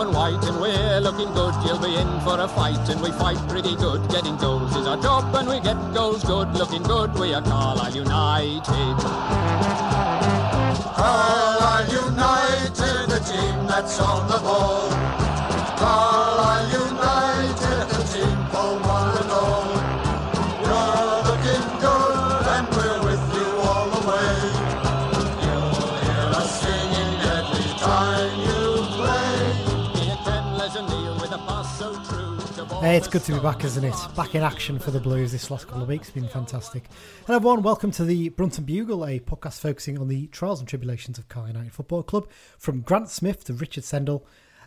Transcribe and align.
and 0.00 0.14
white, 0.14 0.44
and 0.44 0.60
we're 0.60 1.00
looking 1.00 1.32
good. 1.34 1.54
You'll 1.64 1.80
be 1.80 1.94
in 1.96 2.20
for 2.20 2.40
a 2.40 2.48
fight, 2.48 2.88
and 2.88 3.00
we 3.00 3.10
fight 3.12 3.38
pretty 3.48 3.74
good. 3.76 4.08
Getting 4.10 4.36
goals 4.36 4.74
is 4.76 4.86
our 4.86 5.00
job, 5.00 5.34
and 5.34 5.48
we 5.48 5.60
get 5.60 5.76
goals 5.94 6.24
good. 6.24 6.52
Looking 6.54 6.82
good, 6.82 7.14
we 7.14 7.34
are 7.34 7.42
Carlisle 7.42 7.96
United. 7.96 8.96
Carlisle 10.94 11.88
United, 12.04 13.10
the 13.10 13.20
team 13.20 13.66
that's 13.66 13.98
on 14.00 14.28
the 14.28 14.38
ball. 14.38 14.87
Hey, 32.80 32.96
it's 32.96 33.08
good 33.08 33.24
to 33.24 33.32
be 33.32 33.40
back, 33.40 33.64
isn't 33.64 33.82
it? 33.84 33.96
Back 34.14 34.36
in 34.36 34.42
action 34.44 34.78
for 34.78 34.92
the 34.92 35.00
Blues 35.00 35.32
this 35.32 35.50
last 35.50 35.66
couple 35.66 35.82
of 35.82 35.88
weeks. 35.88 36.06
It's 36.06 36.14
Been 36.14 36.28
fantastic. 36.28 36.84
Hello, 37.26 37.34
everyone. 37.34 37.62
Welcome 37.62 37.90
to 37.90 38.04
the 38.04 38.28
Brunton 38.28 38.62
Bugle, 38.62 39.04
a 39.04 39.18
podcast 39.18 39.58
focusing 39.58 39.98
on 39.98 40.06
the 40.06 40.28
trials 40.28 40.60
and 40.60 40.68
tribulations 40.68 41.18
of 41.18 41.28
Carl 41.28 41.48
United 41.48 41.72
Football 41.72 42.04
Club. 42.04 42.28
From 42.56 42.82
Grant 42.82 43.08
Smith 43.08 43.42
to 43.44 43.52
Richard 43.52 43.82
Sendall 43.82 44.22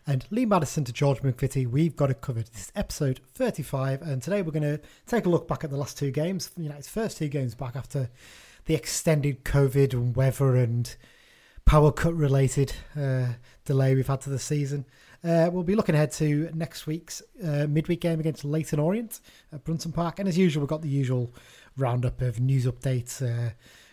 and 0.06 0.26
Lee 0.30 0.46
Maddison 0.46 0.84
to 0.84 0.92
George 0.92 1.22
McVitie, 1.22 1.66
we've 1.66 1.96
got 1.96 2.12
it 2.12 2.20
covered. 2.20 2.48
This 2.48 2.64
is 2.64 2.72
episode 2.76 3.22
35, 3.34 4.02
and 4.02 4.22
today 4.22 4.42
we're 4.42 4.52
going 4.52 4.64
to 4.64 4.82
take 5.08 5.26
a 5.26 5.30
look 5.30 5.48
back 5.48 5.64
at 5.64 5.70
the 5.70 5.78
last 5.78 5.98
two 5.98 6.12
games. 6.12 6.52
United's 6.58 6.90
first 6.90 7.18
two 7.18 7.30
games 7.30 7.56
back 7.56 7.78
after 7.78 8.10
the 8.66 8.76
extended 8.76 9.46
COVID 9.46 9.94
and 9.94 10.18
weather 10.18 10.58
and 10.58 10.98
power 11.64 11.94
cut 11.94 12.14
related 12.14 12.74
uh, 13.00 13.28
delay 13.64 13.96
we've 13.96 14.08
had 14.08 14.20
to 14.20 14.30
the 14.30 14.38
season. 14.38 14.86
Uh, 15.24 15.50
we'll 15.52 15.64
be 15.64 15.76
looking 15.76 15.96
ahead 15.96 16.12
to 16.12 16.50
next 16.54 16.88
week's 16.88 17.22
uh, 17.44 17.68
midweek 17.68 18.02
game 18.02 18.20
against 18.20 18.44
Leyton 18.44 18.80
Orient 18.80 19.20
at 19.54 19.64
Brunton 19.64 19.92
Park. 19.92 20.20
And 20.20 20.28
as 20.28 20.38
usual, 20.38 20.62
we've 20.62 20.70
got 20.70 20.82
the 20.82 20.90
usual 20.90 21.34
roundup 21.78 22.22
of 22.22 22.40
news 22.40 22.66
updates, 22.66 23.22
uh, 23.22 23.52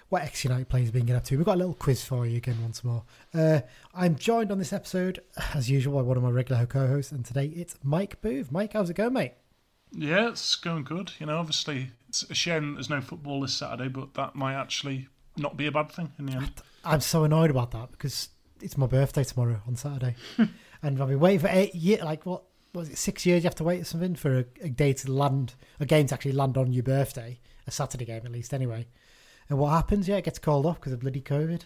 what 0.09 0.23
ex 0.23 0.43
United 0.45 0.69
players 0.69 0.87
have 0.87 0.95
been 0.95 1.05
getting 1.05 1.17
up 1.17 1.25
to. 1.25 1.37
We've 1.37 1.45
got 1.45 1.57
a 1.57 1.59
little 1.59 1.75
quiz 1.75 2.03
for 2.03 2.27
you 2.27 2.39
again 2.39 2.57
once 2.63 2.83
more. 2.83 3.05
Uh, 3.35 3.61
I'm 3.95 4.17
joined 4.17 4.51
on 4.51 4.59
this 4.59 4.73
episode, 4.73 5.21
as 5.55 5.71
usual, 5.71 5.97
by 5.97 6.03
one 6.03 6.17
of 6.17 6.23
my 6.23 6.31
regular 6.31 6.65
co 6.65 6.87
hosts, 6.87 7.13
and 7.13 7.25
today 7.25 7.47
it's 7.47 7.77
Mike 7.83 8.21
Booth. 8.23 8.51
Mike, 8.51 8.73
how's 8.73 8.89
it 8.89 8.95
going, 8.95 9.13
mate? 9.13 9.35
Yeah, 9.93 10.29
it's 10.29 10.57
going 10.57 10.85
good. 10.85 11.13
You 11.19 11.27
know, 11.27 11.39
obviously, 11.39 11.91
it's 12.09 12.23
a 12.25 12.35
shame 12.35 12.75
there's 12.75 12.91
no 12.91 13.01
football 13.01 13.41
this 13.41 13.55
Saturday, 13.55 13.89
but 13.89 14.15
that 14.15 14.35
might 14.35 14.55
actually 14.55 15.09
not 15.37 15.57
be 15.57 15.67
a 15.67 15.73
bad 15.73 15.91
thing 15.91 16.13
in 16.19 16.27
the 16.27 16.33
end. 16.33 16.53
I'm 16.85 17.01
so 17.01 17.25
annoyed 17.25 17.51
about 17.51 17.71
that 17.73 17.91
because 17.91 18.31
it's 18.61 18.77
my 18.77 18.87
birthday 18.87 19.25
tomorrow 19.25 19.61
on 19.67 19.77
Saturday, 19.77 20.17
and 20.83 21.01
I've 21.01 21.09
been 21.09 21.21
waiting 21.21 21.41
for 21.41 21.49
eight 21.51 21.75
years. 21.75 22.03
Like 22.03 22.27
what 22.27 22.43
was 22.75 22.89
it? 22.89 22.99
Six 22.99 23.27
years 23.27 23.43
you 23.43 23.49
have 23.49 23.55
to 23.57 23.65
wait 23.65 23.81
or 23.81 23.85
something 23.85 24.15
for 24.15 24.39
a, 24.39 24.45
a 24.63 24.69
day 24.69 24.93
to 24.93 25.13
land, 25.13 25.55
a 25.81 25.87
game 25.87 26.07
to 26.09 26.15
actually 26.15 26.33
land 26.33 26.57
on 26.57 26.73
your 26.73 26.83
birthday, 26.83 27.41
a 27.67 27.71
Saturday 27.71 28.05
game 28.05 28.23
at 28.25 28.33
least, 28.33 28.55
anyway. 28.55 28.87
And 29.49 29.59
what 29.59 29.71
happens? 29.71 30.09
Yeah, 30.09 30.17
it 30.17 30.25
gets 30.25 30.39
called 30.39 30.67
off 30.67 30.77
because 30.79 30.93
of 30.93 31.01
bloody 31.01 31.21
COVID. 31.21 31.63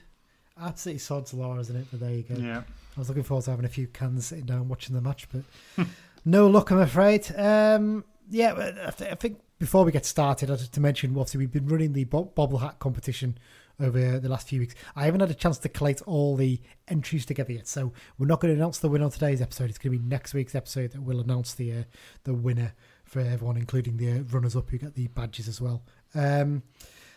Absolutely 0.60 0.98
sod's 0.98 1.34
law, 1.34 1.58
isn't 1.58 1.74
it? 1.74 1.86
But 1.90 2.00
there 2.00 2.12
you 2.12 2.22
go. 2.22 2.34
Yeah. 2.36 2.62
I 2.96 3.00
was 3.00 3.08
looking 3.08 3.24
forward 3.24 3.44
to 3.44 3.50
having 3.50 3.64
a 3.64 3.70
few 3.70 3.86
cans 3.86 4.26
sitting 4.26 4.44
down 4.44 4.68
watching 4.68 4.94
the 4.94 5.00
match, 5.00 5.26
but 5.32 5.86
no 6.24 6.46
luck, 6.46 6.70
I'm 6.70 6.78
afraid. 6.78 7.26
Um, 7.36 8.04
yeah, 8.30 8.52
I, 8.52 8.90
th- 8.90 9.12
I 9.12 9.14
think 9.14 9.40
before 9.58 9.84
we 9.84 9.92
get 9.92 10.04
started, 10.04 10.50
I 10.50 10.56
just 10.56 10.74
to 10.74 10.80
mention, 10.80 11.10
obviously, 11.10 11.38
we've 11.38 11.52
been 11.52 11.66
running 11.66 11.92
the 11.94 12.04
bo- 12.04 12.24
bobble 12.24 12.58
hat 12.58 12.78
competition 12.78 13.38
over 13.82 14.18
the 14.18 14.28
last 14.28 14.48
few 14.48 14.60
weeks. 14.60 14.74
I 14.96 15.04
haven't 15.04 15.20
had 15.20 15.30
a 15.30 15.34
chance 15.34 15.58
to 15.58 15.68
collate 15.68 16.00
all 16.02 16.36
the 16.36 16.60
entries 16.88 17.26
together 17.26 17.52
yet, 17.52 17.68
so 17.68 17.92
we're 18.18 18.26
not 18.26 18.40
going 18.40 18.54
to 18.54 18.58
announce 18.58 18.78
the 18.78 18.88
winner 18.88 19.04
on 19.04 19.10
today's 19.10 19.42
episode. 19.42 19.68
It's 19.68 19.78
going 19.78 19.92
to 19.92 19.98
be 19.98 20.08
next 20.08 20.34
week's 20.34 20.54
episode 20.54 20.92
that 20.92 21.02
we'll 21.02 21.20
announce 21.20 21.54
the 21.54 21.72
uh, 21.72 21.82
the 22.24 22.34
winner 22.34 22.74
for 23.04 23.20
everyone, 23.20 23.56
including 23.56 23.96
the 23.96 24.12
uh, 24.12 24.22
runners 24.30 24.56
up 24.56 24.70
who 24.70 24.78
get 24.78 24.94
the 24.94 25.08
badges 25.08 25.48
as 25.48 25.60
well. 25.60 25.82
Um, 26.14 26.62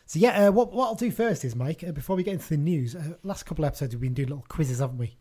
so 0.05 0.19
yeah, 0.19 0.47
uh, 0.47 0.51
what 0.51 0.73
what 0.73 0.87
I'll 0.87 0.95
do 0.95 1.11
first 1.11 1.45
is, 1.45 1.55
Mike, 1.55 1.83
uh, 1.87 1.91
before 1.91 2.15
we 2.15 2.23
get 2.23 2.33
into 2.33 2.49
the 2.49 2.57
news, 2.57 2.95
uh, 2.95 3.13
last 3.23 3.43
couple 3.45 3.63
of 3.63 3.69
episodes 3.69 3.95
we've 3.95 4.01
been 4.01 4.13
doing 4.13 4.29
little 4.29 4.45
quizzes, 4.47 4.79
haven't 4.79 4.97
we? 4.97 5.17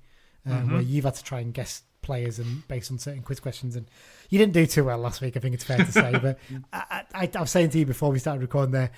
Uh, 0.47 0.61
Where 0.61 0.83
you've 0.83 1.05
had 1.07 1.15
to 1.15 1.25
try 1.25 1.41
and 1.41 1.55
guess 1.55 1.83
players 2.03 2.39
and 2.39 2.69
based 2.69 2.93
on 2.93 2.99
certain 2.99 3.23
quiz 3.23 3.41
questions, 3.41 3.77
and 3.77 3.91
you 4.29 4.39
didn't 4.39 4.53
do 4.53 4.67
too 4.67 4.85
well 4.85 4.99
last 4.99 5.23
week. 5.23 5.37
I 5.37 5.41
think 5.41 5.55
it's 5.55 5.65
fair 5.65 5.79
to 5.79 5.91
say, 5.91 6.13
but 6.23 6.39
I, 6.73 7.05
I, 7.15 7.31
I 7.35 7.41
was 7.41 7.51
saying 7.51 7.71
to 7.71 7.79
you 7.79 7.87
before 7.87 8.11
we 8.11 8.19
started 8.19 8.43
recording 8.43 8.73
there. 8.73 8.91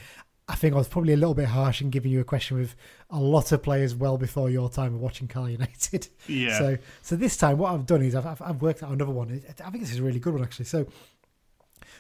I 0.49 0.55
think 0.55 0.75
I 0.75 0.79
was 0.79 0.87
probably 0.87 1.13
a 1.13 1.17
little 1.17 1.35
bit 1.35 1.47
harsh 1.47 1.81
in 1.83 1.91
giving 1.91 2.13
you 2.13 2.21
a 2.21 2.25
question 2.25 2.57
with 2.57 2.77
a 3.11 3.19
lot 3.19 3.51
of 3.51 3.63
players 3.63 3.97
well 3.97 4.17
before 4.17 4.49
your 4.49 4.69
time 4.71 4.95
of 4.95 5.01
watching 5.01 5.27
Carl 5.27 5.49
United. 5.49 6.09
Yeah. 6.29 6.59
So, 6.59 6.79
so 7.03 7.17
this 7.17 7.37
time, 7.37 7.59
what 7.59 7.73
I've 7.73 7.87
done 7.87 8.03
is 8.03 8.15
I've, 8.15 8.27
I've, 8.27 8.43
I've 8.43 8.63
worked 8.63 8.83
out 8.83 8.91
another 8.93 9.11
one. 9.13 9.43
I 9.49 9.71
think 9.71 9.83
this 9.83 9.93
is 9.93 9.99
a 9.99 10.03
really 10.03 10.21
good 10.21 10.35
one 10.35 10.43
actually. 10.43 10.67
So, 10.67 10.87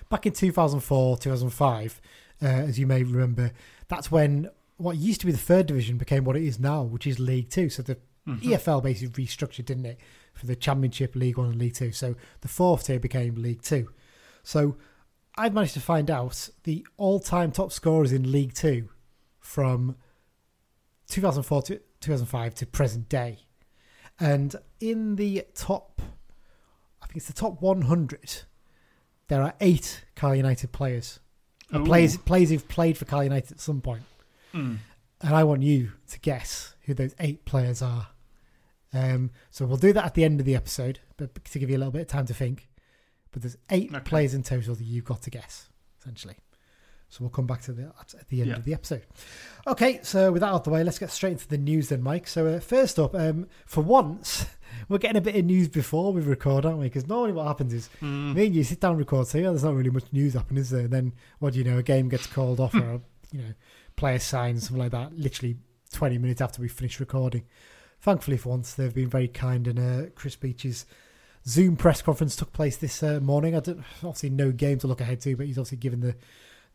back 0.09 0.27
in 0.27 0.33
2004, 0.33 1.19
2005, 1.19 2.01
uh, 2.43 2.47
as 2.47 2.79
you 2.79 2.87
may 2.87 3.03
remember, 3.03 3.53
that's 3.89 4.11
when 4.11 4.51
what 4.77 4.97
used 4.97 5.21
to 5.21 5.27
be 5.27 5.33
the 5.33 5.39
third 5.39 5.67
division 5.67 5.97
became 5.97 6.25
what 6.25 6.37
it 6.37 6.43
is 6.43 6.61
now, 6.61 6.83
which 6.83 7.07
is 7.07 7.19
League 7.19 7.51
Two. 7.51 7.69
So 7.71 7.83
the 7.83 7.97
EFL 8.29 8.83
basically 8.83 9.25
restructured, 9.25 9.65
didn't 9.65 9.87
it, 9.87 9.99
for 10.35 10.47
the 10.47 10.57
Championship, 10.57 11.15
League 11.15 11.39
One, 11.39 11.49
and 11.49 11.59
League 11.59 11.75
Two. 11.75 11.93
So 11.93 12.15
the 12.41 12.49
fourth 12.49 12.87
tier 12.87 12.99
became 12.99 13.37
League 13.37 13.63
Two. 13.63 13.89
So 14.43 14.77
I've 15.37 15.55
managed 15.55 15.75
to 15.75 15.81
find 15.81 16.11
out 16.11 16.49
the 16.65 16.87
all-time 16.97 17.53
top 17.53 17.73
scorers 17.73 18.13
in 18.13 18.31
League 18.31 18.55
Two 18.55 18.89
from 19.39 19.97
2004 21.09 21.63
to 21.63 21.81
2005 22.01 22.55
to 22.57 22.67
present 22.67 23.09
day, 23.09 23.41
and 24.19 24.57
in 24.81 25.17
the 25.17 25.45
top, 25.55 26.01
I 27.03 27.07
think 27.07 27.19
it's 27.19 27.27
the 27.27 27.33
top 27.33 27.61
100. 27.61 28.43
There 29.29 29.43
are 29.43 29.55
eight 29.61 30.05
Carl 30.15 30.35
United 30.35 30.73
players. 30.73 31.21
Ooh. 31.75 31.85
players 31.85 32.17
players 32.17 32.51
who've 32.51 32.69
played 32.69 32.97
for 32.97 33.07
Carl 33.07 33.25
United 33.25 33.53
at 33.53 33.61
some 33.61 33.81
point. 33.81 34.05
Hmm. 34.53 34.77
And 35.21 35.35
I 35.35 35.45
want 35.45 35.63
you 35.63 35.93
to 36.11 36.21
guess 36.21 36.75
who 36.83 36.95
those 36.95 37.15
eight 37.19 37.45
players 37.45 37.83
are. 37.83 38.09
Um, 38.93 39.31
so 39.51 39.67
we'll 39.67 39.77
do 39.77 39.93
that 39.93 40.05
at 40.05 40.15
the 40.15 40.25
end 40.25 40.41
of 40.41 40.47
the 40.47 40.55
episode, 40.55 41.01
but 41.17 41.45
to 41.45 41.59
give 41.59 41.71
you 41.71 41.77
a 41.77 41.79
little 41.79 41.93
bit 41.93 42.03
of 42.03 42.09
time 42.09 42.27
to 42.27 42.35
think. 42.35 42.69
But 43.37 43.43
there's 43.43 43.59
eight 43.69 43.91
Okay. 43.95 44.01
players 44.03 44.33
in 44.33 44.43
total 44.43 44.75
that 44.75 44.85
you've 44.85 45.05
got 45.05 45.21
to 45.23 45.31
guess, 45.31 45.69
essentially. 46.01 46.37
So 47.11 47.19
we'll 47.21 47.29
come 47.31 47.47
back 47.47 47.61
to 47.65 47.73
that 47.75 48.15
at 48.19 48.29
the 48.31 48.41
end 48.41 48.49
Yeah. 48.49 48.57
of 48.57 48.65
the 48.65 48.73
episode. 48.73 49.05
Okay, 49.67 50.01
so 50.03 50.33
with 50.33 50.41
that 50.41 50.47
out 50.49 50.55
of 50.55 50.65
the 50.65 50.71
way, 50.71 50.83
let's 50.83 50.99
get 50.99 51.11
straight 51.11 51.33
into 51.33 51.47
the 51.47 51.59
news 51.59 51.91
then, 51.91 52.03
Mike. 52.03 52.27
So 52.29 52.47
uh, 52.47 52.61
first 52.61 52.99
up, 52.99 53.15
um, 53.15 53.47
for 53.67 53.83
once, 53.83 54.47
we're 54.89 54.97
getting 54.97 55.19
a 55.19 55.21
bit 55.21 55.37
of 55.37 55.45
news 55.45 55.69
before 55.69 56.15
we 56.15 56.23
record, 56.23 56.65
aren't 56.65 56.79
we? 56.79 56.87
Because 56.87 57.07
normally 57.07 57.35
what 57.35 57.47
happens 57.47 57.75
is 57.75 57.91
me 58.01 58.47
and 58.47 58.55
you 58.55 58.65
sit 58.65 58.81
down 58.81 58.93
and 58.93 58.99
record, 59.01 59.27
so 59.27 59.37
yeah, 59.37 59.51
there's 59.51 59.65
not 59.65 59.75
really 59.75 59.91
much 59.91 60.11
news 60.13 60.33
happening, 60.33 60.63
is 60.63 60.71
there? 60.71 60.85
And 60.85 60.91
then 60.95 61.13
what 61.41 61.53
do 61.53 61.59
you 61.59 61.65
know? 61.67 61.77
A 61.77 61.83
game 61.83 62.09
gets 62.09 62.27
called 62.27 62.59
off, 62.59 62.75
or 62.75 63.03
you 63.33 63.43
know, 63.43 63.53
player 63.97 64.19
signs 64.19 64.65
something 64.65 64.83
like 64.83 64.93
that. 64.93 65.13
Literally 65.17 65.59
20 65.93 66.17
minutes 66.17 66.41
after 66.41 66.63
we 66.63 66.69
finish 66.69 66.99
recording. 67.01 67.45
Thankfully, 68.01 68.37
for 68.39 68.49
once, 68.49 68.73
they've 68.73 68.95
been 68.95 69.11
very 69.11 69.29
kind, 69.29 69.69
and 69.69 69.79
uh, 69.79 70.11
Chris 70.15 70.37
Beech's 70.37 70.87
Zoom 71.49 71.77
press 71.77 72.03
conference 72.03 72.35
took 72.35 72.53
place 72.53 72.77
this 72.77 73.03
uh, 73.03 73.21
morning. 73.21 73.55
I 73.55 73.61
don't 73.61 73.85
obviously 74.03 74.31
no 74.31 74.51
game 74.53 74.79
to 74.81 74.87
look 74.87 75.01
ahead 75.01 75.21
to, 75.23 75.37
but 75.37 75.47
he's 75.47 75.59
obviously 75.59 75.79
given 75.79 76.01
the 76.01 76.17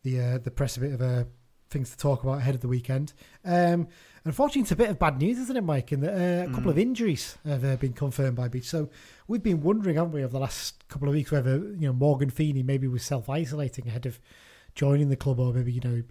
the 0.04 0.20
uh, 0.20 0.38
the 0.38 0.52
press 0.52 0.78
a 0.78 0.80
bit 0.80 0.94
of 0.94 1.02
uh, 1.02 1.26
things 1.70 1.92
to 1.92 1.98
talk 1.98 2.24
about 2.24 2.40
ahead 2.40 2.56
of 2.56 2.62
the 2.62 2.68
weekend. 2.68 3.14
Um, 3.44 3.88
unfortunately, 4.24 4.62
it's 4.62 4.72
a 4.72 4.76
bit 4.78 4.90
of 4.90 5.00
bad 5.00 5.18
news, 5.18 5.40
isn't 5.40 5.58
it, 5.58 5.64
Mike? 5.64 5.92
And 5.92 6.06
uh, 6.06 6.50
a 6.50 6.54
couple 6.54 6.72
of 6.72 6.78
injuries 6.78 7.38
have 7.46 7.66
uh, 7.66 7.76
been 7.76 7.94
confirmed 7.94 8.38
by 8.38 8.48
Beech. 8.48 8.70
So 8.70 8.90
we've 9.28 9.44
been 9.44 9.62
wondering, 9.62 9.98
haven't 9.98 10.14
we, 10.14 10.24
over 10.24 10.32
the 10.32 10.40
last 10.40 10.88
couple 10.88 11.08
of 11.08 11.16
weeks, 11.16 11.32
whether 11.32 11.58
you 11.58 11.88
know 11.88 11.94
Morgan 11.94 12.30
Feeney 12.30 12.64
maybe 12.64 12.88
was 12.88 13.04
self 13.04 13.30
isolating 13.30 13.88
ahead 13.88 14.06
of 14.06 14.20
joining 14.76 15.10
the 15.10 15.18
club, 15.18 15.40
or 15.40 15.54
maybe 15.54 15.74
you 15.74 15.82
know 15.82 16.04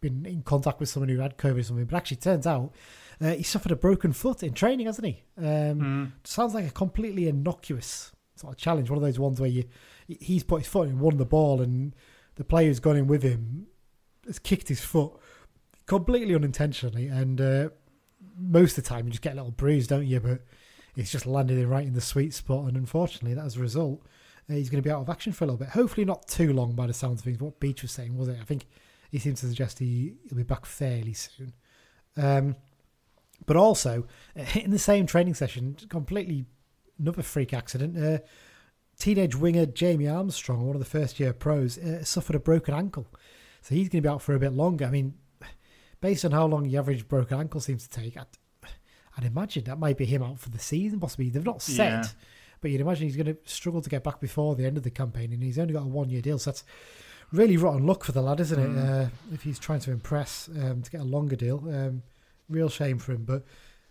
been 0.00 0.26
in 0.26 0.42
contact 0.42 0.78
with 0.78 0.88
someone 0.88 1.08
who 1.08 1.18
had 1.18 1.38
COVID 1.38 1.60
or 1.60 1.62
something. 1.64 1.86
But 1.86 1.96
actually, 1.96 2.18
it 2.18 2.22
turns 2.22 2.46
out 2.46 2.72
uh, 3.20 3.32
he 3.32 3.42
suffered 3.42 3.72
a 3.72 3.76
broken 3.76 4.12
foot 4.12 4.42
in 4.42 4.52
training, 4.52 4.86
hasn't 4.86 5.06
he? 5.06 5.22
Um, 5.38 6.12
Sounds 6.24 6.54
like 6.54 6.66
a 6.66 6.70
completely 6.70 7.28
innocuous 7.28 8.12
sort 8.36 8.52
of 8.52 8.58
challenge. 8.58 8.90
One 8.90 8.96
of 8.96 9.02
those 9.02 9.18
ones 9.18 9.40
where 9.40 9.50
you 9.50 9.64
he's 10.06 10.42
put 10.42 10.62
his 10.62 10.68
foot 10.68 10.88
in, 10.88 10.98
won 10.98 11.16
the 11.16 11.24
ball, 11.24 11.60
and 11.60 11.94
the 12.34 12.44
player 12.44 12.68
who's 12.68 12.80
gone 12.80 12.96
in 12.96 13.06
with 13.06 13.22
him 13.22 13.66
has 14.26 14.38
kicked 14.38 14.68
his 14.68 14.80
foot 14.80 15.12
completely 15.86 16.34
unintentionally. 16.34 17.06
And 17.06 17.40
uh, 17.40 17.68
most 18.38 18.76
of 18.76 18.84
the 18.84 18.88
time, 18.88 19.06
you 19.06 19.10
just 19.10 19.22
get 19.22 19.34
a 19.34 19.36
little 19.36 19.50
bruise, 19.50 19.86
don't 19.86 20.06
you? 20.06 20.20
But 20.20 20.42
it's 20.96 21.10
just 21.10 21.26
landed 21.26 21.58
in 21.58 21.68
right 21.68 21.86
in 21.86 21.94
the 21.94 22.00
sweet 22.00 22.34
spot, 22.34 22.66
and 22.66 22.76
unfortunately, 22.76 23.34
that 23.34 23.44
as 23.44 23.56
a 23.56 23.60
result, 23.60 24.02
uh, 24.50 24.54
he's 24.54 24.68
going 24.68 24.82
to 24.82 24.86
be 24.86 24.92
out 24.92 25.00
of 25.00 25.08
action 25.08 25.32
for 25.32 25.44
a 25.44 25.46
little 25.46 25.58
bit. 25.58 25.68
Hopefully, 25.70 26.04
not 26.04 26.28
too 26.28 26.52
long 26.52 26.74
by 26.74 26.86
the 26.86 26.92
sounds 26.92 27.20
of 27.20 27.24
things. 27.24 27.38
What 27.38 27.60
Beech 27.60 27.82
was 27.82 27.92
saying, 27.92 28.16
was 28.16 28.28
it? 28.28 28.38
I 28.40 28.44
think 28.44 28.66
he 29.10 29.18
seems 29.18 29.40
to 29.40 29.46
suggest 29.46 29.78
he, 29.78 30.14
he'll 30.28 30.36
be 30.36 30.42
back 30.42 30.66
fairly 30.66 31.12
soon. 31.14 31.52
Um, 32.16 32.56
but 33.46 33.56
also, 33.56 34.06
uh, 34.38 34.44
in 34.54 34.70
the 34.70 34.78
same 34.78 35.06
training 35.06 35.34
session, 35.34 35.76
completely 35.88 36.46
another 36.98 37.22
freak 37.22 37.52
accident. 37.52 37.96
Uh, 37.96 38.18
teenage 38.98 39.34
winger 39.36 39.66
Jamie 39.66 40.08
Armstrong, 40.08 40.66
one 40.66 40.76
of 40.76 40.80
the 40.80 40.86
first 40.88 41.18
year 41.18 41.32
pros, 41.32 41.76
uh, 41.78 42.04
suffered 42.04 42.36
a 42.36 42.40
broken 42.40 42.74
ankle. 42.74 43.06
so 43.62 43.74
he's 43.74 43.88
going 43.88 44.02
to 44.02 44.08
be 44.08 44.12
out 44.12 44.22
for 44.22 44.34
a 44.34 44.38
bit 44.38 44.52
longer. 44.52 44.84
I 44.86 44.90
mean, 44.90 45.14
based 46.00 46.24
on 46.24 46.30
how 46.32 46.46
long 46.46 46.64
the 46.68 46.76
average 46.76 47.08
broken 47.08 47.38
ankle 47.40 47.60
seems 47.60 47.86
to 47.88 48.00
take, 48.00 48.16
I'd, 48.16 48.26
I'd 49.16 49.24
imagine 49.24 49.64
that 49.64 49.78
might 49.78 49.96
be 49.98 50.04
him 50.04 50.22
out 50.22 50.38
for 50.38 50.50
the 50.50 50.58
season. 50.58 51.00
Possibly 51.00 51.30
they've 51.30 51.44
not 51.44 51.62
said, 51.62 52.04
Yeah. 52.04 52.08
but 52.60 52.70
you'd 52.70 52.80
imagine 52.80 53.06
he's 53.06 53.16
going 53.16 53.26
to 53.34 53.36
struggle 53.44 53.80
to 53.82 53.90
get 53.90 54.04
back 54.04 54.20
before 54.20 54.54
the 54.54 54.66
end 54.66 54.76
of 54.76 54.82
the 54.84 54.90
campaign, 54.90 55.32
and 55.32 55.42
he's 55.42 55.58
only 55.58 55.72
got 55.72 55.82
a 55.82 55.86
one-year 55.86 56.20
deal. 56.22 56.38
So 56.38 56.50
that's 56.50 56.64
really 57.32 57.56
rotten 57.56 57.86
luck 57.86 58.04
for 58.04 58.12
the 58.12 58.22
lad, 58.22 58.38
isn't 58.40 58.60
it? 58.60 58.78
Uh, 58.78 59.06
if 59.32 59.42
he's 59.42 59.58
trying 59.58 59.80
to 59.80 59.90
impress 59.90 60.48
um, 60.60 60.82
to 60.82 60.90
get 60.90 61.00
a 61.00 61.04
longer 61.04 61.36
deal, 61.36 61.58
um, 61.68 62.02
real 62.48 62.68
shame 62.68 62.98
for 62.98 63.12
him. 63.12 63.24
But 63.24 63.44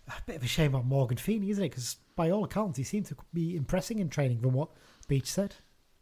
a 0.08 0.12
bit 0.26 0.36
of 0.36 0.42
a 0.42 0.46
shame 0.46 0.74
about 0.74 0.86
Morgan 0.86 1.18
Feeney, 1.18 1.50
isn't 1.50 1.64
it? 1.64 1.70
Because 1.70 1.96
by 2.16 2.30
all 2.30 2.44
accounts, 2.44 2.78
he 2.78 2.84
seemed 2.84 3.06
to 3.06 3.16
be 3.32 3.56
impressing 3.56 3.98
in 3.98 4.08
training 4.08 4.40
from 4.40 4.52
what 4.52 4.70
Beech 5.08 5.30
said. 5.30 5.56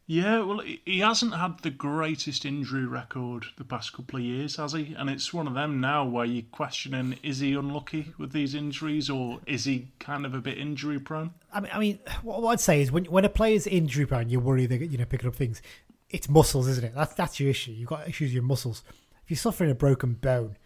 Yeah, 0.06 0.40
well, 0.40 0.58
he- 0.58 0.98
hasn't 0.98 1.34
had 1.34 1.60
the 1.60 1.70
greatest 1.70 2.44
injury 2.44 2.84
record 2.84 3.46
the 3.56 3.64
past 3.64 3.92
couple 3.92 4.18
of 4.18 4.24
years, 4.24 4.56
has 4.56 4.72
he? 4.72 4.94
And 4.98 5.08
it's 5.08 5.32
one 5.32 5.46
of 5.46 5.54
them 5.54 5.80
now 5.80 6.04
where 6.04 6.24
you're 6.24 6.42
questioning: 6.50 7.18
is 7.22 7.38
he 7.38 7.54
unlucky 7.54 8.12
with 8.18 8.32
these 8.32 8.54
injuries, 8.54 9.08
or 9.08 9.40
is 9.46 9.64
he 9.64 9.92
kind 10.00 10.26
of 10.26 10.34
a 10.34 10.40
bit 10.40 10.58
injury 10.58 10.98
prone? 10.98 11.30
I 11.52 11.60
mean, 11.60 11.70
I 11.72 11.78
mean, 11.78 11.98
what, 12.22 12.44
I'd 12.50 12.60
say 12.60 12.82
is 12.82 12.90
when 12.90 13.04
when 13.06 13.24
a 13.24 13.28
player's 13.28 13.66
injury 13.66 14.04
prone, 14.04 14.28
you 14.28 14.40
worry 14.40 14.66
they're 14.66 14.82
you 14.82 14.98
know 14.98 15.04
picking 15.04 15.28
up 15.28 15.36
things. 15.36 15.62
It's 16.10 16.28
muscles, 16.28 16.68
isn't 16.68 16.84
it? 16.84 16.94
That's 16.94 17.14
that's 17.14 17.38
your 17.38 17.48
issue. 17.48 17.70
You've 17.70 17.88
got 17.88 18.08
issues 18.08 18.28
with 18.28 18.34
your 18.34 18.42
muscles. 18.42 18.82
If 19.24 19.30
you're 19.30 19.38
suffering 19.38 19.70
a 19.70 19.74
broken 19.74 20.14
bone, 20.14 20.56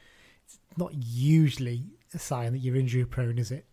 not 0.76 0.93
usually 0.94 1.84
a 2.14 2.19
sign 2.19 2.52
that 2.52 2.58
you're 2.58 2.76
injury 2.76 3.05
prone, 3.05 3.38
is 3.38 3.50
it? 3.50 3.67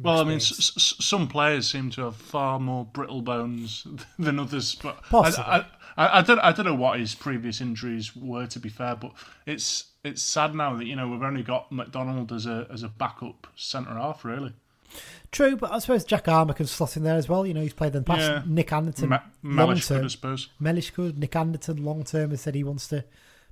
Well, 0.00 0.20
I 0.20 0.24
mean, 0.24 0.36
s- 0.36 0.72
s- 0.76 0.94
some 0.98 1.28
players 1.28 1.68
seem 1.70 1.90
to 1.90 2.02
have 2.02 2.16
far 2.16 2.58
more 2.58 2.84
brittle 2.84 3.22
bones 3.22 3.86
than 4.18 4.40
others, 4.40 4.74
but 4.74 5.02
Possibly. 5.04 5.44
I, 5.44 5.58
I, 5.96 6.18
I, 6.18 6.22
don't, 6.22 6.40
I 6.40 6.50
don't 6.52 6.66
know 6.66 6.74
what 6.74 6.98
his 6.98 7.14
previous 7.14 7.60
injuries 7.60 8.16
were. 8.16 8.46
To 8.48 8.58
be 8.58 8.68
fair, 8.68 8.96
but 8.96 9.12
it's 9.46 9.84
it's 10.02 10.20
sad 10.22 10.54
now 10.54 10.74
that 10.76 10.86
you 10.86 10.96
know 10.96 11.08
we've 11.08 11.22
only 11.22 11.42
got 11.44 11.70
McDonald 11.70 12.32
as 12.32 12.46
a 12.46 12.66
as 12.72 12.82
a 12.82 12.88
backup 12.88 13.46
centre 13.54 13.94
half, 13.94 14.24
really. 14.24 14.52
True, 15.32 15.56
but 15.56 15.72
I 15.72 15.78
suppose 15.80 16.04
Jack 16.04 16.28
Armer 16.28 16.54
can 16.54 16.66
slot 16.66 16.96
in 16.96 17.02
there 17.04 17.16
as 17.16 17.28
well. 17.28 17.46
You 17.46 17.54
know, 17.54 17.60
he's 17.62 17.72
played 17.72 17.94
in 17.94 18.02
the 18.02 18.06
past. 18.06 18.20
Yeah. 18.20 18.42
Nick 18.46 18.72
Anderton, 18.72 19.08
Ma- 19.08 19.20
long 19.42 19.56
Mellish 19.56 19.86
could. 19.88 20.04
I 20.04 20.08
suppose. 20.08 20.48
Mellish 20.60 20.90
could. 20.90 21.18
Nick 21.18 21.34
Anderton, 21.36 21.84
long 21.84 22.02
term, 22.04 22.30
has 22.30 22.40
said 22.40 22.54
he 22.56 22.62
wants 22.64 22.88
to 22.88 23.04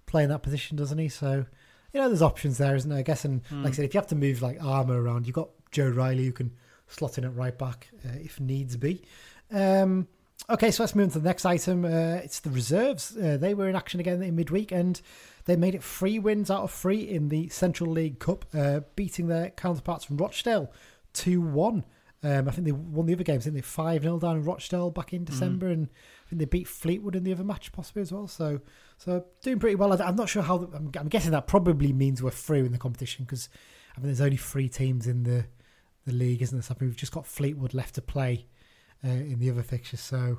play 0.07 0.23
in 0.25 0.29
that 0.29 0.43
position, 0.43 0.77
doesn't 0.77 0.99
he? 0.99 1.09
So, 1.09 1.47
you 1.93 2.01
know, 2.01 2.09
there's 2.09 2.23
options 2.23 2.59
there, 2.59 2.75
isn't 2.77 2.89
there? 2.91 2.99
I 2.99 3.03
guess, 3.03 3.25
and 3.25 3.43
Hmm. 3.49 3.63
like 3.65 3.73
I 3.73 3.77
said, 3.77 3.85
if 3.85 3.95
you 3.95 3.99
have 4.01 4.09
to 4.09 4.15
move 4.17 4.43
like 4.43 4.63
Armer 4.63 5.01
around, 5.01 5.27
you've 5.27 5.35
got 5.37 5.51
Joe 5.71 5.89
Riley 5.89 6.25
who 6.25 6.33
can 6.33 6.53
slot 6.89 7.19
in 7.19 7.25
at 7.25 7.35
right 7.35 7.57
back 7.57 7.89
uh, 8.05 8.17
if 8.23 8.39
needs 8.41 8.77
be. 8.77 9.03
Um, 9.51 10.09
okay, 10.51 10.71
so 10.71 10.83
let's 10.83 10.95
move 10.95 11.07
on 11.07 11.11
to 11.13 11.19
the 11.21 11.29
next 11.29 11.45
item. 11.47 11.85
Uh, 11.85 12.17
it's 12.23 12.41
the 12.41 12.51
reserves. 12.51 13.17
Uh, 13.17 13.37
they 13.41 13.55
were 13.55 13.69
in 13.69 13.77
action 13.77 14.01
again 14.01 14.23
in 14.23 14.37
midweek 14.37 14.73
and 14.73 15.01
they 15.45 15.57
made 15.57 15.75
it 15.75 15.83
three 15.83 16.19
wins 16.19 16.51
out 16.51 16.63
of 16.63 16.71
three 16.73 17.01
in 17.09 17.29
the 17.29 17.49
Central 17.49 17.91
League 17.91 18.19
Cup, 18.19 18.45
uh, 18.55 18.81
beating 18.97 19.27
their 19.29 19.51
counterparts 19.51 20.05
from 20.05 20.17
Rochdale 20.19 20.71
2 21.15 21.41
1. 21.41 21.85
Um, 22.25 22.47
I 22.47 22.53
think 22.53 22.67
they 22.67 22.73
won 22.73 23.07
the 23.07 23.15
other 23.15 23.25
games, 23.25 23.45
didn't 23.45 23.57
they? 23.57 23.63
5 23.63 24.03
0 24.03 24.19
down 24.21 24.37
in 24.37 24.45
Rochdale 24.45 24.91
back 24.91 25.13
in 25.13 25.25
December, 25.25 25.69
and 25.69 25.89
I 26.25 26.29
think 26.29 26.39
they 26.39 26.45
beat 26.45 26.69
Fleetwood 26.69 27.17
in 27.17 27.25
the 27.25 27.33
other 27.33 27.43
match, 27.43 27.73
possibly 27.73 28.03
as 28.03 28.13
well. 28.13 28.29
So, 28.29 28.61
so 28.97 29.25
doing 29.43 29.59
pretty 29.59 29.75
well. 29.75 30.01
I'm 30.01 30.15
not 30.15 30.29
sure 30.29 30.43
how. 30.43 30.59
I'm, 30.73 30.93
I'm 30.97 31.09
guessing 31.09 31.33
that 31.33 31.49
probably 31.49 31.93
means 31.93 32.23
we're 32.23 32.31
through 32.31 32.65
in 32.65 32.73
the 32.73 32.79
competition 32.79 33.25
because 33.25 33.49
I 33.93 33.95
think 33.97 34.07
there's 34.07 34.21
only 34.21 34.37
three 34.37 34.69
teams 34.69 35.09
in 35.09 35.25
the 35.25 35.47
the 36.07 36.13
league, 36.13 36.43
isn't 36.43 36.57
there? 36.57 36.63
So 36.63 36.75
I 36.75 36.79
think 36.79 36.91
we've 36.91 36.97
just 36.97 37.13
got 37.13 37.27
Fleetwood 37.27 37.75
left 37.75 37.97
to 37.97 38.03
play 38.03 38.47
uh, 39.05 39.09
in 39.09 39.39
the 39.39 39.51
other 39.51 39.63
fixtures. 39.63 40.01
So, 40.01 40.39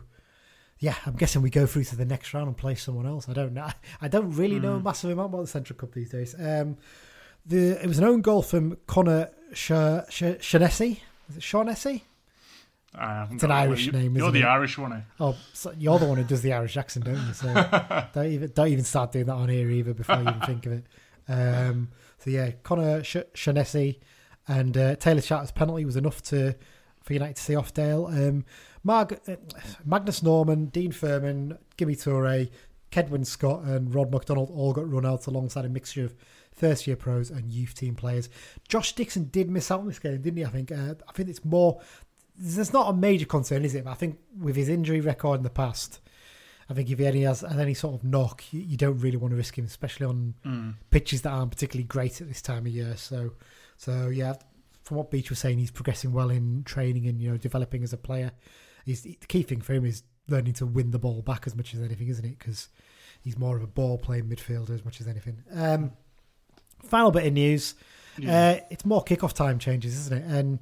yeah, 0.79 0.95
I'm 1.05 1.15
guessing 1.15 1.41
we 1.41 1.49
go 1.49 1.65
through 1.65 1.85
to 1.85 1.95
the 1.95 2.05
next 2.05 2.33
round 2.33 2.47
and 2.47 2.57
play 2.57 2.75
someone 2.75 3.05
else. 3.05 3.29
I 3.29 3.33
don't 3.33 3.53
know. 3.53 3.69
I 4.01 4.07
don't 4.07 4.31
really 4.31 4.59
know 4.59 4.75
a 4.75 4.79
massive 4.79 5.11
amount 5.11 5.33
about 5.33 5.41
the 5.41 5.47
Central 5.47 5.77
Cup 5.77 5.93
these 5.93 6.09
days. 6.09 6.35
Um, 6.37 6.77
the 7.45 7.81
it 7.83 7.87
was 7.87 7.99
an 7.99 8.05
own 8.05 8.21
goal 8.21 8.41
from 8.41 8.77
Connor 8.87 9.29
Sh- 9.53 9.71
Sh-. 10.09 10.39
Is 11.29 11.37
it 11.37 11.43
Shaughnessy? 11.43 12.03
I 12.95 13.23
It's 13.23 13.31
an 13.31 13.37
got 13.37 13.43
a 13.45 13.47
clue. 13.47 13.53
Irish 13.71 13.85
You- 13.87 13.91
name, 13.91 14.15
You're 14.15 14.25
isn't 14.27 14.33
the 14.41 14.47
it? 14.47 14.51
Irish 14.51 14.77
one, 14.77 14.93
eh? 14.93 15.01
Oh, 15.19 15.35
so 15.53 15.73
you're 15.77 15.97
the 15.97 16.05
one 16.05 16.17
who 16.17 16.23
does 16.23 16.41
the 16.43 16.53
Irish 16.53 16.77
accent, 16.77 17.05
don't 17.05 17.15
you? 17.27 17.33
So 17.33 17.51
don't 18.13 18.27
even 18.27 18.51
don't 18.53 18.67
even 18.67 18.83
start 18.83 19.11
doing 19.11 19.25
that 19.25 19.33
on 19.33 19.49
here 19.49 19.69
either 19.69 19.93
before 19.93 20.17
you 20.17 20.21
even 20.29 20.41
think 20.45 20.65
of 20.67 20.73
it. 20.73 20.85
Um, 21.27 21.89
so 22.19 22.29
yeah, 22.29 22.51
Connor 22.63 23.03
Sh- 23.03 23.17
Shaughnessy 23.33 23.99
and 24.47 24.77
uh, 24.77 24.95
Taylor 24.97 25.21
Charters' 25.21 25.51
penalty 25.51 25.85
was 25.85 25.95
enough 25.95 26.21
to 26.23 26.53
for 27.01 27.13
United 27.13 27.35
to 27.37 27.41
see 27.41 27.55
off 27.55 27.73
Dale. 27.73 28.05
Um, 28.07 28.45
Mag- 28.83 29.19
uh, 29.27 29.35
Magnus 29.85 30.21
Norman, 30.21 30.65
Dean 30.67 30.91
Furman, 30.91 31.57
Gime 31.77 31.95
Toure, 31.97 32.49
Kedwin 32.91 33.25
Scott, 33.25 33.63
and 33.63 33.93
Rod 33.95 34.11
McDonald 34.11 34.51
all 34.53 34.71
got 34.73 34.89
run 34.91 35.05
out 35.05 35.25
alongside 35.27 35.65
a 35.65 35.69
mixture 35.69 36.03
of 36.05 36.15
first 36.55 36.87
year 36.87 36.95
pros 36.95 37.29
and 37.29 37.51
youth 37.51 37.75
team 37.75 37.95
players. 37.95 38.29
Josh 38.67 38.93
Dixon 38.93 39.25
did 39.25 39.49
miss 39.49 39.71
out 39.71 39.81
on 39.81 39.87
this 39.87 39.99
game, 39.99 40.21
didn't 40.21 40.37
he? 40.37 40.45
I 40.45 40.49
think. 40.49 40.71
Uh, 40.71 40.95
I 41.07 41.11
think 41.13 41.29
it's 41.29 41.43
more. 41.43 41.81
There's 42.35 42.73
not 42.73 42.89
a 42.89 42.93
major 42.93 43.25
concern, 43.25 43.63
is 43.63 43.75
it? 43.75 43.83
But 43.83 43.91
I 43.91 43.95
think 43.95 44.17
with 44.39 44.55
his 44.55 44.69
injury 44.69 45.01
record 45.01 45.39
in 45.39 45.43
the 45.43 45.51
past, 45.51 45.99
I 46.69 46.73
think 46.73 46.89
if 46.89 46.97
he 46.97 47.21
has, 47.21 47.43
any 47.43 47.73
sort 47.73 47.95
of 47.95 48.03
knock, 48.03 48.43
you, 48.51 48.61
you 48.61 48.77
don't 48.77 48.97
really 48.99 49.17
want 49.17 49.31
to 49.31 49.37
risk 49.37 49.57
him, 49.57 49.65
especially 49.65 50.07
on 50.07 50.75
pitches 50.89 51.21
that 51.21 51.29
aren't 51.29 51.51
particularly 51.51 51.85
great 51.85 52.21
at 52.21 52.27
this 52.27 52.41
time 52.41 52.65
of 52.65 52.71
year. 52.71 52.95
So, 52.97 53.33
so 53.77 54.07
yeah, 54.07 54.33
from 54.83 54.97
what 54.97 55.11
Beech 55.11 55.29
was 55.29 55.39
saying, 55.39 55.59
he's 55.59 55.71
progressing 55.71 56.11
well 56.11 56.29
in 56.29 56.63
training 56.63 57.07
and 57.07 57.21
you 57.21 57.29
know 57.31 57.37
developing 57.37 57.83
as 57.83 57.93
a 57.93 57.97
player. 57.97 58.31
He's 58.85 59.03
the 59.03 59.15
key 59.27 59.43
thing 59.43 59.61
for 59.61 59.73
him 59.73 59.85
is 59.85 60.03
learning 60.27 60.53
to 60.53 60.65
win 60.65 60.91
the 60.91 60.99
ball 60.99 61.21
back 61.21 61.45
as 61.45 61.55
much 61.55 61.73
as 61.73 61.81
anything, 61.81 62.07
isn't 62.07 62.25
it? 62.25 62.39
Because 62.39 62.69
he's 63.21 63.37
more 63.37 63.55
of 63.55 63.63
a 63.63 63.67
ball 63.67 63.97
playing 63.97 64.25
midfielder 64.25 64.71
as 64.71 64.85
much 64.85 65.01
as 65.01 65.07
anything. 65.07 65.43
Um, 65.53 65.91
final 66.83 67.11
bit 67.11 67.25
of 67.25 67.33
news. 67.33 67.75
Uh, 68.27 68.57
it's 68.69 68.85
more 68.85 69.03
kickoff 69.03 69.33
time 69.33 69.59
changes, 69.59 69.97
isn't 69.97 70.17
it? 70.17 70.25
And 70.25 70.59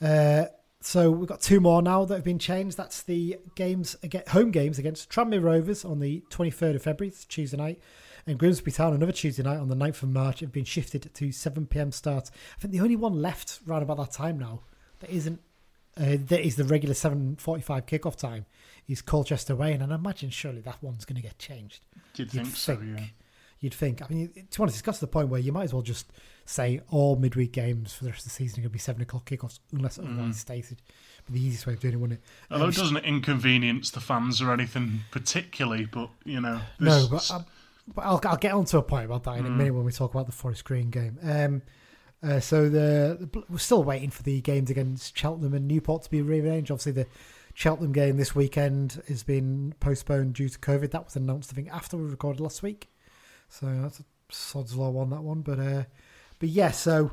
uh, 0.00 0.48
so 0.80 1.10
we've 1.10 1.28
got 1.28 1.40
two 1.40 1.58
more 1.60 1.82
now 1.82 2.04
that 2.04 2.14
have 2.14 2.24
been 2.24 2.38
changed. 2.38 2.76
That's 2.76 3.02
the 3.02 3.38
games 3.56 3.96
against, 4.02 4.28
home 4.28 4.50
games 4.50 4.78
against 4.78 5.10
Tranmere 5.10 5.42
Rovers 5.42 5.84
on 5.84 5.98
the 5.98 6.22
23rd 6.30 6.76
of 6.76 6.82
February, 6.82 7.08
it's 7.08 7.24
Tuesday 7.24 7.56
night, 7.56 7.80
and 8.26 8.38
Grimsby 8.38 8.70
Town 8.70 8.94
another 8.94 9.12
Tuesday 9.12 9.42
night 9.42 9.58
on 9.58 9.68
the 9.68 9.74
9th 9.74 10.04
of 10.04 10.10
March 10.10 10.40
have 10.40 10.52
been 10.52 10.64
shifted 10.64 11.12
to 11.12 11.32
7 11.32 11.66
p.m. 11.66 11.90
start. 11.90 12.30
I 12.56 12.60
think 12.60 12.72
the 12.72 12.80
only 12.80 12.96
one 12.96 13.20
left 13.20 13.60
round 13.66 13.82
about 13.82 13.96
that 13.96 14.12
time 14.12 14.38
now 14.38 14.60
that 15.00 15.10
isn't 15.10 15.40
uh, 15.98 16.16
that 16.28 16.44
is 16.44 16.56
the 16.56 16.64
regular 16.64 16.94
7:45 16.94 17.38
kickoff 17.86 18.16
time 18.16 18.44
is 18.86 19.00
Colchester 19.00 19.54
away, 19.54 19.72
and 19.72 19.82
I 19.82 19.94
imagine 19.94 20.28
surely 20.30 20.60
that 20.60 20.82
one's 20.82 21.06
going 21.06 21.16
to 21.16 21.22
get 21.22 21.38
changed. 21.38 21.84
You'd 22.14 22.32
You'd 22.34 22.44
think 22.44 22.56
so, 22.56 22.78
yeah. 22.80 23.06
You'd 23.60 23.74
think. 23.74 24.02
I 24.02 24.06
mean, 24.08 24.28
to 24.28 24.34
be 24.34 24.62
honest, 24.62 24.76
it's 24.76 24.82
got 24.82 24.94
to 24.96 25.00
the 25.00 25.06
point 25.06 25.28
where 25.28 25.40
you 25.40 25.50
might 25.50 25.64
as 25.64 25.72
well 25.72 25.82
just 25.82 26.12
say 26.44 26.80
all 26.90 27.16
midweek 27.16 27.52
games 27.52 27.94
for 27.94 28.04
the 28.04 28.10
rest 28.10 28.20
of 28.20 28.30
the 28.32 28.36
season 28.36 28.60
are 28.60 28.62
going 28.62 28.70
to 28.70 28.72
be 28.74 28.78
seven 28.78 29.00
o'clock 29.02 29.24
kickoffs, 29.28 29.58
unless 29.72 29.98
otherwise 29.98 30.38
stated. 30.38 30.82
But 31.24 31.34
the 31.34 31.40
easiest 31.40 31.66
way 31.66 31.72
of 31.72 31.80
doing 31.80 31.94
it, 31.94 31.96
wouldn't 31.96 32.20
it? 32.20 32.24
Although 32.50 32.64
Um, 32.64 32.70
it 32.70 32.76
doesn't 32.76 32.96
inconvenience 33.04 33.90
the 33.90 34.00
fans 34.00 34.42
or 34.42 34.52
anything 34.52 35.00
particularly, 35.10 35.86
but 35.86 36.10
you 36.24 36.40
know, 36.40 36.60
No, 36.78 37.08
but, 37.10 37.30
um, 37.30 37.46
but 37.94 38.02
I'll, 38.02 38.20
I'll 38.26 38.36
get 38.36 38.52
on 38.52 38.66
to 38.66 38.78
a 38.78 38.82
point 38.82 39.06
about 39.06 39.24
that 39.24 39.38
in 39.38 39.46
a 39.46 39.50
minute 39.50 39.74
when 39.74 39.84
we 39.84 39.92
talk 39.92 40.12
about 40.12 40.26
the 40.26 40.32
Forest 40.32 40.64
Green 40.64 40.90
game. 40.90 41.18
Um, 41.22 41.62
uh, 42.22 42.40
so 42.40 42.68
the, 42.68 43.16
the 43.32 43.42
we're 43.48 43.58
still 43.58 43.82
waiting 43.84 44.10
for 44.10 44.22
the 44.22 44.40
games 44.42 44.70
against 44.70 45.16
Cheltenham 45.16 45.54
and 45.54 45.66
Newport 45.66 46.02
to 46.04 46.10
be 46.10 46.20
rearranged. 46.22 46.70
Obviously, 46.70 46.92
the 46.92 47.06
Cheltenham 47.54 47.92
game 47.92 48.18
this 48.18 48.34
weekend 48.34 49.02
has 49.08 49.22
been 49.22 49.74
postponed 49.80 50.34
due 50.34 50.48
to 50.48 50.58
COVID. 50.58 50.90
That 50.90 51.04
was 51.06 51.16
announced, 51.16 51.50
I 51.52 51.56
think, 51.56 51.70
after 51.72 51.96
we 51.96 52.04
recorded 52.04 52.40
last 52.40 52.62
week. 52.62 52.88
So 53.48 53.66
that's 53.82 54.00
a 54.00 54.04
sod's 54.30 54.76
law 54.76 54.96
on 54.98 55.10
that 55.10 55.22
one. 55.22 55.40
But 55.42 55.58
uh, 55.58 55.84
but 56.38 56.48
yeah, 56.48 56.70
so 56.70 57.10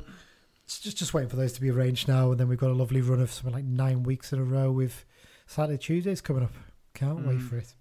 it's 0.64 0.80
just 0.80 0.96
just 0.96 1.14
waiting 1.14 1.30
for 1.30 1.36
those 1.36 1.52
to 1.54 1.60
be 1.60 1.70
arranged 1.70 2.08
now, 2.08 2.30
and 2.30 2.40
then 2.40 2.48
we've 2.48 2.58
got 2.58 2.70
a 2.70 2.74
lovely 2.74 3.00
run 3.00 3.20
of 3.20 3.32
something 3.32 3.54
like 3.54 3.64
nine 3.64 4.02
weeks 4.02 4.32
in 4.32 4.38
a 4.38 4.44
row 4.44 4.70
with 4.70 5.04
Saturday 5.46 5.78
Tuesdays 5.78 6.20
coming 6.20 6.42
up. 6.42 6.52
Can't 6.94 7.26
wait 7.26 7.40
for 7.40 7.56
it. 7.56 7.74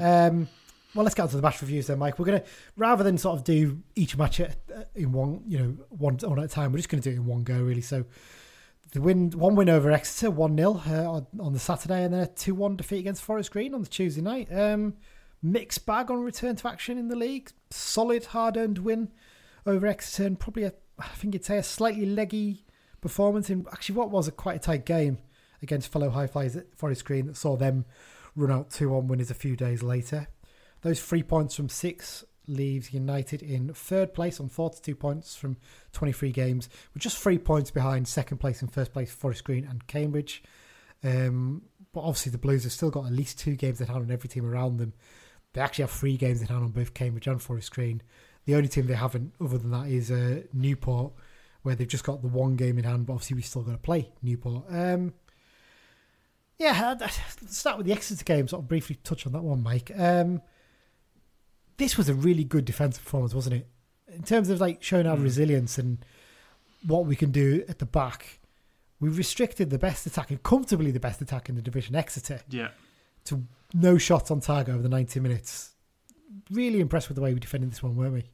um, 0.00 0.48
well, 0.94 1.04
let's 1.04 1.14
get 1.14 1.24
on 1.24 1.28
to 1.28 1.36
the 1.36 1.42
match 1.42 1.60
reviews 1.60 1.88
then, 1.88 1.98
Mike. 1.98 2.18
We're 2.18 2.24
gonna 2.24 2.44
rather 2.76 3.04
than 3.04 3.18
sort 3.18 3.38
of 3.38 3.44
do 3.44 3.82
each 3.94 4.16
match 4.16 4.40
at, 4.40 4.56
in 4.94 5.12
one, 5.12 5.42
you 5.46 5.58
know, 5.58 5.76
one 5.90 6.16
one 6.16 6.38
at 6.38 6.46
a 6.46 6.48
time. 6.48 6.72
We're 6.72 6.78
just 6.78 6.88
gonna 6.88 7.02
do 7.02 7.10
it 7.10 7.16
in 7.16 7.26
one 7.26 7.42
go, 7.44 7.60
really. 7.60 7.82
So 7.82 8.04
the 8.92 9.00
win, 9.00 9.30
one 9.30 9.56
win 9.56 9.68
over 9.68 9.90
Exeter, 9.90 10.30
one 10.30 10.56
0 10.56 10.80
uh, 10.88 11.10
on, 11.10 11.26
on 11.38 11.52
the 11.52 11.58
Saturday, 11.58 12.04
and 12.04 12.14
then 12.14 12.22
a 12.22 12.26
two 12.26 12.54
one 12.54 12.76
defeat 12.76 13.00
against 13.00 13.22
Forest 13.22 13.50
Green 13.50 13.74
on 13.74 13.82
the 13.82 13.88
Tuesday 13.88 14.22
night. 14.22 14.48
Um, 14.50 14.94
mixed 15.42 15.86
bag 15.86 16.10
on 16.10 16.22
return 16.22 16.56
to 16.56 16.68
action 16.68 16.98
in 16.98 17.08
the 17.08 17.16
league. 17.16 17.50
Solid, 17.70 18.26
hard 18.26 18.56
earned 18.56 18.78
win 18.78 19.12
over 19.64 19.86
Exeter, 19.86 20.34
probably 20.36 20.64
a, 20.64 20.72
I 20.98 21.08
think 21.08 21.34
you'd 21.34 21.44
say 21.44 21.58
a 21.58 21.62
slightly 21.62 22.06
leggy 22.06 22.64
performance 23.00 23.50
in 23.50 23.66
actually 23.72 23.96
what 23.96 24.10
was 24.10 24.28
a 24.28 24.32
quite 24.32 24.56
a 24.56 24.60
tight 24.60 24.86
game 24.86 25.18
against 25.62 25.92
fellow 25.92 26.10
high 26.10 26.26
flyers 26.26 26.56
at 26.56 26.74
Forest 26.74 27.04
Green 27.04 27.26
that 27.26 27.36
saw 27.36 27.56
them 27.56 27.84
run 28.34 28.50
out 28.50 28.70
2 28.70 28.88
1 28.88 29.08
winners 29.08 29.30
a 29.30 29.34
few 29.34 29.56
days 29.56 29.82
later. 29.82 30.28
Those 30.82 31.02
three 31.02 31.22
points 31.22 31.54
from 31.54 31.68
six 31.68 32.24
leaves 32.46 32.92
United 32.92 33.42
in 33.42 33.72
third 33.72 34.14
place 34.14 34.38
on 34.38 34.48
42 34.48 34.94
points 34.94 35.34
from 35.34 35.56
23 35.92 36.30
games, 36.30 36.68
with 36.94 37.02
just 37.02 37.18
three 37.18 37.38
points 37.38 37.70
behind 37.70 38.06
second 38.06 38.38
place 38.38 38.60
and 38.60 38.72
first 38.72 38.92
place 38.92 39.12
Forest 39.12 39.44
Green 39.44 39.64
and 39.64 39.86
Cambridge. 39.86 40.42
Um, 41.02 41.62
but 41.92 42.00
obviously, 42.00 42.32
the 42.32 42.38
Blues 42.38 42.64
have 42.64 42.72
still 42.72 42.90
got 42.90 43.06
at 43.06 43.12
least 43.12 43.38
two 43.38 43.56
games 43.56 43.80
at 43.80 43.88
hand 43.88 44.02
on 44.02 44.10
every 44.10 44.28
team 44.28 44.46
around 44.46 44.76
them. 44.76 44.92
They 45.56 45.62
actually 45.62 45.84
have 45.84 45.90
three 45.90 46.18
games 46.18 46.42
in 46.42 46.48
hand 46.48 46.62
on 46.64 46.70
both 46.70 46.92
Cambridge 46.92 47.26
and 47.26 47.40
Forest 47.40 47.70
Green. 47.72 48.02
The 48.44 48.54
only 48.56 48.68
team 48.68 48.86
they 48.86 48.92
haven't, 48.94 49.32
other 49.40 49.56
than 49.56 49.70
that, 49.70 49.88
is 49.88 50.10
uh, 50.10 50.42
Newport, 50.52 51.14
where 51.62 51.74
they've 51.74 51.88
just 51.88 52.04
got 52.04 52.20
the 52.20 52.28
one 52.28 52.56
game 52.56 52.76
in 52.76 52.84
hand. 52.84 53.06
But 53.06 53.14
obviously, 53.14 53.36
we 53.36 53.42
still 53.42 53.62
got 53.62 53.72
to 53.72 53.78
play 53.78 54.12
Newport. 54.22 54.64
Um, 54.68 55.14
yeah, 56.58 56.94
I'd 57.00 57.10
start 57.50 57.78
with 57.78 57.86
the 57.86 57.94
Exeter 57.94 58.22
game. 58.22 58.48
Sort 58.48 58.64
of 58.64 58.68
briefly 58.68 58.98
touch 59.02 59.26
on 59.26 59.32
that 59.32 59.42
one, 59.42 59.62
Mike. 59.62 59.90
Um, 59.96 60.42
this 61.78 61.96
was 61.96 62.10
a 62.10 62.14
really 62.14 62.44
good 62.44 62.66
defensive 62.66 63.02
performance, 63.02 63.34
wasn't 63.34 63.56
it? 63.56 63.66
In 64.14 64.24
terms 64.24 64.50
of 64.50 64.60
like 64.60 64.82
showing 64.82 65.06
our 65.06 65.16
resilience 65.16 65.78
and 65.78 66.04
what 66.86 67.06
we 67.06 67.16
can 67.16 67.32
do 67.32 67.64
at 67.66 67.78
the 67.78 67.86
back, 67.86 68.40
we 69.00 69.08
restricted 69.08 69.70
the 69.70 69.78
best 69.78 70.04
attack 70.06 70.30
and 70.30 70.42
comfortably 70.42 70.90
the 70.90 71.00
best 71.00 71.22
attack 71.22 71.48
in 71.48 71.54
the 71.54 71.62
division, 71.62 71.94
Exeter, 71.96 72.40
Yeah. 72.50 72.68
to 73.24 73.42
no 73.74 73.98
shots 73.98 74.30
on 74.30 74.40
target 74.40 74.74
over 74.74 74.82
the 74.82 74.88
90 74.88 75.20
minutes. 75.20 75.72
Really 76.50 76.80
impressed 76.80 77.08
with 77.08 77.16
the 77.16 77.22
way 77.22 77.34
we 77.34 77.40
defended 77.40 77.70
this 77.70 77.82
one, 77.82 77.96
weren't 77.96 78.12
we? 78.14 78.24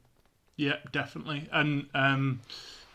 Yeah, 0.55 0.77
definitely. 0.91 1.49
And 1.51 1.87
um, 1.95 2.41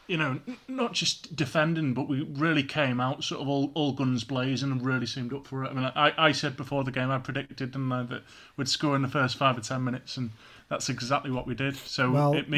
you 0.08 0.16
know, 0.16 0.40
not 0.66 0.94
just 0.94 1.36
defending, 1.36 1.92
but 1.92 2.08
we 2.08 2.22
really 2.22 2.62
came 2.62 2.98
out 2.98 3.22
sort 3.22 3.42
of 3.42 3.48
all, 3.48 3.70
all 3.74 3.92
guns 3.92 4.24
blazing 4.24 4.72
and 4.72 4.84
really 4.84 5.06
seemed 5.06 5.34
up 5.34 5.46
for 5.46 5.64
it. 5.64 5.70
I 5.70 5.74
mean, 5.74 5.84
I, 5.84 6.12
I 6.16 6.32
said 6.32 6.56
before 6.56 6.82
the 6.82 6.90
game, 6.90 7.10
I 7.10 7.18
predicted 7.18 7.74
and 7.74 7.92
that 7.92 8.22
we'd 8.56 8.68
score 8.68 8.96
in 8.96 9.02
the 9.02 9.08
first 9.08 9.36
five 9.36 9.58
or 9.58 9.60
ten 9.60 9.84
minutes, 9.84 10.16
and 10.16 10.30
that's 10.68 10.88
exactly 10.88 11.30
what 11.30 11.46
we 11.46 11.54
did. 11.54 11.76
So 11.76 12.10
Well, 12.10 12.34
it 12.34 12.48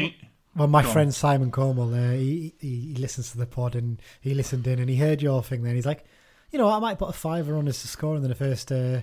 Well, 0.55 0.67
my 0.67 0.81
Go 0.81 0.87
on. 0.87 0.93
friend 0.93 1.13
Simon 1.13 1.51
Cornwall, 1.51 1.93
uh, 1.93 2.11
he, 2.11 2.53
he 2.59 2.93
he 2.93 2.95
listens 2.95 3.31
to 3.31 3.37
the 3.37 3.45
pod 3.45 3.75
and 3.75 4.01
he 4.21 4.33
listened 4.33 4.65
in 4.65 4.79
and 4.79 4.89
he 4.89 4.95
heard 4.95 5.21
your 5.21 5.43
thing. 5.43 5.63
Then 5.63 5.75
he's 5.75 5.85
like, 5.85 6.05
you 6.51 6.57
know, 6.57 6.69
I 6.69 6.79
might 6.79 6.99
put 6.99 7.09
a 7.09 7.13
fiver 7.13 7.57
on 7.57 7.67
us 7.67 7.81
to 7.81 7.87
score 7.89 8.15
in 8.15 8.23
the 8.23 8.33
first 8.33 8.71
uh, 8.71 9.01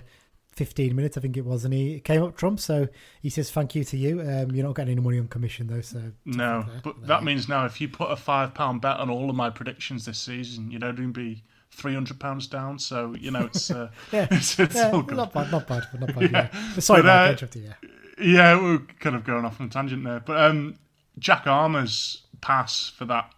fifteen 0.51 0.95
minutes, 0.95 1.17
I 1.17 1.21
think 1.21 1.37
it 1.37 1.45
was, 1.45 1.65
and 1.65 1.73
he 1.73 1.99
came 1.99 2.23
up 2.23 2.35
trump. 2.37 2.59
So 2.59 2.87
he 3.21 3.29
says, 3.29 3.49
"Thank 3.51 3.75
you 3.75 3.83
to 3.85 3.97
you. 3.97 4.21
Um, 4.21 4.51
you're 4.51 4.65
not 4.65 4.75
getting 4.75 4.93
any 4.93 5.01
money 5.01 5.19
on 5.19 5.27
commission 5.27 5.67
though." 5.67 5.81
So 5.81 6.11
no, 6.25 6.65
but 6.83 7.07
that 7.07 7.23
means 7.23 7.47
now 7.49 7.65
if 7.65 7.79
you 7.81 7.87
put 7.87 8.11
a 8.11 8.15
five 8.15 8.53
pound 8.53 8.81
bet 8.81 8.97
on 8.97 9.09
all 9.09 9.29
of 9.29 9.35
my 9.35 9.49
predictions 9.49 10.05
this 10.05 10.19
season, 10.19 10.71
you'd 10.71 10.83
only 10.83 11.05
be 11.07 11.43
three 11.71 11.93
hundred 11.93 12.19
pounds 12.19 12.47
down. 12.47 12.79
So 12.79 13.15
you 13.19 13.31
know 13.31 13.45
it's 13.45 13.69
uh, 13.71 13.89
Yeah. 14.11 14.27
it's, 14.31 14.59
it's 14.59 14.75
Yeah, 14.75 14.91
all 14.91 15.01
good. 15.01 15.17
not 15.17 15.33
bad, 15.33 15.51
not 15.51 15.67
bad, 15.67 15.87
but 15.91 15.99
not 16.01 16.15
bad. 16.15 16.31
Yeah. 16.31 16.71
But 16.75 16.83
sorry, 16.83 17.01
But, 17.03 17.43
uh, 17.43 17.47
you. 17.55 17.73
Yeah, 18.21 18.61
we're 18.61 18.79
kind 18.99 19.15
of 19.15 19.23
going 19.23 19.45
off 19.45 19.61
on 19.61 19.67
a 19.67 19.69
tangent 19.69 20.03
there, 20.03 20.19
but 20.19 20.37
um, 20.37 20.75
Jack 21.19 21.47
Armer's 21.47 22.23
pass 22.41 22.89
for 22.89 23.05
that 23.05 23.31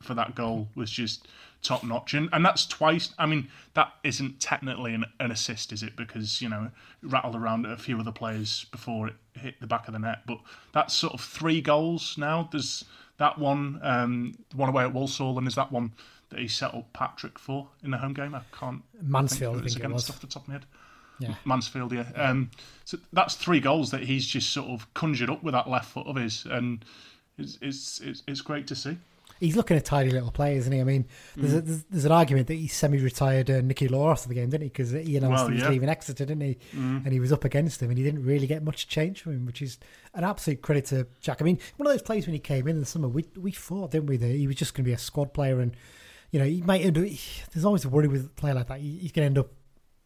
for 0.00 0.14
that 0.14 0.34
goal 0.36 0.68
was 0.76 0.90
just 0.90 1.26
top 1.62 1.82
notch, 1.84 2.14
and, 2.14 2.28
and 2.32 2.44
that's 2.44 2.66
twice. 2.66 3.12
I 3.18 3.26
mean, 3.26 3.48
that 3.74 3.92
isn't 4.04 4.40
technically 4.40 4.94
an, 4.94 5.04
an 5.20 5.30
assist, 5.30 5.72
is 5.72 5.82
it? 5.82 5.96
Because 5.96 6.40
you 6.40 6.48
know, 6.48 6.70
it 7.02 7.06
rattled 7.08 7.36
around 7.36 7.66
a 7.66 7.76
few 7.76 7.98
other 7.98 8.12
players 8.12 8.66
before 8.70 9.08
it 9.08 9.14
hit 9.34 9.60
the 9.60 9.66
back 9.66 9.88
of 9.88 9.92
the 9.92 9.98
net, 9.98 10.20
but 10.26 10.38
that's 10.72 10.94
sort 10.94 11.14
of 11.14 11.20
three 11.20 11.60
goals 11.60 12.16
now. 12.18 12.48
There's 12.50 12.84
that 13.18 13.38
one, 13.38 13.80
um, 13.82 14.38
one 14.54 14.68
away 14.68 14.84
at 14.84 14.92
Walsall, 14.92 15.36
and 15.38 15.46
there's 15.46 15.56
that 15.56 15.72
one 15.72 15.92
that 16.30 16.38
he 16.38 16.48
set 16.48 16.74
up 16.74 16.92
Patrick 16.92 17.38
for 17.38 17.68
in 17.82 17.90
the 17.90 17.98
home 17.98 18.14
game. 18.14 18.34
I 18.34 18.42
can't 18.52 18.82
Mansfield, 19.02 19.56
I 19.56 19.58
think 19.58 19.70
think 19.70 19.76
it 19.80 19.86
against 19.86 20.08
was. 20.08 20.10
off 20.10 20.20
the 20.20 20.26
top 20.26 20.42
of 20.42 20.48
my 20.48 20.54
head. 20.54 20.66
Yeah. 21.20 21.34
Mansfield, 21.44 21.92
yeah. 21.92 22.06
Um, 22.14 22.50
so 22.84 22.98
that's 23.12 23.34
three 23.34 23.58
goals 23.58 23.90
that 23.90 24.02
he's 24.02 24.24
just 24.26 24.50
sort 24.50 24.68
of 24.68 24.92
conjured 24.94 25.30
up 25.30 25.42
with 25.42 25.52
that 25.52 25.68
left 25.68 25.86
foot 25.86 26.06
of 26.06 26.16
his, 26.16 26.46
and 26.48 26.84
it's 27.38 27.58
it's 27.60 28.00
it's, 28.00 28.22
it's 28.28 28.40
great 28.40 28.66
to 28.68 28.76
see. 28.76 28.96
He's 29.40 29.56
looking 29.56 29.76
a 29.76 29.80
tidy 29.80 30.10
little 30.10 30.30
player, 30.30 30.56
isn't 30.56 30.72
he? 30.72 30.80
I 30.80 30.84
mean, 30.84 31.06
there's, 31.36 31.52
Mm. 31.54 31.58
a, 31.58 31.60
there's, 31.60 31.84
there's 31.84 32.04
an 32.04 32.12
argument 32.12 32.46
that 32.48 32.54
he 32.54 32.66
semi-retired 32.66 33.50
uh, 33.50 33.60
Nicky 33.60 33.86
Law 33.88 34.10
after 34.10 34.28
the 34.28 34.34
game, 34.34 34.50
didn't 34.50 34.62
he? 34.62 34.68
Because 34.68 34.90
he 34.90 35.16
announced 35.16 35.42
Well, 35.42 35.48
he 35.48 35.54
was 35.54 35.62
yeah. 35.62 35.68
Mm. 35.68 35.72
leaving 35.72 35.88
Exeter, 35.88 36.24
didn't 36.24 36.42
he? 36.42 36.58
And 36.72 37.12
he 37.12 37.20
was 37.20 37.32
up 37.32 37.44
against 37.44 37.80
him, 37.82 37.90
and 37.90 37.98
he 37.98 38.04
didn't 38.04 38.24
really 38.24 38.46
get 38.46 38.62
much 38.64 38.88
change 38.88 39.22
from 39.22 39.32
him, 39.34 39.46
which 39.46 39.62
is 39.62 39.78
an 40.14 40.24
absolute 40.24 40.62
credit 40.62 40.86
to 40.86 41.06
Jack. 41.20 41.40
I 41.40 41.44
mean, 41.44 41.58
one 41.76 41.86
of 41.86 41.92
those 41.92 42.02
plays 42.02 42.26
when 42.26 42.34
he 42.34 42.40
came 42.40 42.66
in 42.66 42.76
in 42.76 42.80
the 42.80 42.86
summer, 42.86 43.08
we 43.08 43.24
we 43.36 43.52
thought, 43.52 43.90
didn't 43.92 44.06
we, 44.06 44.16
that 44.16 44.26
he 44.26 44.46
was 44.46 44.56
just 44.56 44.74
going 44.74 44.84
to 44.84 44.88
be 44.88 44.92
a 44.94 44.98
squad 44.98 45.32
player, 45.32 45.60
and 45.60 45.76
you 46.30 46.38
know, 46.38 46.44
he 46.46 46.60
might 46.62 46.82
end 46.84 46.98
up. 46.98 47.04
There's 47.52 47.64
always 47.64 47.84
a 47.84 47.88
worry 47.88 48.08
with 48.08 48.26
a 48.26 48.28
player 48.30 48.54
like 48.54 48.66
that. 48.68 48.80
He, 48.80 48.98
he 48.98 49.08
can 49.08 49.22
end 49.22 49.38
up 49.38 49.48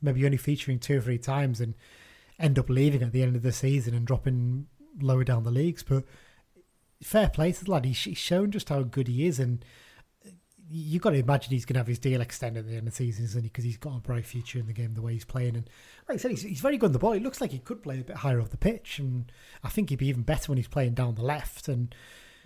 maybe 0.02 0.24
only 0.24 0.36
featuring 0.36 0.78
two 0.78 0.98
or 0.98 1.00
three 1.00 1.18
times 1.18 1.60
and 1.60 1.74
end 2.38 2.58
up 2.58 2.68
leaving 2.68 3.02
at 3.02 3.12
the 3.12 3.22
end 3.22 3.36
of 3.36 3.42
the 3.42 3.52
season 3.52 3.94
and 3.94 4.04
dropping 4.06 4.66
lower 5.00 5.24
down 5.24 5.44
the 5.44 5.50
leagues, 5.50 5.82
but 5.82 6.04
fair 7.02 7.28
play 7.28 7.52
to 7.52 7.64
the 7.64 7.71
lad. 7.71 7.85
He's, 7.85 7.97
shown 7.97 8.50
just 8.50 8.68
how 8.68 8.82
good 8.82 9.09
he 9.09 9.26
is, 9.26 9.38
and 9.38 9.64
you've 10.71 11.02
got 11.02 11.11
to 11.11 11.18
imagine 11.18 11.52
he's 11.52 11.64
going 11.64 11.75
to 11.75 11.80
have 11.80 11.87
his 11.87 11.99
deal 11.99 12.21
extended 12.21 12.61
at 12.61 12.66
the 12.66 12.76
end 12.76 12.88
of 12.88 12.92
the 12.94 12.97
season, 12.97 13.25
isn't 13.25 13.42
he? 13.42 13.49
Because 13.49 13.64
he's 13.64 13.76
got 13.76 13.97
a 13.97 14.00
bright 14.00 14.25
future 14.25 14.59
in 14.59 14.66
the 14.66 14.73
game, 14.73 14.94
the 14.94 15.02
way 15.02 15.12
he's 15.12 15.25
playing. 15.25 15.56
And 15.56 15.68
like 16.09 16.16
I 16.16 16.18
said, 16.18 16.30
he's, 16.30 16.42
he's 16.42 16.61
very 16.61 16.78
good 16.78 16.87
on 16.87 16.92
the 16.92 16.99
ball. 16.99 17.12
He 17.12 17.21
looks 17.21 17.40
like 17.40 17.50
he 17.50 17.59
could 17.59 17.82
play 17.82 18.00
a 18.00 18.04
bit 18.04 18.16
higher 18.16 18.40
up 18.40 18.50
the 18.50 18.56
pitch, 18.56 18.99
and 18.99 19.30
I 19.62 19.68
think 19.68 19.90
he'd 19.90 19.99
be 19.99 20.09
even 20.09 20.23
better 20.23 20.50
when 20.50 20.56
he's 20.56 20.68
playing 20.68 20.94
down 20.94 21.14
the 21.14 21.23
left. 21.23 21.68
And 21.68 21.94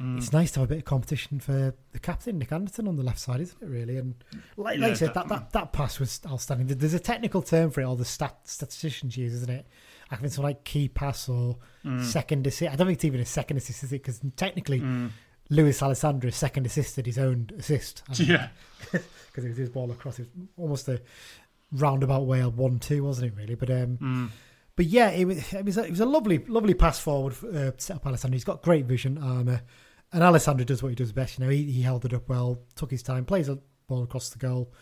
mm. 0.01 0.19
it's 0.19 0.33
nice 0.33 0.51
to 0.53 0.61
have 0.61 0.71
a 0.71 0.75
bit 0.75 0.79
of 0.79 0.85
competition 0.85 1.39
for 1.39 1.75
the 1.93 1.99
captain, 1.99 2.39
Nick 2.39 2.53
Anderton, 2.53 2.89
on 2.89 2.97
the 2.97 3.05
left 3.05 3.21
side, 3.21 3.41
isn't 3.41 3.63
it? 3.63 3.69
Really? 3.69 3.99
And 3.99 4.15
like, 4.57 4.79
like 4.79 4.89
Yeah, 4.89 4.89
I 4.89 4.95
said, 4.95 5.15
that, 5.15 5.29
that 5.29 5.53
that 5.53 5.73
pass 5.73 6.01
was 6.01 6.21
outstanding. 6.27 6.67
There's 6.67 6.95
a 6.95 6.99
technical 6.99 7.43
term 7.43 7.71
for 7.71 7.81
it, 7.81 7.85
all 7.85 7.97
the 7.97 8.05
stat 8.05 8.39
statisticians 8.45 9.17
use, 9.17 9.35
isn't 9.35 9.51
it? 9.51 9.67
I 10.11 10.17
think 10.17 10.27
it's 10.27 10.39
like 10.39 10.65
key 10.65 10.89
pass 10.89 11.29
or 11.29 11.59
second 12.01 12.47
assist. 12.47 12.73
I 12.73 12.77
don't 12.77 12.87
think 12.87 12.99
it's 12.99 13.05
even 13.05 13.21
a 13.21 13.27
second 13.27 13.57
assist, 13.57 13.83
is 13.85 13.93
it? 13.93 14.03
Because 14.03 14.21
technically, 14.37 14.81
Lewis 15.51 15.83
Alessandra 15.83 16.33
second 16.33 16.67
assisted 16.67 17.07
his 17.07 17.19
own 17.19 17.51
assist. 17.59 18.03
Yeah, 18.15 18.49
because 18.93 19.45
it 19.45 19.49
was 19.49 19.57
his 19.57 19.71
ball 19.71 19.91
across. 19.91 20.19
It 20.19 20.29
was 20.35 20.49
almost 20.57 20.89
a 20.89 21.01
roundabout 21.73 22.27
way 22.27 22.41
of 22.41 22.59
one 22.59 22.79
two, 22.79 23.05
wasn't 23.05 23.33
it? 23.33 23.37
Really, 23.37 23.55
but 23.55 23.71
um, 23.71 23.99
but 24.77 24.87
yeah, 24.87 25.11
it 25.11 25.25
was 25.25 25.53
it 25.53 25.65
was 25.65 25.79
a, 25.79 25.85
it 25.85 25.91
was 25.91 26.01
a 26.01 26.07
lovely 26.07 26.39
lovely 26.47 26.75
pass 26.75 26.99
forward 26.99 27.35
uh, 27.45 27.73
set 27.79 27.97
up 27.97 28.07
Alessandra. 28.07 28.37
He's 28.37 28.45
got 28.45 28.63
great 28.63 28.87
vision, 28.87 29.19
Armer, 29.19 29.63
and 30.13 30.23
Alessandra 30.23 30.65
does 30.65 30.83
what 30.83 30.91
he 30.91 30.95
does 30.95 31.13
best. 31.13 31.39
You 31.39 31.45
know, 31.45 31.51
he, 31.51 31.65
he 31.65 31.83
held 31.83 32.05
it 32.05 32.13
up 32.13 32.29
well, 32.29 32.59
took 32.75 32.91
his 32.91 33.03
time, 33.03 33.25
plays 33.25 33.49
a 33.49 33.59
ball 33.89 34.03
across 34.03 34.29
the 34.31 34.39
goal, 34.39 34.73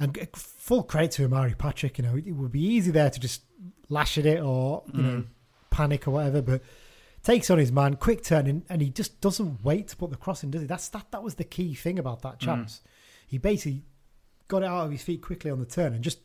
and 0.00 0.16
full 0.34 0.82
credit 0.82 1.10
to 1.12 1.24
Omari 1.24 1.54
Patrick. 1.54 1.98
You 1.98 2.04
know, 2.04 2.16
it 2.16 2.32
would 2.32 2.52
be 2.52 2.64
easy 2.64 2.90
there 2.90 3.10
to 3.10 3.20
just 3.20 3.42
lash 3.88 4.18
at 4.18 4.26
it 4.26 4.40
or 4.42 4.82
you 4.92 5.02
know 5.02 5.18
mm. 5.18 5.26
panic 5.70 6.06
or 6.06 6.12
whatever, 6.12 6.42
but 6.42 6.62
takes 7.22 7.50
on 7.50 7.58
his 7.58 7.72
man, 7.72 7.96
quick 7.96 8.22
turn, 8.22 8.64
and, 8.68 8.80
he 8.82 8.90
just 8.90 9.20
doesn't 9.20 9.64
wait 9.64 9.88
to 9.88 9.96
put 9.96 10.10
the 10.10 10.16
cross 10.16 10.42
in, 10.42 10.50
does 10.50 10.62
he? 10.62 10.66
That's 10.66 10.88
that. 10.90 11.10
That 11.10 11.22
was 11.22 11.34
the 11.34 11.44
key 11.44 11.74
thing 11.74 11.98
about 11.98 12.22
that 12.22 12.36
mm. 12.38 12.40
chance. 12.40 12.80
He 13.26 13.38
basically 13.38 13.82
got 14.46 14.62
it 14.62 14.66
out 14.66 14.86
of 14.86 14.92
his 14.92 15.02
feet 15.02 15.20
quickly 15.20 15.50
on 15.50 15.58
the 15.60 15.66
turn 15.66 15.94
and 15.94 16.02
just 16.02 16.20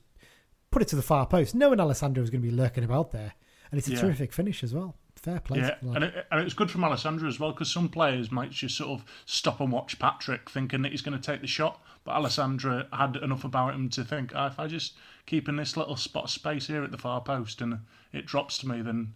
put 0.71 0.81
it 0.81 0.87
to 0.89 0.95
the 0.95 1.01
far 1.01 1.25
post, 1.25 1.55
knowing 1.55 1.79
Alessandra 1.79 2.21
was 2.21 2.29
going 2.29 2.41
to 2.41 2.47
be 2.47 2.55
lurking 2.55 2.83
about 2.83 3.11
there, 3.11 3.33
and 3.71 3.77
it's 3.77 3.87
a 3.87 3.91
Yeah. 3.91 4.01
terrific 4.01 4.31
finish 4.33 4.63
as 4.63 4.73
well. 4.73 4.95
Fair 5.15 5.39
play. 5.39 5.59
yeah, 5.59 5.75
lad. 5.81 5.95
and 5.95 6.03
it, 6.03 6.25
and 6.31 6.41
it's 6.41 6.53
good 6.53 6.69
from 6.69 6.83
Alessandra 6.83 7.29
as 7.29 7.39
well 7.39 7.51
because 7.51 7.71
some 7.71 7.87
players 7.87 8.29
might 8.31 8.51
just 8.51 8.75
sort 8.75 8.89
of 8.89 9.05
stop 9.25 9.61
and 9.61 9.71
watch 9.71 9.97
Patrick, 9.97 10.49
thinking 10.49 10.81
that 10.81 10.91
he's 10.91 11.01
going 11.01 11.17
to 11.17 11.31
take 11.31 11.39
the 11.41 11.47
shot, 11.47 11.81
but 12.03 12.11
Alessandra 12.11 12.87
had 12.91 13.15
enough 13.15 13.45
about 13.45 13.73
him 13.73 13.89
to 13.91 14.03
think, 14.03 14.33
ah, 14.35 14.47
if 14.47 14.59
I 14.59 14.67
just 14.67 14.93
keep 15.25 15.47
in 15.47 15.55
this 15.55 15.77
little 15.77 15.95
spot 15.95 16.25
of 16.25 16.29
space 16.29 16.67
here 16.67 16.83
at 16.83 16.91
the 16.91 16.97
far 16.97 17.21
post 17.21 17.61
and 17.61 17.79
it 18.11 18.25
drops 18.25 18.57
to 18.59 18.67
me, 18.67 18.81
then 18.81 19.13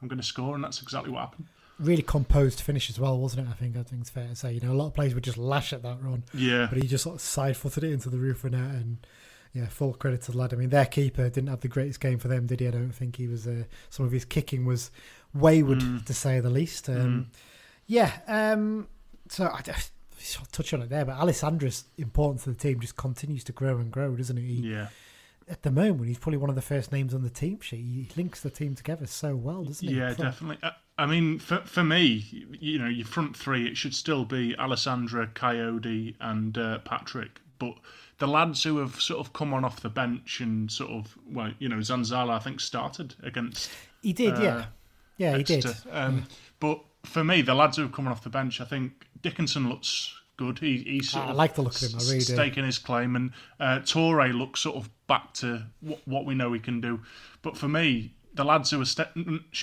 I'm 0.00 0.06
going 0.06 0.20
to 0.20 0.26
score, 0.26 0.54
and 0.54 0.62
that's 0.62 0.80
exactly 0.80 1.10
what 1.10 1.20
happened. 1.20 1.48
really 1.80 2.02
composed 2.02 2.60
finish 2.60 2.88
as 2.88 3.00
well, 3.00 3.18
wasn't 3.18 3.48
it? 3.48 3.50
I 3.50 3.54
think 3.54 3.76
I 3.76 3.82
think 3.82 4.02
it's 4.02 4.10
fair 4.10 4.28
to 4.28 4.36
say. 4.36 4.52
You 4.52 4.60
know, 4.60 4.72
a 4.72 4.74
lot 4.74 4.86
of 4.86 4.94
players 4.94 5.14
would 5.14 5.24
just 5.24 5.38
lash 5.38 5.72
at 5.72 5.82
that 5.82 6.00
run, 6.00 6.22
Yeah, 6.32 6.68
but 6.70 6.80
he 6.80 6.86
just 6.86 7.02
sort 7.02 7.16
of 7.16 7.20
side 7.20 7.56
footed 7.56 7.82
it 7.82 7.92
into 7.92 8.10
the 8.10 8.18
roof 8.18 8.44
of 8.44 8.52
net 8.52 8.70
and. 8.76 8.98
Yeah, 9.54 9.66
full 9.66 9.94
credit 9.94 10.20
to 10.22 10.32
the 10.32 10.38
lad. 10.38 10.52
I 10.52 10.56
mean, 10.56 10.68
their 10.68 10.84
keeper 10.84 11.30
didn't 11.30 11.48
have 11.48 11.62
the 11.62 11.68
greatest 11.68 12.00
game 12.00 12.18
for 12.18 12.28
them, 12.28 12.46
did 12.46 12.60
he? 12.60 12.68
I 12.68 12.70
don't 12.70 12.92
think 12.92 13.16
he 13.16 13.26
was. 13.26 13.46
Uh, 13.46 13.64
some 13.88 14.04
of 14.04 14.12
his 14.12 14.26
kicking 14.26 14.66
was 14.66 14.90
wayward, 15.34 15.82
to 16.06 16.14
say 16.14 16.40
the 16.40 16.50
least. 16.50 16.88
Um, 16.88 17.30
Yeah. 17.86 18.12
Um, 18.26 18.88
so 19.28 19.50
I 19.52 19.62
just 19.62 19.92
I'll 20.38 20.46
touch 20.46 20.74
on 20.74 20.82
it 20.82 20.88
there, 20.90 21.04
but 21.04 21.16
Alessandra's 21.16 21.84
importance 21.96 22.44
to 22.44 22.50
the 22.50 22.56
team 22.56 22.80
just 22.80 22.96
continues 22.96 23.44
to 23.44 23.52
grow 23.52 23.78
and 23.78 23.90
grow, 23.90 24.14
doesn't 24.16 24.36
it? 24.36 24.42
He, 24.42 24.72
yeah. 24.72 24.88
At 25.50 25.62
the 25.62 25.70
moment, 25.70 26.06
he's 26.06 26.18
probably 26.18 26.36
one 26.36 26.50
of 26.50 26.56
the 26.56 26.62
first 26.62 26.92
names 26.92 27.14
on 27.14 27.22
the 27.22 27.30
team 27.30 27.60
sheet. 27.60 27.78
He 27.78 28.08
links 28.16 28.42
the 28.42 28.50
team 28.50 28.74
together 28.74 29.06
so 29.06 29.34
well, 29.34 29.64
doesn't 29.64 29.88
he? 29.88 29.94
Yeah, 29.94 30.12
definitely. 30.12 30.58
I, 30.62 30.72
I 30.98 31.06
mean, 31.06 31.38
for 31.38 31.58
for 31.60 31.82
me, 31.82 32.46
you 32.60 32.78
know, 32.78 32.88
your 32.88 33.06
front 33.06 33.34
three, 33.36 33.66
it 33.66 33.76
should 33.76 33.94
still 33.94 34.26
be 34.26 34.54
Alessandra, 34.58 35.28
Kayode, 35.28 36.16
and 36.20 36.58
uh, 36.58 36.78
Patrick. 36.80 37.40
But 37.58 37.74
the 38.18 38.28
lads 38.28 38.62
who 38.64 38.76
have 38.78 39.00
sort 39.00 39.20
of 39.20 39.32
come 39.32 39.54
on 39.54 39.64
off 39.64 39.80
the 39.80 39.88
bench 39.88 40.40
and 40.40 40.70
sort 40.70 40.90
of, 40.90 41.16
well, 41.26 41.52
you 41.58 41.68
know, 41.68 41.76
Zanzala, 41.78 42.30
I 42.30 42.38
think, 42.40 42.60
started 42.60 43.14
against 43.22 43.70
He 44.02 44.12
did, 44.12 44.34
Uh, 44.34 44.42
yeah. 44.42 44.64
Yeah, 45.18 45.36
he 45.36 45.42
did. 45.42 45.66
Um, 45.90 46.26
But 46.60 46.80
for 47.04 47.22
me, 47.22 47.42
the 47.42 47.54
lads 47.54 47.76
who 47.76 47.82
have 47.82 47.92
come 47.92 48.08
off 48.08 48.22
the 48.24 48.30
bench, 48.30 48.60
I 48.60 48.64
think 48.64 49.06
Dickenson 49.20 49.68
looks 49.68 50.14
good. 50.36 50.58
He, 50.60 50.78
he's 50.78 51.14
I 51.14 51.32
like 51.32 51.54
the 51.54 51.62
look 51.62 51.74
of 51.74 51.82
him, 51.82 51.98
I 52.00 52.02
really 52.10 52.50
do. 52.50 52.62
his 52.62 52.78
claim, 52.78 53.14
and 53.16 53.32
uh, 53.60 53.80
Toure 53.80 54.32
looks 54.32 54.60
sort 54.60 54.76
of 54.76 54.88
back 55.06 55.34
to 55.34 55.66
what, 55.80 56.00
what 56.06 56.24
we 56.24 56.34
know 56.34 56.52
he 56.52 56.60
can 56.60 56.80
do. 56.80 57.00
But 57.42 57.56
for 57.56 57.68
me, 57.68 58.14
the 58.34 58.44
lads 58.44 58.70
who 58.70 58.80
are 58.80 58.84
ste- 58.84 59.12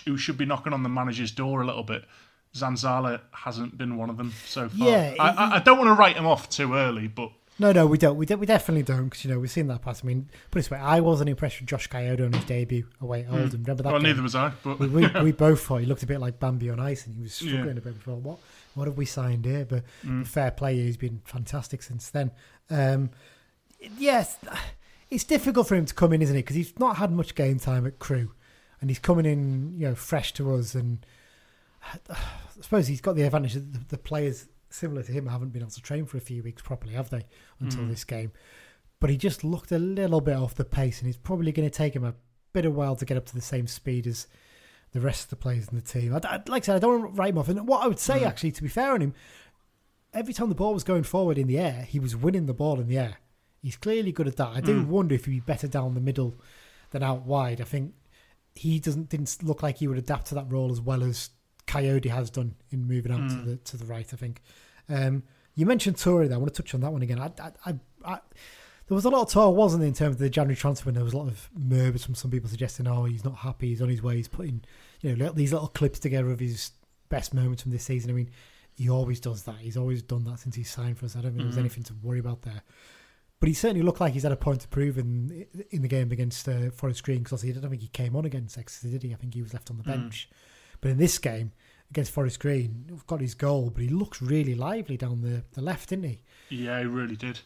who 0.05 0.17
should 0.17 0.37
be 0.37 0.45
knocking 0.45 0.73
on 0.73 0.83
the 0.83 0.89
manager's 0.89 1.31
door 1.31 1.61
a 1.61 1.65
little 1.65 1.83
bit. 1.83 2.05
Zanzala 2.53 3.19
hasn't 3.31 3.77
been 3.77 3.97
one 3.97 4.09
of 4.09 4.15
them 4.17 4.33
so 4.45 4.69
far. 4.69 4.87
Yeah, 4.87 5.13
I, 5.19 5.31
he- 5.31 5.37
I, 5.37 5.55
I 5.55 5.59
don't 5.59 5.77
want 5.77 5.89
to 5.89 5.93
write 5.93 6.15
him 6.15 6.25
off 6.25 6.49
too 6.49 6.73
early, 6.75 7.07
but 7.07 7.31
No, 7.57 7.71
no, 7.71 7.87
we 7.87 7.97
don't. 7.97 8.17
We, 8.17 8.25
de- 8.25 8.35
we 8.37 8.45
definitely 8.45 8.83
don't 8.83 9.05
because 9.05 9.23
you 9.23 9.31
know 9.31 9.39
we've 9.39 9.49
seen 9.49 9.67
that 9.67 9.81
pass. 9.81 10.03
I 10.03 10.07
mean, 10.07 10.27
put 10.51 10.59
it 10.59 10.63
this 10.63 10.71
way, 10.71 10.77
I 10.77 10.99
wasn't 10.99 11.29
impressed 11.29 11.61
with 11.61 11.69
Josh 11.69 11.87
Kayode 11.87 12.25
on 12.25 12.33
his 12.33 12.43
debut 12.43 12.85
away 12.99 13.21
at 13.23 13.29
Oldham. 13.31 13.63
Remember 13.63 13.83
that? 13.83 13.83
Hmm. 13.83 13.93
well, 13.93 13.99
game? 14.01 14.03
neither 14.03 14.21
was 14.21 14.35
I. 14.35 14.51
But 14.63 14.77
we, 14.79 14.87
we, 14.87 15.07
we 15.23 15.31
both 15.31 15.61
thought 15.63 15.77
he 15.79 15.85
looked 15.85 16.03
a 16.03 16.07
bit 16.07 16.19
like 16.19 16.37
Bambi 16.39 16.69
on 16.69 16.81
ice, 16.81 17.05
and 17.07 17.15
he 17.15 17.21
was 17.21 17.33
struggling 17.33 17.63
Yeah. 17.65 17.71
a 17.71 17.75
bit. 17.81 17.93
We 17.93 17.99
thought, 17.99 18.19
what 18.19 18.37
what 18.73 18.87
have 18.87 18.97
we 18.97 19.05
signed 19.05 19.45
here? 19.45 19.63
But 19.65 19.83
Mm. 20.05 20.27
fair 20.27 20.51
play, 20.51 20.75
he's 20.75 20.97
been 20.97 21.21
fantastic 21.23 21.81
since 21.81 22.09
then. 22.09 22.31
Um, 22.69 23.11
yes, 23.97 24.37
it's 25.09 25.23
difficult 25.23 25.67
for 25.67 25.75
him 25.75 25.85
to 25.85 25.93
come 25.93 26.11
in, 26.11 26.21
isn't 26.21 26.35
it? 26.35 26.39
Because 26.39 26.57
he's 26.57 26.77
not 26.77 26.97
had 26.97 27.11
much 27.11 27.35
game 27.35 27.57
time 27.57 27.85
at 27.87 27.99
Crewe, 27.99 28.33
and 28.81 28.89
he's 28.89 28.99
coming 28.99 29.25
in, 29.25 29.71
you 29.73 29.87
know, 29.87 29.95
fresh 29.95 30.33
to 30.33 30.53
us. 30.55 30.75
And 30.75 31.05
I 32.09 32.17
suppose 32.59 32.87
he's 32.87 32.99
got 33.01 33.15
the 33.15 33.21
advantage 33.23 33.53
that 33.53 33.71
the, 33.71 33.79
the 33.89 33.97
players 33.97 34.47
similar 34.69 35.03
to 35.03 35.11
him 35.11 35.27
haven't 35.27 35.49
been 35.53 35.61
able 35.61 35.71
to 35.71 35.81
train 35.81 36.05
for 36.05 36.17
a 36.17 36.21
few 36.21 36.43
weeks 36.43 36.61
properly, 36.61 36.93
have 36.93 37.09
they? 37.09 37.25
Until 37.59 37.83
Mm. 37.83 37.89
this 37.89 38.03
game, 38.03 38.31
but 38.99 39.09
he 39.09 39.17
just 39.17 39.43
looked 39.43 39.71
a 39.71 39.79
little 39.79 40.21
bit 40.21 40.35
off 40.35 40.55
the 40.55 40.65
pace, 40.65 40.99
and 40.99 41.07
it's 41.09 41.17
probably 41.17 41.51
going 41.51 41.69
to 41.69 41.75
take 41.75 41.95
him 41.95 42.03
a 42.03 42.15
bit 42.53 42.65
of 42.65 42.73
while 42.75 42.95
to 42.95 43.05
get 43.05 43.17
up 43.17 43.25
to 43.27 43.35
the 43.35 43.41
same 43.41 43.67
speed 43.67 44.07
as 44.07 44.27
the 44.91 45.01
rest 45.01 45.23
of 45.25 45.29
the 45.31 45.35
players 45.35 45.67
in 45.67 45.75
the 45.75 45.81
team. 45.81 46.13
I, 46.13 46.19
I- 46.23 46.43
like 46.47 46.63
I 46.63 46.65
said, 46.67 46.75
I 46.77 46.79
don't 46.79 47.01
want 47.01 47.15
to 47.15 47.19
write 47.19 47.29
him 47.31 47.37
off. 47.37 47.49
And 47.49 47.67
what 47.67 47.83
I 47.83 47.87
would 47.87 47.99
say, 47.99 48.19
Mm. 48.21 48.27
actually, 48.27 48.51
to 48.53 48.63
be 48.63 48.69
fair 48.69 48.93
on 48.93 49.01
him, 49.01 49.13
every 50.13 50.33
time 50.33 50.49
the 50.49 50.55
ball 50.55 50.73
was 50.73 50.83
going 50.83 51.03
forward 51.03 51.37
in 51.37 51.47
the 51.47 51.59
air, 51.59 51.83
he 51.83 51.99
was 51.99 52.15
winning 52.15 52.45
the 52.45 52.53
ball 52.53 52.79
in 52.79 52.87
the 52.87 52.97
air. 52.97 53.17
He's 53.61 53.75
clearly 53.77 54.11
good 54.11 54.27
at 54.27 54.37
that. 54.37 54.49
I 54.49 54.61
do 54.61 54.81
Mm. 54.83 54.87
wonder 54.87 55.15
if 55.15 55.25
he'd 55.25 55.31
be 55.31 55.39
better 55.41 55.67
down 55.67 55.93
the 55.95 55.99
middle 56.01 56.35
than 56.91 57.03
out 57.03 57.25
wide. 57.25 57.59
I 57.59 57.65
think 57.65 57.93
he 58.55 58.79
doesn't 58.79 59.09
didn't 59.09 59.37
look 59.43 59.61
like 59.63 59.79
he 59.79 59.87
would 59.87 59.97
adapt 59.97 60.27
to 60.27 60.35
that 60.35 60.49
role 60.49 60.71
as 60.71 60.79
well 60.79 61.03
as 61.03 61.31
Kayode 61.67 62.05
has 62.09 62.29
done 62.29 62.55
in 62.71 62.87
moving 62.87 63.11
out 63.11 63.29
to 63.29 63.35
Mm. 63.35 63.45
the 63.45 63.55
to 63.57 63.77
the 63.77 63.85
right. 63.85 64.07
I 64.13 64.17
think. 64.17 64.41
Um, 64.89 65.23
you 65.55 65.65
mentioned 65.65 65.95
Toure 65.97 66.27
there. 66.27 66.35
I 66.35 66.37
want 66.37 66.53
to 66.53 66.61
touch 66.61 66.73
on 66.75 66.81
that 66.81 66.91
one 66.91 67.01
again. 67.01 67.17
I, 67.19 67.31
I, 67.39 67.51
I, 67.65 67.75
I, 68.03 68.19
there 68.87 68.93
was 68.95 69.05
a 69.05 69.09
lot 69.09 69.21
of 69.23 69.29
talk, 69.31 69.55
wasn't 69.55 69.79
there, 69.81 69.87
in 69.87 69.93
terms 69.95 70.15
of 70.15 70.19
the 70.19 70.29
January 70.29 70.55
transfer? 70.55 70.89
And 70.89 70.97
there 70.97 71.03
was 71.03 71.13
a 71.13 71.17
lot 71.17 71.27
of 71.27 71.49
murmurs 71.57 72.03
from 72.03 72.13
some 72.13 72.29
people 72.29 72.49
suggesting, 72.49 72.87
"Oh, 72.87 73.05
he's 73.05 73.23
not 73.23 73.35
happy. 73.37 73.69
He's 73.69 73.81
on 73.81 73.89
his 73.89 74.01
way. 74.03 74.17
He's 74.17 74.27
putting, 74.27 74.63
you 75.01 75.15
know, 75.15 75.29
these 75.31 75.53
little 75.53 75.69
clips 75.69 75.97
together 75.99 76.29
of 76.31 76.39
his 76.39 76.71
best 77.09 77.33
moments 77.33 77.63
from 77.63 77.71
this 77.71 77.83
season." 77.85 78.09
I 78.11 78.13
mean, 78.13 78.29
he 78.75 78.89
always 78.89 79.19
does 79.21 79.43
that. 79.43 79.55
He's 79.59 79.77
always 79.77 80.01
done 80.03 80.25
that 80.25 80.39
since 80.39 80.55
he 80.55 80.63
signed 80.63 80.97
for 80.99 81.05
us. 81.05 81.15
I 81.15 81.21
don't 81.21 81.31
think 81.31 81.43
there's 81.45 81.55
Mhm. 81.55 81.59
anything 81.59 81.83
to 81.83 81.93
worry 82.03 82.19
about 82.19 82.41
there. 82.43 82.61
But 83.39 83.47
he 83.47 83.53
certainly 83.55 83.81
looked 83.81 84.01
like 84.01 84.13
he's 84.13 84.23
had 84.23 84.31
a 84.33 84.37
point 84.37 84.61
to 84.61 84.67
prove 84.67 84.97
in 84.97 85.45
in 85.71 85.81
the 85.81 85.87
game 85.87 86.11
against 86.11 86.47
uh, 86.49 86.69
Forest 86.71 87.03
Green 87.03 87.23
because 87.23 87.43
I 87.43 87.51
don't 87.51 87.69
think 87.69 87.81
he 87.81 87.87
came 87.87 88.15
on 88.15 88.25
against 88.25 88.57
Exeter, 88.57 88.89
did 88.91 89.03
he? 89.03 89.13
I 89.13 89.15
think 89.15 89.33
he 89.33 89.41
was 89.41 89.53
left 89.53 89.71
on 89.71 89.77
the 89.77 89.83
Mm. 89.83 89.93
But 90.85 90.91
in 90.91 90.97
this 90.99 91.17
game 91.17 91.51
against 91.89 92.11
Forest 92.11 92.39
Green, 92.39 92.85
we've 92.87 93.07
got 93.07 93.19
his 93.19 93.33
goal, 93.33 93.71
but 93.71 93.81
he 93.81 93.89
looks 93.89 94.21
really 94.21 94.53
lively 94.53 94.97
down 94.97 95.23
the, 95.23 95.41
the 95.53 95.61
left, 95.63 95.89
didn't 95.89 96.05
he? 96.05 96.21
yeah, 96.49 96.79
he 96.79 96.85
really 96.85 97.15
did. 97.15 97.39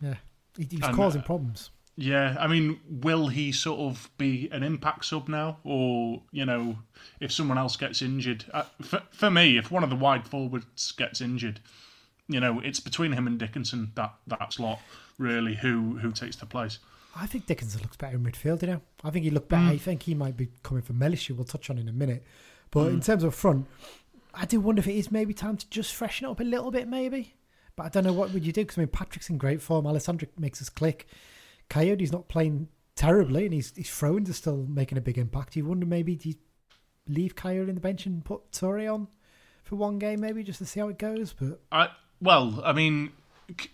Yeah, 0.00 0.14
he, 0.56 0.68
he 0.70 0.76
was 0.76 0.86
And, 0.86 0.96
causing 0.96 1.22
uh, 1.22 1.24
problems. 1.24 1.70
Yeah, 1.96 2.36
I 2.38 2.46
mean, 2.46 2.78
will 2.88 3.26
he 3.26 3.50
sort 3.50 3.80
of 3.80 4.08
be 4.16 4.48
an 4.52 4.62
impact 4.62 5.06
sub 5.06 5.28
now, 5.28 5.58
or 5.64 6.22
you 6.30 6.46
know, 6.46 6.78
if 7.18 7.32
someone 7.32 7.58
else 7.58 7.76
gets 7.76 8.00
injured? 8.00 8.44
Uh, 8.52 8.62
for, 8.80 9.02
for 9.10 9.28
me, 9.28 9.58
if 9.58 9.72
one 9.72 9.82
of 9.82 9.90
the 9.90 9.96
wide 9.96 10.28
forwards 10.28 10.92
gets 10.92 11.20
injured, 11.20 11.58
you 12.28 12.38
know, 12.38 12.60
it's 12.60 12.78
between 12.78 13.10
him 13.10 13.26
and 13.26 13.40
Dickenson 13.40 13.90
that 13.96 14.14
that 14.28 14.52
slot 14.52 14.78
really 15.18 15.56
who 15.56 15.98
who 15.98 16.12
takes 16.12 16.36
the 16.36 16.46
place. 16.46 16.78
I 17.16 17.26
think 17.26 17.46
Dickenson 17.46 17.80
looks 17.82 17.96
better 17.96 18.14
in 18.14 18.22
midfield, 18.22 18.62
you 18.62 18.68
know. 18.68 18.80
I 19.02 19.10
think 19.10 19.24
he 19.24 19.32
looked 19.32 19.48
better. 19.48 19.64
Mm. 19.64 19.70
I 19.70 19.78
think 19.78 20.04
he 20.04 20.14
might 20.14 20.36
be 20.36 20.50
coming 20.62 20.84
for 20.84 20.92
Mellish, 20.92 21.28
we'll 21.30 21.42
touch 21.42 21.70
on 21.70 21.78
in 21.78 21.88
a 21.88 21.92
minute. 21.92 22.24
But 22.74 22.88
in 22.88 22.98
Mm. 23.00 23.04
terms 23.06 23.22
of 23.24 23.34
front, 23.34 23.66
I 24.34 24.44
do 24.44 24.60
wonder 24.60 24.80
if 24.80 24.88
it 24.88 24.96
is 24.96 25.10
maybe 25.10 25.32
time 25.32 25.56
to 25.56 25.70
just 25.70 25.94
freshen 25.94 26.26
it 26.26 26.30
up 26.30 26.40
a 26.40 26.44
little 26.44 26.70
bit, 26.70 26.88
maybe. 26.88 27.34
But 27.76 27.86
I 27.86 27.88
don't 27.88 28.04
know 28.04 28.12
what 28.12 28.32
would 28.32 28.44
you 28.44 28.52
do 28.52 28.62
because 28.62 28.76
I 28.76 28.82
mean 28.82 28.88
Patrick's 28.88 29.30
in 29.30 29.38
great 29.38 29.62
form. 29.62 29.86
Alessandra 29.86 30.28
makes 30.38 30.60
us 30.60 30.68
click. 30.68 31.06
Kayode's 31.70 32.12
not 32.12 32.28
playing 32.28 32.68
terribly, 32.96 33.44
and 33.46 33.54
he's 33.54 33.74
his 33.76 33.88
throw-ins 33.90 34.28
are 34.28 34.34
still 34.34 34.66
making 34.68 34.98
a 34.98 35.00
big 35.00 35.18
impact. 35.18 35.56
You 35.56 35.64
wonder 35.64 35.86
maybe 35.86 36.14
do 36.16 36.28
you 36.30 36.34
leave 37.08 37.34
Kayode 37.36 37.68
in 37.68 37.74
the 37.74 37.80
bench 37.80 38.06
and 38.06 38.24
put 38.24 38.50
Toure 38.52 38.92
on 38.92 39.08
for 39.62 39.76
one 39.76 39.98
game, 39.98 40.20
maybe 40.20 40.42
just 40.42 40.58
to 40.58 40.66
see 40.66 40.80
how 40.80 40.88
it 40.88 40.98
goes. 40.98 41.32
But 41.32 41.60
I 41.72 41.88
well, 42.20 42.60
I 42.64 42.72
mean, 42.72 43.12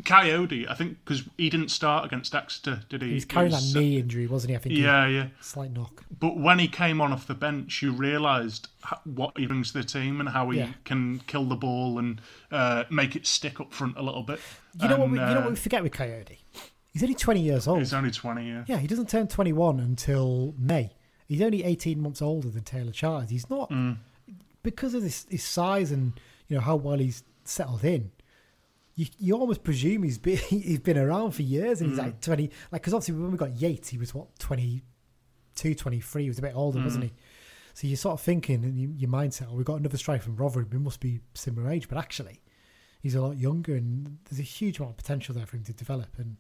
Kayode, 0.03 0.69
I 0.69 0.75
think 0.75 0.99
because 1.05 1.23
he 1.39 1.49
didn't 1.51 1.71
start 1.71 2.05
against 2.05 2.35
Exeter, 2.35 2.83
did 2.89 3.03
he? 3.03 3.09
he 3.09 3.15
was 3.15 3.25
It 3.25 3.29
carrying 3.29 3.53
that 3.53 3.73
knee 3.75 3.99
injury, 3.99 4.27
wasn't 4.27 4.51
he? 4.51 4.57
I 4.57 4.59
think. 4.59 4.77
Yeah, 4.77 5.07
yeah. 5.07 5.27
slight 5.41 5.71
knock. 5.73 6.05
But 6.19 6.37
when 6.39 6.59
he 6.59 6.69
came 6.69 7.01
on 7.01 7.13
off 7.13 7.27
the 7.27 7.35
bench, 7.35 7.81
you 7.83 7.93
realised 7.93 8.69
what 9.05 9.37
he 9.39 9.47
brings 9.47 9.73
to 9.73 9.79
the 9.79 9.85
team 9.85 10.21
and 10.21 10.29
how 10.31 10.51
he 10.51 10.59
Yeah. 10.59 10.71
can 10.85 11.21
kill 11.27 11.45
the 11.45 11.57
ball 11.57 11.99
and 11.99 12.21
uh, 12.51 12.85
make 12.91 13.15
it 13.17 13.27
stick 13.27 13.61
up 13.61 13.73
front 13.73 13.97
a 13.97 14.03
little 14.03 14.23
bit. 14.23 14.41
You 14.83 14.89
know 14.89 14.99
what? 14.99 15.11
We, 15.11 15.19
you 15.19 15.25
know 15.25 15.39
uh, 15.39 15.41
what 15.43 15.51
we 15.51 15.57
forget 15.57 15.83
with 15.83 15.93
Kayode? 15.93 16.37
He's 16.93 17.03
only 17.03 17.15
twenty 17.15 17.41
years 17.41 17.69
old. 17.69 17.79
He's 17.79 17.95
only 17.95 18.11
twenty. 18.11 18.49
Yeah. 18.49 18.65
Yeah, 18.67 18.79
he 18.79 18.87
doesn't 18.89 19.09
turn 19.09 19.29
21 19.29 19.79
until 19.81 20.55
May. 20.59 20.91
He's 21.29 21.41
only 21.43 21.63
18 21.63 22.03
months 22.03 22.21
older 22.21 22.49
than 22.51 22.65
Taylor 22.65 22.91
Charters. 22.91 23.31
He's 23.31 23.49
not 23.49 23.71
Mm. 23.71 23.99
because 24.65 24.95
of 24.95 25.05
his, 25.05 25.27
his 25.31 25.45
size 25.45 25.93
and 25.93 26.19
you 26.49 26.57
know 26.57 26.61
how 26.63 26.75
well 26.75 26.99
he's 26.99 27.23
settled 27.45 27.85
in. 27.85 28.11
You, 29.01 29.07
you 29.19 29.35
almost 29.37 29.63
presume 29.65 30.03
he's 30.03 30.19
been 30.19 30.37
he's 30.49 30.81
been 30.81 30.99
around 30.99 31.31
for 31.33 31.43
years 31.43 31.81
and 31.81 31.91
he's 31.91 31.99
Mm. 31.99 32.05
like 32.05 32.21
20 32.21 32.51
like 32.73 32.83
because 32.83 32.95
obviously 32.95 33.15
when 33.15 33.31
we 33.33 33.39
got 33.39 33.57
Yates 33.61 33.89
he 33.89 33.99
was 33.99 34.15
what 34.15 34.39
22 34.39 35.75
23 35.75 36.23
he 36.23 36.29
was 36.29 36.39
a 36.39 36.43
bit 36.43 36.55
older 36.55 36.83
wasn't 36.83 37.05
Mm. 37.05 37.09
he 37.09 37.13
so 37.75 37.87
you're 37.87 37.97
sort 37.97 38.15
of 38.15 38.21
thinking 38.21 38.63
in 38.65 38.77
your- 38.77 38.91
your 38.93 39.11
mindset 39.11 39.47
oh 39.51 39.55
we 39.55 39.65
got 39.65 39.79
another 39.81 39.97
strike 39.97 40.23
from 40.23 40.37
Rotherham 40.37 40.69
we 40.73 40.79
must 40.79 41.01
be 41.01 41.21
similar 41.35 41.71
age 41.71 41.89
but 41.89 41.99
actually 41.99 42.41
he's 43.01 43.15
a 43.15 43.23
lot 43.23 43.39
younger 43.39 43.75
and 43.75 44.19
there's 44.29 44.41
a 44.41 44.43
huge 44.43 44.79
amount 44.79 44.93
of 44.93 44.97
potential 44.97 45.35
there 45.35 45.47
for 45.47 45.57
him 45.57 45.65
to 45.65 45.73
develop 45.73 46.19
and 46.19 46.37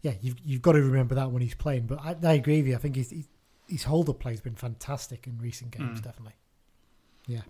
yeah, 0.00 0.12
you've 0.20 0.36
you've 0.44 0.62
got 0.62 0.72
to 0.72 0.82
remember 0.82 1.16
that 1.16 1.32
when 1.32 1.42
he's 1.42 1.56
playing. 1.56 1.86
But 1.88 1.98
I, 2.00 2.14
I 2.22 2.34
agree 2.34 2.58
with 2.58 2.68
you. 2.68 2.74
I 2.76 2.78
think 2.78 2.94
his 2.94 3.10
his- 3.10 3.28
his 3.66 3.82
hold 3.82 4.08
up 4.08 4.20
play 4.20 4.30
has 4.32 4.40
been 4.40 4.54
fantastic 4.54 5.26
in 5.26 5.36
recent 5.38 5.72
games. 5.72 6.00
Mm. 6.00 6.04
Definitely. 6.04 6.34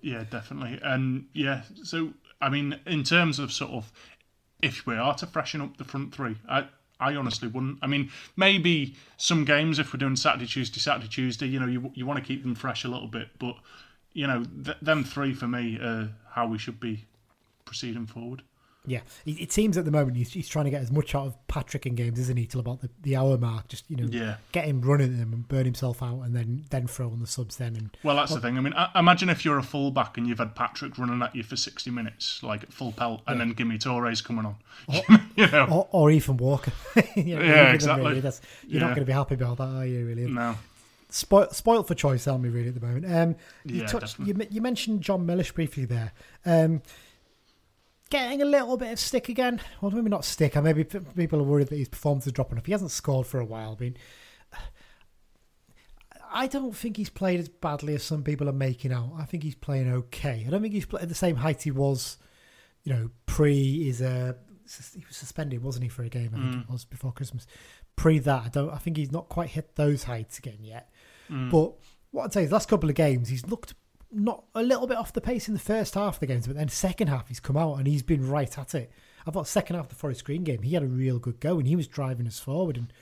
Yeah, 0.02 0.24
definitely. 0.30 0.80
And 0.82 1.26
yeah, 1.34 1.62
so 1.84 2.14
I 2.40 2.48
mean, 2.48 2.80
in 2.86 3.04
terms 3.04 3.38
of 3.38 3.52
sort 3.52 3.72
of 3.72 3.92
if 4.62 4.86
we 4.86 4.96
are 4.96 5.14
to 5.14 5.26
freshen 5.26 5.60
up 5.60 5.76
the 5.76 5.84
front 5.84 6.14
three, 6.14 6.36
I 6.48 6.68
I 7.00 7.14
honestly 7.14 7.48
wouldn't. 7.48 7.78
I 7.80 7.86
mean, 7.86 8.10
maybe 8.36 8.96
some 9.16 9.44
games 9.44 9.78
if 9.78 9.92
we're 9.92 9.98
doing 9.98 10.16
Saturday, 10.16 10.46
Tuesday, 10.46 10.80
Saturday, 10.80 11.08
Tuesday, 11.08 11.46
you 11.46 11.60
know, 11.60 11.66
you 11.66 11.92
you 11.94 12.06
want 12.06 12.18
to 12.18 12.24
keep 12.24 12.42
them 12.42 12.54
fresh 12.54 12.84
a 12.84 12.88
little 12.88 13.08
bit, 13.08 13.28
but 13.38 13.56
you 14.12 14.26
know, 14.26 14.44
th- 14.64 14.78
them 14.82 15.04
three 15.04 15.32
for 15.32 15.46
me 15.46 15.76
are 15.78 16.10
how 16.30 16.46
we 16.46 16.58
should 16.58 16.80
be 16.80 17.04
proceeding 17.64 18.06
forward. 18.06 18.42
Yeah, 18.88 19.00
it, 19.26 19.52
seems 19.52 19.76
at 19.76 19.84
the 19.84 19.90
moment 19.90 20.16
he's, 20.16 20.32
he's 20.32 20.48
trying 20.48 20.64
to 20.64 20.70
get 20.70 20.80
as 20.82 20.90
much 20.90 21.14
out 21.14 21.26
of 21.26 21.46
Patrick 21.48 21.86
in 21.86 21.94
games, 21.94 22.18
isn't 22.18 22.36
he? 22.36 22.46
Till 22.46 22.60
about 22.60 22.80
the, 22.80 22.90
the 23.02 23.16
hour 23.16 23.36
mark, 23.38 23.68
just 23.68 23.84
you 23.90 23.96
know, 23.96 24.08
Yeah. 24.10 24.36
get 24.52 24.64
him 24.64 24.80
running 24.80 25.18
them 25.18 25.32
and 25.32 25.46
burn 25.46 25.64
himself 25.64 26.02
out, 26.02 26.20
and 26.22 26.34
then 26.34 26.64
then 26.70 26.86
throw 26.86 27.10
on 27.10 27.20
the 27.20 27.26
subs. 27.26 27.56
Then 27.56 27.76
and 27.76 27.96
Well, 28.02 28.16
that's 28.16 28.32
the 28.34 28.40
thing. 28.40 28.56
I 28.58 28.60
mean, 28.60 28.74
I, 28.76 28.90
imagine 28.98 29.28
if 29.28 29.44
you're 29.44 29.58
a 29.58 29.62
fullback 29.62 30.16
and 30.18 30.26
you've 30.26 30.38
had 30.38 30.54
Patrick 30.54 30.98
running 30.98 31.22
at 31.22 31.34
you 31.36 31.42
for 31.42 31.56
60 31.56 31.90
minutes, 31.90 32.42
like 32.42 32.62
at 32.62 32.72
full 32.72 32.92
pelt, 32.92 33.22
and 33.26 33.40
then 33.40 33.54
Gime 33.54 33.78
Toure's 33.78 34.20
coming 34.22 34.46
on. 34.46 34.56
you 35.36 35.46
know, 35.48 35.66
or, 35.70 35.88
or 35.90 36.10
Ethan 36.10 36.36
Walker. 36.38 36.72
You 37.14 37.36
know, 37.36 37.42
Yeah, 37.42 37.44
either 37.44 37.50
of 37.50 37.66
them, 37.66 37.74
exactly. 37.74 38.12
Really. 38.14 38.32
You're 38.66 38.80
not 38.80 38.88
going 38.88 39.00
to 39.00 39.04
be 39.04 39.12
happy 39.12 39.34
about 39.34 39.58
that, 39.58 39.68
are 39.68 39.86
you? 39.86 40.06
Really? 40.06 40.26
no. 40.26 40.56
Spoil, 41.10 41.48
spoiled 41.52 41.88
for 41.88 41.94
choice, 41.94 42.26
aren't 42.28 42.42
we? 42.42 42.50
Really, 42.50 42.68
at 42.68 42.74
the 42.74 42.86
moment. 42.86 43.06
Um, 43.10 43.36
you 43.64 43.80
Yeah, 43.80 43.86
touched, 43.86 44.18
you, 44.18 44.36
you 44.50 44.60
mentioned 44.60 45.00
Jon 45.00 45.24
Mellish 45.24 45.52
briefly 45.52 45.86
there. 45.86 46.12
Um, 46.44 46.82
getting 48.10 48.42
a 48.42 48.44
little 48.44 48.76
bit 48.76 48.92
of 48.92 48.98
stick 48.98 49.28
again. 49.28 49.60
Well, 49.80 49.90
maybe 49.90 50.08
not 50.08 50.24
stick. 50.24 50.56
I 50.56 50.60
maybe 50.60 50.84
people 50.84 51.40
are 51.40 51.44
worried 51.44 51.68
that 51.68 51.76
his 51.76 51.88
performance 51.88 52.26
is 52.26 52.32
dropping 52.32 52.58
off. 52.58 52.66
He 52.66 52.72
hasn't 52.72 52.90
scored 52.90 53.26
for 53.26 53.40
a 53.40 53.44
while. 53.44 53.76
I 53.78 53.82
mean, 53.82 53.96
I 56.30 56.46
don't 56.46 56.76
think 56.76 56.96
he's 56.96 57.10
played 57.10 57.40
as 57.40 57.48
badly 57.48 57.94
as 57.94 58.02
some 58.02 58.22
people 58.22 58.48
are 58.48 58.52
making 58.52 58.92
out. 58.92 59.12
I 59.18 59.24
think 59.24 59.42
he's 59.42 59.54
playing 59.54 59.90
okay. 59.92 60.44
I 60.46 60.50
don't 60.50 60.62
think 60.62 60.74
he's 60.74 60.86
played 60.86 61.02
at 61.02 61.08
the 61.08 61.14
same 61.14 61.36
height 61.36 61.62
he 61.62 61.70
was, 61.70 62.18
you 62.84 62.92
know, 62.92 63.10
pre 63.26 63.88
is 63.88 64.00
a 64.00 64.08
uh, 64.08 64.32
he 64.94 65.04
was 65.06 65.16
suspended, 65.16 65.62
wasn't 65.62 65.84
he, 65.84 65.88
for 65.88 66.02
a 66.02 66.08
game? 66.08 66.30
I 66.34 66.38
think 66.38 66.54
it 66.54 66.68
mm. 66.68 66.72
was 66.72 66.84
before 66.84 67.12
Christmas. 67.12 67.46
Pre 67.96 68.18
that, 68.20 68.42
I 68.44 68.48
don't. 68.48 68.70
I 68.70 68.76
think 68.76 68.96
he's 68.96 69.12
not 69.12 69.28
quite 69.28 69.48
hit 69.48 69.76
those 69.76 70.04
heights 70.04 70.38
again 70.38 70.58
yet. 70.60 70.92
Mm. 71.30 71.50
But 71.50 71.72
what 72.10 72.24
I'd 72.24 72.32
say 72.34 72.44
is, 72.44 72.52
last 72.52 72.68
couple 72.68 72.88
of 72.88 72.94
games, 72.94 73.28
he's 73.28 73.46
looked 73.46 73.74
not 74.10 74.44
a 74.54 74.62
little 74.62 74.86
bit 74.86 74.96
off 74.96 75.12
the 75.12 75.20
pace 75.20 75.48
in 75.48 75.54
the 75.54 75.60
first 75.60 75.94
half 75.94 76.14
of 76.14 76.20
the 76.20 76.26
games, 76.26 76.46
but 76.46 76.56
then 76.56 76.68
second 76.68 77.08
half 77.08 77.28
he's 77.28 77.40
come 77.40 77.56
out 77.56 77.74
and 77.74 77.86
he's 77.86 78.02
been 78.02 78.28
right 78.28 78.58
at 78.58 78.74
it. 78.74 78.90
I 79.26 79.30
thought 79.30 79.46
second 79.46 79.76
half 79.76 79.86
of 79.86 79.90
the 79.90 79.96
Forest 79.96 80.24
Green 80.24 80.44
game, 80.44 80.62
he 80.62 80.74
had 80.74 80.82
a 80.82 80.86
real 80.86 81.18
good 81.18 81.40
go 81.40 81.58
and 81.58 81.66
he 81.66 81.76
was 81.76 81.86
driving 81.86 82.26
us 82.26 82.38
forward. 82.38 82.76
And 82.76 82.92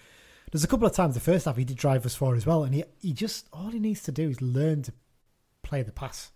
there's 0.50 0.64
a 0.64 0.68
couple 0.68 0.86
of 0.86 0.92
times 0.92 1.14
the 1.14 1.20
first 1.20 1.44
half 1.44 1.56
he 1.56 1.64
did 1.64 1.76
drive 1.76 2.06
us 2.06 2.14
forward 2.14 2.36
as 2.36 2.46
well, 2.46 2.64
and 2.64 2.74
he 2.74 2.84
he 3.00 3.12
just 3.12 3.48
all 3.52 3.70
he 3.70 3.78
needs 3.78 4.02
to 4.04 4.12
do 4.12 4.30
is 4.30 4.40
learn 4.40 4.82
to 4.82 4.92
play 5.62 5.82
the 5.82 5.92
pass. 5.92 6.32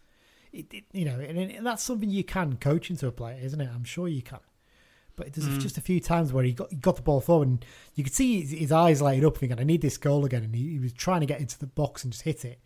It, 0.53 0.67
it, 0.73 0.85
you 0.93 1.05
know, 1.05 1.19
and, 1.21 1.39
and 1.39 1.67
that's 1.67 1.83
something 1.83 2.11
you 2.11 2.25
can 2.25 2.57
coach 2.57 2.91
into 2.91 3.07
a 3.07 3.13
player, 3.13 3.39
isn't 3.41 3.61
it? 3.61 3.71
I'm 3.73 3.85
sure 3.85 4.09
you 4.09 4.23
can. 4.23 4.41
But 5.15 5.33
there's 5.33 5.47
mm. 5.47 5.61
just 5.61 5.79
a 5.79 5.83
few 5.83 6.01
times 6.01 6.33
where 6.33 6.45
he 6.45 6.53
got 6.53 6.71
he 6.71 6.77
got 6.77 6.97
the 6.97 7.03
ball 7.03 7.21
forward, 7.21 7.49
and 7.49 7.65
you 7.95 8.03
could 8.03 8.15
see 8.15 8.41
his, 8.41 8.51
his 8.51 8.73
eyes 8.73 9.01
lighting 9.01 9.25
up, 9.25 9.37
thinking, 9.37 9.61
"I 9.61 9.65
need 9.65 9.83
this 9.83 9.99
goal 9.99 10.25
again." 10.25 10.43
And 10.43 10.55
he, 10.55 10.73
he 10.73 10.79
was 10.79 10.93
trying 10.93 11.21
to 11.21 11.27
get 11.27 11.41
into 11.41 11.59
the 11.59 11.67
box 11.67 12.03
and 12.03 12.13
just 12.13 12.25
hit 12.25 12.45
it. 12.45 12.61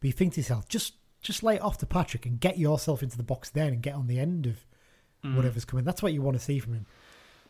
But 0.00 0.08
you 0.08 0.12
think 0.12 0.34
to 0.34 0.40
yourself, 0.40 0.68
just 0.68 0.94
just 1.22 1.42
lay 1.42 1.54
it 1.56 1.62
off 1.62 1.78
to 1.78 1.86
Patrick 1.86 2.26
and 2.26 2.38
get 2.40 2.58
yourself 2.58 3.02
into 3.02 3.16
the 3.16 3.22
box 3.22 3.48
then 3.50 3.68
and 3.72 3.82
get 3.82 3.94
on 3.94 4.06
the 4.08 4.18
end 4.18 4.46
of 4.46 4.66
whatever's 5.34 5.64
coming. 5.64 5.84
That's 5.84 6.02
what 6.02 6.12
you 6.12 6.20
want 6.20 6.36
to 6.36 6.42
see 6.42 6.58
from 6.58 6.74
him. 6.74 6.86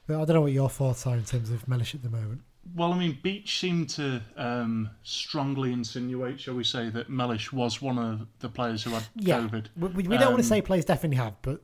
But 0.06 0.16
I 0.20 0.24
don't 0.24 0.34
know 0.34 0.40
what 0.42 0.52
your 0.52 0.68
thoughts 0.68 1.06
are 1.06 1.16
in 1.16 1.24
terms 1.24 1.50
of 1.50 1.66
Mellish 1.66 1.94
at 1.94 2.02
the 2.02 2.10
moment. 2.10 2.42
Well, 2.76 2.92
I 2.92 2.98
mean, 2.98 3.18
Beech 3.22 3.58
seemed 3.58 3.88
to 3.90 4.20
um, 4.36 4.90
strongly 5.02 5.72
insinuate, 5.72 6.38
shall 6.40 6.54
we 6.54 6.64
say, 6.64 6.90
that 6.90 7.08
Mellish 7.08 7.52
was 7.52 7.80
one 7.80 7.98
of 7.98 8.26
the 8.40 8.48
players 8.48 8.82
who 8.84 8.90
had 8.90 9.04
Yeah, 9.16 9.40
COVID. 9.40 9.66
we, 9.76 9.88
we 9.88 10.02
don't 10.16 10.32
want 10.32 10.36
to 10.36 10.36
Um, 10.36 10.42
say 10.42 10.60
players 10.62 10.84
definitely 10.84 11.16
have, 11.16 11.34
but 11.42 11.62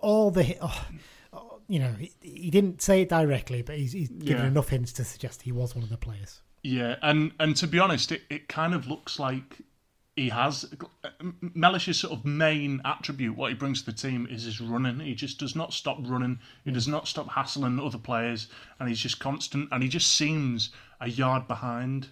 all 0.00 0.30
the 0.30 0.56
oh, 0.60 0.86
oh, 1.32 1.60
you 1.68 1.78
know 1.78 1.92
he, 1.92 2.12
he 2.20 2.50
didn't 2.50 2.82
say 2.82 3.02
it 3.02 3.08
directly, 3.08 3.62
but 3.62 3.76
he's, 3.78 3.92
he's 3.92 4.08
given 4.10 4.42
Yeah. 4.44 4.48
enough 4.48 4.68
hints 4.68 4.92
to 4.94 5.04
suggest 5.04 5.42
he 5.42 5.52
was 5.52 5.74
one 5.74 5.82
of 5.84 5.90
the 5.90 5.96
players. 5.96 6.40
Yeah, 6.62 6.96
and 7.02 7.32
and 7.40 7.56
to 7.56 7.66
be 7.66 7.78
honest, 7.78 8.12
it, 8.12 8.22
it 8.28 8.48
kind 8.48 8.74
of 8.74 8.86
looks 8.88 9.18
like 9.18 9.60
he 10.18 10.28
has 10.30 10.64
Mellish's 11.54 11.98
sort 12.00 12.12
of 12.12 12.24
main 12.24 12.80
attribute, 12.84 13.36
what 13.36 13.50
he 13.50 13.54
brings 13.54 13.82
to 13.82 13.86
the 13.90 13.96
team, 13.96 14.26
is 14.30 14.44
his 14.44 14.60
running. 14.60 15.00
He 15.00 15.14
just 15.14 15.38
does 15.38 15.54
not 15.54 15.72
stop 15.72 15.98
running. 16.02 16.38
He 16.64 16.70
does 16.70 16.88
not 16.88 17.06
stop 17.08 17.28
hassling 17.30 17.78
other 17.80 17.98
players, 17.98 18.48
and 18.78 18.88
he's 18.88 18.98
just 18.98 19.20
constant. 19.20 19.68
And 19.72 19.82
he 19.82 19.88
just 19.88 20.12
seems 20.14 20.70
a 21.00 21.08
yard 21.08 21.46
behind 21.48 22.08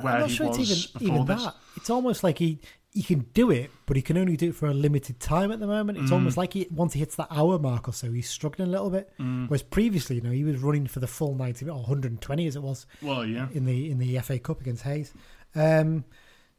where 0.00 0.14
I'm 0.14 0.20
not 0.20 0.30
he 0.30 0.36
sure 0.36 0.48
was 0.48 0.58
it's 0.58 0.70
even 0.70 1.00
before 1.00 1.14
even 1.16 1.26
this. 1.26 1.44
that. 1.44 1.54
It's 1.76 1.90
almost 1.90 2.24
like 2.24 2.38
he 2.38 2.58
he 2.92 3.02
can 3.04 3.20
do 3.34 3.52
it, 3.52 3.70
but 3.86 3.94
he 3.96 4.02
can 4.02 4.18
only 4.18 4.36
do 4.36 4.48
it 4.48 4.54
for 4.56 4.66
a 4.66 4.74
limited 4.74 5.20
time 5.20 5.52
at 5.52 5.60
the 5.60 5.66
moment. 5.66 5.96
It's 5.98 6.10
Mm. 6.10 6.14
almost 6.14 6.36
like 6.36 6.54
he 6.54 6.66
once 6.72 6.94
he 6.94 6.98
hits 7.00 7.14
that 7.16 7.28
hour 7.30 7.58
mark 7.58 7.88
or 7.88 7.92
so, 7.92 8.10
he's 8.10 8.28
struggling 8.28 8.66
a 8.68 8.70
little 8.70 8.90
bit. 8.90 9.12
Mm. 9.20 9.48
Whereas 9.48 9.62
previously, 9.62 10.16
you 10.16 10.22
know, 10.22 10.32
he 10.32 10.42
was 10.44 10.56
running 10.58 10.86
for 10.88 10.98
the 11.00 11.06
full 11.06 11.34
ninety 11.34 11.68
or 11.68 11.74
120 11.76 12.46
as 12.46 12.56
it 12.56 12.62
was 12.62 12.86
Well, 13.02 13.24
yeah, 13.24 13.48
in 13.52 13.64
the 13.66 13.90
in 13.90 13.98
the 13.98 14.18
FA 14.20 14.38
Cup 14.38 14.60
against 14.60 14.82
Hayes. 14.82 15.12
Um, 15.54 16.04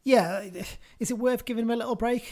yeah, 0.04 0.44
is 1.00 1.12
it 1.12 1.18
worth 1.18 1.46
giving 1.46 1.64
him 1.64 1.72
a 1.72 1.76
little 1.76 1.96
break? 1.96 2.32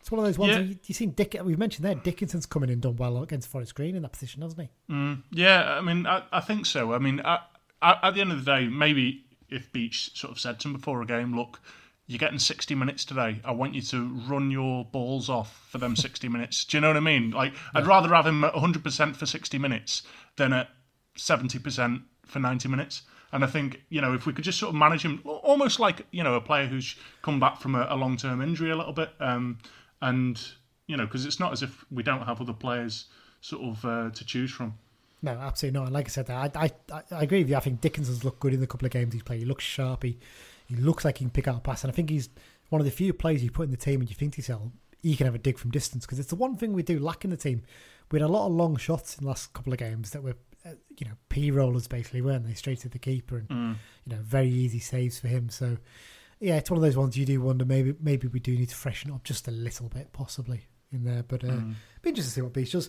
It's 0.00 0.10
one 0.10 0.18
of 0.18 0.26
those 0.26 0.38
ones. 0.38 0.54
Yeah. 0.54 0.60
You, 0.60 0.76
you 0.84 0.94
seen 0.94 1.12
Dick? 1.12 1.34
We've 1.42 1.58
mentioned 1.58 1.84
there. 1.84 1.94
Dickenson's 1.94 2.44
coming 2.44 2.68
in 2.68 2.80
done 2.80 2.96
well 2.96 3.22
against 3.22 3.48
Forest 3.48 3.74
Green 3.74 3.96
in 3.96 4.02
that 4.02 4.12
position, 4.12 4.42
hasn't 4.42 4.60
he? 4.60 4.92
Mm, 4.92 5.22
yeah, 5.30 5.78
I 5.78 5.80
mean, 5.80 6.06
I, 6.06 6.24
I 6.30 6.40
think 6.40 6.66
so. 6.66 6.92
I 6.92 6.98
mean, 6.98 7.22
I, 7.24 7.38
I, 7.80 7.96
at 8.02 8.14
the 8.14 8.20
end 8.20 8.30
of 8.30 8.44
the 8.44 8.50
day, 8.50 8.68
maybe 8.68 9.24
if 9.48 9.72
Beech 9.72 10.10
sort 10.18 10.30
of 10.32 10.38
said 10.38 10.60
to 10.60 10.68
him 10.68 10.74
before 10.74 11.00
a 11.00 11.06
game, 11.06 11.34
look, 11.34 11.58
you're 12.06 12.18
getting 12.18 12.38
60 12.38 12.74
minutes 12.74 13.06
today. 13.06 13.40
I 13.44 13.52
want 13.52 13.74
you 13.74 13.80
to 13.80 14.08
run 14.28 14.50
your 14.50 14.84
balls 14.84 15.30
off 15.30 15.66
for 15.70 15.78
them 15.78 15.96
60 15.96 16.28
minutes. 16.30 16.66
Do 16.66 16.76
you 16.76 16.80
know 16.82 16.88
what 16.88 16.98
I 16.98 17.00
mean? 17.00 17.30
Like, 17.30 17.54
I'd 17.74 17.86
rather 17.86 18.14
have 18.14 18.26
him 18.26 18.44
at 18.44 18.52
100% 18.52 19.16
for 19.16 19.24
60 19.24 19.58
minutes 19.58 20.02
than 20.36 20.52
at 20.52 20.68
70% 21.16 22.02
for 22.26 22.40
90 22.40 22.68
minutes. 22.68 23.02
And 23.34 23.42
I 23.42 23.48
think, 23.48 23.82
you 23.88 24.00
know, 24.00 24.14
if 24.14 24.26
we 24.26 24.32
could 24.32 24.44
just 24.44 24.60
sort 24.60 24.70
of 24.70 24.76
manage 24.76 25.02
him 25.02 25.20
almost 25.24 25.80
like, 25.80 26.06
you 26.12 26.22
know, 26.22 26.34
a 26.34 26.40
player 26.40 26.66
who's 26.66 26.94
come 27.20 27.40
back 27.40 27.60
from 27.60 27.74
a, 27.74 27.84
a 27.90 27.96
long 27.96 28.16
term 28.16 28.40
injury 28.40 28.70
a 28.70 28.76
little 28.76 28.92
bit. 28.92 29.10
Um, 29.18 29.58
and, 30.00 30.40
you 30.86 30.96
know, 30.96 31.04
because 31.04 31.26
it's 31.26 31.40
not 31.40 31.52
as 31.52 31.60
if 31.60 31.84
we 31.90 32.04
don't 32.04 32.22
have 32.22 32.40
other 32.40 32.52
players 32.52 33.06
sort 33.40 33.62
of 33.62 33.84
uh, 33.84 34.10
to 34.10 34.24
choose 34.24 34.52
from. 34.52 34.78
No, 35.20 35.32
absolutely 35.32 35.80
not. 35.80 35.86
And 35.86 35.94
like 35.94 36.06
I 36.06 36.10
said, 36.10 36.30
I, 36.30 36.50
I 36.54 36.70
I 37.10 37.22
agree 37.24 37.40
with 37.40 37.50
you. 37.50 37.56
I 37.56 37.60
think 37.60 37.80
Dickenson's 37.80 38.24
looked 38.24 38.38
good 38.38 38.54
in 38.54 38.60
the 38.60 38.68
couple 38.68 38.86
of 38.86 38.92
games 38.92 39.12
he's 39.12 39.22
played. 39.24 39.40
He 39.40 39.46
looks 39.46 39.64
sharp. 39.64 40.04
He, 40.04 40.18
he 40.66 40.76
looks 40.76 41.04
like 41.04 41.18
he 41.18 41.24
can 41.24 41.30
pick 41.30 41.48
out 41.48 41.56
a 41.56 41.60
pass. 41.60 41.82
And 41.82 41.90
I 41.90 41.94
think 41.94 42.10
he's 42.10 42.28
one 42.68 42.80
of 42.80 42.84
the 42.84 42.92
few 42.92 43.12
players 43.12 43.42
you 43.42 43.50
put 43.50 43.64
in 43.64 43.72
the 43.72 43.76
team 43.76 44.00
and 44.00 44.08
you 44.08 44.14
think 44.14 44.34
to 44.34 44.38
yourself, 44.38 44.62
he 45.02 45.16
can 45.16 45.26
have 45.26 45.34
a 45.34 45.38
dig 45.38 45.58
from 45.58 45.72
distance. 45.72 46.06
Because 46.06 46.20
it's 46.20 46.28
the 46.28 46.36
one 46.36 46.56
thing 46.56 46.72
we 46.72 46.84
do 46.84 47.00
lack 47.00 47.24
in 47.24 47.30
the 47.30 47.36
team. 47.36 47.62
We 48.12 48.20
had 48.20 48.28
a 48.28 48.32
lot 48.32 48.46
of 48.46 48.52
long 48.52 48.76
shots 48.76 49.16
in 49.18 49.24
the 49.24 49.28
last 49.28 49.52
couple 49.54 49.72
of 49.72 49.78
games 49.78 50.10
that 50.10 50.22
were, 50.22 50.36
you 50.96 51.06
know, 51.06 51.14
P 51.28 51.50
rollers 51.50 51.86
basically, 51.88 52.22
weren't 52.22 52.46
they? 52.46 52.54
Straight 52.54 52.80
to 52.80 52.88
the 52.88 52.98
keeper 52.98 53.38
and, 53.48 53.76
you 54.04 54.16
know, 54.16 54.22
very 54.22 54.48
easy 54.48 54.78
saves 54.78 55.18
for 55.18 55.28
him. 55.28 55.48
So, 55.50 55.76
yeah, 56.40 56.56
it's 56.56 56.70
one 56.70 56.78
of 56.78 56.82
those 56.82 56.96
ones 56.96 57.16
you 57.16 57.26
do 57.26 57.40
wonder 57.40 57.64
maybe 57.64 57.94
maybe 58.00 58.26
we 58.26 58.40
do 58.40 58.56
need 58.56 58.68
to 58.68 58.74
freshen 58.74 59.10
up 59.10 59.24
just 59.24 59.48
a 59.48 59.50
little 59.50 59.88
bit, 59.88 60.12
possibly 60.12 60.66
in 60.92 61.04
there. 61.04 61.22
But 61.22 61.44
uh, 61.44 61.60
be 62.02 62.10
interesting 62.10 62.24
to 62.24 62.30
see 62.30 62.40
what 62.42 62.52
Beech 62.52 62.72
does. 62.72 62.88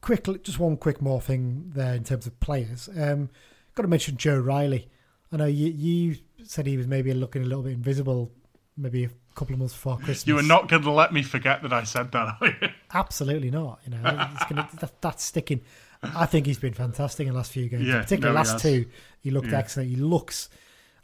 Quickly, 0.00 0.38
just 0.42 0.58
one 0.58 0.76
quick 0.76 1.02
more 1.02 1.20
thing 1.20 1.72
there 1.74 1.94
in 1.94 2.04
terms 2.04 2.26
of 2.26 2.38
players. 2.40 2.88
Um, 2.96 3.28
got 3.74 3.82
to 3.82 3.88
mention 3.88 4.16
Joe 4.16 4.38
Riley. 4.38 4.88
I 5.32 5.36
know 5.36 5.46
you 5.46 5.68
you 5.68 6.16
said 6.44 6.66
he 6.66 6.76
was 6.76 6.86
maybe 6.86 7.12
looking 7.12 7.42
a 7.42 7.46
little 7.46 7.62
bit 7.62 7.72
invisible, 7.72 8.32
maybe 8.76 9.04
a 9.04 9.10
couple 9.34 9.54
of 9.54 9.58
months 9.60 9.74
before 9.74 9.96
Christmas. 9.96 10.26
You 10.26 10.34
were 10.34 10.42
not 10.42 10.68
going 10.68 10.82
to 10.82 10.90
let 10.90 11.12
me 11.12 11.22
forget 11.22 11.62
that 11.62 11.72
I 11.72 11.84
said 11.84 12.12
that, 12.12 12.36
are 12.40 12.46
you? 12.46 12.68
absolutely 12.92 13.50
not. 13.50 13.80
You 13.84 13.92
know, 13.92 14.28
it's 14.34 14.44
gonna, 14.44 14.68
that, 14.80 15.00
that's 15.00 15.24
sticking. 15.24 15.60
I 16.02 16.26
think 16.26 16.46
he's 16.46 16.58
been 16.58 16.72
fantastic 16.74 17.26
in 17.26 17.32
the 17.32 17.36
last 17.36 17.52
few 17.52 17.68
games, 17.68 17.86
Yeah, 17.86 18.02
particularly 18.02 18.34
no, 18.34 18.40
last 18.40 18.58
two. 18.62 18.86
He 19.20 19.30
looked 19.30 19.48
Yeah. 19.48 19.58
excellent. 19.58 19.90
He 19.90 19.96
looks 19.96 20.48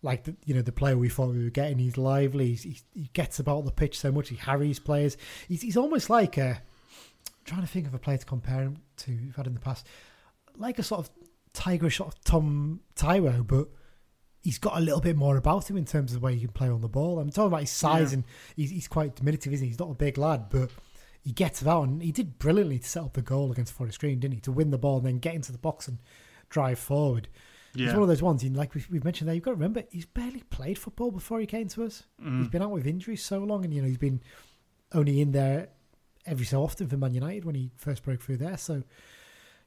like 0.02 0.24
the, 0.24 0.36
you 0.44 0.54
know 0.54 0.62
the 0.62 0.72
player 0.72 0.96
we 0.96 1.08
thought 1.08 1.30
we 1.34 1.44
were 1.44 1.50
getting. 1.50 1.78
He's 1.78 1.98
lively. 1.98 2.48
He's, 2.48 2.62
he, 2.62 2.78
he 2.94 3.10
gets 3.12 3.38
about 3.38 3.64
the 3.64 3.72
pitch 3.72 3.98
so 3.98 4.10
much. 4.12 4.28
He 4.28 4.36
harries 4.36 4.78
players. 4.78 5.16
He's, 5.48 5.62
he's 5.62 5.76
almost 5.76 6.08
like 6.10 6.36
a. 6.38 6.62
trying 7.44 7.60
to 7.62 7.66
think 7.66 7.86
of 7.86 7.94
a 7.94 7.98
player 7.98 8.18
to 8.18 8.26
compare 8.26 8.60
him 8.62 8.78
to 8.98 9.10
we've 9.10 9.36
had 9.36 9.46
in 9.46 9.54
the 9.54 9.60
past, 9.60 9.86
like 10.56 10.78
a 10.78 10.82
sort 10.82 11.00
of 11.00 11.10
tigerish 11.52 11.96
sort 11.96 12.14
of 12.14 12.24
Tom 12.24 12.80
Taiwo, 12.96 13.46
but 13.46 13.68
he's 14.42 14.58
got 14.58 14.76
a 14.76 14.80
little 14.80 15.00
bit 15.00 15.16
more 15.16 15.36
about 15.36 15.68
him 15.68 15.76
in 15.76 15.84
terms 15.84 16.12
of 16.14 16.20
the 16.20 16.24
way 16.24 16.34
he 16.34 16.40
can 16.40 16.50
play 16.52 16.68
on 16.68 16.80
the 16.80 16.88
ball. 16.88 17.18
I'm 17.18 17.30
talking 17.30 17.48
about 17.48 17.60
his 17.60 17.70
size 17.70 18.12
Yeah. 18.12 18.16
and 18.18 18.24
he's, 18.54 18.70
he's 18.70 18.88
quite 18.88 19.14
diminutive, 19.16 19.52
isn't 19.52 19.64
he? 19.64 19.70
He's 19.70 19.78
not 19.78 19.90
a 19.90 19.94
big 19.94 20.16
lad, 20.18 20.46
but 20.50 20.70
he 21.26 21.32
gets 21.32 21.60
about 21.60 21.82
and 21.88 22.00
he 22.00 22.12
did 22.12 22.38
brilliantly 22.38 22.78
to 22.78 22.88
set 22.88 23.02
up 23.02 23.14
the 23.14 23.20
goal 23.20 23.50
against 23.50 23.72
Forest 23.72 23.98
Green, 23.98 24.20
didn't 24.20 24.34
he? 24.34 24.40
To 24.42 24.52
win 24.52 24.70
the 24.70 24.78
ball 24.78 24.98
and 24.98 25.06
then 25.06 25.18
get 25.18 25.34
into 25.34 25.50
the 25.50 25.58
box 25.58 25.88
and 25.88 25.98
drive 26.50 26.78
forward. 26.78 27.26
He's 27.74 27.86
Yeah. 27.86 27.94
one 27.94 28.02
of 28.02 28.08
those 28.08 28.22
ones, 28.22 28.44
and 28.44 28.56
like 28.56 28.74
we've, 28.76 28.88
we've 28.88 29.02
mentioned 29.02 29.26
there, 29.26 29.34
you've 29.34 29.42
got 29.42 29.50
to 29.50 29.56
remember, 29.56 29.82
he's 29.90 30.06
barely 30.06 30.44
played 30.50 30.78
football 30.78 31.10
before 31.10 31.40
he 31.40 31.46
came 31.46 31.66
to 31.70 31.82
us. 31.84 32.04
Mm. 32.22 32.38
He's 32.38 32.48
been 32.48 32.62
out 32.62 32.70
with 32.70 32.86
injuries 32.86 33.24
so 33.24 33.40
long, 33.40 33.64
and 33.64 33.74
you 33.74 33.82
know 33.82 33.88
he's 33.88 33.98
been 33.98 34.22
only 34.92 35.20
in 35.20 35.32
there 35.32 35.70
every 36.26 36.46
so 36.46 36.62
often 36.62 36.86
for 36.86 36.96
Man 36.96 37.12
United 37.12 37.44
when 37.44 37.56
he 37.56 37.72
first 37.76 38.04
broke 38.04 38.22
through 38.22 38.36
there. 38.36 38.56
So, 38.56 38.84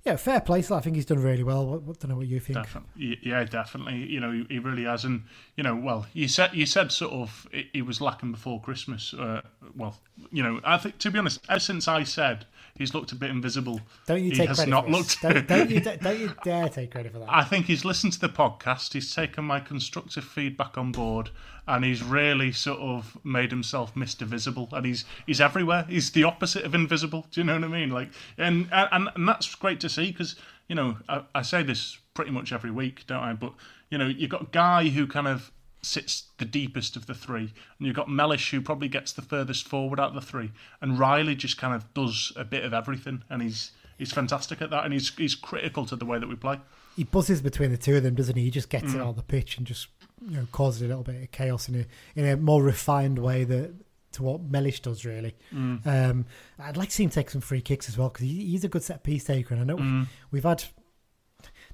yeah, 0.09 0.15
fair 0.15 0.41
play. 0.41 0.61
So 0.61 0.75
I 0.75 0.81
think 0.81 0.95
he's 0.95 1.05
done 1.05 1.21
really 1.21 1.43
well. 1.43 1.65
What, 1.65 1.99
don't 1.99 2.09
know 2.09 2.17
what 2.17 2.27
you 2.27 2.39
think. 2.39 2.57
Definitely, 2.57 3.19
yeah, 3.21 3.43
definitely. 3.43 4.05
You 4.05 4.19
know, 4.19 4.45
he, 4.49 4.59
really 4.59 4.83
has, 4.83 5.05
and 5.05 5.23
you 5.55 5.63
know, 5.63 5.75
well, 5.75 6.07
you 6.13 6.27
said 6.27 6.53
you 6.53 6.65
said 6.65 6.91
sort 6.91 7.13
of 7.13 7.47
he 7.73 7.81
was 7.81 8.01
lacking 8.01 8.31
before 8.31 8.59
Christmas. 8.61 9.13
Uh, 9.13 9.41
well, 9.75 9.97
you 10.31 10.43
know, 10.43 10.59
I 10.63 10.77
think 10.77 10.97
to 10.99 11.11
be 11.11 11.19
honest, 11.19 11.41
ever 11.49 11.59
since 11.59 11.87
I 11.87 12.03
said 12.03 12.45
he's 12.79 12.95
looked 12.95 13.11
a 13.11 13.15
bit 13.15 13.29
invisible, 13.29 13.79
Don't 14.07 14.23
you 14.23 14.31
he 14.31 14.37
take 14.37 14.49
credit 14.55 14.69
not 14.71 14.89
looked. 14.89 15.21
Don't, 15.21 15.47
don't 15.47 15.69
you 15.69 15.79
don't 16.01 16.19
you 16.19 16.33
dare 16.43 16.67
take 16.69 16.89
credit 16.89 17.11
for 17.11 17.19
that. 17.19 17.27
I 17.29 17.43
think 17.43 17.67
he's 17.67 17.85
listened 17.85 18.13
to 18.13 18.19
the 18.19 18.29
podcast. 18.29 18.93
He's 18.93 19.13
taken 19.13 19.45
my 19.45 19.59
constructive 19.59 20.23
feedback 20.23 20.75
on 20.79 20.91
board, 20.91 21.29
and 21.67 21.85
he's 21.85 22.01
really 22.01 22.51
sort 22.51 22.79
of 22.79 23.15
made 23.23 23.51
himself 23.51 23.95
Mister 23.95 24.25
Visible. 24.25 24.67
And 24.71 24.87
he's 24.87 25.05
he's 25.27 25.39
everywhere. 25.39 25.85
He's 25.87 26.09
the 26.09 26.23
opposite 26.23 26.63
of 26.63 26.73
invisible. 26.73 27.27
Do 27.29 27.41
you 27.41 27.45
know 27.45 27.53
what 27.53 27.65
I 27.65 27.67
mean? 27.67 27.91
Like, 27.91 28.09
and 28.39 28.67
and 28.71 29.09
and 29.15 29.27
that's 29.27 29.53
great 29.53 29.79
to 29.81 29.89
see 29.89 30.11
because 30.11 30.35
you 30.67 30.75
know 30.75 30.97
I, 31.07 31.21
I 31.35 31.41
say 31.43 31.61
this 31.61 31.99
pretty 32.15 32.31
much 32.31 32.51
every 32.51 32.71
week, 32.71 33.05
don't 33.05 33.23
I? 33.23 33.33
But 33.33 33.53
you 33.89 33.97
know, 33.97 34.07
you've 34.07 34.29
got 34.29 34.41
a 34.41 34.49
guy 34.51 34.89
who 34.89 35.07
kind 35.07 35.27
of 35.27 35.51
sits 35.81 36.23
the 36.37 36.45
deepest 36.45 36.95
of 36.95 37.05
the 37.07 37.13
three, 37.13 37.53
and 37.77 37.87
you've 37.87 37.95
got 37.95 38.09
Mellish 38.09 38.51
who 38.51 38.61
probably 38.61 38.87
gets 38.89 39.11
the 39.13 39.21
furthest 39.21 39.67
forward 39.67 39.99
out 39.99 40.09
of 40.09 40.15
the 40.15 40.21
three, 40.21 40.51
and 40.81 40.99
Riley 40.99 41.35
just 41.35 41.57
kind 41.57 41.73
of 41.73 41.93
does 41.93 42.31
a 42.35 42.43
bit 42.43 42.63
of 42.65 42.73
everything, 42.73 43.23
and 43.29 43.41
he's 43.41 43.71
he's 43.97 44.11
fantastic 44.11 44.61
at 44.61 44.69
that, 44.71 44.83
and 44.85 44.93
he's 44.93 45.13
he's 45.15 45.35
critical 45.35 45.85
to 45.85 45.95
the 45.95 46.05
way 46.05 46.19
that 46.19 46.27
we 46.27 46.35
play. 46.35 46.59
he 46.95 47.03
buzzes 47.05 47.41
between 47.41 47.71
the 47.71 47.77
two 47.77 47.95
of 47.95 48.03
them, 48.03 48.15
doesn't 48.15 48.35
he? 48.35 48.43
He 48.43 48.51
just 48.51 48.69
gets 48.69 48.91
Mm. 48.91 48.95
it 48.95 49.01
on 49.01 49.15
the 49.15 49.23
pitch 49.23 49.57
and 49.57 49.65
just 49.65 49.87
you 50.21 50.35
know 50.37 50.47
causes 50.51 50.81
a 50.81 50.87
little 50.87 51.03
bit 51.03 51.21
of 51.23 51.31
chaos 51.31 51.69
in 51.69 51.75
a 51.75 51.85
in 52.19 52.25
a 52.25 52.35
more 52.35 52.61
refined 52.61 53.17
way 53.19 53.43
that 53.45 53.73
to 54.11 54.23
what 54.23 54.41
Mellish 54.41 54.81
does 54.81 55.05
really. 55.05 55.35
Mm. 55.53 55.85
Um, 55.85 56.25
I'd 56.57 56.75
like 56.77 56.89
to 56.89 56.95
see 56.95 57.03
him 57.03 57.09
take 57.11 57.29
some 57.29 57.41
free 57.41 57.61
kicks 57.61 57.87
as 57.87 57.97
well 57.97 58.09
because 58.09 58.23
he, 58.23 58.45
he's 58.47 58.63
a 58.63 58.67
good 58.67 58.83
set 58.83 59.03
piece 59.03 59.23
taker, 59.23 59.53
and 59.53 59.61
I 59.61 59.65
know 59.65 59.77
Mm. 59.77 60.07
we've 60.31 60.43
had 60.43 60.63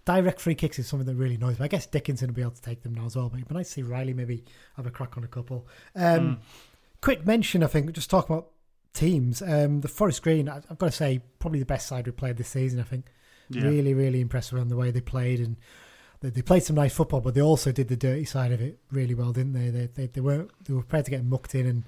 direct 0.05 0.39
free 0.39 0.55
kicks 0.55 0.77
is 0.79 0.87
something 0.87 1.05
that 1.07 1.15
really 1.15 1.35
annoys 1.35 1.59
me. 1.59 1.65
I 1.65 1.67
guess 1.67 1.85
Dickenson 1.85 2.27
will 2.27 2.35
be 2.35 2.41
able 2.41 2.51
to 2.51 2.61
take 2.61 2.83
them 2.83 2.93
now 2.93 3.05
as 3.05 3.15
well, 3.15 3.29
but 3.29 3.37
it'd 3.37 3.47
be 3.47 3.55
nice 3.55 3.67
to 3.69 3.73
see 3.73 3.81
Riley 3.83 4.13
maybe 4.13 4.43
have 4.75 4.85
a 4.85 4.91
crack 4.91 5.17
on 5.17 5.23
a 5.23 5.27
couple. 5.27 5.67
Mm. 5.97 6.17
Um, 6.17 6.39
Quick 7.01 7.25
mention, 7.25 7.63
I 7.63 7.67
think, 7.67 7.91
just 7.91 8.09
talking 8.09 8.35
about 8.35 8.49
teams. 8.93 9.41
Um, 9.41 9.81
the 9.81 9.87
Forest 9.87 10.23
Green, 10.23 10.47
I- 10.49 10.57
I've 10.69 10.77
got 10.77 10.87
to 10.87 10.91
say, 10.91 11.21
probably 11.39 11.59
the 11.59 11.65
best 11.65 11.87
side 11.87 12.05
we 12.07 12.11
played 12.11 12.37
this 12.37 12.47
season. 12.49 12.79
I 12.79 12.83
think 12.83 13.05
Yeah. 13.49 13.63
really, 13.63 13.93
really 13.93 14.21
impressed 14.21 14.53
around 14.53 14.69
the 14.69 14.77
way 14.77 14.91
they 14.91 15.01
played 15.01 15.39
and. 15.39 15.57
They, 16.21 16.29
they 16.29 16.41
played 16.41 16.63
some 16.63 16.77
nice 16.77 16.93
football, 16.95 17.19
but 17.19 17.35
they 17.35 17.41
also 17.41 17.73
did 17.73 17.89
the 17.89 17.97
dirty 17.97 18.23
side 18.23 18.53
of 18.53 18.61
it 18.61 18.79
really 18.89 19.13
well, 19.13 19.33
didn't 19.33 19.51
they? 19.51 19.69
They 19.69 19.87
they, 19.87 20.07
they 20.07 20.21
weren't 20.21 20.49
they 20.63 20.73
were 20.73 20.79
prepared 20.79 21.05
to 21.05 21.11
get 21.11 21.25
mucked 21.25 21.53
in 21.53 21.67
and 21.67 21.83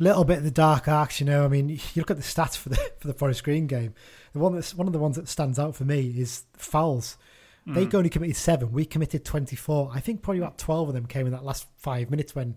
little 0.00 0.24
bit 0.24 0.38
of 0.38 0.44
the 0.44 0.50
dark 0.50 0.88
arcs, 0.88 1.20
you 1.20 1.26
know. 1.26 1.44
I 1.44 1.48
mean, 1.48 1.68
you 1.68 1.78
look 1.96 2.10
at 2.10 2.16
the 2.16 2.22
stats 2.24 2.56
for 2.56 2.70
the 2.70 2.76
for 2.98 3.06
the 3.06 3.14
Forest 3.14 3.44
Green 3.44 3.66
game. 3.68 3.94
The 4.32 4.40
one 4.40 4.54
that's 4.54 4.74
one 4.74 4.86
of 4.88 4.92
the 4.92 4.98
ones 4.98 5.14
that 5.16 5.28
stands 5.28 5.58
out 5.58 5.76
for 5.76 5.84
me 5.84 6.08
is 6.16 6.44
fouls. 6.56 7.16
They 7.66 7.86
only 7.94 8.10
committed 8.10 8.34
seven. 8.34 8.72
We 8.72 8.84
committed 8.84 9.24
twenty 9.24 9.54
four. 9.54 9.92
I 9.94 10.00
think 10.00 10.22
probably 10.22 10.40
about 10.40 10.58
twelve 10.58 10.88
of 10.88 10.94
them 10.94 11.06
came 11.06 11.26
in 11.26 11.32
that 11.32 11.44
last 11.44 11.66
five 11.76 12.10
minutes 12.10 12.34
when 12.34 12.56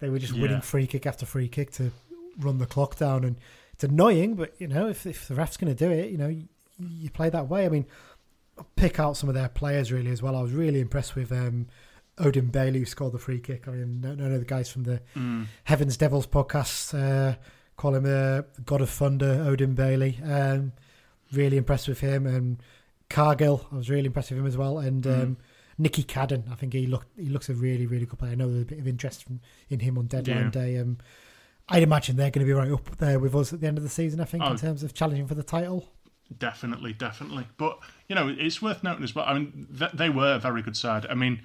they 0.00 0.08
were 0.08 0.18
just 0.18 0.32
Yeah. 0.34 0.42
winning 0.42 0.60
free 0.60 0.88
kick 0.88 1.06
after 1.06 1.24
free 1.24 1.46
kick 1.46 1.70
to 1.72 1.92
run 2.38 2.58
the 2.58 2.66
clock 2.66 2.96
down. 2.96 3.22
And 3.22 3.36
it's 3.74 3.84
annoying, 3.84 4.34
but 4.34 4.54
you 4.58 4.66
know, 4.66 4.88
if 4.88 5.06
if 5.06 5.28
the 5.28 5.36
ref's 5.36 5.56
going 5.56 5.72
to 5.72 5.78
do 5.86 5.92
it, 5.92 6.10
you 6.10 6.18
know, 6.18 6.26
you, 6.28 6.48
you 6.80 7.10
play 7.10 7.28
that 7.30 7.48
way. 7.48 7.64
I 7.64 7.68
mean, 7.68 7.86
I'll 8.58 8.66
pick 8.74 8.98
out 8.98 9.16
some 9.16 9.28
of 9.28 9.36
their 9.36 9.48
players 9.50 9.92
really 9.92 10.10
as 10.10 10.20
well. 10.20 10.34
I 10.34 10.42
was 10.42 10.52
really 10.52 10.80
impressed 10.80 11.14
with 11.14 11.30
um, 11.30 11.66
Odin 12.18 12.46
Bailey 12.46 12.80
who 12.80 12.84
scored 12.84 13.12
the 13.12 13.18
free 13.18 13.40
kick. 13.40 13.66
I 13.68 13.72
mean, 13.72 14.00
no, 14.00 14.14
no, 14.14 14.38
the 14.38 14.44
guys 14.44 14.70
from 14.70 14.84
the 14.84 15.00
Mm. 15.16 15.46
Heavens 15.64 15.96
Devils 15.96 16.26
podcast 16.26 16.92
uh, 16.94 17.36
call 17.76 17.94
him 17.94 18.04
uh, 18.06 18.42
God 18.64 18.80
of 18.82 18.90
Thunder, 18.90 19.44
Odin 19.46 19.74
Bailey. 19.74 20.18
Um, 20.24 20.72
really 21.32 21.56
impressed 21.56 21.88
with 21.88 22.00
him 22.00 22.26
and 22.26 22.62
Cargill, 23.08 23.66
I 23.72 23.76
was 23.76 23.90
really 23.90 24.06
impressed 24.06 24.30
with 24.30 24.38
him 24.38 24.46
as 24.46 24.56
well, 24.56 24.78
and 24.78 25.04
um, 25.06 25.36
Nicky 25.78 26.04
Cadden. 26.04 26.50
I 26.50 26.54
think 26.54 26.72
he 26.74 26.86
looked 26.86 27.08
he 27.18 27.28
looks 27.28 27.48
a 27.48 27.54
really 27.54 27.86
really 27.86 28.06
good 28.06 28.18
player. 28.20 28.32
I 28.32 28.34
know 28.36 28.48
there's 28.48 28.62
a 28.62 28.66
bit 28.66 28.78
of 28.78 28.86
interest 28.86 29.24
from, 29.24 29.40
in 29.68 29.80
him 29.80 29.98
on 29.98 30.06
deadline 30.06 30.44
Yeah. 30.44 30.50
day. 30.50 30.78
Um, 30.78 30.98
I'd 31.68 31.82
imagine 31.82 32.16
they're 32.16 32.30
going 32.30 32.46
to 32.46 32.52
be 32.52 32.52
right 32.52 32.70
up 32.70 32.96
there 32.98 33.18
with 33.18 33.34
us 33.34 33.52
at 33.52 33.60
the 33.60 33.66
end 33.66 33.78
of 33.78 33.84
the 33.84 33.90
season. 33.90 34.20
I 34.20 34.24
think 34.24 34.42
Oh. 34.44 34.50
in 34.50 34.56
terms 34.58 34.82
of 34.82 34.92
challenging 34.94 35.26
for 35.26 35.34
the 35.36 35.42
title. 35.42 35.88
Definitely, 36.38 36.92
definitely. 36.92 37.46
But 37.56 37.78
you 38.08 38.14
know, 38.14 38.28
it's 38.28 38.62
worth 38.62 38.84
noting 38.84 39.02
as 39.02 39.14
well. 39.14 39.24
I 39.26 39.34
mean, 39.34 39.66
th- 39.76 39.92
they 39.92 40.08
were 40.08 40.34
a 40.34 40.38
very 40.38 40.62
good 40.62 40.76
side. 40.76 41.06
I 41.10 41.14
mean, 41.14 41.42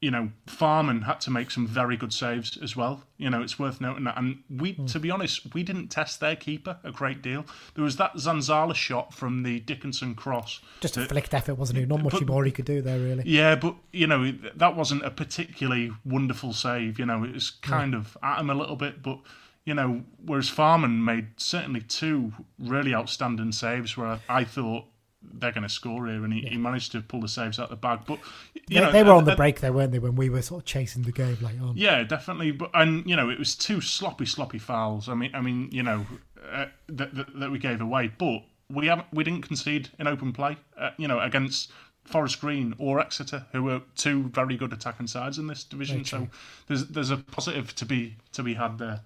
you 0.00 0.10
know, 0.10 0.30
Farman 0.46 1.02
had 1.02 1.20
to 1.20 1.30
make 1.30 1.50
some 1.50 1.66
very 1.66 1.94
good 1.96 2.12
saves 2.12 2.56
as 2.62 2.74
well. 2.74 3.02
You 3.18 3.28
know, 3.28 3.42
it's 3.42 3.58
worth 3.58 3.82
noting 3.82 4.04
that. 4.04 4.16
And 4.16 4.38
we, 4.48 4.72
Hmm. 4.72 4.86
to 4.86 4.98
be 4.98 5.10
honest, 5.10 5.52
we 5.54 5.62
didn't 5.62 5.88
test 5.88 6.20
their 6.20 6.36
keeper 6.36 6.78
a 6.82 6.90
great 6.90 7.20
deal. 7.20 7.44
There 7.74 7.84
was 7.84 7.96
that 7.96 8.14
Zanzala 8.14 8.74
shot 8.74 9.12
from 9.12 9.42
the 9.42 9.60
Dickenson 9.60 10.14
cross. 10.14 10.60
Just 10.80 10.96
a 10.96 11.00
that- 11.00 11.10
flicked 11.10 11.34
effort, 11.34 11.56
wasn't 11.56 11.80
it? 11.80 11.88
Not 11.88 12.02
much 12.02 12.12
But- 12.12 12.26
more 12.26 12.44
he 12.44 12.50
could 12.50 12.64
do 12.64 12.80
there, 12.80 12.98
really. 12.98 13.24
Yeah, 13.26 13.56
but 13.56 13.76
you 13.92 14.06
know 14.06 14.32
that 14.54 14.74
wasn't 14.74 15.04
a 15.04 15.10
particularly 15.10 15.92
wonderful 16.04 16.54
save. 16.54 16.98
You 16.98 17.04
know, 17.04 17.22
it 17.24 17.34
was 17.34 17.50
kind 17.50 17.94
of 17.94 18.16
at 18.22 18.40
him 18.40 18.48
a 18.48 18.54
little 18.54 18.76
bit, 18.76 19.02
but 19.02 19.18
you 19.66 19.74
know, 19.74 20.02
whereas 20.24 20.48
Farman 20.48 21.04
made 21.04 21.26
certainly 21.36 21.82
two 21.82 22.32
really 22.58 22.94
outstanding 22.94 23.52
saves 23.52 23.98
where 23.98 24.08
I, 24.08 24.20
I 24.30 24.44
thought 24.44 24.86
they're 25.22 25.52
going 25.52 25.62
to 25.62 25.68
score 25.68 26.06
here, 26.06 26.24
and 26.24 26.32
he, 26.32 26.40
he 26.40 26.56
managed 26.56 26.92
to 26.92 27.00
pull 27.00 27.20
the 27.20 27.28
saves 27.28 27.58
out 27.58 27.68
the 27.68 27.76
bag. 27.76 28.00
But 28.06 28.18
you 28.54 28.62
They, 28.68 28.80
know, 28.80 28.92
they 28.92 29.02
were 29.02 29.12
on 29.12 29.24
the 29.24 29.32
uh, 29.32 29.36
break 29.36 29.60
there, 29.60 29.72
weren't 29.72 29.92
they? 29.92 29.98
When 29.98 30.16
we 30.16 30.30
were 30.30 30.42
sort 30.42 30.62
of 30.62 30.66
chasing 30.66 31.02
the 31.02 31.12
game 31.12 31.38
like 31.40 31.60
on. 31.60 31.76
Yeah, 31.76 32.02
definitely. 32.04 32.52
But 32.52 32.70
and 32.74 33.08
you 33.08 33.16
know, 33.16 33.28
it 33.28 33.38
was 33.38 33.54
two 33.54 33.80
sloppy, 33.80 34.26
sloppy 34.26 34.58
fouls. 34.58 35.08
I 35.08 35.14
mean, 35.14 35.34
I 35.34 35.40
mean, 35.40 35.68
you 35.72 35.82
know, 35.82 36.06
uh, 36.50 36.66
that, 36.88 37.14
that 37.14 37.38
that 37.38 37.50
we 37.50 37.58
gave 37.58 37.80
away, 37.80 38.12
but 38.18 38.42
we 38.70 38.86
haven't, 38.86 39.08
we 39.12 39.24
didn't 39.24 39.42
concede 39.42 39.90
in 39.98 40.06
open 40.06 40.32
play. 40.32 40.56
Uh, 40.78 40.90
you 40.96 41.08
know, 41.08 41.20
against 41.20 41.70
Forest 42.04 42.40
Green 42.40 42.74
or 42.78 43.00
Exeter, 43.00 43.46
who 43.52 43.62
were 43.62 43.82
two 43.96 44.24
very 44.28 44.56
good 44.56 44.72
attacking 44.72 45.06
sides 45.06 45.38
in 45.38 45.46
this 45.46 45.64
division. 45.64 46.04
So 46.04 46.28
there's 46.66 46.86
there's 46.86 47.10
a 47.10 47.18
positive 47.18 47.74
to 47.76 47.84
be 47.84 48.16
to 48.32 48.42
be 48.42 48.54
had 48.54 48.78
there. 48.78 49.00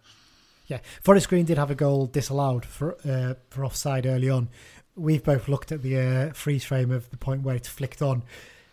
Yeah, 0.66 0.79
Forest 1.03 1.29
Green 1.29 1.44
did 1.44 1.59
have 1.59 1.70
a 1.70 1.74
goal 1.74 2.07
disallowed 2.07 2.64
for 2.64 2.96
uh, 3.05 3.35
for 3.50 3.64
offside 3.64 4.07
early 4.07 4.31
on. 4.31 4.48
We've 4.96 5.22
both 5.24 5.48
looked 5.48 5.72
at 5.72 5.83
the 5.83 5.98
uh, 5.98 6.33
freeze 6.33 6.64
frame 6.64 6.90
of 6.90 7.11
the 7.11 7.16
point 7.16 7.42
where 7.42 7.57
it's 7.57 7.68
flicked 7.68 8.00
on. 8.02 8.22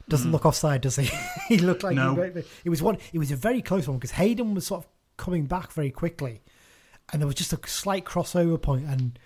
Doesn't 0.09 0.31
look 0.31 0.45
offside, 0.45 0.81
does 0.81 0.97
he? 0.97 1.09
he 1.47 1.57
looked 1.57 1.83
like 1.83 1.95
No. 1.95 2.15
he, 2.15 2.43
it 2.65 2.69
was 2.69 2.81
one. 2.81 2.97
It 3.13 3.19
was 3.19 3.31
a 3.31 3.35
very 3.35 3.61
close 3.61 3.87
one 3.87 3.97
because 3.97 4.11
Hayden 4.11 4.53
was 4.53 4.67
sort 4.67 4.83
of 4.83 4.89
coming 5.17 5.45
back 5.45 5.71
very 5.71 5.89
quickly, 5.91 6.41
and 7.11 7.21
there 7.21 7.27
was 7.27 7.35
just 7.35 7.53
a 7.53 7.59
slight 7.67 8.03
crossover 8.05 8.61
point, 8.61 8.85
and 8.87 9.17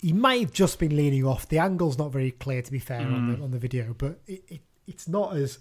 he 0.00 0.12
might 0.12 0.40
have 0.40 0.52
just 0.52 0.78
been 0.78 0.94
leaning 0.96 1.24
off. 1.24 1.48
The 1.48 1.58
angle's 1.58 1.98
not 1.98 2.12
very 2.12 2.30
clear, 2.30 2.62
to 2.62 2.70
be 2.70 2.78
fair, 2.78 3.00
on 3.00 3.32
the 3.32 3.42
on 3.42 3.50
the 3.50 3.58
video, 3.58 3.94
but 3.98 4.20
it, 4.26 4.44
it 4.48 4.60
it's 4.86 5.08
not 5.08 5.36
as 5.36 5.58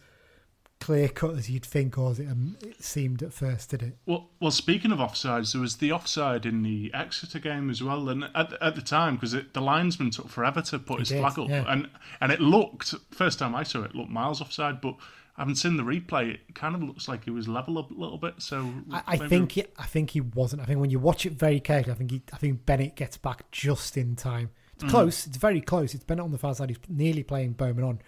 clear 0.80 1.08
cut 1.08 1.36
as 1.36 1.50
you'd 1.50 1.66
think, 1.66 1.98
or 1.98 2.12
as 2.12 2.20
it, 2.20 2.28
um, 2.28 2.58
it 2.62 2.84
seemed 2.84 3.24
at 3.24 3.34
first, 3.34 3.70
did 3.70 3.82
it? 3.84 3.98
Well, 4.06 4.30
well. 4.40 4.52
Speaking 4.52 4.92
of 4.92 5.00
offsides, 5.00 5.54
there 5.54 5.62
was 5.62 5.78
the 5.78 5.92
offside 5.92 6.46
in 6.46 6.64
the 6.64 6.92
Exeter 6.94 7.40
game 7.40 7.70
as 7.70 7.82
well, 7.84 8.10
and 8.10 8.26
at, 8.36 8.54
at 8.62 8.76
the 8.76 8.82
time 8.82 9.16
because 9.16 9.32
the 9.32 9.62
linesman 9.62 10.12
took 10.12 10.30
forever 10.30 10.62
to 10.62 10.80
put 10.80 11.00
his 11.00 11.10
did, 11.10 11.20
flag 11.20 11.40
up, 11.40 11.50
yeah. 11.50 11.66
and 11.68 11.90
and 12.22 12.32
it 12.32 12.40
looked 12.40 12.94
first 13.12 13.40
time 13.40 13.56
I 13.56 13.64
saw 13.64 13.84
it, 13.84 13.92
it 13.92 13.96
looked 13.96 14.10
miles 14.10 14.42
offside, 14.42 14.82
but 14.82 14.96
I 15.38 15.42
haven't 15.42 15.56
seen 15.56 15.78
the 15.78 15.84
replay, 15.84 16.34
it 16.34 16.56
kind 16.56 16.74
of 16.74 16.82
looks 16.82 17.08
like 17.08 17.26
he 17.26 17.30
was 17.32 17.48
level 17.48 17.78
up 17.78 17.92
a 17.92 17.94
little 17.94 18.18
bit. 18.18 18.36
So 18.40 18.72
I, 18.92 19.04
I 19.08 19.18
think 19.18 19.52
he, 19.52 19.66
I 19.78 19.86
think 19.86 20.12
he 20.12 20.22
wasn't. 20.22 20.64
I 20.64 20.66
think 20.66 20.80
when 20.80 20.90
you 20.90 21.00
watch 21.00 21.26
it 21.28 21.34
very 21.34 21.60
carefully, 21.60 21.94
I 21.94 21.96
think 21.96 22.12
he, 22.12 22.22
I 22.34 22.38
think 22.38 22.66
Bennett 22.66 22.96
gets 22.96 23.18
back 23.18 23.50
just 23.52 23.98
in 23.98 24.16
time. 24.16 24.50
It's 24.76 24.84
Mm. 24.84 24.90
close. 24.90 25.28
It's 25.28 25.38
very 25.38 25.62
close. 25.62 25.94
It's 25.94 26.04
Bennett 26.04 26.26
on 26.26 26.32
the 26.32 26.38
far 26.38 26.54
side. 26.56 26.70
He's 26.70 26.80
nearly 26.88 27.24
playing 27.24 27.54
Bowman 27.54 27.84
on, 27.84 28.00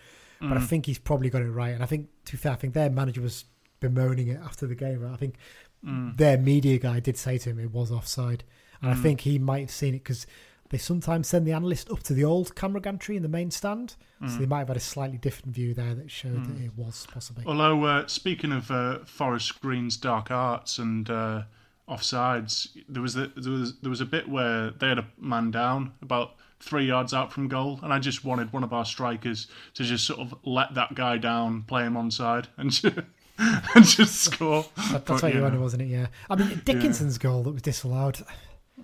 but 0.41 0.49
Mm. 0.49 0.58
I 0.58 0.62
think 0.62 0.86
he's 0.86 0.99
probably 0.99 1.30
got 1.30 1.41
it 1.41 1.49
right. 1.52 1.73
And 1.73 1.84
I 1.84 1.86
think, 1.86 2.08
to 2.25 2.32
be 2.34 2.38
fair, 2.38 2.52
I 2.54 2.56
think 2.56 2.73
their 2.73 2.89
manager 2.89 3.21
was 3.21 3.45
bemoaning 3.80 4.28
it 4.28 4.39
after 4.43 4.67
the 4.67 4.75
game. 4.75 4.99
Right? 5.02 5.13
I 5.13 5.17
think 5.17 5.36
Mm. 5.86 6.17
their 6.17 6.38
media 6.38 6.78
guy 6.78 6.99
did 6.99 7.17
say 7.17 7.38
to 7.38 7.49
him 7.52 7.60
it 7.60 7.71
was 7.71 7.91
offside, 7.91 8.43
and 8.82 8.91
I 8.91 8.95
think 8.95 9.21
he 9.21 9.39
might 9.39 9.62
have 9.62 9.71
seen 9.71 9.95
it 9.95 10.04
because 10.04 10.28
they 10.69 10.78
sometimes 10.78 11.28
send 11.28 11.47
the 11.47 11.52
analyst 11.54 11.89
up 11.89 12.04
to 12.04 12.13
the 12.13 12.23
old 12.23 12.54
camera 12.56 12.80
gantry 12.82 13.15
in 13.15 13.23
the 13.23 13.30
main 13.30 13.49
stand, 13.49 13.95
Mm. 14.21 14.30
so 14.30 14.38
they 14.38 14.45
might 14.45 14.60
have 14.60 14.67
had 14.67 14.78
a 14.78 14.82
slightly 14.82 15.17
different 15.17 15.56
view 15.56 15.73
there 15.73 15.95
that 15.95 16.12
showed 16.12 16.45
that 16.45 16.62
it 16.63 16.78
was 16.78 17.08
possibly. 17.12 17.43
Although 17.47 17.84
uh, 17.86 18.08
speaking 18.08 18.52
of 18.52 18.69
uh, 18.69 18.99
Forest 19.06 19.62
Green's 19.62 19.95
dark 19.97 20.30
arts 20.32 20.78
and 20.78 21.10
uh, 21.10 21.43
offsides, 21.88 22.67
there 22.88 23.02
was 23.02 23.13
the, 23.15 23.32
there 23.36 23.52
was 23.52 23.80
there 23.80 23.89
was 23.89 24.02
a 24.02 24.06
bit 24.06 24.28
where 24.30 24.71
they 24.71 24.89
had 24.89 24.99
a 24.99 25.08
man 25.17 25.52
down 25.52 25.93
about 26.02 26.36
three 26.59 26.85
yards 26.85 27.13
out 27.13 27.31
from 27.31 27.47
goal, 27.47 27.79
and 27.83 27.93
I 27.93 27.99
just 27.99 28.23
wanted 28.25 28.51
one 28.51 28.63
of 28.63 28.73
our 28.73 28.85
strikers 28.85 29.47
to 29.75 29.83
just 29.83 30.05
sort 30.05 30.19
of 30.19 30.33
let 30.43 30.73
that 30.75 30.95
guy 30.95 31.17
down, 31.17 31.63
play 31.63 31.83
him 31.83 31.93
onside, 31.93 32.47
and 32.57 32.71
just, 32.71 32.97
and 33.37 33.85
just 33.85 34.15
score. 34.21 34.65
That, 34.91 35.05
that's 35.05 35.21
But, 35.21 35.23
what 35.23 35.33
you 35.33 35.41
wanted, 35.41 35.61
wasn't 35.61 35.83
it? 35.83 35.87
Yeah. 35.87 36.07
I 36.29 36.35
mean, 36.35 36.61
Dickenson's 36.65 37.17
goal 37.17 37.43
that 37.43 37.51
was 37.51 37.61
disallowed, 37.61 38.19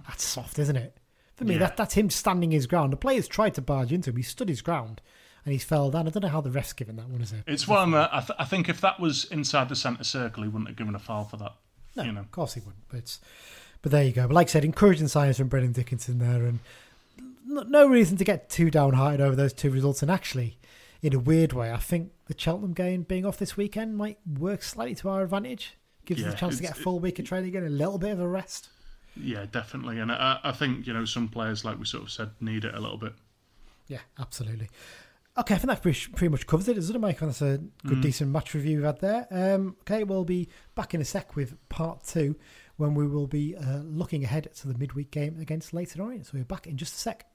that's 0.07 0.23
soft, 0.23 0.57
isn't 0.59 0.75
it? 0.75 0.97
For 1.35 1.43
me, 1.43 1.53
Yeah. 1.55 1.59
that, 1.61 1.77
that's 1.77 1.95
him 1.95 2.09
standing 2.09 2.51
his 2.51 2.65
ground. 2.65 2.93
The 2.93 2.97
players 2.97 3.27
tried 3.27 3.55
to 3.55 3.61
barge 3.61 3.91
into 3.91 4.09
him. 4.11 4.15
He 4.17 4.23
stood 4.23 4.47
his 4.47 4.61
ground 4.61 5.01
and 5.43 5.51
he's 5.51 5.65
fell 5.65 5.91
down. 5.91 6.07
I 6.07 6.11
don't 6.11 6.23
know 6.23 6.29
how 6.29 6.39
the 6.41 6.49
ref's 6.51 6.71
given 6.71 6.95
that 6.95 7.09
one, 7.09 7.21
is 7.21 7.33
it? 7.33 7.43
It's 7.45 7.67
one. 7.67 7.91
That 7.91 8.09
I, 8.13 8.19
th- 8.21 8.38
I 8.39 8.45
think 8.45 8.69
if 8.69 8.79
that 8.81 8.99
was 9.01 9.25
inside 9.25 9.67
the 9.67 9.75
centre 9.75 10.05
circle, 10.05 10.43
he 10.43 10.49
wouldn't 10.49 10.69
have 10.69 10.77
given 10.77 10.95
a 10.95 10.99
foul 10.99 11.25
for 11.25 11.35
that. 11.38 11.53
No, 11.97 12.03
you 12.03 12.13
know. 12.13 12.21
of 12.21 12.31
course 12.31 12.53
he 12.53 12.61
wouldn't. 12.61 12.88
But, 12.88 12.99
it's, 12.99 13.19
but 13.81 13.91
there 13.91 14.03
you 14.03 14.13
go. 14.13 14.27
But 14.27 14.33
like 14.33 14.47
I 14.47 14.51
said, 14.51 14.63
encouraging 14.63 15.09
signs 15.09 15.38
from 15.38 15.49
Brennan 15.49 15.73
Dickenson 15.73 16.19
there. 16.19 16.45
And 16.45 16.59
no, 17.45 17.62
no 17.63 17.88
reason 17.88 18.17
to 18.17 18.23
get 18.23 18.49
too 18.49 18.69
downhearted 18.71 19.21
over 19.21 19.36
those 19.36 19.53
two 19.53 19.69
results. 19.69 20.01
And 20.01 20.12
actually, 20.12 20.58
in 21.01 21.13
a 21.13 21.19
weird 21.19 21.53
way, 21.53 21.71
I 21.71 21.77
think 21.77 22.12
the 22.25 22.36
Cheltenham 22.38 22.73
game 22.73 23.03
being 23.03 23.25
off 23.25 23.38
this 23.38 23.55
weekend 23.55 23.97
might 23.97 24.17
work 24.27 24.63
slightly 24.63 24.95
to 24.95 25.10
our 25.10 25.23
advantage. 25.23 25.77
Gives 26.05 26.21
us 26.21 26.27
Yeah, 26.27 26.34
a 26.34 26.38
chance 26.38 26.58
to 26.58 26.62
get 26.63 26.71
a 26.77 26.81
full 26.81 26.99
week 26.99 27.17
of 27.19 27.25
training 27.25 27.55
and 27.55 27.65
a 27.65 27.69
little 27.69 27.97
bit 27.97 28.12
of 28.12 28.19
a 28.19 28.27
rest. 28.27 28.69
Yeah, 29.15 29.45
definitely. 29.51 29.99
And 29.99 30.12
I, 30.12 30.39
I 30.43 30.51
think 30.51 30.86
you 30.86 30.93
know 30.93 31.05
some 31.05 31.27
players, 31.27 31.63
like 31.65 31.79
we 31.79 31.86
sort 31.86 32.03
of 32.03 32.12
said, 32.12 32.31
need 32.41 32.65
it 32.65 32.75
a 32.75 32.79
little 32.79 32.97
bit. 32.97 33.13
Yeah, 33.88 33.99
absolutely. 34.19 34.69
Okay, 35.38 35.55
I 35.55 35.58
think 35.58 35.69
that 35.69 35.81
pretty, 35.81 35.99
pretty 36.12 36.29
much 36.29 36.47
covers 36.47 36.67
it, 36.69 36.75
doesn't 36.75 36.95
it, 36.95 36.99
Mike? 36.99 37.19
That's 37.19 37.41
a 37.41 37.60
good, 37.86 38.01
decent 38.01 38.31
match 38.31 38.53
review 38.53 38.77
we've 38.77 38.86
had 38.86 39.01
there. 39.01 39.27
Um, 39.29 39.75
okay, 39.81 40.03
we'll 40.05 40.23
be 40.23 40.47
back 40.75 40.93
in 40.93 41.01
a 41.01 41.05
sec 41.05 41.36
with 41.36 41.58
part 41.67 42.05
two 42.05 42.36
when 42.77 42.93
we 42.93 43.05
will 43.05 43.27
be 43.27 43.55
uh, 43.55 43.79
looking 43.79 44.23
ahead 44.23 44.49
to 44.55 44.67
the 44.67 44.77
midweek 44.77 45.12
game 45.12 45.38
against 45.39 45.73
Leyton 45.73 45.99
Orient. 46.01 46.25
So 46.25 46.31
we're 46.36 46.45
back 46.45 46.67
in 46.67 46.77
just 46.77 46.95
a 46.95 46.97
sec. 46.97 47.25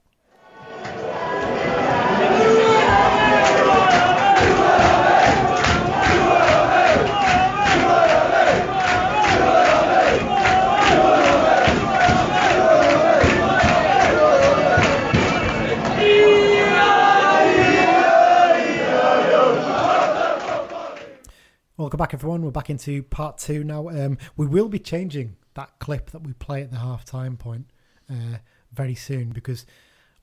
Welcome 21.80 21.96
back, 21.96 22.12
everyone. 22.12 22.42
We're 22.42 22.50
back 22.50 22.68
into 22.68 23.02
part 23.02 23.38
two 23.38 23.64
now. 23.64 23.88
Um, 23.88 24.18
we 24.36 24.46
will 24.46 24.68
be 24.68 24.78
changing 24.78 25.36
that 25.54 25.78
clip 25.78 26.10
that 26.10 26.22
we 26.22 26.34
play 26.34 26.62
at 26.62 26.70
the 26.70 26.76
half-time 26.76 27.36
point 27.36 27.70
uh, 28.08 28.36
very 28.70 28.94
soon 28.94 29.30
because 29.30 29.64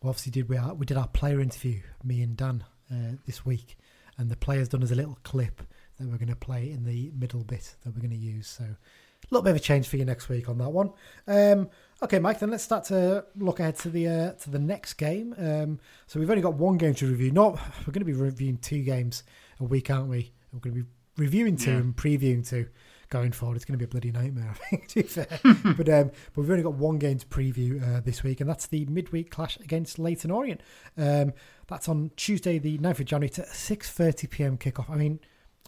we 0.02 0.10
obviously 0.10 0.32
did 0.32 0.50
we, 0.50 0.58
we 0.78 0.86
did 0.86 0.98
our 0.98 1.08
player 1.08 1.40
interview, 1.40 1.80
me 2.04 2.22
and 2.22 2.36
Dan, 2.38 2.64
uh, 2.92 3.14
this 3.26 3.46
week, 3.46 3.78
and 4.18 4.30
the 4.30 4.36
players 4.38 4.70
done 4.70 4.84
us 4.84 4.92
a 4.92 4.96
little 4.96 5.18
clip 5.24 5.62
that 5.98 6.08
we're 6.08 6.18
going 6.18 6.28
to 6.30 6.36
play 6.36 6.70
in 6.72 6.84
the 6.86 7.12
middle 7.18 7.44
bit 7.44 7.76
that 7.84 7.94
we're 7.94 8.02
going 8.02 8.12
to 8.12 8.16
use. 8.18 8.48
So 8.48 8.64
a 8.64 9.28
little 9.32 9.44
bit 9.44 9.50
of 9.52 9.56
a 9.56 9.60
change 9.60 9.88
for 9.88 9.98
you 9.98 10.06
next 10.06 10.30
week 10.30 10.48
on 10.48 10.60
that 10.60 10.70
one. 10.70 10.92
Um, 11.28 11.70
okay, 12.04 12.20
Mike. 12.20 12.40
Then 12.40 12.52
let's 12.52 12.64
start 12.64 12.84
to 12.86 13.26
look 13.36 13.60
ahead 13.60 13.76
to 13.78 13.90
the 13.90 14.08
uh, 14.08 14.32
to 14.34 14.50
the 14.52 14.60
next 14.60 14.94
game. 14.94 15.34
Um, 15.38 15.80
so 16.06 16.20
we've 16.20 16.30
only 16.30 16.44
got 16.44 16.54
one 16.54 16.78
game 16.78 16.94
to 16.96 17.08
review. 17.08 17.32
Not 17.32 17.54
we're 17.88 17.94
going 17.94 18.02
to 18.02 18.06
be 18.06 18.14
reviewing 18.14 18.58
two 18.58 18.84
games 18.84 19.24
a 19.60 19.64
week, 19.64 19.90
aren't 19.90 20.08
we? 20.10 20.32
We're 20.54 20.60
going 20.60 20.76
to 20.76 20.82
be 20.84 20.90
reviewing 21.18 21.58
two 21.58 21.72
Yeah. 21.72 21.78
and 21.78 21.96
previewing 21.96 22.48
two 22.48 22.68
going 23.10 23.32
forward. 23.32 23.56
It's 23.56 23.66
going 23.66 23.78
to 23.80 23.86
be 23.86 23.86
a 23.86 23.88
bloody 23.88 24.12
nightmare, 24.12 24.50
I 24.52 24.54
think, 24.54 24.88
to 24.90 24.96
be 24.96 25.02
fair. 25.04 25.28
but, 25.44 25.90
um, 25.90 26.12
but 26.34 26.42
we've 26.42 26.50
only 26.52 26.64
got 26.64 26.74
one 26.74 26.98
game 26.98 27.18
to 27.18 27.26
preview 27.28 27.82
uh, 27.98 28.00
this 28.02 28.24
week, 28.24 28.42
and 28.42 28.50
that's 28.50 28.68
the 28.68 28.86
midweek 28.86 29.32
clash 29.32 29.58
against 29.58 29.98
Leyton 30.00 30.32
Orient. 30.32 30.62
Um, 30.98 31.34
that's 31.68 31.88
on 31.90 32.12
Tuesday, 32.16 32.60
the 32.60 32.78
9th 32.78 33.00
of 33.00 33.06
January, 33.06 33.30
to 33.32 33.42
6.30pm 33.44 34.58
kickoff. 34.60 34.90
I 34.90 34.96
mean, 34.96 35.20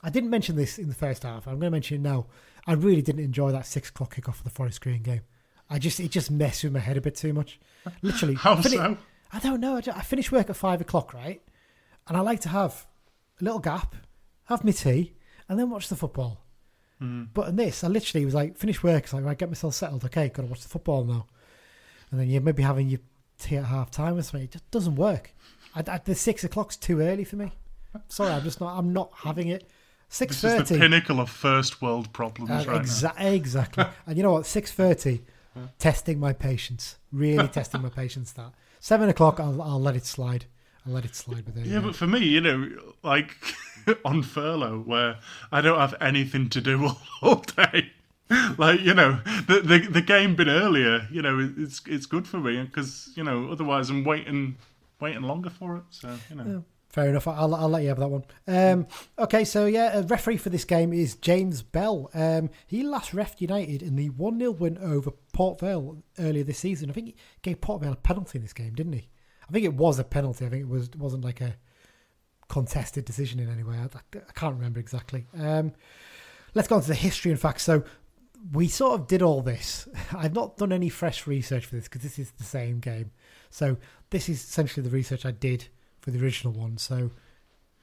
I 0.03 0.09
didn't 0.09 0.29
mention 0.29 0.55
this 0.55 0.77
in 0.79 0.87
the 0.89 0.95
first 0.95 1.23
half. 1.23 1.47
I'm 1.47 1.55
going 1.55 1.67
to 1.67 1.71
mention 1.71 1.97
it 1.97 2.01
now. 2.09 2.27
I 2.67 2.73
really 2.73 3.01
didn't 3.01 3.23
enjoy 3.23 3.51
that 3.51 3.65
6 3.65 3.89
o'clock 3.89 4.15
kickoff 4.15 4.35
for 4.35 4.43
the 4.43 4.49
Forest 4.49 4.81
Green 4.81 5.01
game. 5.01 5.21
I 5.69 5.77
just 5.79 5.99
It 5.99 6.09
just 6.11 6.31
messed 6.31 6.63
with 6.63 6.73
my 6.73 6.79
head 6.79 6.97
a 6.97 7.01
bit 7.01 7.15
too 7.15 7.33
much. 7.33 7.59
Literally. 8.01 8.33
How 8.39 8.53
I 8.53 8.61
fini- 8.61 8.77
so? 8.77 8.97
I 9.31 9.39
don't 9.39 9.59
know. 9.61 9.75
I 9.77 9.81
ju- 9.81 9.91
I 9.95 10.01
finish 10.01 10.31
work 10.31 10.49
at 10.49 10.55
5 10.55 10.81
o'clock, 10.81 11.13
right? 11.13 11.41
And 12.07 12.17
I 12.17 12.21
like 12.21 12.39
to 12.41 12.49
have 12.49 12.87
a 13.39 13.43
little 13.43 13.59
gap, 13.59 13.95
have 14.45 14.63
my 14.63 14.71
tea, 14.71 15.13
and 15.47 15.59
then 15.59 15.69
watch 15.69 15.87
the 15.89 15.95
football. 15.95 16.43
But 16.99 17.47
in 17.49 17.55
this, 17.55 17.83
I 17.83 17.87
literally 17.87 18.25
was 18.25 18.33
like, 18.33 18.57
finish 18.57 18.83
work. 18.83 19.03
It's 19.05 19.13
like, 19.13 19.23
right, 19.23 19.37
get 19.37 19.49
myself 19.49 19.73
settled. 19.73 20.03
Okay, 20.05 20.27
got 20.29 20.43
to 20.43 20.47
watch 20.49 20.61
the 20.61 20.67
football 20.69 21.05
now. 21.05 21.27
And 22.11 22.19
then 22.19 22.27
you're 22.29 22.41
maybe 22.41 22.61
having 22.63 22.89
your 22.89 22.99
tea 23.39 23.55
at 23.57 23.65
half 23.65 23.89
time 23.89 24.17
or 24.17 24.21
something. 24.21 24.43
It 24.43 24.51
just 24.51 24.69
doesn't 24.71 24.95
work. 24.95 25.33
I, 25.75 25.83
I, 25.87 25.97
the 25.99 26.13
six 26.15 26.43
o'clock's 26.43 26.75
too 26.75 26.99
early 26.99 27.23
for 27.23 27.37
me. 27.37 27.53
Sorry, 28.09 28.31
I'm 28.31 28.43
just 28.43 28.59
not. 28.59 28.77
I'm 28.77 28.91
not 28.91 29.11
having 29.15 29.47
it. 29.47 29.69
Six 30.09 30.41
This 30.41 30.59
is 30.61 30.69
the 30.69 30.77
pinnacle 30.79 31.19
of 31.19 31.29
first 31.29 31.81
world 31.81 32.11
problems 32.13 32.49
Uh, 32.49 32.63
right 32.71 32.81
exa- 32.81 33.33
exactly. 33.33 33.85
and 34.07 34.17
you 34.17 34.23
know 34.23 34.33
what? 34.33 34.45
Six 34.45 34.71
thirty. 34.71 35.21
testing 35.77 36.19
my 36.19 36.33
patience. 36.33 36.97
Really 37.11 37.47
testing 37.59 37.81
my 37.81 37.89
patience. 37.89 38.31
That 38.33 38.51
seven 38.79 39.07
o'clock. 39.09 39.39
I'll 39.39 39.61
I'll 39.61 39.79
let 39.81 39.95
it 39.95 40.05
slide. 40.05 40.45
I'll 40.85 40.93
let 40.93 41.05
it 41.05 41.15
slide 41.15 41.45
with 41.45 41.57
it. 41.57 41.65
now. 41.67 41.73
Yeah, 41.73 41.79
but 41.81 41.95
for 41.95 42.07
me, 42.07 42.19
you 42.19 42.41
know, 42.41 42.69
like 43.03 43.35
on 44.05 44.23
furlough, 44.23 44.79
where 44.79 45.19
I 45.51 45.61
don't 45.61 45.79
have 45.79 45.95
anything 46.01 46.49
to 46.49 46.61
do 46.61 46.91
all, 47.21 47.35
day. 47.35 47.91
Like 48.57 48.81
you 48.81 48.93
know, 48.93 49.19
the, 49.47 49.61
the 49.61 49.79
the 49.89 50.01
game 50.01 50.35
been 50.35 50.49
earlier. 50.49 51.07
You 51.11 51.21
know, 51.21 51.51
it's 51.57 51.81
it's 51.87 52.05
good 52.05 52.27
for 52.27 52.37
me 52.37 52.61
because 52.63 53.09
you 53.15 53.23
know 53.23 53.49
otherwise 53.51 53.89
I'm 53.89 54.03
waiting 54.03 54.57
waiting 54.99 55.23
longer 55.23 55.49
for 55.49 55.77
it. 55.77 55.83
So 55.89 56.15
you 56.29 56.35
know, 56.35 56.63
Fair 56.89 57.09
enough. 57.09 57.27
I'll, 57.27 57.53
I'll 57.53 57.69
let 57.69 57.83
you 57.83 57.89
have 57.89 57.99
that 57.99 58.07
one. 58.07 58.25
Um, 58.47 58.87
okay, 59.19 59.45
so 59.45 59.67
yeah, 59.67 59.99
a 59.99 60.01
referee 60.01 60.37
for 60.37 60.49
this 60.49 60.65
game 60.65 60.91
is 60.91 61.15
James 61.15 61.61
Bell. 61.61 62.09
Um, 62.15 62.49
he 62.65 62.81
last 62.81 63.13
ref 63.13 63.39
United 63.39 63.83
in 63.83 63.95
the 63.95 64.09
1 64.09 64.39
0 64.39 64.51
win 64.51 64.79
over 64.79 65.11
Port 65.31 65.59
Vale 65.59 66.01
earlier 66.17 66.43
this 66.43 66.57
season. 66.57 66.89
I 66.89 66.93
think 66.93 67.07
he 67.07 67.15
gave 67.43 67.61
Port 67.61 67.83
Vale 67.83 67.93
a 67.93 67.95
penalty 67.95 68.39
in 68.39 68.41
this 68.41 68.53
game, 68.53 68.73
didn't 68.73 68.93
he? 68.93 69.07
I 69.47 69.51
think 69.51 69.65
it 69.65 69.75
was 69.75 69.99
a 69.99 70.03
penalty. 70.03 70.47
I 70.47 70.49
think 70.49 70.63
it 70.63 70.67
was 70.67 70.89
wasn't 70.97 71.23
like 71.23 71.41
a 71.41 71.55
contested 72.49 73.05
decision 73.05 73.39
in 73.39 73.49
any 73.49 73.63
way. 73.63 73.77
I, 73.77 74.17
I 74.17 74.31
can't 74.33 74.55
remember 74.55 74.79
exactly. 74.79 75.25
Um, 75.37 75.71
let's 76.53 76.67
go 76.67 76.75
on 76.75 76.81
to 76.81 76.87
the 76.87 76.95
history 76.95 77.31
and 77.31 77.39
facts. 77.39 77.63
So 77.63 77.83
we 78.51 78.67
sort 78.67 78.99
of 78.99 79.07
did 79.07 79.21
all 79.21 79.41
this. 79.41 79.87
I've 80.15 80.35
not 80.35 80.57
done 80.57 80.73
any 80.73 80.89
fresh 80.89 81.27
research 81.27 81.65
for 81.65 81.75
this 81.75 81.85
because 81.85 82.01
this 82.01 82.19
is 82.19 82.31
the 82.31 82.43
same 82.43 82.79
game. 82.79 83.11
So 83.49 83.77
this 84.09 84.27
is 84.27 84.43
essentially 84.43 84.83
the 84.83 84.93
research 84.93 85.25
I 85.25 85.31
did 85.31 85.67
for 86.01 86.11
the 86.11 86.21
original 86.21 86.53
one. 86.53 86.77
So 86.77 87.11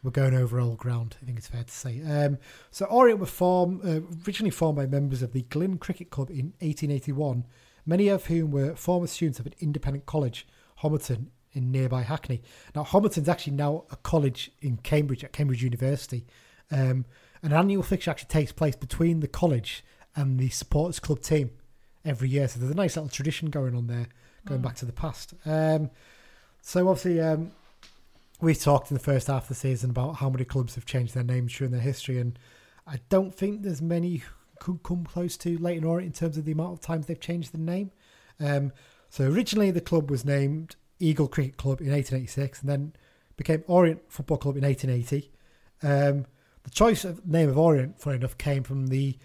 we're 0.02 0.10
going 0.10 0.34
over 0.34 0.60
old 0.60 0.78
ground. 0.78 1.16
I 1.22 1.26
think 1.26 1.38
it's 1.38 1.48
fair 1.48 1.64
to 1.64 1.72
say. 1.72 2.02
Um, 2.02 2.38
so 2.70 2.86
Orient 2.86 3.20
were 3.20 3.26
formed 3.26 3.84
uh, 3.84 4.00
originally 4.26 4.50
formed 4.50 4.76
by 4.76 4.86
members 4.86 5.22
of 5.22 5.32
the 5.32 5.42
Glyn 5.42 5.78
Cricket 5.78 6.10
Club 6.10 6.30
in 6.30 6.52
1881, 6.60 7.44
many 7.84 8.08
of 8.08 8.26
whom 8.26 8.50
were 8.50 8.74
former 8.74 9.06
students 9.06 9.38
of 9.40 9.46
an 9.46 9.54
independent 9.60 10.06
college, 10.06 10.46
Homerton, 10.82 11.26
in 11.56 11.72
nearby 11.72 12.02
Hackney. 12.02 12.42
Now 12.74 12.84
Homerton's 12.84 13.28
actually 13.28 13.54
now 13.54 13.84
a 13.90 13.96
college 13.96 14.52
in 14.60 14.76
Cambridge 14.78 15.24
at 15.24 15.32
Cambridge 15.32 15.62
University. 15.62 16.26
Um, 16.70 17.06
an 17.42 17.52
annual 17.52 17.82
fixture 17.82 18.10
actually 18.10 18.28
takes 18.28 18.52
place 18.52 18.76
between 18.76 19.20
the 19.20 19.28
college 19.28 19.84
and 20.14 20.38
the 20.38 20.48
supporters 20.50 21.00
club 21.00 21.20
team 21.20 21.50
every 22.04 22.28
year. 22.28 22.48
So 22.48 22.60
there's 22.60 22.72
a 22.72 22.76
nice 22.76 22.96
little 22.96 23.08
tradition 23.08 23.50
going 23.50 23.74
on 23.74 23.86
there, 23.86 24.08
going 24.46 24.62
back 24.62 24.76
to 24.76 24.86
the 24.86 24.92
past. 24.92 25.34
Um, 25.44 25.90
so 26.60 26.88
obviously, 26.88 27.20
um, 27.20 27.52
we 28.40 28.54
talked 28.54 28.90
in 28.90 28.96
the 28.96 29.02
first 29.02 29.28
half 29.28 29.44
of 29.44 29.48
the 29.48 29.54
season 29.54 29.90
about 29.90 30.16
how 30.16 30.28
many 30.28 30.44
clubs 30.44 30.74
have 30.74 30.86
changed 30.86 31.14
their 31.14 31.24
names 31.24 31.56
during 31.56 31.72
their 31.72 31.80
history, 31.80 32.18
and 32.18 32.38
I 32.86 33.00
don't 33.08 33.34
think 33.34 33.62
there's 33.62 33.82
many 33.82 34.22
could 34.58 34.82
come 34.82 35.04
close 35.04 35.36
to 35.36 35.58
Leyton 35.58 35.84
Orient 35.84 36.14
in 36.14 36.18
terms 36.18 36.38
of 36.38 36.44
the 36.44 36.52
amount 36.52 36.72
of 36.72 36.80
times 36.80 37.06
they've 37.06 37.20
changed 37.20 37.52
the 37.52 37.58
name. 37.58 37.90
Um, 38.40 38.72
so 39.10 39.30
originally, 39.30 39.70
the 39.70 39.80
club 39.80 40.10
was 40.10 40.24
named 40.24 40.76
Eagle 40.98 41.28
Cricket 41.28 41.56
Club 41.56 41.80
in 41.80 41.90
1886, 41.90 42.60
and 42.60 42.70
then 42.70 42.92
became 43.36 43.62
Orient 43.66 44.00
Football 44.08 44.38
Club 44.38 44.56
in 44.56 44.64
1880. 44.64 45.30
Um, 45.82 46.26
the 46.64 46.70
choice 46.70 47.04
of 47.04 47.26
name 47.26 47.48
of 47.48 47.58
Orient, 47.58 48.00
funny 48.00 48.16
enough, 48.16 48.38
came 48.38 48.62
from 48.62 48.88
the 48.88 49.18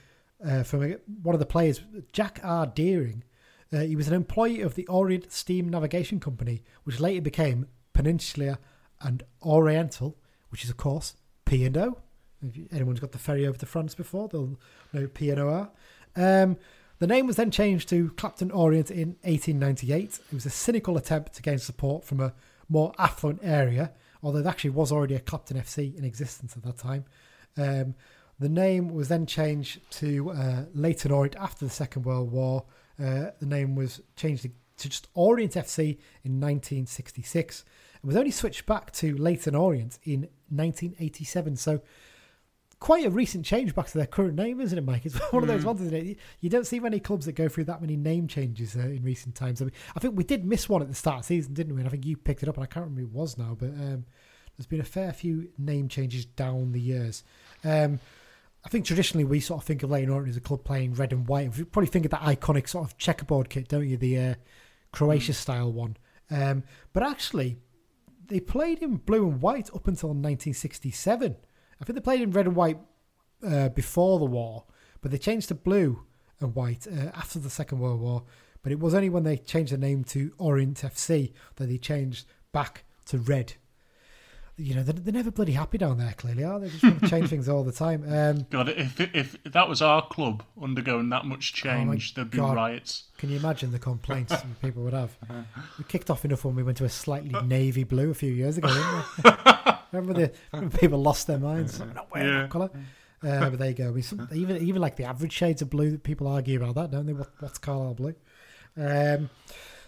uh, 0.45 0.63
from 0.63 0.83
a, 0.83 0.95
one 1.21 1.35
of 1.35 1.39
the 1.39 1.45
players, 1.45 1.81
Jack 2.11 2.39
R. 2.43 2.65
Dearing. 2.65 3.23
Uh, 3.71 3.79
he 3.79 3.95
was 3.95 4.07
an 4.07 4.13
employee 4.13 4.61
of 4.61 4.75
the 4.75 4.87
Orient 4.87 5.31
Steam 5.31 5.69
Navigation 5.69 6.19
Company, 6.19 6.63
which 6.83 6.99
later 6.99 7.21
became 7.21 7.67
Peninsula 7.93 8.59
and 9.01 9.23
Oriental, 9.43 10.17
which 10.49 10.63
is 10.63 10.69
of 10.69 10.77
course 10.77 11.15
P 11.45 11.63
and 11.65 11.77
O. 11.77 11.97
If 12.41 12.73
anyone's 12.73 12.99
got 12.99 13.11
the 13.11 13.19
ferry 13.19 13.45
over 13.45 13.57
to 13.57 13.65
France 13.65 13.93
before, 13.93 14.27
they'll 14.27 14.57
know 14.93 15.07
P 15.07 15.29
and 15.29 15.39
O 15.39 15.49
are. 15.49 15.71
Um, 16.15 16.57
the 17.01 17.07
name 17.07 17.25
was 17.25 17.35
then 17.35 17.49
changed 17.49 17.89
to 17.89 18.11
Clapton 18.11 18.51
Orient 18.51 18.91
in 18.91 19.15
1898. 19.23 20.19
It 20.31 20.35
was 20.35 20.45
a 20.45 20.51
cynical 20.51 20.97
attempt 20.97 21.33
to 21.33 21.41
gain 21.41 21.57
support 21.57 22.05
from 22.05 22.19
a 22.19 22.31
more 22.69 22.93
affluent 22.99 23.39
area, 23.41 23.91
although 24.21 24.43
there 24.43 24.51
actually 24.51 24.69
was 24.69 24.91
already 24.91 25.15
a 25.15 25.19
Clapton 25.19 25.57
FC 25.57 25.97
in 25.97 26.05
existence 26.05 26.55
at 26.55 26.61
that 26.61 26.77
time. 26.77 27.05
Um, 27.57 27.95
the 28.37 28.49
name 28.49 28.93
was 28.93 29.07
then 29.07 29.25
changed 29.25 29.81
to 29.93 30.29
uh, 30.29 30.65
Leyton 30.75 31.11
Orient 31.11 31.35
after 31.37 31.65
the 31.65 31.71
Second 31.71 32.05
World 32.05 32.31
War. 32.31 32.65
Uh, 32.99 33.31
the 33.39 33.47
name 33.47 33.75
was 33.75 33.99
changed 34.15 34.43
to, 34.43 34.51
just 34.87 35.07
Orient 35.15 35.53
FC 35.53 35.97
in 36.23 36.39
1966. 36.39 37.65
It 37.95 38.05
was 38.05 38.15
only 38.15 38.29
switched 38.29 38.67
back 38.67 38.91
to 38.93 39.17
Leyton 39.17 39.55
Orient 39.55 39.97
in 40.03 40.29
1987. 40.49 41.55
So 41.55 41.81
quite 42.81 43.05
a 43.05 43.09
recent 43.11 43.45
change 43.45 43.75
back 43.75 43.85
to 43.85 43.97
their 43.97 44.07
current 44.07 44.35
name, 44.35 44.59
isn't 44.59 44.77
it, 44.77 44.83
Mike? 44.83 45.05
It's 45.05 45.15
one 45.31 45.43
of 45.43 45.47
those 45.47 45.63
ones, 45.63 45.81
isn't 45.81 45.95
it? 45.95 46.17
You- 46.41 46.49
don't 46.49 46.67
see 46.67 46.81
many 46.81 46.99
clubs 46.99 47.25
that 47.27 47.33
go 47.33 47.47
through 47.47 47.63
that 47.65 47.79
many 47.79 47.95
name 47.95 48.27
changes 48.27 48.75
uh, 48.75 48.79
in 48.79 49.03
recent 49.03 49.35
times. 49.35 49.61
I, 49.61 49.65
mean, 49.65 49.73
I 49.95 49.99
think 49.99 50.17
we 50.17 50.25
did 50.25 50.43
miss 50.43 50.67
one 50.67 50.81
at 50.81 50.89
the 50.89 50.95
start 50.95 51.17
of 51.17 51.21
the 51.21 51.27
season, 51.27 51.53
didn't 51.53 51.75
we? 51.75 51.79
And 51.79 51.87
I 51.87 51.91
think 51.91 52.05
you 52.05 52.17
picked 52.17 52.43
it 52.43 52.49
up, 52.49 52.55
and 52.55 52.63
I 52.63 52.67
can't 52.67 52.83
remember 52.87 53.01
who 53.01 53.07
it 53.07 53.13
was 53.13 53.37
now, 53.37 53.55
but 53.57 53.69
um, 53.69 54.03
there's 54.57 54.67
been 54.67 54.81
a 54.81 54.83
fair 54.83 55.13
few 55.13 55.49
name 55.57 55.87
changes 55.87 56.25
down 56.25 56.73
the 56.73 56.81
years. 56.81 57.23
Um, 57.63 57.99
I 58.65 58.69
think 58.69 58.85
traditionally 58.85 59.23
we 59.23 59.39
sort 59.39 59.61
of 59.61 59.65
think 59.65 59.83
of 59.83 59.91
Leyton 59.91 60.09
Orient 60.09 60.29
as 60.29 60.37
a 60.37 60.41
club 60.41 60.63
playing 60.63 60.95
red 60.95 61.13
and 61.13 61.27
white. 61.27 61.55
You 61.57 61.65
probably 61.65 61.87
think 61.87 62.05
of 62.05 62.11
that 62.11 62.21
iconic 62.21 62.67
sort 62.67 62.85
of 62.85 62.97
checkerboard 62.97 63.49
kit, 63.49 63.69
don't 63.69 63.87
you? 63.87 63.97
The 63.97 64.17
uh, 64.17 64.35
Croatia 64.91 65.33
style 65.33 65.71
one. 65.71 65.97
Um, 66.29 66.63
but 66.93 67.03
actually, 67.03 67.57
they 68.27 68.39
played 68.39 68.79
in 68.79 68.97
blue 68.97 69.27
and 69.27 69.41
white 69.41 69.69
up 69.69 69.87
until 69.87 70.09
1967. 70.09 71.35
I 71.81 71.83
think 71.83 71.95
they 71.95 72.01
played 72.01 72.21
in 72.21 72.31
red 72.31 72.45
and 72.45 72.55
white 72.55 72.77
uh, 73.45 73.69
before 73.69 74.19
the 74.19 74.25
war, 74.25 74.65
but 75.01 75.11
they 75.11 75.17
changed 75.17 75.47
to 75.47 75.55
blue 75.55 76.03
and 76.39 76.53
white 76.55 76.87
uh, 76.87 77.09
after 77.15 77.39
the 77.39 77.49
Second 77.49 77.79
World 77.79 77.99
War. 77.99 78.23
But 78.63 78.71
it 78.71 78.79
was 78.79 78.93
only 78.93 79.09
when 79.09 79.23
they 79.23 79.37
changed 79.37 79.73
the 79.73 79.77
name 79.77 80.03
to 80.05 80.31
Orient 80.37 80.77
FC 80.81 81.33
that 81.55 81.65
they 81.65 81.77
changed 81.79 82.27
back 82.51 82.83
to 83.05 83.17
red. 83.17 83.53
You 84.57 84.75
know, 84.75 84.83
they're, 84.83 84.93
they're 84.93 85.13
never 85.13 85.31
bloody 85.31 85.53
happy 85.53 85.79
down 85.79 85.97
there, 85.97 86.13
clearly, 86.15 86.43
are 86.43 86.59
they? 86.59 86.67
They 86.67 86.73
just 86.73 86.83
want 86.83 87.01
to 87.01 87.09
change 87.09 87.29
things 87.29 87.49
all 87.49 87.63
the 87.63 87.71
time. 87.71 88.03
Um, 88.07 88.45
God, 88.51 88.69
if 88.69 88.99
if 88.99 89.41
that 89.45 89.67
was 89.67 89.81
our 89.81 90.05
club 90.05 90.43
undergoing 90.61 91.09
that 91.09 91.25
much 91.25 91.53
change, 91.53 92.13
there'd 92.13 92.29
be 92.29 92.37
God. 92.37 92.55
riots. 92.55 93.05
Can 93.17 93.31
you 93.31 93.37
imagine 93.37 93.71
the 93.71 93.79
complaints 93.79 94.35
people 94.61 94.83
would 94.83 94.93
have? 94.93 95.17
We 95.79 95.85
kicked 95.85 96.11
off 96.11 96.25
enough 96.25 96.45
when 96.45 96.53
we 96.53 96.61
went 96.61 96.77
to 96.77 96.85
a 96.85 96.89
slightly 96.89 97.33
navy 97.43 97.83
blue 97.85 98.11
a 98.11 98.13
few 98.13 98.31
years 98.31 98.59
ago, 98.59 98.67
didn't 98.67 99.35
we? 99.65 99.71
remember 99.91 100.31
the 100.53 100.77
people 100.79 101.01
lost 101.01 101.27
their 101.27 101.39
minds? 101.39 101.79
I'm 101.79 101.93
not 101.93 102.11
wearing 102.13 102.29
Yeah. 102.29 102.41
that 102.43 102.49
colour. 102.49 102.69
Uh, 103.23 103.49
but 103.51 103.59
there 103.59 103.69
you 103.69 103.75
go. 103.75 103.89
I 103.89 103.91
mean, 103.91 104.03
some, 104.03 104.27
even 104.33 104.57
even 104.57 104.81
like 104.81 104.95
the 104.95 105.03
average 105.03 105.31
shades 105.33 105.61
of 105.61 105.69
blue, 105.69 105.97
people 105.99 106.27
argue 106.27 106.61
about 106.63 106.75
that, 106.75 106.91
don't 106.91 107.05
they? 107.05 107.13
What, 107.13 107.29
what's 107.39 107.59
Carlisle 107.59 107.93
blue? 107.95 108.15
Um, 108.75 109.29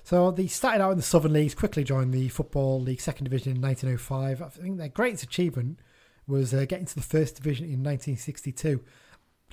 so 0.03 0.29
they 0.31 0.47
started 0.47 0.81
out 0.83 0.91
in 0.91 0.97
the 0.97 1.03
Southern 1.03 1.33
Leagues, 1.33 1.55
quickly 1.55 1.83
joined 1.83 2.13
the 2.13 2.27
Football 2.29 2.81
League 2.81 3.01
Second 3.01 3.23
Division 3.23 3.55
in 3.55 3.61
1905. 3.61 4.41
I 4.41 4.49
think 4.49 4.77
their 4.77 4.89
greatest 4.89 5.23
achievement 5.23 5.79
was 6.27 6.53
uh, 6.53 6.65
getting 6.67 6.85
to 6.85 6.95
the 6.95 7.01
First 7.01 7.37
Division 7.37 7.65
in 7.65 7.81
1962. 7.83 8.81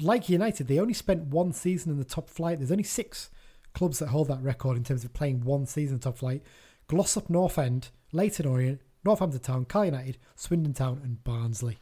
Like 0.01 0.29
United, 0.29 0.67
they 0.69 0.79
only 0.79 0.95
spent 0.95 1.25
one 1.27 1.53
season 1.53 1.93
in 1.93 1.99
the 1.99 2.05
top 2.05 2.29
flight. 2.29 2.59
There's 2.59 2.73
only 2.73 2.85
six 2.85 3.31
clubs 3.75 3.99
that 4.01 4.09
hold 4.09 4.29
that 4.29 4.43
record 4.43 4.77
in 4.77 4.85
terms 4.85 5.05
of 5.05 5.13
playing 5.15 5.41
one 5.43 5.67
season 5.67 5.99
top 6.01 6.19
flight. 6.19 6.43
Glossop 6.87 7.31
North 7.31 7.59
End, 7.59 7.91
Leyton 8.13 8.47
Orient, 8.47 8.81
Northampton 9.05 9.41
Town, 9.41 9.65
Cal 9.65 9.85
United, 9.85 10.19
Swindon 10.37 10.75
Town, 10.75 11.01
and 11.03 11.23
Barnsley. 11.25 11.79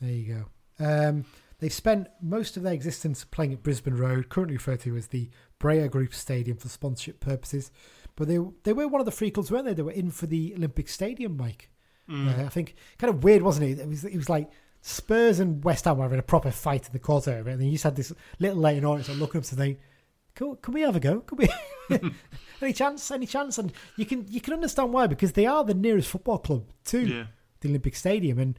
There 0.00 0.10
you 0.10 0.34
go. 0.34 0.84
Um, 0.84 1.24
they've 1.58 1.72
spent 1.72 2.08
most 2.22 2.56
of 2.56 2.62
their 2.62 2.72
existence 2.72 3.24
playing 3.24 3.52
at 3.52 3.62
Brisbane 3.62 3.96
Road, 3.96 4.28
currently 4.28 4.56
referred 4.56 4.80
to 4.80 4.96
as 4.96 5.08
the 5.08 5.30
Breyer 5.60 5.90
Group 5.90 6.14
Stadium 6.14 6.56
for 6.56 6.68
sponsorship 6.68 7.20
purposes. 7.20 7.70
But 8.16 8.28
they 8.28 8.38
they 8.64 8.72
were 8.72 8.88
one 8.88 9.00
of 9.00 9.04
the 9.04 9.12
three 9.12 9.30
clubs, 9.30 9.50
weren't 9.50 9.66
they? 9.66 9.74
They 9.74 9.82
were 9.82 9.90
in 9.92 10.10
for 10.10 10.26
the 10.26 10.54
Olympic 10.54 10.88
Stadium, 10.88 11.36
Mike. 11.36 11.70
Uh, 12.10 12.46
I 12.46 12.48
think 12.48 12.74
kind 12.98 13.12
of 13.12 13.22
weird, 13.22 13.42
wasn't 13.42 13.68
it? 13.68 13.78
It 13.78 13.88
was 13.88 14.04
it 14.04 14.16
was 14.16 14.28
like 14.28 14.50
Spurs 14.80 15.40
and 15.40 15.62
West 15.62 15.84
Ham 15.84 15.98
were 15.98 16.04
having 16.04 16.18
a 16.18 16.22
proper 16.22 16.50
fight 16.50 16.86
in 16.86 16.92
the 16.92 16.98
quarter 16.98 17.32
and 17.32 17.60
then 17.60 17.66
you 17.66 17.72
just 17.72 17.84
had 17.84 17.96
this 17.96 18.12
little 18.38 18.62
sort 18.62 19.08
of 19.08 19.18
looking 19.18 19.40
up 19.40 19.44
to 19.44 19.56
think, 19.56 19.78
can, 20.38 20.56
can 20.62 20.72
we 20.74 20.82
have 20.82 20.94
a 20.96 21.00
go? 21.00 21.20
Can 21.20 21.38
we? 21.38 21.48
any 22.62 22.72
chance? 22.72 23.10
Any 23.10 23.26
chance? 23.26 23.58
And 23.58 23.72
you 23.96 24.06
can 24.06 24.24
you 24.28 24.40
can 24.40 24.54
understand 24.54 24.92
why 24.92 25.06
because 25.08 25.32
they 25.32 25.46
are 25.46 25.64
the 25.64 25.74
nearest 25.74 26.08
football 26.08 26.38
club 26.38 26.64
to 26.86 27.00
Yeah. 27.00 27.26
the 27.60 27.68
Olympic 27.68 27.96
Stadium, 27.96 28.38
and 28.38 28.58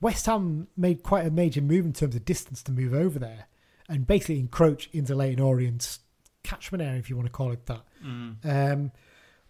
West 0.00 0.26
Ham 0.26 0.68
made 0.76 1.02
quite 1.02 1.26
a 1.26 1.30
major 1.30 1.60
move 1.60 1.84
in 1.84 1.92
terms 1.92 2.14
of 2.14 2.24
distance 2.24 2.62
to 2.64 2.72
move 2.72 2.94
over 2.94 3.18
there, 3.18 3.46
and 3.88 4.06
basically 4.06 4.38
encroach 4.38 4.88
into 4.92 5.14
Leyton 5.14 5.42
Orient's 5.42 6.00
catchment 6.44 6.82
area, 6.82 6.98
if 6.98 7.10
you 7.10 7.16
want 7.16 7.26
to 7.26 7.32
call 7.32 7.50
it 7.52 7.66
that. 7.66 7.82
Um, 8.44 8.92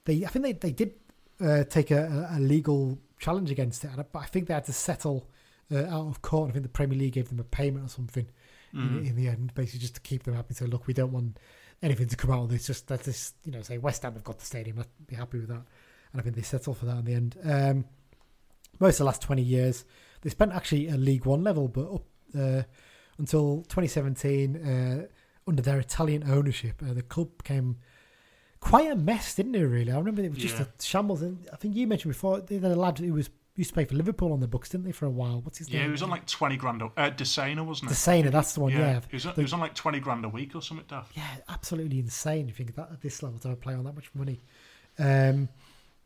they, 0.06 0.24
I 0.24 0.28
think 0.28 0.44
they 0.44 0.52
they 0.52 0.72
did 0.72 0.94
uh, 1.40 1.64
take 1.64 1.90
a, 1.90 2.28
a 2.32 2.40
legal 2.40 2.98
challenge 3.18 3.50
against 3.50 3.84
it, 3.84 3.90
but 4.12 4.18
I 4.18 4.26
think 4.26 4.46
they 4.46 4.54
had 4.54 4.64
to 4.64 4.72
settle 4.72 5.28
uh, 5.70 5.84
out 5.86 6.06
of 6.08 6.22
court. 6.22 6.48
I 6.50 6.52
think 6.52 6.62
the 6.62 6.68
Premier 6.70 6.98
League 6.98 7.14
gave 7.14 7.28
them 7.28 7.40
a 7.40 7.44
payment 7.44 7.84
or 7.84 7.88
something 7.88 8.26
in, 8.72 9.06
in 9.06 9.16
the 9.16 9.26
end, 9.28 9.54
basically 9.54 9.80
just 9.80 9.94
to 9.94 10.00
keep 10.02 10.22
them 10.24 10.34
happy. 10.34 10.52
So 10.54 10.66
look, 10.66 10.86
we 10.86 10.92
don't 10.94 11.10
want 11.12 11.38
anything 11.82 12.08
to 12.08 12.16
come 12.16 12.30
out 12.30 12.44
of 12.44 12.48
this. 12.50 12.66
Just 12.66 12.90
let 12.90 13.04
this, 13.04 13.34
you 13.44 13.52
know, 13.52 13.62
say 13.62 13.78
West 13.78 14.02
Ham 14.02 14.14
have 14.14 14.24
got 14.24 14.38
the 14.38 14.44
stadium. 14.46 14.78
I'd 14.78 15.06
be 15.06 15.16
happy 15.16 15.38
with 15.38 15.48
that. 15.48 15.62
and 16.12 16.20
I 16.20 16.22
think 16.22 16.36
they 16.36 16.42
settled 16.42 16.78
for 16.78 16.86
that 16.86 16.98
in 16.98 17.04
the 17.04 17.14
end. 17.14 17.36
Um, 17.44 17.84
most 18.80 18.94
of 18.94 18.98
the 18.98 19.04
last 19.04 19.22
20 19.22 19.42
years, 19.42 19.84
they 20.22 20.30
spent 20.30 20.52
actually 20.52 20.88
at 20.88 20.98
League 20.98 21.24
One 21.26 21.42
level, 21.44 21.68
but 21.68 21.92
up 21.92 22.04
uh, 22.38 22.62
until 23.18 23.58
2017, 23.68 24.56
uh, 24.56 25.06
under 25.46 25.62
their 25.62 25.78
Italian 25.78 26.28
ownership, 26.30 26.82
uh, 26.88 26.92
the 26.92 27.02
club 27.02 27.28
became 27.38 27.76
quite 28.60 28.90
a 28.90 28.96
mess, 28.96 29.34
didn't 29.34 29.54
it? 29.54 29.60
Really, 29.62 29.92
I 29.92 29.96
remember 29.98 30.22
it 30.22 30.30
was 30.30 30.38
just 30.38 30.56
Yeah. 30.58 30.64
a 30.78 30.82
shambles. 30.82 31.22
And 31.22 31.46
I 31.52 31.56
think 31.56 31.76
you 31.76 31.86
mentioned 31.86 32.12
before 32.12 32.40
they 32.40 32.56
had 32.56 32.64
a 32.64 32.76
lad 32.76 32.98
who 32.98 33.12
was 33.12 33.30
used 33.56 33.70
to 33.70 33.74
play 33.74 33.84
for 33.84 33.94
Liverpool 33.94 34.32
on 34.32 34.40
the 34.40 34.46
books, 34.48 34.68
didn't 34.68 34.84
they, 34.84 34.92
for 34.92 35.06
a 35.06 35.10
while? 35.10 35.40
What's 35.40 35.58
his 35.58 35.68
Yeah, 35.68 35.78
name? 35.80 35.86
he 35.88 35.92
was 35.92 36.02
on 36.02 36.10
like 36.10 36.26
20 36.26 36.56
grand. 36.56 36.82
A, 36.82 36.86
uh, 36.96 37.10
Desena, 37.10 37.64
wasn't 37.64 37.90
the 37.90 37.94
it? 37.94 38.24
Sainer, 38.26 38.30
that's 38.30 38.52
the 38.54 38.60
one. 38.60 38.72
Yeah, 38.72 39.00
He 39.10 39.16
was, 39.16 39.26
on- 39.26 39.34
The- 39.34 39.40
he 39.40 39.44
was 39.44 39.52
on 39.52 39.60
like 39.60 39.74
20 39.74 39.98
grand 40.00 40.24
a 40.24 40.28
week 40.28 40.54
or 40.54 40.62
something, 40.62 40.86
Daft. 40.88 41.16
yeah, 41.16 41.26
absolutely 41.48 41.98
insane. 41.98 42.48
You 42.48 42.54
think 42.54 42.74
that 42.76 42.90
at 42.92 43.00
this 43.00 43.22
level 43.22 43.38
to 43.40 43.56
player 43.56 43.76
on 43.78 43.84
that 43.84 43.94
much 43.94 44.10
money. 44.14 44.42
Um, 44.98 45.48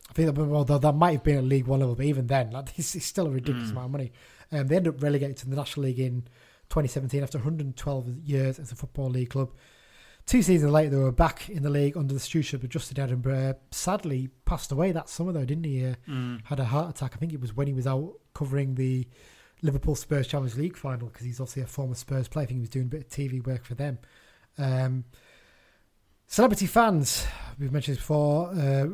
I 0.09 0.13
think 0.13 0.33
that 0.35 0.41
well, 0.45 0.65
that, 0.65 0.81
that 0.81 0.93
might 0.95 1.11
have 1.13 1.23
been 1.23 1.37
at 1.37 1.43
League 1.43 1.67
One 1.67 1.79
level, 1.79 1.95
but 1.95 2.05
even 2.05 2.27
then, 2.27 2.51
like, 2.51 2.69
it's, 2.77 2.95
it's 2.95 3.05
still 3.05 3.27
a 3.27 3.29
ridiculous 3.29 3.69
Mm. 3.69 3.71
amount 3.71 3.85
of 3.85 3.91
money. 3.91 4.11
Um, 4.51 4.67
they 4.67 4.75
ended 4.77 4.95
up 4.95 5.03
relegated 5.03 5.37
to 5.37 5.49
the 5.49 5.55
National 5.55 5.85
League 5.85 5.99
in 5.99 6.21
2017 6.69 7.21
after 7.23 7.37
112 7.37 8.07
years 8.23 8.59
as 8.59 8.71
a 8.71 8.75
football 8.75 9.09
league 9.09 9.29
club. 9.29 9.51
Two 10.25 10.41
seasons 10.41 10.71
later, 10.71 10.91
they 10.91 10.97
were 10.97 11.11
back 11.11 11.49
in 11.49 11.63
the 11.63 11.69
league 11.69 11.97
under 11.97 12.13
the 12.13 12.19
stewardship 12.19 12.63
of 12.63 12.69
Justin 12.69 12.99
Edinburgh. 12.99 13.55
Sadly, 13.71 14.29
passed 14.45 14.71
away 14.71 14.91
that 14.93 15.09
summer 15.09 15.31
though, 15.33 15.45
didn't 15.45 15.65
he? 15.65 15.85
Uh, 15.85 15.95
Mm. 16.07 16.41
Had 16.45 16.59
a 16.59 16.65
heart 16.65 16.89
attack. 16.91 17.13
I 17.15 17.17
think 17.17 17.33
it 17.33 17.41
was 17.41 17.55
when 17.55 17.67
he 17.67 17.73
was 17.73 17.87
out 17.87 18.13
covering 18.33 18.75
the 18.75 19.07
Liverpool 19.61 19.95
Spurs 19.95 20.27
Champions 20.27 20.57
League 20.57 20.77
final 20.77 21.07
because 21.07 21.25
he's 21.25 21.39
obviously 21.39 21.63
a 21.63 21.67
former 21.67 21.95
Spurs 21.95 22.27
player. 22.27 22.43
I 22.43 22.45
think 22.47 22.57
he 22.57 22.61
was 22.61 22.69
doing 22.69 22.85
a 22.85 22.89
bit 22.89 23.01
of 23.01 23.07
TV 23.09 23.45
work 23.45 23.65
for 23.65 23.75
them. 23.75 23.99
Um, 24.57 25.05
celebrity 26.27 26.65
fans, 26.65 27.25
we've 27.59 27.71
mentioned 27.71 27.97
this 27.97 28.01
before. 28.01 28.53
Uh, 28.53 28.87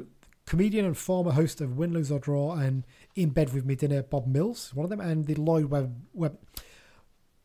comedian 0.46 0.86
and 0.86 0.98
former 0.98 1.32
host 1.32 1.62
of 1.62 1.78
Win, 1.78 1.94
Lose 1.94 2.12
or 2.12 2.20
Draw 2.20 2.54
and 2.56 2.86
In 3.16 3.30
Bed 3.30 3.54
with 3.54 3.68
Medinner, 3.68 4.10
Bob 4.10 4.28
Mills, 4.28 4.74
one 4.74 4.86
of 4.86 4.90
them, 4.90 5.02
and 5.02 5.26
the 5.26 5.36
Lloyd 5.36 5.66
Web, 5.66 5.96
Web 6.14 6.38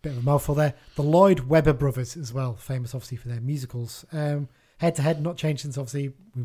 bit 0.02 0.12
of 0.12 0.18
a 0.18 0.22
mouthful 0.22 0.54
there. 0.54 0.74
The 0.96 1.02
Lloyd 1.02 1.40
Webber 1.40 1.72
brothers 1.72 2.16
as 2.16 2.32
well, 2.32 2.54
famous 2.56 2.94
obviously 2.94 3.16
for 3.16 3.28
their 3.28 3.40
musicals. 3.40 4.04
Um, 4.12 4.48
head 4.78 4.94
to 4.96 5.02
head, 5.02 5.22
not 5.22 5.36
changed 5.36 5.62
since 5.62 5.78
obviously 5.78 6.12
we, 6.34 6.44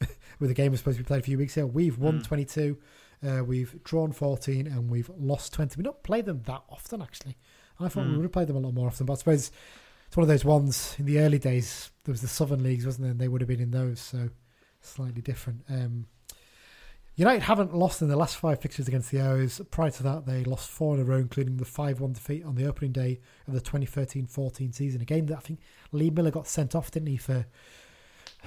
with 0.38 0.50
the 0.50 0.54
game 0.54 0.70
was 0.72 0.80
supposed 0.80 0.98
to 0.98 1.02
be 1.04 1.06
played 1.06 1.20
a 1.20 1.24
few 1.24 1.38
weeks 1.38 1.56
ago. 1.56 1.66
We've 1.66 1.98
won 1.98 2.20
Mm. 2.20 2.24
22, 2.24 2.78
uh, 3.26 3.44
we've 3.44 3.82
drawn 3.84 4.12
14, 4.12 4.66
and 4.66 4.90
we've 4.90 5.10
lost 5.18 5.52
20. 5.54 5.76
We've 5.78 5.84
not 5.84 6.02
played 6.02 6.26
them 6.26 6.42
that 6.46 6.62
often 6.68 7.00
actually. 7.02 7.36
I 7.80 7.88
thought 7.88 8.04
we 8.06 8.12
Mm. 8.12 8.16
would 8.16 8.22
have 8.24 8.32
played 8.32 8.48
them 8.48 8.56
a 8.56 8.60
lot 8.60 8.74
more 8.74 8.86
often, 8.88 9.06
but 9.06 9.14
I 9.14 9.16
suppose 9.16 9.50
it's 10.06 10.16
one 10.16 10.22
of 10.22 10.28
those 10.28 10.44
ones 10.44 10.94
in 10.98 11.06
the 11.06 11.18
early 11.20 11.38
days. 11.38 11.90
There 12.04 12.12
was 12.12 12.20
the 12.20 12.28
Southern 12.28 12.62
Leagues, 12.62 12.84
wasn't 12.84 13.04
there? 13.04 13.10
And 13.12 13.20
they 13.20 13.28
would 13.28 13.40
have 13.40 13.48
been 13.48 13.60
in 13.60 13.70
those, 13.70 14.00
so 14.00 14.28
slightly 14.80 15.22
different. 15.22 15.62
Um, 15.70 16.06
United 17.14 17.42
haven't 17.42 17.74
lost 17.74 18.00
in 18.00 18.08
the 18.08 18.16
last 18.16 18.36
five 18.36 18.60
fixtures 18.60 18.88
against 18.88 19.10
the 19.10 19.20
O's. 19.20 19.60
Prior 19.70 19.90
to 19.90 20.02
that, 20.02 20.24
they 20.26 20.44
lost 20.44 20.70
four 20.70 20.94
in 20.94 21.00
a 21.00 21.04
row, 21.04 21.18
including 21.18 21.58
the 21.58 21.64
5 21.66 22.00
1 22.00 22.12
defeat 22.14 22.42
on 22.44 22.54
the 22.54 22.66
opening 22.66 22.92
day 22.92 23.20
of 23.46 23.52
the 23.52 23.60
2013 23.60 24.26
14 24.26 24.72
season. 24.72 25.02
A 25.02 25.04
game 25.04 25.26
that 25.26 25.36
I 25.36 25.40
think 25.40 25.60
Lee 25.92 26.08
Miller 26.10 26.30
got 26.30 26.46
sent 26.48 26.74
off, 26.74 26.90
didn't 26.90 27.08
he? 27.08 27.18
For 27.18 27.44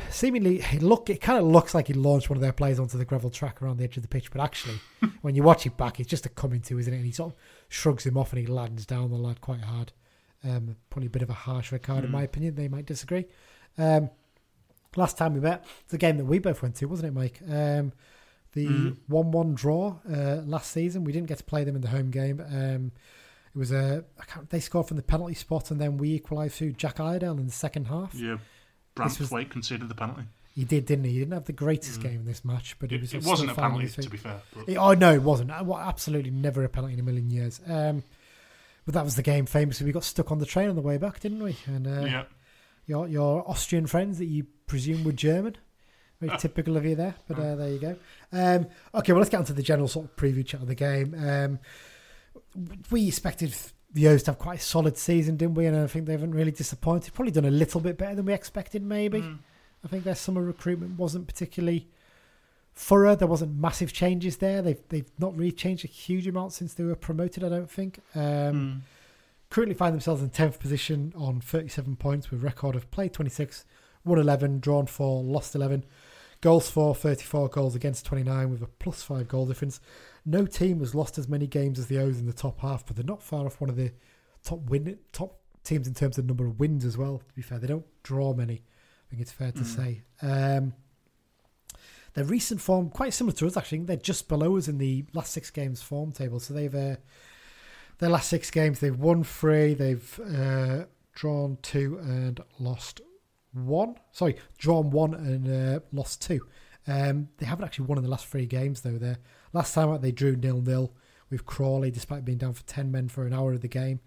seemingly, 0.09 0.61
it, 0.61 0.82
look, 0.82 1.09
it 1.09 1.22
kind 1.22 1.38
of 1.39 1.45
looks 1.45 1.74
like 1.74 1.88
he 1.88 1.93
launched 1.93 2.30
one 2.30 2.38
of 2.38 2.41
their 2.41 2.51
players 2.53 2.80
onto 2.80 2.97
the 2.97 3.05
gravel 3.05 3.30
track 3.30 3.61
around 3.61 3.78
the 3.78 3.84
edge 3.84 3.97
of 3.97 4.03
the 4.03 4.09
pitch, 4.09 4.32
but 4.32 4.41
actually, 4.41 4.80
when 5.22 5.36
you 5.36 5.43
watch 5.43 5.66
it 5.66 5.78
back, 5.78 5.99
it's 5.99 6.09
just 6.09 6.26
a 6.26 6.30
coming 6.30 6.61
to, 6.61 6.80
isn't 6.80 6.91
it? 6.93 6.97
And 6.97 7.05
he 7.05 7.11
sort 7.11 7.34
of 7.34 7.38
shrugs 7.70 8.05
him 8.05 8.18
off 8.18 8.34
and 8.34 8.39
he 8.39 8.47
lands 8.47 8.86
down 8.86 9.09
the 9.11 9.16
lad 9.18 9.41
quite 9.41 9.61
hard. 9.61 9.93
Um, 10.43 10.76
probably 10.89 11.07
a 11.07 11.11
bit 11.11 11.22
of 11.22 11.30
a 11.30 11.34
harsh 11.34 11.72
red 11.72 11.82
card, 11.84 12.03
in 12.03 12.09
Mm. 12.09 12.13
my 12.13 12.24
opinion. 12.24 12.55
They 12.55 12.68
might 12.68 12.86
disagree. 12.86 13.26
Um, 13.78 14.09
last 14.95 15.18
time 15.18 15.34
we 15.34 15.39
met, 15.39 15.66
it's 15.86 15.93
a 15.93 15.97
game 15.97 16.18
that 16.18 16.26
we 16.26 16.39
both 16.39 16.61
went 16.61 16.76
to, 16.76 16.86
wasn't 16.88 17.07
it, 17.09 17.13
Mike? 17.20 17.39
Um, 17.49 17.93
the 18.56 18.66
Mm. 18.68 18.97
one-one 19.08 19.53
draw 19.53 19.97
uh, 20.12 20.38
last 20.45 20.72
season. 20.72 21.03
We 21.03 21.12
didn't 21.12 21.28
get 21.28 21.38
to 21.38 21.43
play 21.43 21.64
them 21.64 21.76
in 21.76 21.82
the 21.84 21.89
home 21.89 22.10
game. 22.10 22.39
Um, 22.41 22.91
it 23.53 23.60
was 23.60 23.72
a 23.72 24.03
I 24.20 24.26
can't, 24.26 24.49
they 24.49 24.60
scored 24.60 24.88
from 24.88 24.97
the 24.97 25.03
penalty 25.03 25.36
spot, 25.36 25.70
and 25.72 25.80
then 25.80 25.97
we 25.97 26.14
equalised 26.14 26.56
through 26.56 26.72
Jack 26.74 26.99
Iredale 26.99 27.38
in 27.38 27.45
the 27.45 27.51
second 27.51 27.86
half. 27.86 28.14
Yeah. 28.16 28.38
This 28.95 29.20
was- 29.20 29.30
Branthwaite 29.30 29.49
conceded 29.51 29.88
the 29.89 29.95
penalty. 29.95 30.24
He 30.56 30.64
did, 30.64 30.86
didn't 30.86 31.03
he? 31.03 31.12
He 31.12 31.20
didn't 31.20 31.34
have 31.34 31.43
the 31.45 31.51
greatest 31.53 31.99
Mm. 31.99 32.03
game 32.03 32.20
in 32.22 32.26
this 32.26 32.45
match, 32.45 32.78
but 32.80 32.91
it, 32.93 32.95
It, 32.95 33.01
was. 33.01 33.14
it 33.14 33.20
still 33.22 33.30
wasn't 33.32 33.51
a 33.51 33.56
penalty, 33.56 33.88
to 33.89 34.10
be 34.10 34.16
fair. 34.18 34.41
But, 34.56 34.70
It- 34.70 34.78
oh 34.78 34.93
no, 34.93 35.14
it 35.14 35.22
wasn't. 35.22 35.51
Uh, 35.51 35.76
Absolutely 35.78 36.32
never 36.32 36.64
a 36.64 36.70
penalty 36.70 36.93
in 36.93 36.99
a 37.01 37.03
million 37.03 37.30
years. 37.30 37.60
Um, 37.68 38.03
but 38.86 38.93
that 38.93 39.03
was 39.03 39.16
the 39.18 39.22
game. 39.24 39.45
Famously, 39.47 39.86
we 39.86 39.91
got 39.91 40.06
stuck 40.06 40.32
on 40.32 40.39
the 40.39 40.45
train 40.45 40.70
on 40.70 40.76
the 40.78 40.82
way 40.82 40.97
back, 40.97 41.20
didn't 41.20 41.43
we? 41.43 41.58
And 41.66 41.86
uh, 41.88 42.06
yeah. 42.06 42.24
your 42.88 43.08
your 43.10 43.43
Austrian 43.49 43.86
friends 43.88 44.18
that 44.20 44.28
you 44.28 44.45
presume 44.68 45.03
were 45.03 45.12
German. 45.12 45.58
Very 46.22 46.38
typical 46.38 46.78
of 46.78 46.86
you 46.86 46.95
there, 46.95 47.16
but 47.28 47.38
uh, 47.38 47.55
there 47.55 47.70
you 47.70 47.80
go. 47.80 47.95
Um, 48.32 48.68
okay, 48.93 49.11
well, 49.11 49.20
let's 49.20 49.30
get 49.30 49.38
on 49.38 49.45
to 49.45 49.53
the 49.53 49.61
general 49.61 49.88
sort 49.88 50.05
of 50.05 50.16
preview 50.16 50.45
chat 50.45 50.61
of 50.61 50.68
the 50.68 50.76
game. 50.76 51.13
Um, 51.13 51.59
we 52.89 53.07
expected 53.07 53.53
the 53.91 54.07
O's 54.07 54.24
to 54.24 54.32
have 54.32 54.39
quite 54.39 54.59
a 54.59 54.61
solid 54.61 54.97
season, 54.97 55.36
didn't 55.38 55.55
we? 55.55 55.66
And 55.66 55.78
I 55.78 55.88
think 55.88 56.05
they 56.05 56.13
haven't 56.13 56.34
really 56.34 56.51
disappointed. 56.51 57.13
Probably 57.13 57.32
done 57.32 57.45
a 57.45 57.51
little 57.51 57.82
bit 57.82 57.97
better 57.97 58.16
than 58.16 58.26
we 58.26 58.34
expected, 58.34 58.82
maybe. 58.82 59.22
Mm. 59.22 59.39
I 59.84 59.88
think 59.88 60.03
their 60.03 60.16
summer 60.16 60.41
recruitment 60.41 60.97
wasn't 60.97 61.28
particularly 61.28 61.88
thorough. 62.74 63.16
There 63.16 63.28
wasn't 63.28 63.55
massive 63.59 63.93
changes 63.93 64.38
there. 64.38 64.61
They've 64.61 64.82
they've 64.89 65.11
not 65.20 65.38
really 65.38 65.51
changed 65.51 65.86
a 65.86 65.88
huge 65.88 66.28
amount 66.28 66.53
since 66.53 66.74
they 66.74 66.84
were 66.84 66.95
promoted. 66.95 67.43
I 67.43 67.49
don't 67.49 67.70
think. 67.70 67.99
Um, 68.16 68.22
Mm. 68.22 68.80
Currently 69.51 69.76
find 69.76 69.93
themselves 69.93 70.24
in 70.24 70.32
tenth 70.32 70.59
position 70.59 71.13
on 71.16 71.39
thirty-seven 71.39 71.97
points 71.97 72.32
with 72.32 72.43
record 72.43 72.76
of 72.76 72.89
played 72.89 73.13
twenty-six, 73.13 73.63
won 74.03 74.18
eleven, 74.18 74.59
drawn 74.59 74.88
four, 74.88 75.24
lost 75.24 75.53
eleven, 75.55 75.86
goals 76.41 76.69
for 76.69 76.93
thirty-four 76.95 77.49
goals 77.49 77.75
against 77.75 78.05
twenty-nine 78.05 78.49
with 78.51 78.61
a 78.61 78.67
plus 78.67 79.03
five 79.03 79.27
goal 79.27 79.45
difference. 79.45 79.79
No 80.25 80.45
team 80.45 80.79
has 80.79 80.95
lost 80.95 81.17
as 81.17 81.27
many 81.27 81.47
games 81.47 81.77
as 81.79 81.88
the 81.88 81.99
O's 81.99 82.19
in 82.19 82.25
the 82.25 82.33
top 82.33 82.59
half, 82.59 82.86
but 82.86 82.95
they're 82.95 83.05
not 83.05 83.21
far 83.23 83.45
off 83.45 83.61
one 83.61 83.69
of 83.69 83.75
the 83.75 83.91
top 84.43 84.59
win 84.69 84.97
top 85.11 85.39
teams 85.63 85.88
in 85.88 85.93
terms 85.93 86.17
of 86.17 86.25
number 86.25 86.45
of 86.45 86.59
wins 86.59 86.86
as 86.86 86.97
well. 86.97 87.19
To 87.19 87.33
be 87.36 87.41
fair, 87.41 87.59
they 87.59 87.67
don't 87.67 87.86
draw 88.03 88.33
many. 88.33 88.55
I 88.55 89.09
think 89.09 89.21
it's 89.21 89.31
fair 89.31 89.51
to 89.51 89.61
Mm. 89.61 89.65
say. 89.65 90.01
Um, 90.21 90.73
their 92.13 92.23
recent 92.23 92.61
form 92.61 92.89
quite 92.89 93.13
similar 93.13 93.36
to 93.38 93.47
us 93.47 93.57
actually. 93.57 93.79
They're 93.79 93.97
just 93.97 94.27
below 94.27 94.57
us 94.57 94.67
in 94.67 94.77
the 94.77 95.05
last 95.13 95.31
six 95.31 95.51
games 95.51 95.81
form 95.81 96.11
table. 96.11 96.39
So 96.39 96.53
they've 96.53 96.73
uh, 96.73 96.95
their 97.97 98.09
last 98.09 98.29
six 98.29 98.49
games 98.51 98.79
they've 98.79 98.97
won 98.97 99.23
three, 99.23 99.73
they've 99.73 100.19
uh, 100.19 100.86
drawn 101.13 101.57
two 101.61 101.97
and 102.01 102.39
lost 102.59 103.01
one. 103.56 103.95
Sorry, 104.12 104.36
drawn 104.58 104.91
one 104.91 105.14
and 105.14 105.47
uh, 105.47 105.80
lost 105.91 106.22
two. 106.22 106.41
Um, 106.88 107.30
they 107.38 107.45
haven't 107.45 107.66
actually 107.66 107.86
won 107.86 107.97
in 107.97 108.03
the 108.03 108.10
last 108.10 108.28
three 108.28 108.45
games 108.45 108.82
though. 108.82 108.97
Their 108.97 109.18
last 109.53 109.74
time 109.74 109.89
out 109.89 110.01
they 110.01 110.12
drew 110.12 110.36
nil 110.36 110.62
nil 110.62 110.93
with 111.30 111.45
Crawley, 111.45 111.91
despite 111.91 112.26
being 112.26 112.38
down 112.38 112.53
for 112.53 112.64
ten 112.64 112.91
men 112.91 113.10
for 113.10 113.26
an 113.26 113.34
hour 113.34 113.53
of 113.53 113.62
the 113.62 113.68
game. 113.68 113.99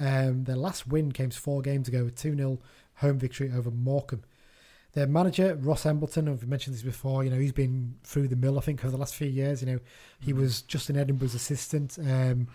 Um, 0.00 0.44
their 0.44 0.56
last 0.56 0.86
win 0.86 1.12
came 1.12 1.30
four 1.30 1.62
games 1.62 1.88
ago, 1.88 2.06
a 2.06 2.10
two 2.10 2.36
0 2.36 2.58
home 2.96 3.18
victory 3.18 3.50
over 3.54 3.70
Morecambe. 3.70 4.24
Their 4.92 5.06
manager 5.06 5.54
Ross 5.56 5.86
Embleton, 5.86 6.28
I've 6.28 6.46
mentioned 6.46 6.74
this 6.74 6.82
before. 6.82 7.24
You 7.24 7.30
know 7.30 7.38
he's 7.38 7.52
been 7.52 7.96
through 8.04 8.28
the 8.28 8.36
mill. 8.36 8.58
I 8.58 8.62
think 8.62 8.84
over 8.84 8.90
the 8.90 8.98
last 8.98 9.14
few 9.14 9.28
years. 9.28 9.62
You 9.62 9.72
know 9.72 9.78
he 10.20 10.32
was 10.32 10.62
just 10.62 10.68
Justin 10.68 10.96
Edinburgh's 10.96 11.34
assistant. 11.34 11.98
Um, 11.98 12.48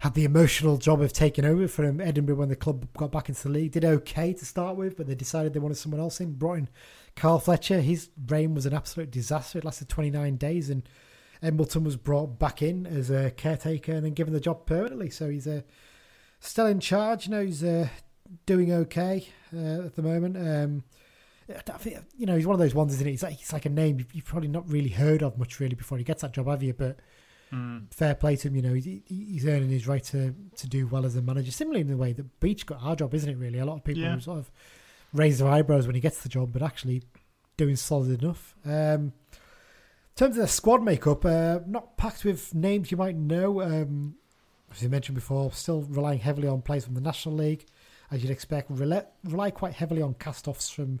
had 0.00 0.14
the 0.14 0.24
emotional 0.24 0.76
job 0.76 1.00
of 1.00 1.12
taking 1.12 1.44
over 1.44 1.66
from 1.68 2.00
Edinburgh 2.00 2.36
when 2.36 2.48
the 2.48 2.56
club 2.56 2.86
got 2.96 3.12
back 3.12 3.28
into 3.28 3.44
the 3.44 3.48
league. 3.50 3.72
Did 3.72 3.84
okay 3.84 4.32
to 4.34 4.44
start 4.44 4.76
with, 4.76 4.96
but 4.96 5.06
they 5.06 5.14
decided 5.14 5.52
they 5.52 5.58
wanted 5.60 5.76
someone 5.76 6.00
else 6.00 6.20
in. 6.20 6.34
Brought 6.34 6.58
in 6.58 6.68
Carl 7.14 7.38
Fletcher. 7.38 7.80
His 7.80 8.10
reign 8.28 8.54
was 8.54 8.66
an 8.66 8.74
absolute 8.74 9.10
disaster. 9.10 9.58
It 9.58 9.64
lasted 9.64 9.88
29 9.88 10.36
days, 10.36 10.68
and 10.68 10.86
Embleton 11.42 11.84
was 11.84 11.96
brought 11.96 12.38
back 12.38 12.62
in 12.62 12.86
as 12.86 13.10
a 13.10 13.30
caretaker 13.30 13.92
and 13.92 14.04
then 14.04 14.12
given 14.12 14.34
the 14.34 14.40
job 14.40 14.66
permanently. 14.66 15.10
So 15.10 15.30
he's 15.30 15.46
uh, 15.46 15.62
still 16.40 16.66
in 16.66 16.80
charge. 16.80 17.26
You 17.26 17.32
know, 17.32 17.44
he's 17.44 17.64
uh, 17.64 17.88
doing 18.44 18.72
okay 18.72 19.28
uh, 19.54 19.86
at 19.86 19.96
the 19.96 20.02
moment. 20.02 20.36
Um, 20.36 20.84
you 22.16 22.26
know, 22.26 22.36
he's 22.36 22.46
one 22.46 22.54
of 22.54 22.60
those 22.60 22.74
ones, 22.74 22.94
isn't 22.94 23.06
he? 23.06 23.12
He's 23.12 23.22
like, 23.22 23.34
he's 23.34 23.52
like 23.52 23.66
a 23.66 23.70
name 23.70 23.98
you've, 23.98 24.12
you've 24.12 24.24
probably 24.24 24.48
not 24.48 24.68
really 24.68 24.88
heard 24.88 25.22
of 25.22 25.38
much, 25.38 25.60
really, 25.60 25.76
before 25.76 25.96
he 25.96 26.04
gets 26.04 26.22
that 26.22 26.32
job, 26.32 26.48
have 26.48 26.62
you? 26.62 26.72
But 26.72 26.98
Mm. 27.52 27.92
fair 27.94 28.14
play 28.14 28.34
to 28.36 28.48
him. 28.48 28.56
You 28.56 28.62
know, 28.62 28.74
he, 28.74 29.02
he- 29.06 29.24
he's 29.32 29.46
earning 29.46 29.68
his 29.70 29.86
right 29.86 30.02
to, 30.04 30.34
to 30.56 30.68
do 30.68 30.86
well 30.86 31.06
as 31.06 31.14
a 31.16 31.22
manager. 31.22 31.50
Similarly, 31.52 31.82
in 31.82 31.88
the 31.88 31.96
way 31.96 32.12
that 32.12 32.40
Beech 32.40 32.66
got 32.66 32.82
our 32.82 32.96
job, 32.96 33.14
isn't 33.14 33.28
it? 33.30 33.36
Really, 33.36 33.58
a 33.58 33.64
lot 33.64 33.76
of 33.76 33.84
people 33.84 34.02
Yeah. 34.02 34.18
sort 34.18 34.38
of 34.38 34.50
raise 35.12 35.38
their 35.38 35.48
eyebrows 35.48 35.86
when 35.86 35.94
he 35.94 36.00
gets 36.00 36.22
the 36.22 36.28
job, 36.28 36.52
but 36.52 36.62
actually 36.62 37.02
doing 37.56 37.76
solid 37.76 38.22
enough. 38.22 38.54
Um, 38.64 39.12
in 39.32 40.16
terms 40.16 40.36
of 40.36 40.42
the 40.42 40.48
squad 40.48 40.82
makeup, 40.82 41.24
uh, 41.24 41.60
not 41.66 41.96
packed 41.96 42.24
with 42.24 42.54
names 42.54 42.90
you 42.90 42.96
might 42.96 43.16
know. 43.16 43.62
Um, 43.62 44.16
as 44.72 44.82
you 44.82 44.88
mentioned 44.88 45.14
before, 45.14 45.52
still 45.52 45.82
relying 45.82 46.18
heavily 46.18 46.48
on 46.48 46.62
players 46.62 46.84
from 46.84 46.94
the 46.94 47.00
National 47.00 47.34
League, 47.36 47.66
as 48.10 48.22
you'd 48.22 48.30
expect. 48.32 48.70
Rely, 48.70 49.04
rely 49.24 49.50
quite 49.50 49.74
heavily 49.74 50.02
on 50.02 50.14
cast-offs 50.14 50.68
from 50.68 51.00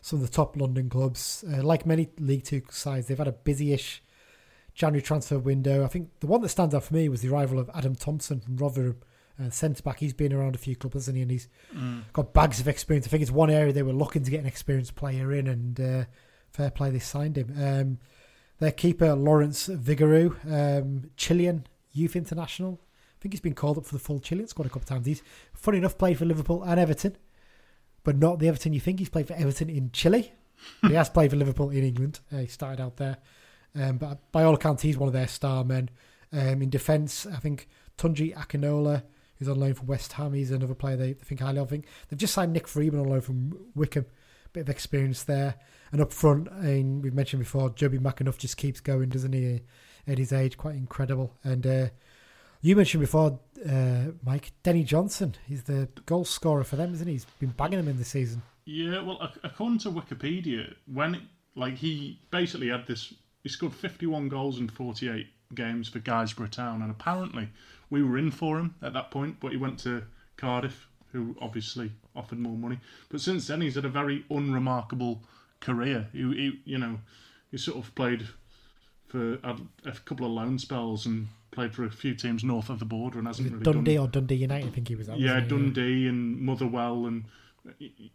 some 0.00 0.18
of 0.20 0.26
the 0.26 0.32
top 0.32 0.56
London 0.56 0.88
clubs. 0.88 1.44
Uh, 1.50 1.62
like 1.62 1.86
many 1.86 2.08
League 2.18 2.44
Two 2.44 2.62
sides, 2.70 3.06
they've 3.06 3.16
had 3.18 3.28
a 3.28 3.32
busy-ish 3.32 4.02
January 4.74 5.02
transfer 5.02 5.38
window. 5.38 5.84
I 5.84 5.88
think 5.88 6.10
the 6.20 6.26
one 6.26 6.40
that 6.42 6.48
stands 6.48 6.74
out 6.74 6.84
for 6.84 6.94
me 6.94 7.08
was 7.08 7.22
the 7.22 7.28
arrival 7.28 7.58
of 7.58 7.70
Adam 7.74 7.94
Thompson 7.94 8.40
from 8.40 8.56
Rotherham, 8.56 8.96
uh, 9.40 9.50
centre 9.50 9.82
back. 9.82 9.98
He's 10.00 10.12
been 10.12 10.32
around 10.32 10.54
a 10.54 10.58
few 10.58 10.74
clubs, 10.76 10.94
hasn't 10.96 11.16
he? 11.16 11.22
And 11.22 11.30
he's 11.30 11.48
Mm. 11.74 12.02
got 12.12 12.32
bags 12.34 12.60
of 12.60 12.68
experience. 12.68 13.06
I 13.06 13.10
think 13.10 13.22
it's 13.22 13.30
one 13.30 13.50
area 13.50 13.72
they 13.72 13.82
were 13.82 13.92
looking 13.92 14.24
to 14.24 14.30
get 14.30 14.40
an 14.40 14.46
experienced 14.46 14.94
player 14.96 15.32
in, 15.32 15.46
and 15.46 15.80
uh, 15.80 16.04
fair 16.50 16.70
play, 16.70 16.90
they 16.90 16.98
signed 16.98 17.36
him. 17.38 17.52
Um, 17.56 17.98
Their 18.60 18.70
keeper, 18.72 19.14
Lawrence 19.14 19.68
Vigouroux, 19.68 20.36
um, 20.50 21.10
Chilean 21.16 21.66
youth 21.92 22.14
international. 22.14 22.80
I 23.18 23.20
think 23.20 23.32
he's 23.32 23.40
been 23.40 23.54
called 23.54 23.78
up 23.78 23.84
for 23.84 23.94
the 23.94 23.98
full 23.98 24.20
Chilean 24.20 24.46
squad 24.46 24.66
a 24.66 24.68
couple 24.68 24.82
of 24.82 24.86
times. 24.86 25.06
He's, 25.06 25.22
funny 25.52 25.78
enough, 25.78 25.98
played 25.98 26.18
for 26.18 26.24
Liverpool 26.24 26.62
and 26.62 26.78
Everton, 26.78 27.16
but 28.04 28.16
not 28.16 28.38
the 28.38 28.46
Everton 28.48 28.72
you 28.72 28.78
think. 28.80 29.00
He's 29.00 29.08
played 29.08 29.26
for 29.26 29.34
Everton 29.34 29.68
in 29.68 29.90
Chile. 29.92 30.32
he 30.82 30.94
has 30.94 31.08
played 31.10 31.30
for 31.30 31.36
Liverpool 31.36 31.70
in 31.70 31.82
England. 31.84 32.20
Uh, 32.32 32.38
he 32.38 32.46
started 32.46 32.80
out 32.80 32.96
there. 32.96 33.16
Um, 33.76 33.98
but 33.98 34.30
by 34.32 34.44
all 34.44 34.54
accounts, 34.54 34.82
he's 34.82 34.98
one 34.98 35.08
of 35.08 35.12
their 35.12 35.28
star 35.28 35.64
men. 35.64 35.90
Um, 36.32 36.62
in 36.62 36.70
defence, 36.70 37.26
I 37.26 37.36
think 37.36 37.68
Tunji 37.98 38.34
Akinola, 38.34 39.02
who's 39.36 39.48
on 39.48 39.58
loan 39.58 39.74
from 39.74 39.86
West 39.86 40.12
Ham, 40.14 40.32
he's 40.32 40.50
another 40.50 40.74
player 40.74 40.96
they, 40.96 41.12
think 41.14 41.40
highly 41.40 41.58
of. 41.58 41.68
I 41.68 41.70
think 41.70 41.86
they've 42.08 42.18
just 42.18 42.34
signed 42.34 42.52
Nick 42.52 42.68
Freeman 42.68 43.00
on 43.00 43.08
loan 43.08 43.20
from 43.20 43.58
Wycombe. 43.74 44.06
Bit 44.52 44.60
of 44.60 44.70
experience 44.70 45.24
there. 45.24 45.56
And 45.90 46.00
up 46.00 46.12
front, 46.12 46.48
I 46.52 46.62
mean, 46.62 47.02
we've 47.02 47.12
mentioned 47.12 47.42
before, 47.42 47.70
Jobi 47.70 47.98
McAnuff 47.98 48.38
just 48.38 48.56
keeps 48.56 48.78
going, 48.78 49.08
doesn't 49.08 49.32
he? 49.32 49.62
At 50.06 50.18
his 50.18 50.32
age, 50.32 50.56
quite 50.56 50.76
incredible. 50.76 51.34
And 51.42 51.66
uh, 51.66 51.88
you 52.60 52.76
mentioned 52.76 53.00
before, 53.00 53.40
uh, 53.68 54.12
Mike, 54.24 54.52
Danny 54.62 54.84
Johnson. 54.84 55.34
He's 55.46 55.64
the 55.64 55.88
goal 56.06 56.24
scorer 56.24 56.62
for 56.62 56.76
them, 56.76 56.94
isn't 56.94 57.06
he? 57.06 57.14
He's 57.14 57.24
been 57.24 57.50
bagging 57.50 57.78
them 57.78 57.88
in 57.88 57.98
the 57.98 58.04
season. 58.04 58.42
Yeah, 58.64 59.02
well, 59.02 59.32
according 59.42 59.78
to 59.80 59.90
Wikipedia, 59.90 60.74
when 60.86 61.28
like 61.56 61.74
he 61.74 62.20
basically 62.30 62.68
had 62.68 62.86
this, 62.86 63.12
he 63.44 63.50
scored 63.50 63.74
51 63.74 64.28
goals 64.28 64.58
in 64.58 64.68
48 64.68 65.28
games 65.54 65.88
for 65.88 66.00
Guisborough 66.00 66.50
Town, 66.50 66.82
and 66.82 66.90
apparently 66.90 67.50
we 67.90 68.02
were 68.02 68.18
in 68.18 68.32
for 68.32 68.58
him 68.58 68.74
at 68.82 68.94
that 68.94 69.12
point, 69.12 69.36
but 69.38 69.52
he 69.52 69.58
went 69.58 69.78
to 69.80 70.02
Cardiff, 70.36 70.88
who 71.12 71.36
obviously 71.40 71.92
offered 72.16 72.38
more 72.38 72.56
money. 72.56 72.80
But 73.10 73.20
since 73.20 73.46
then, 73.46 73.60
he's 73.60 73.76
had 73.76 73.84
a 73.84 73.90
very 73.90 74.24
unremarkable 74.30 75.22
career. 75.60 76.08
He, 76.12 76.22
he 76.22 76.60
you 76.64 76.78
know, 76.78 76.98
he 77.50 77.58
sort 77.58 77.78
of 77.78 77.94
played 77.94 78.26
for 79.06 79.34
a, 79.34 79.56
a, 79.84 79.92
couple 79.92 80.26
of 80.26 80.32
loan 80.32 80.58
spells 80.58 81.06
and 81.06 81.28
played 81.52 81.72
for 81.74 81.84
a 81.84 81.90
few 81.90 82.14
teams 82.14 82.42
north 82.42 82.70
of 82.70 82.78
the 82.78 82.84
border 82.84 83.18
and 83.18 83.28
hasn't 83.28 83.52
really 83.52 83.62
Dundee 83.62 83.94
done, 83.94 84.04
or 84.04 84.08
Dundee 84.08 84.34
United. 84.36 84.66
I 84.66 84.70
think 84.70 84.88
he 84.88 84.96
was. 84.96 85.08
At, 85.10 85.20
yeah, 85.20 85.38
Dundee 85.38 86.08
and 86.08 86.40
Motherwell 86.40 87.06
and 87.06 87.24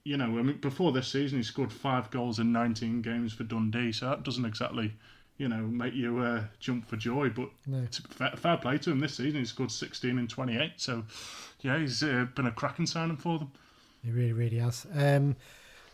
you 0.04 0.18
know, 0.18 0.26
I 0.26 0.44
mean, 0.44 0.58
before 0.58 0.92
this 0.92 1.08
season, 1.08 1.40
he 1.40 1.44
scored 1.44 1.72
five 1.72 2.12
goals 2.12 2.40
in 2.40 2.52
19 2.52 3.02
games 3.02 3.34
for 3.34 3.44
Dundee, 3.44 3.92
so 3.92 4.10
that 4.10 4.24
doesn't 4.24 4.46
exactly, 4.46 4.94
you 5.40 5.48
know, 5.48 5.62
make 5.64 5.96
you 5.96 6.20
uh, 6.20 6.44
jump 6.60 6.88
for 6.88 6.98
joy. 6.98 7.30
But 7.30 7.50
no. 7.66 7.88
fair, 8.10 8.34
fair, 8.36 8.58
play 8.58 8.78
to 8.78 8.92
him 8.92 9.00
this 9.00 9.16
season. 9.16 9.40
He 9.40 9.46
scored 9.46 9.72
16 9.72 10.20
in 10.20 10.28
28, 10.28 10.74
so 10.76 11.04
yeah, 11.62 11.80
he's 11.80 12.04
uh, 12.04 12.28
been 12.36 12.46
a 12.46 12.52
cracking 12.52 12.86
signing 12.86 13.18
for 13.18 13.40
them. 13.40 13.52
He 14.04 14.12
really, 14.12 14.34
really 14.34 14.58
has. 14.58 14.86
Um, 14.94 15.36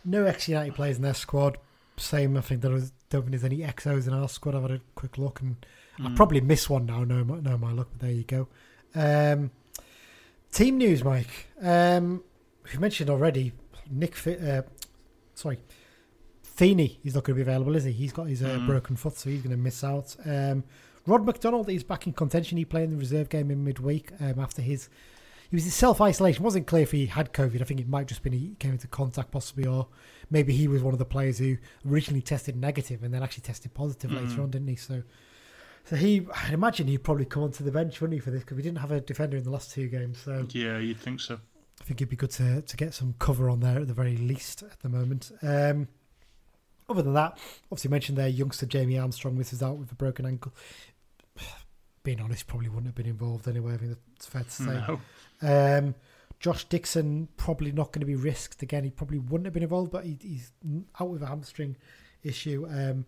no 0.04 0.24
ex 0.24 0.48
United 0.48 0.74
players 0.74 0.96
in 0.96 1.02
their 1.02 1.14
squad. 1.14 1.58
Same, 1.96 2.36
I 2.36 2.42
think 2.42 2.60
there 2.60 2.72
was, 2.72 2.92
don't 3.08 3.22
think 3.22 3.30
there's 3.30 3.44
any 3.44 3.58
XOs 3.58 4.06
in 4.06 4.12
our 4.12 4.28
squad. 4.28 4.54
I've 4.54 4.62
had 4.62 4.72
a 4.72 4.80
quick 4.94 5.16
look 5.16 5.40
and 5.40 5.64
mm. 5.98 6.12
I 6.12 6.14
probably 6.14 6.40
missed 6.40 6.68
one 6.68 6.84
now. 6.84 7.04
No, 7.04 7.22
no, 7.22 7.56
my 7.56 7.72
luck, 7.72 7.88
but 7.92 8.00
there 8.00 8.12
you 8.12 8.24
go. 8.24 8.48
Um, 8.94 9.50
team 10.52 10.76
news, 10.76 11.02
Mike. 11.02 11.48
Um, 11.62 12.22
we 12.70 12.78
mentioned 12.78 13.10
already 13.10 13.52
Nick. 13.90 14.14
Uh, 14.26 14.62
sorry, 15.34 15.58
Feeney. 16.56 16.98
He's 17.02 17.14
not 17.14 17.24
going 17.24 17.38
to 17.38 17.44
be 17.44 17.48
available, 17.50 17.76
is 17.76 17.84
he? 17.84 17.92
He's 17.92 18.14
got 18.14 18.28
his 18.28 18.42
uh, 18.42 18.48
mm. 18.48 18.66
broken 18.66 18.96
foot, 18.96 19.18
so 19.18 19.28
he's 19.28 19.42
going 19.42 19.54
to 19.54 19.62
miss 19.62 19.84
out. 19.84 20.16
Um, 20.24 20.64
Rod 21.06 21.26
McDonald 21.26 21.68
is 21.68 21.84
back 21.84 22.06
in 22.06 22.14
contention. 22.14 22.56
He 22.56 22.64
played 22.64 22.84
in 22.84 22.92
the 22.92 22.96
reserve 22.96 23.28
game 23.28 23.50
in 23.50 23.62
midweek 23.62 24.10
um, 24.20 24.40
after 24.40 24.62
his. 24.62 24.88
He 25.50 25.54
was 25.54 25.66
in 25.66 25.70
self 25.70 26.00
isolation. 26.00 26.42
wasn't 26.42 26.66
clear 26.66 26.82
if 26.82 26.92
he 26.92 27.06
had 27.06 27.34
COVID. 27.34 27.60
I 27.60 27.64
think 27.64 27.80
it 27.80 27.88
might 27.88 28.06
just 28.06 28.22
been 28.22 28.32
he 28.32 28.56
came 28.58 28.72
into 28.72 28.88
contact 28.88 29.30
possibly, 29.30 29.66
or 29.66 29.86
maybe 30.30 30.54
he 30.54 30.66
was 30.66 30.82
one 30.82 30.94
of 30.94 30.98
the 30.98 31.04
players 31.04 31.38
who 31.38 31.58
originally 31.86 32.22
tested 32.22 32.56
negative 32.56 33.02
and 33.02 33.12
then 33.12 33.22
actually 33.22 33.42
tested 33.42 33.74
positive 33.74 34.10
mm. 34.10 34.26
later 34.26 34.40
on, 34.40 34.50
didn't 34.50 34.68
he? 34.68 34.76
So, 34.76 35.02
so 35.84 35.94
he, 35.94 36.26
I 36.34 36.54
imagine 36.54 36.86
he'd 36.88 37.04
probably 37.04 37.26
come 37.26 37.42
onto 37.42 37.64
the 37.64 37.70
bench, 37.70 38.00
wouldn't 38.00 38.14
he, 38.14 38.20
for 38.20 38.30
this? 38.30 38.40
Because 38.40 38.56
we 38.56 38.62
didn't 38.62 38.78
have 38.78 38.92
a 38.92 39.00
defender 39.02 39.36
in 39.36 39.44
the 39.44 39.50
last 39.50 39.72
two 39.72 39.88
games. 39.88 40.18
So 40.18 40.46
yeah, 40.52 40.78
you'd 40.78 40.98
think 40.98 41.20
so. 41.20 41.38
I 41.80 41.84
think 41.84 42.00
it'd 42.00 42.08
be 42.08 42.16
good 42.16 42.30
to, 42.30 42.62
to 42.62 42.76
get 42.78 42.94
some 42.94 43.14
cover 43.18 43.50
on 43.50 43.60
there 43.60 43.80
at 43.80 43.86
the 43.86 43.94
very 43.94 44.16
least 44.16 44.62
at 44.62 44.80
the 44.80 44.88
moment. 44.88 45.30
Um, 45.42 45.88
other 46.88 47.02
than 47.02 47.14
that, 47.14 47.38
obviously 47.70 47.90
mentioned 47.90 48.18
there, 48.18 48.28
youngster 48.28 48.66
Jamie 48.66 48.98
Armstrong 48.98 49.36
misses 49.36 49.62
out 49.62 49.76
with 49.76 49.90
a 49.92 49.94
broken 49.94 50.26
ankle. 50.26 50.54
Being 52.02 52.20
honest, 52.20 52.46
probably 52.46 52.68
wouldn't 52.68 52.86
have 52.86 52.94
been 52.94 53.06
involved 53.06 53.48
anyway. 53.48 53.74
I 53.74 53.76
think 53.78 53.96
that's 54.14 54.26
fair 54.26 54.44
to 54.44 54.50
say. 54.50 54.84
No. 54.86 55.00
Um, 55.42 55.94
Josh 56.38 56.64
Dixon 56.64 57.28
probably 57.36 57.72
not 57.72 57.92
going 57.92 58.00
to 58.00 58.06
be 58.06 58.14
risked 58.14 58.62
again. 58.62 58.84
He 58.84 58.90
probably 58.90 59.18
wouldn't 59.18 59.46
have 59.46 59.54
been 59.54 59.62
involved, 59.62 59.90
but 59.90 60.04
he, 60.04 60.18
he's 60.20 60.52
out 61.00 61.08
with 61.08 61.22
a 61.22 61.26
hamstring 61.26 61.76
issue. 62.22 62.66
Um, 62.70 63.06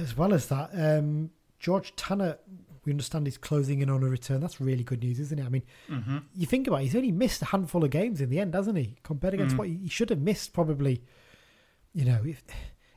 as 0.00 0.16
well 0.16 0.32
as 0.32 0.46
that, 0.46 0.70
um, 0.72 1.30
George 1.58 1.94
Tanner 1.96 2.38
we 2.86 2.92
understand 2.92 3.26
he's 3.26 3.36
closing 3.36 3.80
in 3.80 3.90
on 3.90 4.02
a 4.02 4.08
return. 4.08 4.40
That's 4.40 4.60
really 4.60 4.84
good 4.84 5.02
news, 5.02 5.18
isn't 5.18 5.38
it? 5.38 5.44
I 5.44 5.48
mean, 5.48 5.64
mm-hmm. 5.90 6.18
you 6.34 6.46
think 6.46 6.68
about 6.68 6.80
it, 6.80 6.84
he's 6.84 6.96
only 6.96 7.10
missed 7.10 7.42
a 7.42 7.46
handful 7.46 7.84
of 7.84 7.90
games 7.90 8.20
in 8.20 8.30
the 8.30 8.38
end, 8.38 8.54
hasn't 8.54 8.78
he? 8.78 8.94
Compared 9.02 9.34
against 9.34 9.56
mm. 9.56 9.58
what 9.58 9.68
he 9.68 9.88
should 9.88 10.10
have 10.10 10.20
missed, 10.20 10.52
probably. 10.52 11.02
You 11.96 12.04
know, 12.04 12.20
if 12.26 12.44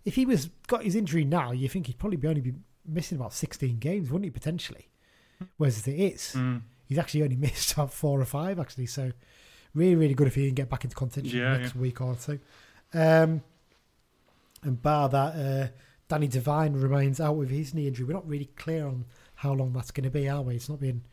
if 0.04 0.16
he 0.16 0.26
was 0.26 0.50
got 0.68 0.84
his 0.84 0.93
injury 0.93 1.24
now, 1.24 1.54
you 1.54 1.70
think 1.70 1.88
he'd 1.88 1.97
probably 1.97 2.18
be 2.18 2.28
only 2.28 2.41
be 2.41 2.54
missing 2.86 3.18
about 3.18 3.34
sixteen 3.34 3.80
games, 3.80 4.12
wouldn't 4.12 4.26
he? 4.26 4.30
Potentially. 4.30 4.89
Whereas 5.56 5.88
it 5.88 5.93
is, 5.93 6.34
mm. 6.36 6.62
he's 6.86 6.97
actually 6.97 7.24
only 7.24 7.36
missed 7.47 7.72
about 7.72 7.93
four 7.93 8.20
or 8.20 8.26
five, 8.26 8.60
actually. 8.60 8.88
So, 8.88 9.14
really, 9.74 9.95
really 9.95 10.14
good 10.14 10.28
if 10.28 10.36
he 10.36 10.47
can 10.47 10.54
get 10.54 10.70
back 10.70 10.84
into 10.84 10.97
contention 10.97 11.39
yeah, 11.39 11.58
next 11.58 11.76
yeah. 11.76 11.82
week 11.82 12.02
or 12.02 12.16
two. 12.16 12.39
Um, 12.93 13.41
and 14.64 14.82
bar 14.82 15.08
that, 15.08 15.36
uh, 15.36 15.68
Danny 16.10 16.28
Devine 16.28 16.74
remains 16.74 17.22
out 17.22 17.38
with 17.38 17.50
his 17.50 17.74
knee 17.74 17.88
injury. 17.88 18.06
We're 18.06 18.14
not 18.14 18.28
really 18.28 18.50
clear 18.58 18.86
on 18.86 19.06
how 19.36 19.54
long 19.54 19.72
that's 19.72 19.91
going 19.91 20.04
to 20.04 20.10
be, 20.10 20.28
are 20.28 20.41
we? 20.41 20.56
It's 20.56 20.68
not 20.68 20.82
been 20.82 21.04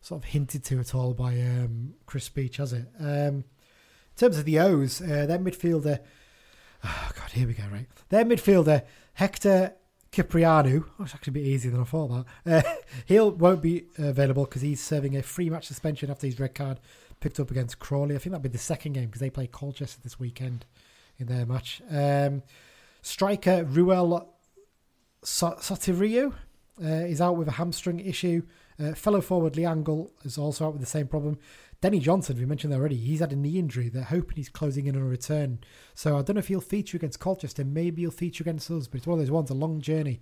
sort 0.00 0.24
of 0.24 0.30
hinted 0.30 0.64
to 0.64 0.80
at 0.80 0.96
all 0.96 1.14
by 1.14 1.40
um, 1.40 1.94
Chris 2.06 2.28
Beech, 2.28 2.56
has 2.56 2.72
it? 2.72 2.88
Um, 2.98 3.44
in 3.44 4.16
terms 4.16 4.36
of 4.36 4.44
the 4.46 4.58
O's, 4.58 5.00
uh, 5.00 5.26
their 5.26 5.38
midfielder, 5.38 6.00
oh 6.84 7.10
God, 7.14 7.30
here 7.32 7.46
we 7.46 7.54
go, 7.54 7.64
right? 7.72 7.86
Their 8.08 8.24
midfielder, 8.24 8.82
Hector 9.14 9.74
Kyprianou, 10.12 10.84
oh, 10.98 11.04
it's 11.04 11.14
actually 11.14 11.32
a 11.32 11.34
bit 11.34 11.46
easier 11.46 11.70
than 11.70 11.80
I 11.80 11.84
thought 11.84 12.26
that. 12.44 12.66
Uh, 12.66 12.72
he 13.06 13.18
won't 13.20 13.62
be 13.62 13.84
available 13.98 14.44
because 14.44 14.62
he's 14.62 14.82
serving 14.82 15.16
a 15.16 15.22
free 15.22 15.50
match 15.50 15.66
suspension 15.66 16.10
after 16.10 16.26
his 16.26 16.40
red 16.40 16.54
card 16.54 16.80
picked 17.20 17.38
up 17.38 17.50
against 17.50 17.78
Crawley. 17.78 18.14
I 18.14 18.18
think 18.18 18.32
that'll 18.32 18.42
be 18.42 18.48
the 18.48 18.58
second 18.58 18.94
game 18.94 19.06
because 19.06 19.20
they 19.20 19.30
play 19.30 19.46
Colchester 19.46 20.00
this 20.02 20.18
weekend 20.18 20.64
in 21.18 21.26
their 21.26 21.46
match. 21.46 21.82
Um, 21.90 22.42
striker 23.02 23.64
Ruel 23.64 24.34
Sotiriou 25.22 26.32
uh, 26.82 26.86
is 26.86 27.20
out 27.20 27.36
with 27.36 27.48
a 27.48 27.52
hamstring 27.52 28.00
issue. 28.00 28.42
Uh, 28.80 28.94
fellow 28.94 29.20
forward 29.20 29.56
Lee 29.56 29.64
Angol 29.64 30.10
is 30.24 30.38
also 30.38 30.66
out 30.66 30.72
with 30.72 30.80
the 30.80 30.86
same 30.86 31.06
problem. 31.06 31.38
Danny 31.80 31.98
Johnson, 31.98 32.38
we 32.38 32.44
mentioned 32.44 32.74
already, 32.74 32.96
he's 32.96 33.20
had 33.20 33.32
a 33.32 33.36
knee 33.36 33.58
injury. 33.58 33.88
They're 33.88 34.04
hoping 34.04 34.36
he's 34.36 34.48
closing 34.48 34.86
in 34.86 34.96
on 34.96 35.02
a 35.02 35.06
return. 35.06 35.60
So 35.94 36.18
I 36.18 36.22
don't 36.22 36.36
know 36.36 36.40
if 36.40 36.48
he'll 36.48 36.60
feature 36.60 36.96
against 36.96 37.20
Colchester. 37.20 37.64
Maybe 37.64 38.02
he'll 38.02 38.10
feature 38.10 38.42
against 38.42 38.70
us, 38.70 38.86
but 38.86 38.98
it's 38.98 39.06
one 39.06 39.18
of 39.18 39.24
those 39.24 39.30
ones, 39.30 39.50
a 39.50 39.54
long 39.54 39.80
journey. 39.80 40.20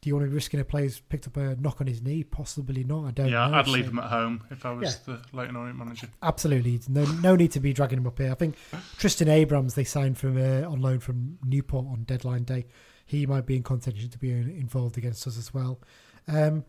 Do 0.00 0.08
you 0.08 0.16
want 0.16 0.26
to 0.26 0.30
be 0.30 0.34
risking 0.34 0.60
a 0.60 0.64
player's 0.64 1.00
picked 1.00 1.26
up 1.26 1.36
a 1.38 1.56
knock 1.56 1.80
on 1.80 1.86
his 1.86 2.02
knee? 2.02 2.24
Possibly 2.24 2.84
not. 2.84 3.06
I 3.06 3.10
don't 3.10 3.28
yeah, 3.28 3.46
know. 3.48 3.56
I'd 3.56 3.68
leave 3.68 3.86
him 3.86 3.98
at 3.98 4.10
home 4.10 4.44
if 4.50 4.66
I 4.66 4.72
was 4.72 5.00
yeah. 5.06 5.14
the 5.14 5.36
Leyton 5.36 5.56
Orient 5.56 5.78
manager. 5.78 6.08
Absolutely. 6.22 6.78
No 6.88 7.04
no 7.22 7.36
need 7.36 7.52
to 7.52 7.60
be 7.60 7.72
dragging 7.72 7.98
him 7.98 8.06
up 8.06 8.18
here. 8.18 8.30
I 8.30 8.34
think 8.34 8.56
Tristan 8.98 9.28
Abrahams, 9.28 9.74
they 9.74 9.84
signed 9.84 10.18
from 10.18 10.36
uh, 10.36 10.68
on 10.68 10.82
loan 10.82 10.98
from 10.98 11.38
Newport 11.42 11.86
on 11.86 12.04
deadline 12.04 12.44
day. 12.44 12.66
He 13.06 13.24
might 13.24 13.46
be 13.46 13.56
in 13.56 13.62
contention 13.62 14.10
to 14.10 14.18
be 14.18 14.30
involved 14.30 14.98
against 14.98 15.26
us 15.26 15.38
as 15.38 15.54
well. 15.54 15.80
Um, 16.28 16.64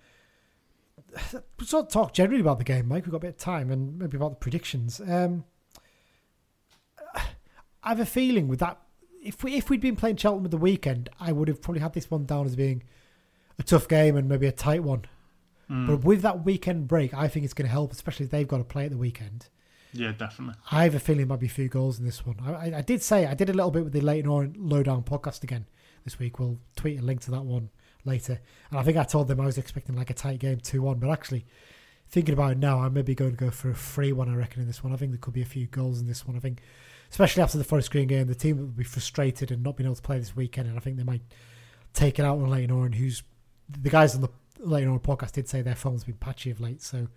sort 1.63 1.85
of 1.85 1.91
talk 1.91 2.13
generally 2.13 2.41
about 2.41 2.57
the 2.57 2.63
game, 2.63 2.87
Mike. 2.87 3.05
We've 3.05 3.11
got 3.11 3.17
a 3.17 3.21
bit 3.21 3.29
of 3.29 3.37
time 3.37 3.71
and 3.71 3.97
maybe 3.97 4.17
about 4.17 4.31
the 4.31 4.35
predictions. 4.37 4.99
Um, 4.99 5.45
I 7.15 7.89
have 7.89 7.99
a 7.99 8.05
feeling 8.05 8.47
with 8.47 8.59
that. 8.59 8.79
If 9.21 9.43
we 9.43 9.55
if 9.55 9.69
we'd 9.69 9.81
been 9.81 9.95
playing 9.95 10.17
Cheltenham 10.17 10.45
at 10.45 10.51
the 10.51 10.57
weekend, 10.57 11.09
I 11.19 11.31
would 11.31 11.47
have 11.47 11.61
probably 11.61 11.81
had 11.81 11.93
this 11.93 12.09
one 12.11 12.25
down 12.25 12.45
as 12.45 12.55
being 12.55 12.83
a 13.57 13.63
tough 13.63 13.87
game 13.87 14.17
and 14.17 14.27
maybe 14.27 14.47
a 14.47 14.51
tight 14.51 14.83
one. 14.83 15.05
Mm. 15.69 15.87
But 15.87 16.03
with 16.03 16.21
that 16.21 16.45
weekend 16.45 16.87
break, 16.87 17.13
I 17.13 17.27
think 17.27 17.45
it's 17.45 17.53
going 17.53 17.67
to 17.67 17.71
help, 17.71 17.91
especially 17.91 18.25
if 18.25 18.31
they've 18.31 18.47
got 18.47 18.57
to 18.57 18.63
play 18.63 18.85
at 18.85 18.91
the 18.91 18.97
weekend. 18.97 19.47
Yeah, 19.93 20.11
definitely. 20.11 20.55
I 20.71 20.83
have 20.83 20.93
a 20.93 20.99
feeling 20.99 21.19
there 21.19 21.27
might 21.27 21.39
be 21.39 21.45
a 21.45 21.49
few 21.49 21.69
goals 21.69 21.99
in 21.99 22.05
this 22.05 22.25
one. 22.25 22.35
I, 22.45 22.77
I, 22.77 22.81
did 22.81 23.01
say 23.01 23.25
I 23.25 23.33
did 23.33 23.49
a 23.49 23.53
little 23.53 23.71
bit 23.71 23.85
with 23.85 23.93
the 23.93 24.01
Leyton 24.01 24.29
Orient 24.29 24.57
Lowdown 24.57 25.03
podcast 25.03 25.43
again 25.43 25.65
this 26.03 26.19
week. 26.19 26.37
We'll 26.37 26.59
tweet 26.75 26.99
a 26.99 27.01
link 27.01 27.21
to 27.21 27.31
that 27.31 27.45
one 27.45 27.69
later. 28.05 28.39
And 28.69 28.79
I 28.79 28.83
think 28.83 28.97
I 28.97 29.03
told 29.03 29.27
them 29.27 29.39
I 29.39 29.45
was 29.45 29.57
expecting 29.57 29.95
like 29.95 30.09
a 30.09 30.13
tight 30.13 30.39
game 30.39 30.59
2 30.59 30.81
1, 30.81 30.99
but 30.99 31.09
actually, 31.09 31.45
thinking 32.09 32.33
about 32.33 32.51
it 32.51 32.57
now, 32.57 32.79
I'm 32.79 32.93
maybe 32.93 33.15
going 33.15 33.31
to 33.31 33.37
go 33.37 33.51
for 33.51 33.69
a 33.69 33.75
3 33.75 34.13
1, 34.13 34.29
I 34.29 34.35
reckon, 34.35 34.61
in 34.61 34.67
this 34.67 34.83
one. 34.83 34.93
I 34.93 34.97
think 34.97 35.11
there 35.11 35.19
could 35.19 35.33
be 35.33 35.41
a 35.41 35.45
few 35.45 35.67
goals 35.67 35.99
in 35.99 36.07
this 36.07 36.25
one. 36.25 36.35
I 36.35 36.39
think, 36.39 36.61
especially 37.09 37.43
after 37.43 37.57
the 37.57 37.63
Forest 37.63 37.91
Green 37.91 38.07
game, 38.07 38.27
the 38.27 38.35
team 38.35 38.57
will 38.57 38.65
be 38.67 38.83
frustrated 38.83 39.51
and 39.51 39.63
not 39.63 39.77
being 39.77 39.87
able 39.87 39.95
to 39.95 40.01
play 40.01 40.19
this 40.19 40.35
weekend. 40.35 40.67
And 40.67 40.77
I 40.77 40.79
think 40.79 40.97
they 40.97 41.03
might 41.03 41.23
take 41.93 42.19
it 42.19 42.25
out 42.25 42.37
on 42.37 42.49
Leyton 42.49 42.71
Orient, 42.71 42.95
who's 42.95 43.23
the 43.69 43.89
guys 43.89 44.15
on 44.15 44.21
the 44.21 44.29
Leyton 44.59 44.89
Orient 44.89 45.03
podcast 45.03 45.33
did 45.33 45.49
say 45.49 45.61
their 45.61 45.75
form's 45.75 46.03
been 46.03 46.15
patchy 46.15 46.51
of 46.51 46.59
late. 46.59 46.81
So 46.81 47.07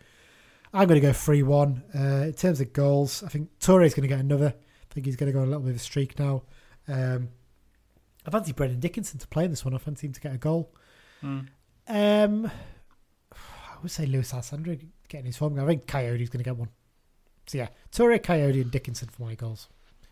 I'm 0.72 0.88
going 0.88 1.00
to 1.00 1.06
go 1.06 1.12
3 1.12 1.42
1. 1.42 1.82
Uh, 1.94 1.98
in 1.98 2.32
terms 2.32 2.60
of 2.60 2.72
goals, 2.72 3.22
I 3.22 3.28
think 3.28 3.50
Touré's 3.60 3.94
going 3.94 4.02
to 4.02 4.08
get 4.08 4.20
another. 4.20 4.54
I 4.56 4.94
think 4.94 5.06
he's 5.06 5.16
going 5.16 5.30
to 5.30 5.32
go 5.32 5.40
on 5.40 5.46
a 5.46 5.48
little 5.48 5.62
bit 5.62 5.70
of 5.70 5.76
a 5.76 5.80
streak 5.80 6.18
now. 6.18 6.42
Um, 6.86 7.28
I 8.26 8.30
fancy 8.30 8.52
Brennan 8.52 8.80
Dickenson 8.80 9.18
to 9.20 9.26
play 9.28 9.44
in 9.44 9.50
this 9.50 9.64
one. 9.64 9.74
I 9.74 9.78
fancy 9.78 10.06
him 10.06 10.12
to 10.12 10.20
get 10.20 10.34
a 10.34 10.38
goal. 10.38 10.72
Hmm. 11.20 11.40
Um, 11.88 12.50
I 13.32 13.80
would 13.82 13.90
say 13.90 14.06
Lewis 14.06 14.32
Alessandra 14.34 14.76
getting 15.08 15.26
his 15.26 15.36
form. 15.36 15.58
I 15.58 15.66
think 15.66 15.86
Kayode's 15.86 16.28
going 16.28 16.38
to 16.42 16.44
get 16.44 16.56
one. 16.56 16.68
So 17.46 17.58
yeah, 17.58 17.68
Toure, 17.92 18.18
Kayode, 18.18 18.60
and 18.60 18.70
Dickenson 18.70 19.08
for 19.08 19.22
my 19.22 19.34
goals. 19.34 19.68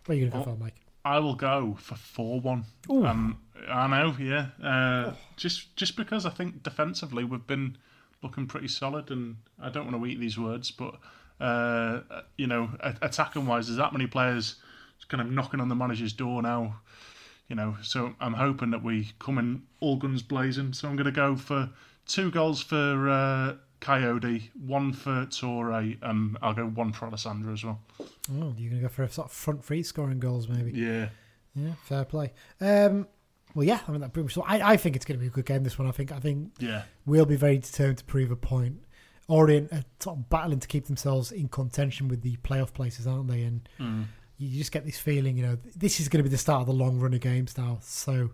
What 0.07 0.15
are 0.15 0.19
you 0.19 0.29
going 0.29 0.33
to 0.43 0.45
go 0.47 0.53
Oh. 0.53 0.55
for, 0.57 0.63
Mike? 0.63 0.77
I 1.05 1.19
will 1.21 1.35
go 1.35 1.77
for 1.79 1.95
four 1.95 2.41
one. 2.41 2.65
Um, 2.91 3.39
I 3.69 3.87
know, 3.87 4.17
yeah. 4.19 4.49
Uh, 4.63 5.13
Just 5.37 5.77
just 5.77 5.97
because 5.97 6.27
I 6.27 6.31
think 6.31 6.63
defensively 6.65 7.23
we've 7.23 7.47
been 7.47 7.77
looking 8.23 8.47
pretty 8.47 8.67
solid, 8.69 9.11
and 9.13 9.37
I 9.61 9.69
don't 9.71 9.85
want 9.91 10.03
to 10.03 10.07
eat 10.11 10.19
these 10.19 10.37
words, 10.39 10.71
but 10.73 10.95
uh, 11.39 12.01
you 12.39 12.47
know, 12.49 12.71
attacking 13.03 13.47
wise, 13.47 13.67
there's 13.69 13.77
that 13.79 13.93
many 13.93 14.07
players 14.09 14.57
kind 15.09 15.21
of 15.21 15.31
knocking 15.31 15.61
on 15.61 15.69
the 15.69 15.75
manager's 15.77 16.13
door 16.13 16.43
now. 16.43 16.81
You 17.49 17.55
know, 17.57 17.77
so 17.83 18.15
I'm 18.21 18.35
hoping 18.35 18.71
that 18.71 18.83
we 18.83 19.13
come 19.21 19.39
in 19.39 19.63
all 19.81 19.97
guns 19.97 20.23
blazing. 20.23 20.73
So 20.73 20.89
I'm 20.89 20.97
going 20.97 21.05
to 21.07 21.13
go 21.13 21.37
for 21.37 21.71
two 22.07 22.31
goals 22.33 22.61
for 22.61 23.09
uh, 23.09 23.55
Kayode, 23.81 24.49
one 24.67 24.93
for 24.93 25.27
Toure, 25.27 25.97
and 26.03 26.37
I'll 26.43 26.55
go 26.55 26.67
one 26.67 26.93
for 26.93 27.07
Alessandra 27.07 27.53
as 27.53 27.63
well. 27.65 27.81
Oh, 28.01 28.55
you're 28.59 28.71
going 28.71 28.83
to 28.83 28.89
go 28.89 28.89
for 28.89 29.05
a 29.05 29.09
sort 29.09 29.27
of 29.29 29.33
front 29.33 29.65
three 29.65 29.83
scoring 29.85 30.19
goals, 30.19 30.49
maybe. 30.49 30.73
Yeah. 30.73 31.09
Yeah, 31.55 31.73
fair 31.85 32.05
play. 32.05 32.33
Um, 32.61 33.07
well, 33.55 33.65
yeah, 33.65 33.79
I 33.87 33.93
mean 33.93 34.01
that 34.03 34.13
pretty 34.13 34.25
much. 34.37 34.47
I, 34.47 34.73
I 34.73 34.77
think 34.77 34.97
it's 34.97 35.05
going 35.07 35.19
to 35.19 35.21
be 35.23 35.29
a 35.29 35.31
good 35.31 35.47
game. 35.47 35.63
This 35.63 35.79
one, 35.79 35.87
I 35.89 35.93
think. 35.93 36.11
I 36.13 36.19
think 36.19 36.51
Yeah. 36.59 36.83
we'll 37.07 37.25
be 37.27 37.37
very 37.37 37.59
determined 37.59 37.99
to 37.99 38.05
prove 38.05 38.31
a 38.31 38.37
point. 38.37 38.83
Orient 39.29 39.73
are 39.73 39.85
sort 40.01 40.19
of 40.19 40.29
battling 40.29 40.61
to 40.61 40.69
keep 40.69 40.87
themselves 40.87 41.33
in 41.33 41.49
contention 41.49 42.09
with 42.09 42.23
the 42.23 42.37
playoff 42.39 42.73
places, 42.75 43.07
aren't 43.07 43.29
they? 43.29 43.43
And 43.43 43.69
you 44.39 44.59
just 44.59 44.73
get 44.73 44.85
this 44.85 44.99
feeling, 44.99 45.37
you 45.37 45.47
know, 45.47 45.59
this 45.77 46.01
is 46.01 46.09
going 46.09 46.19
to 46.19 46.29
be 46.29 46.33
the 46.33 46.39
start 46.39 46.61
of 46.61 46.67
the 46.67 46.73
long 46.73 46.99
run 46.99 47.15
of 47.15 47.21
games 47.21 47.57
now. 47.57 47.79
So 47.83 48.31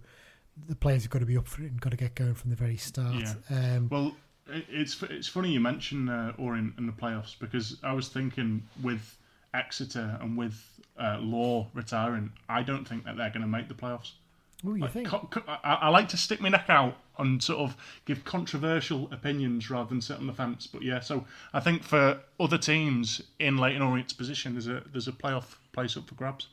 the 0.69 0.75
players 0.77 1.03
have 1.03 1.11
got 1.11 1.21
to 1.21 1.27
be 1.27 1.37
up 1.37 1.49
for 1.49 1.63
it 1.63 1.71
and 1.71 1.81
got 1.81 1.91
to 1.91 1.97
get 1.97 2.15
going 2.15 2.35
from 2.35 2.51
the 2.51 2.57
very 2.57 2.77
start. 2.77 3.15
Yeah. 3.15 3.35
Um, 3.51 3.89
Well, 3.91 4.17
it's 4.49 5.01
it's 5.03 5.29
funny 5.29 5.53
you 5.53 5.61
mention 5.61 6.09
uh, 6.09 6.33
Orient 6.39 6.75
in 6.79 6.87
the 6.87 6.93
playoffs 6.93 7.39
because 7.39 7.79
I 7.83 7.93
was 7.93 8.09
thinking 8.09 8.63
with 8.83 9.17
Exeter 9.55 10.19
and 10.21 10.37
with 10.37 10.63
uh, 10.99 11.19
Law 11.21 11.69
retiring, 11.75 12.33
I 12.49 12.63
don't 12.63 12.87
think 12.87 13.05
that 13.05 13.17
they're 13.17 13.31
going 13.31 13.43
to 13.43 13.49
make 13.49 13.69
the 13.69 13.75
playoffs. 13.75 14.13
Do 14.65 14.75
you 14.75 14.79
Like, 14.83 14.93
think? 14.93 15.09
co- 15.09 15.29
co- 15.31 15.43
I, 15.47 15.75
I 15.75 15.89
like 15.89 16.09
to 16.11 16.17
stick 16.17 16.41
my 16.41 16.49
neck 16.49 16.67
out 16.69 16.97
and 17.19 17.43
sort 17.43 17.59
of 17.61 17.77
give 18.05 18.25
controversial 18.25 19.09
opinions 19.13 19.71
rather 19.71 19.89
than 19.89 20.01
sit 20.01 20.17
on 20.19 20.27
the 20.27 20.33
fence. 20.33 20.67
But 20.67 20.83
yeah, 20.83 21.01
so 21.01 21.25
I 21.53 21.61
think 21.61 21.83
for 21.83 22.21
other 22.41 22.59
teams 22.59 23.21
in 23.39 23.57
Leyton 23.59 23.83
Orient's 23.83 24.13
position, 24.13 24.53
there's 24.55 24.69
a 24.69 24.83
there's 24.93 25.09
a 25.09 25.13
playoff 25.13 25.57
place 25.73 25.97
up 25.97 26.09
for 26.09 26.15
grabs. 26.15 26.49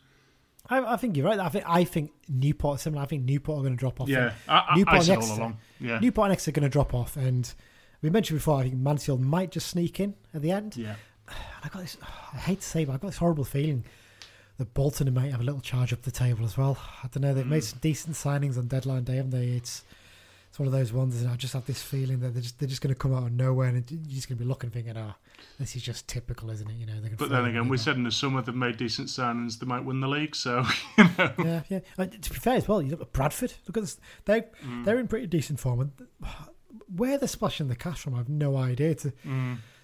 I, 0.70 0.94
I 0.94 0.98
think 0.98 1.16
you're 1.18 1.26
right. 1.26 1.40
I 1.40 1.50
think 1.50 1.66
I 1.68 1.84
think 1.84 2.12
Newport 2.28 2.80
similar. 2.80 3.04
I 3.04 3.06
think 3.06 3.24
Newport 3.26 3.60
are 3.60 3.62
going 3.62 3.74
to 3.76 3.80
drop 3.80 4.02
off. 4.02 4.10
Yeah, 4.10 4.34
I, 4.48 4.76
Newport 4.76 4.94
I 4.94 4.98
and 4.98 5.06
said 5.06 5.16
all 5.18 5.24
Exeter. 5.24 5.42
along. 5.42 5.58
Yeah, 5.80 6.00
Newport 6.00 6.26
and 6.26 6.34
Exeter 6.34 6.52
are 6.52 6.60
going 6.62 6.70
to 6.70 6.74
drop 6.74 6.94
off, 6.94 7.16
and 7.16 7.52
we 8.02 8.10
mentioned 8.10 8.40
before. 8.40 8.60
I 8.60 8.64
think 8.64 8.76
Mansfield 8.76 9.22
might 9.22 9.52
just 9.52 9.68
sneak 9.68 10.00
in 10.00 10.16
at 10.34 10.42
the 10.42 10.52
end. 10.52 10.76
yeah. 10.78 10.96
I 11.64 11.70
got 11.70 11.82
this. 11.82 11.98
I 12.34 12.38
hate 12.38 12.62
to 12.62 12.68
say, 12.68 12.86
but 12.86 12.94
I 12.94 12.98
got 12.98 13.08
this 13.08 13.18
horrible 13.18 13.46
feeling 13.46 13.86
that 14.60 14.74
Bolton 14.74 15.12
might 15.14 15.32
have 15.32 15.40
a 15.40 15.44
little 15.44 15.62
charge 15.62 15.94
up 15.94 16.02
the 16.04 16.12
table 16.12 16.44
as 16.46 16.58
well. 16.58 16.78
I 17.02 17.08
don't 17.08 17.24
know. 17.24 17.34
They've 17.34 17.48
made 17.48 17.64
some 17.64 17.80
decent 17.82 18.16
signings 18.16 18.58
on 18.58 18.68
deadline 18.68 19.06
day, 19.06 19.16
haven't 19.16 19.32
they? 19.32 19.48
It's 19.48 19.84
it's 20.50 20.60
one 20.60 20.68
of 20.68 20.74
those 20.74 20.92
ones, 20.92 21.22
and 21.22 21.30
I 21.32 21.36
just 21.36 21.54
have 21.54 21.66
this 21.66 21.82
feeling 21.82 22.20
that 22.20 22.34
they're 22.34 22.42
just 22.42 22.60
they're 22.60 22.68
just 22.68 22.82
going 22.82 22.94
to 22.94 23.00
come 23.00 23.16
out 23.16 23.24
of 23.24 23.32
nowhere, 23.32 23.70
and 23.70 23.90
you're 23.90 24.16
just 24.16 24.28
going 24.28 24.38
to 24.38 24.44
be 24.44 24.48
looking, 24.48 24.70
thinking, 24.70 24.98
"Ah, 24.98 25.16
this 25.60 25.76
is 25.78 25.82
just 25.82 26.10
typical, 26.10 26.50
isn't 26.50 26.70
it?" 26.70 26.74
You 26.74 26.86
know. 26.88 26.94
They're 26.94 27.12
gonna 27.12 27.16
But 27.18 27.30
then 27.30 27.46
again, 27.46 27.70
we 27.70 27.78
said 27.78 27.96
in 27.96 28.04
the 28.04 28.12
summer 28.12 28.42
they've 28.42 28.54
made 28.54 28.76
decent 28.76 29.08
signings. 29.08 29.60
They 29.60 29.66
might 29.66 29.86
win 29.86 30.02
the 30.02 30.08
league. 30.10 30.36
So 30.36 30.66
you 30.98 31.06
know. 31.18 31.34
yeah, 31.40 31.62
yeah. 31.70 31.80
Uh, 31.98 32.06
to 32.06 32.30
be 32.30 32.38
fair 32.38 32.56
as 32.56 32.68
well, 32.68 32.82
you 32.82 32.92
look 32.92 33.02
at 33.02 33.14
Bradford. 33.14 33.54
Look 33.66 33.78
at 33.78 33.84
this. 33.84 33.98
They 34.26 34.44
they're 34.84 35.00
in 35.00 35.08
pretty 35.08 35.28
decent 35.28 35.60
form. 35.60 35.80
And 35.80 35.92
where 36.94 37.18
they're 37.18 37.28
splashing 37.30 37.70
the 37.70 37.76
cash 37.78 38.02
from, 38.02 38.16
I 38.16 38.18
have 38.18 38.30
no 38.30 38.58
idea. 38.58 38.96
To, 38.96 39.14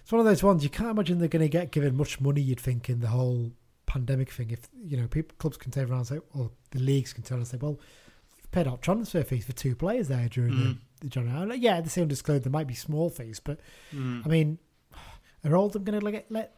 It's 0.02 0.12
one 0.12 0.20
of 0.20 0.26
those 0.26 0.42
ones 0.42 0.62
you 0.62 0.70
can't 0.70 0.90
imagine 0.90 1.18
they're 1.18 1.28
going 1.28 1.42
to 1.42 1.48
get 1.48 1.70
given 1.72 1.96
much 1.96 2.20
money. 2.20 2.40
You'd 2.40 2.60
think 2.60 2.90
in 2.90 3.00
the 3.00 3.08
whole 3.08 3.52
pandemic 3.86 4.30
thing. 4.30 4.50
If 4.50 4.68
you 4.84 4.96
know, 4.96 5.06
people 5.06 5.34
clubs 5.38 5.56
can 5.56 5.70
turn 5.70 5.90
around 5.90 5.98
and 5.98 6.06
say, 6.06 6.18
or 6.34 6.50
the 6.70 6.80
leagues 6.80 7.12
can 7.12 7.22
turn 7.22 7.36
around 7.36 7.42
and 7.42 7.48
say, 7.48 7.58
well, 7.60 7.78
we've 8.36 8.50
paid 8.50 8.68
out 8.68 8.82
transfer 8.82 9.22
fees 9.22 9.44
for 9.44 9.52
two 9.52 9.74
players 9.74 10.08
there 10.08 10.28
during 10.28 10.56
the, 10.56 10.64
mm. 10.70 10.78
the 11.00 11.08
January. 11.08 11.56
Yeah, 11.56 11.80
the 11.80 11.90
same 11.90 12.08
disclosed 12.08 12.44
there 12.44 12.52
might 12.52 12.66
be 12.66 12.74
small 12.74 13.08
fees, 13.10 13.40
but 13.40 13.58
mm. 13.94 14.24
I 14.24 14.28
mean, 14.28 14.58
are 15.44 15.56
Oldham 15.56 15.84
going 15.84 15.98
to 15.98 16.04
let 16.04 16.30
let 16.30 16.56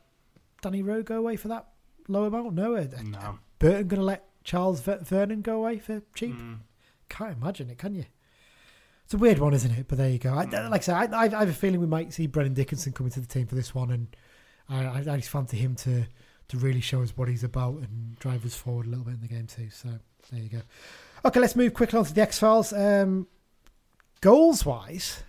Danny 0.63 0.83
Rowe 0.83 1.03
go 1.03 1.17
away 1.17 1.37
for 1.37 1.49
that 1.49 1.69
low 2.09 2.25
amount? 2.25 2.55
No, 2.55 2.75
are, 2.75 2.89
No. 3.05 3.39
Burton 3.59 3.89
going 3.89 4.01
to 4.01 4.07
let 4.07 4.25
Charles 4.45 4.81
Vernam 4.81 5.43
go 5.43 5.57
away 5.57 5.79
for 5.79 6.03
cheap? 6.15 6.35
Mm. 6.35 6.61
Can't 7.09 7.37
imagine 7.37 7.71
it, 7.71 7.79
can 7.79 7.95
you? 7.95 8.05
It's 9.05 9.15
a 9.15 9.19
weird 9.19 9.39
one, 9.39 9.55
isn't 9.55 9.71
it? 9.71 9.87
But 9.89 9.99
there 9.99 10.11
you 10.11 10.19
go. 10.19 10.35
I, 10.35 10.47
mm. 10.47 10.71
like 10.71 10.83
I 10.83 10.85
said, 10.85 11.15
I, 11.15 11.25
I 11.25 11.41
have 11.41 11.49
a 11.49 11.53
feeling 11.53 11.81
we 11.81 11.87
might 11.87 12.13
see 12.13 12.27
Brennan 12.27 12.55
Dickenson 12.55 12.93
coming 12.93 13.13
to 13.13 13.21
the 13.21 13.27
team 13.27 13.47
for 13.47 13.55
this 13.55 13.75
one, 13.75 13.91
and 13.91 14.17
I, 14.69 14.99
I 14.99 15.17
just 15.17 15.31
fancy 15.31 15.57
him 15.57 15.75
to 15.77 16.05
to 16.49 16.57
really 16.57 16.81
show 16.81 17.03
us 17.03 17.13
what 17.17 17.29
he's 17.29 17.45
about 17.45 17.77
and 17.77 18.19
drive 18.19 18.45
us 18.45 18.55
forward 18.55 18.87
a 18.87 18.89
little 18.89 19.05
bit 19.05 19.15
in 19.15 19.21
the 19.21 19.29
game 19.29 19.47
too. 19.47 19.69
So 19.71 19.89
there 20.33 20.41
you 20.41 20.49
go. 20.49 20.63
Okay, 21.25 21.41
let's 21.41 21.57
move 21.57 21.75
quickly 21.75 21.99
on 21.99 22.05
to 22.05 22.15
the 22.15 22.23
X 22.23 22.39
Files. 22.39 22.73
Um, 22.73 23.27
goals 24.21 24.65
wise, 24.65 25.23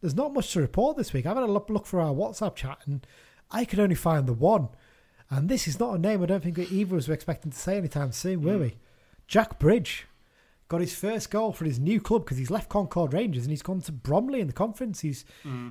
there's 0.00 0.14
not 0.14 0.32
much 0.32 0.52
to 0.52 0.60
report 0.60 0.96
this 0.96 1.12
week. 1.12 1.26
I've 1.26 1.36
had 1.36 1.44
a 1.44 1.46
look, 1.46 1.86
for 1.86 2.00
our 2.00 2.12
WhatsApp 2.12 2.56
chat, 2.56 2.78
and 2.86 3.06
I 3.50 3.64
could 3.64 3.80
only 3.80 3.94
find 3.94 4.26
the 4.26 4.32
one. 4.32 4.68
And 5.30 5.48
this 5.48 5.66
is 5.66 5.80
not 5.80 5.94
a 5.94 5.98
name 5.98 6.22
I 6.22 6.26
don't 6.26 6.42
think 6.42 6.58
either 6.58 6.94
of 6.94 7.02
us 7.02 7.08
were 7.08 7.14
expecting 7.14 7.52
to 7.52 7.58
say 7.58 7.78
anytime 7.78 8.12
soon, 8.12 8.42
were 8.42 8.58
we? 8.58 8.76
Jack 9.26 9.58
Bridge 9.58 10.06
got 10.68 10.80
his 10.80 10.94
first 10.94 11.30
goal 11.30 11.52
for 11.52 11.64
his 11.64 11.78
new 11.78 12.00
club 12.00 12.24
because 12.24 12.38
he's 12.38 12.50
left 12.50 12.68
Concord 12.68 13.14
Rangers 13.14 13.44
and 13.44 13.50
he's 13.50 13.62
gone 13.62 13.80
to 13.82 13.92
Bromley 13.92 14.40
in 14.40 14.46
the 14.46 14.52
conference. 14.52 15.00
He's 15.00 15.24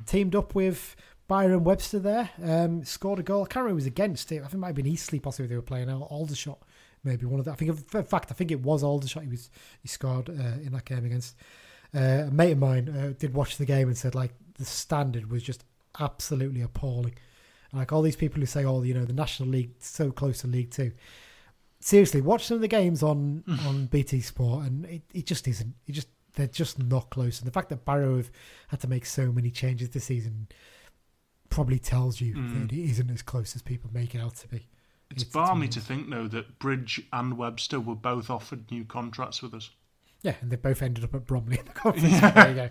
teamed 0.06 0.36
up 0.36 0.56
with 0.56 0.96
Byron 1.32 1.64
Webster 1.64 1.98
there, 1.98 2.30
um, 2.44 2.84
scored 2.84 3.20
a 3.20 3.24
goal. 3.24 3.44
I 3.44 3.46
can't 3.46 3.64
remember 3.64 3.70
who 3.70 3.76
was 3.76 3.86
against 3.86 4.34
it. 4.34 4.40
I 4.40 4.42
think 4.42 4.56
it 4.56 4.58
might 4.58 4.68
have 4.68 4.76
been 4.76 4.86
Eastleigh 4.86 5.22
possibly 5.22 5.48
they 5.48 5.56
were 5.56 5.62
playing. 5.62 5.90
Aldershot, 5.90 6.62
maybe 7.06 7.26
one 7.26 7.40
of 7.40 7.46
them. 7.46 7.54
I 7.54 7.56
think, 7.56 7.70
in 7.70 8.04
fact, 8.04 8.32
I 8.32 8.34
think 8.34 8.52
it 8.52 8.62
was 8.62 8.84
Aldershot 8.84 9.24
he 9.24 9.30
was 9.30 9.50
he 9.82 9.88
scored 9.88 10.28
uh, 10.28 10.60
in 10.62 10.74
that 10.74 10.84
game 10.84 11.06
against. 11.06 11.38
Uh, 11.96 12.26
a 12.28 12.32
mate 12.32 12.52
of 12.52 12.58
mine 12.58 12.90
uh, 12.90 13.14
did 13.18 13.34
watch 13.34 13.56
the 13.56 13.66
game 13.66 13.88
and 13.88 13.98
said 13.98 14.14
like 14.14 14.34
the 14.56 14.66
standard 14.66 15.32
was 15.32 15.42
just 15.42 15.64
absolutely 16.02 16.60
appalling. 16.60 17.16
Like 17.72 17.94
all 17.94 18.02
these 18.02 18.18
people 18.18 18.42
who 18.42 18.46
say, 18.46 18.66
"Oh, 18.66 18.84
you 18.84 18.94
know, 18.94 19.06
the 19.06 19.14
National 19.14 19.48
League 19.48 19.72
so 19.80 20.12
close 20.12 20.40
to 20.40 20.48
League 20.48 20.72
Two. 20.72 20.92
Seriously, 21.80 22.20
watch 22.20 22.46
some 22.46 22.56
of 22.56 22.62
the 22.62 22.68
games 22.68 23.02
on 23.02 23.46
on 23.66 23.86
BT 23.86 24.20
Sport, 24.20 24.66
and 24.66 24.84
it, 24.84 25.04
it 25.14 25.28
just 25.28 25.48
isn't. 25.48 25.76
It 25.88 25.94
just 25.94 26.10
they're 26.34 26.48
just 26.48 26.78
not 26.78 27.10
close. 27.10 27.40
And 27.40 27.48
the 27.48 27.54
fact 27.54 27.70
that 27.70 27.86
Barrow 27.86 28.18
have 28.18 28.32
had 28.68 28.82
to 28.82 28.90
make 28.90 29.06
so 29.06 29.32
many 29.32 29.50
changes 29.50 29.92
this 29.92 30.04
season 30.04 30.50
probably 31.52 31.78
tells 31.78 32.20
you 32.20 32.34
that 32.34 32.72
it 32.74 32.90
isn't 32.92 33.12
as 33.12 33.22
close 33.22 33.56
as 33.56 33.62
people 33.62 33.90
make 33.94 34.16
it 34.16 34.20
out 34.20 34.36
to 34.38 34.48
be. 34.48 34.68
It's 35.12 35.24
balmy 35.24 35.68
to 35.70 35.80
think, 35.80 36.10
though, 36.10 36.28
that 36.30 36.58
Bridge 36.58 37.02
and 37.14 37.38
Webster 37.38 37.80
were 37.80 37.96
both 37.96 38.30
offered 38.30 38.72
new 38.72 38.86
contracts 38.86 39.42
with 39.44 39.54
us. 39.54 39.70
Yeah, 40.24 40.36
and 40.42 40.50
they 40.52 40.56
both 40.56 40.82
ended 40.82 41.04
up 41.04 41.14
at 41.16 41.26
Bromley 41.28 41.60
in 41.60 41.66
the 41.66 41.72
conference. 41.74 42.20
There 42.20 42.50
you 42.50 42.56
go. 42.56 42.70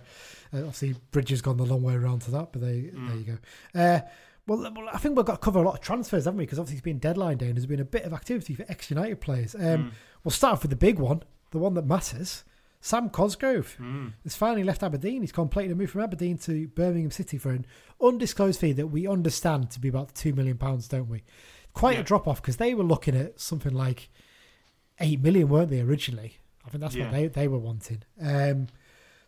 Uh, 0.53 0.59
obviously, 0.67 0.95
Bridge 1.11 1.31
has 1.31 1.43
gone 1.43 1.57
the 1.59 1.65
long 1.65 1.83
way 1.83 1.95
around 1.95 2.23
to 2.23 2.31
that, 2.33 2.53
but 2.53 2.63
they, 2.63 2.91
there 2.93 3.17
you 3.17 3.25
go. 3.25 3.81
Uh, 3.81 4.01
well, 4.47 4.73
well, 4.75 4.89
I 4.93 4.99
think 4.99 5.17
we've 5.17 5.25
got 5.27 5.35
to 5.35 5.39
cover 5.45 5.59
a 5.61 5.63
lot 5.63 5.75
of 5.75 5.81
transfers, 5.81 6.25
haven't 6.25 6.39
we? 6.39 6.45
Because 6.45 6.59
obviously 6.59 6.77
it's 6.79 6.85
been 6.85 6.99
deadline 6.99 7.37
day 7.37 7.47
and 7.49 7.57
there's 7.57 7.67
been 7.67 7.81
a 7.81 7.85
bit 7.85 8.05
of 8.05 8.13
activity 8.13 8.55
for 8.55 8.65
ex 8.69 8.91
United 8.91 9.21
players. 9.21 9.55
Um, 9.55 9.93
We'll 10.25 10.33
start 10.33 10.55
off 10.55 10.63
with 10.63 10.71
the 10.71 10.77
big 10.77 10.99
one, 10.99 11.23
the 11.51 11.59
one 11.59 11.75
that 11.75 11.87
matters. 11.87 12.45
Sam 12.83 13.11
Cosgrove 13.11 13.77
has 14.25 14.35
finally 14.37 14.65
left 14.65 14.83
Aberdeen. 14.83 15.21
He's 15.21 15.33
completed 15.33 15.73
a 15.73 15.75
move 15.75 15.91
from 15.91 16.01
Aberdeen 16.01 16.39
to 16.39 16.67
Birmingham 16.69 17.11
City 17.11 17.37
for 17.37 17.51
an 17.51 17.67
undisclosed 18.01 18.59
fee 18.59 18.73
that 18.73 18.87
we 18.87 19.07
understand 19.07 19.71
to 19.73 19.81
be 19.81 19.89
about 19.89 20.15
£2 20.15 20.35
million, 20.35 20.57
don't 20.57 21.09
we? 21.09 21.23
Quite 21.75 21.97
Yeah. 21.97 22.01
a 22.01 22.05
drop 22.05 22.27
off 22.27 22.41
because 22.41 22.57
they 22.57 22.73
were 22.75 22.83
looking 22.85 23.15
at 23.15 23.39
something 23.39 23.75
like 23.75 24.09
8 24.99 25.21
million, 25.21 25.49
weren't 25.49 25.69
they, 25.71 25.81
originally? 25.83 26.39
I 26.67 26.71
think 26.71 26.81
that's 26.81 26.95
Yeah. 26.95 27.05
what 27.05 27.13
they, 27.13 27.27
they 27.29 27.49
were 27.49 27.59
wanting. 27.59 28.03
Um, 28.21 28.69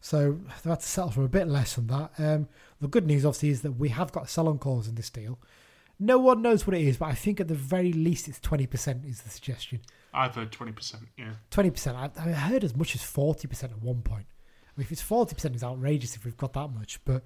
so 0.00 0.40
they 0.64 0.70
had 0.70 0.80
to 0.80 0.86
settle 0.86 1.10
for 1.10 1.22
a 1.24 1.28
bit 1.28 1.46
less 1.46 1.74
than 1.76 1.86
that. 1.88 2.12
Um, 2.18 2.48
the 2.80 2.88
good 2.88 3.06
news, 3.06 3.24
obviously, 3.26 3.50
is 3.50 3.60
that 3.62 3.72
we 3.72 3.90
have 3.90 4.12
got 4.12 4.24
a 4.24 4.28
sell-on 4.28 4.58
clause 4.58 4.88
in 4.88 4.94
this 4.94 5.10
deal. 5.10 5.38
No 5.98 6.18
one 6.18 6.40
knows 6.42 6.66
what 6.66 6.74
it 6.74 6.82
is, 6.82 6.96
but 6.96 7.06
I 7.10 7.14
think 7.14 7.38
at 7.38 7.48
the 7.48 7.54
very 7.54 7.92
least 7.92 8.28
it's 8.28 8.40
20% 8.40 9.04
is 9.08 9.20
the 9.22 9.30
suggestion. 9.30 9.80
I've 10.14 10.34
heard 10.34 10.52
20%, 10.52 10.96
yeah. 11.16 11.32
20%. 11.50 11.94
I, 11.94 12.10
I 12.20 12.32
heard 12.32 12.64
as 12.64 12.76
much 12.76 12.94
as 12.94 13.00
40% 13.00 13.64
at 13.64 13.82
one 13.82 14.02
point. 14.02 14.26
I 14.66 14.72
mean, 14.76 14.84
if 14.84 14.92
it's 14.92 15.02
40%, 15.02 15.54
it's 15.54 15.64
outrageous 15.64 16.16
if 16.16 16.24
we've 16.24 16.36
got 16.36 16.52
that 16.52 16.68
much. 16.68 17.02
But 17.04 17.24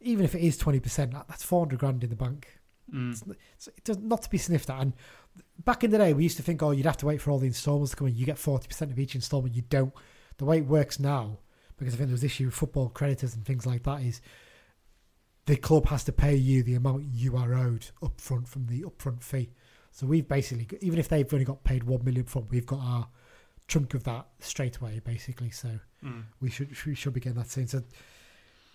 even 0.00 0.24
if 0.24 0.34
it 0.34 0.42
is 0.42 0.58
20%, 0.58 1.12
that, 1.12 1.26
that's 1.28 1.42
400 1.42 1.78
grand 1.78 2.04
in 2.04 2.10
the 2.10 2.16
bank. 2.16 2.60
Mm. 2.92 3.12
It's, 3.12 3.22
it's, 3.56 3.68
it 3.68 3.84
does 3.84 3.98
not 3.98 4.22
to 4.22 4.30
be 4.30 4.38
sniffed 4.38 4.70
at. 4.70 4.80
And 4.80 4.92
back 5.64 5.82
in 5.82 5.90
the 5.90 5.98
day, 5.98 6.12
we 6.12 6.22
used 6.22 6.36
to 6.36 6.42
think, 6.42 6.62
oh, 6.62 6.70
you'd 6.70 6.86
have 6.86 6.96
to 6.98 7.06
wait 7.06 7.20
for 7.20 7.30
all 7.30 7.38
the 7.38 7.46
instalments 7.46 7.90
to 7.92 7.96
come 7.96 8.08
in. 8.08 8.16
You 8.16 8.26
get 8.26 8.36
40% 8.36 8.82
of 8.82 8.98
each 8.98 9.14
instalment. 9.14 9.54
You 9.54 9.62
don't. 9.62 9.92
The 10.38 10.44
way 10.44 10.58
it 10.58 10.66
works 10.66 10.98
now, 10.98 11.38
because 11.76 11.94
I 11.94 11.96
think 11.96 12.08
there 12.08 12.14
was 12.14 12.24
issue 12.24 12.46
with 12.46 12.54
football 12.54 12.88
creditors 12.88 13.34
and 13.34 13.44
things 13.44 13.66
like 13.66 13.84
that, 13.84 14.02
is 14.02 14.20
the 15.46 15.56
club 15.56 15.86
has 15.86 16.04
to 16.04 16.12
pay 16.12 16.34
you 16.34 16.62
the 16.62 16.74
amount 16.74 17.04
you 17.12 17.36
are 17.36 17.54
owed 17.54 17.86
upfront 18.02 18.48
from 18.48 18.66
the 18.66 18.82
upfront 18.82 19.22
fee. 19.22 19.50
So 19.96 20.06
we've 20.06 20.26
basically, 20.26 20.66
even 20.80 20.98
if 20.98 21.08
they've 21.08 21.32
only 21.32 21.44
got 21.44 21.62
paid 21.62 21.84
one 21.84 22.04
million 22.04 22.24
from, 22.24 22.48
we've 22.50 22.66
got 22.66 22.80
our 22.80 23.06
chunk 23.68 23.94
of 23.94 24.02
that 24.04 24.26
straight 24.40 24.76
away, 24.78 25.00
basically. 25.04 25.50
So 25.50 25.78
Mm. 26.04 26.24
we 26.40 26.50
should 26.50 26.68
we 26.84 26.94
should 26.96 27.14
be 27.14 27.20
getting 27.20 27.38
that 27.38 27.48
soon. 27.50 27.66
So, 27.68 27.82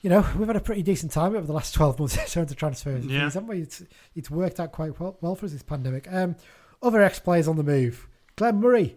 you 0.01 0.09
know, 0.09 0.25
we've 0.37 0.47
had 0.47 0.55
a 0.55 0.61
pretty 0.61 0.81
decent 0.81 1.11
time 1.11 1.35
over 1.35 1.45
the 1.45 1.51
last 1.53 1.73
twelve 1.75 1.99
months 1.99 2.17
trying 2.31 2.45
to 2.47 2.55
transfer 2.55 2.91
Yeah. 2.97 3.19
things, 3.19 3.33
haven't 3.33 3.47
we? 3.49 3.61
It's 3.63 3.83
it's 4.15 4.31
worked 4.31 4.59
out 4.61 4.71
quite 4.71 4.97
well, 4.99 5.17
well 5.21 5.35
for 5.35 5.45
us 5.45 5.51
this 5.51 5.61
pandemic. 5.61 6.07
Um, 6.11 6.35
other 6.81 7.01
ex 7.01 7.19
players 7.19 7.47
on 7.49 7.57
the 7.57 7.63
move. 7.63 8.07
Glenn 8.37 8.61
Murray 8.61 8.95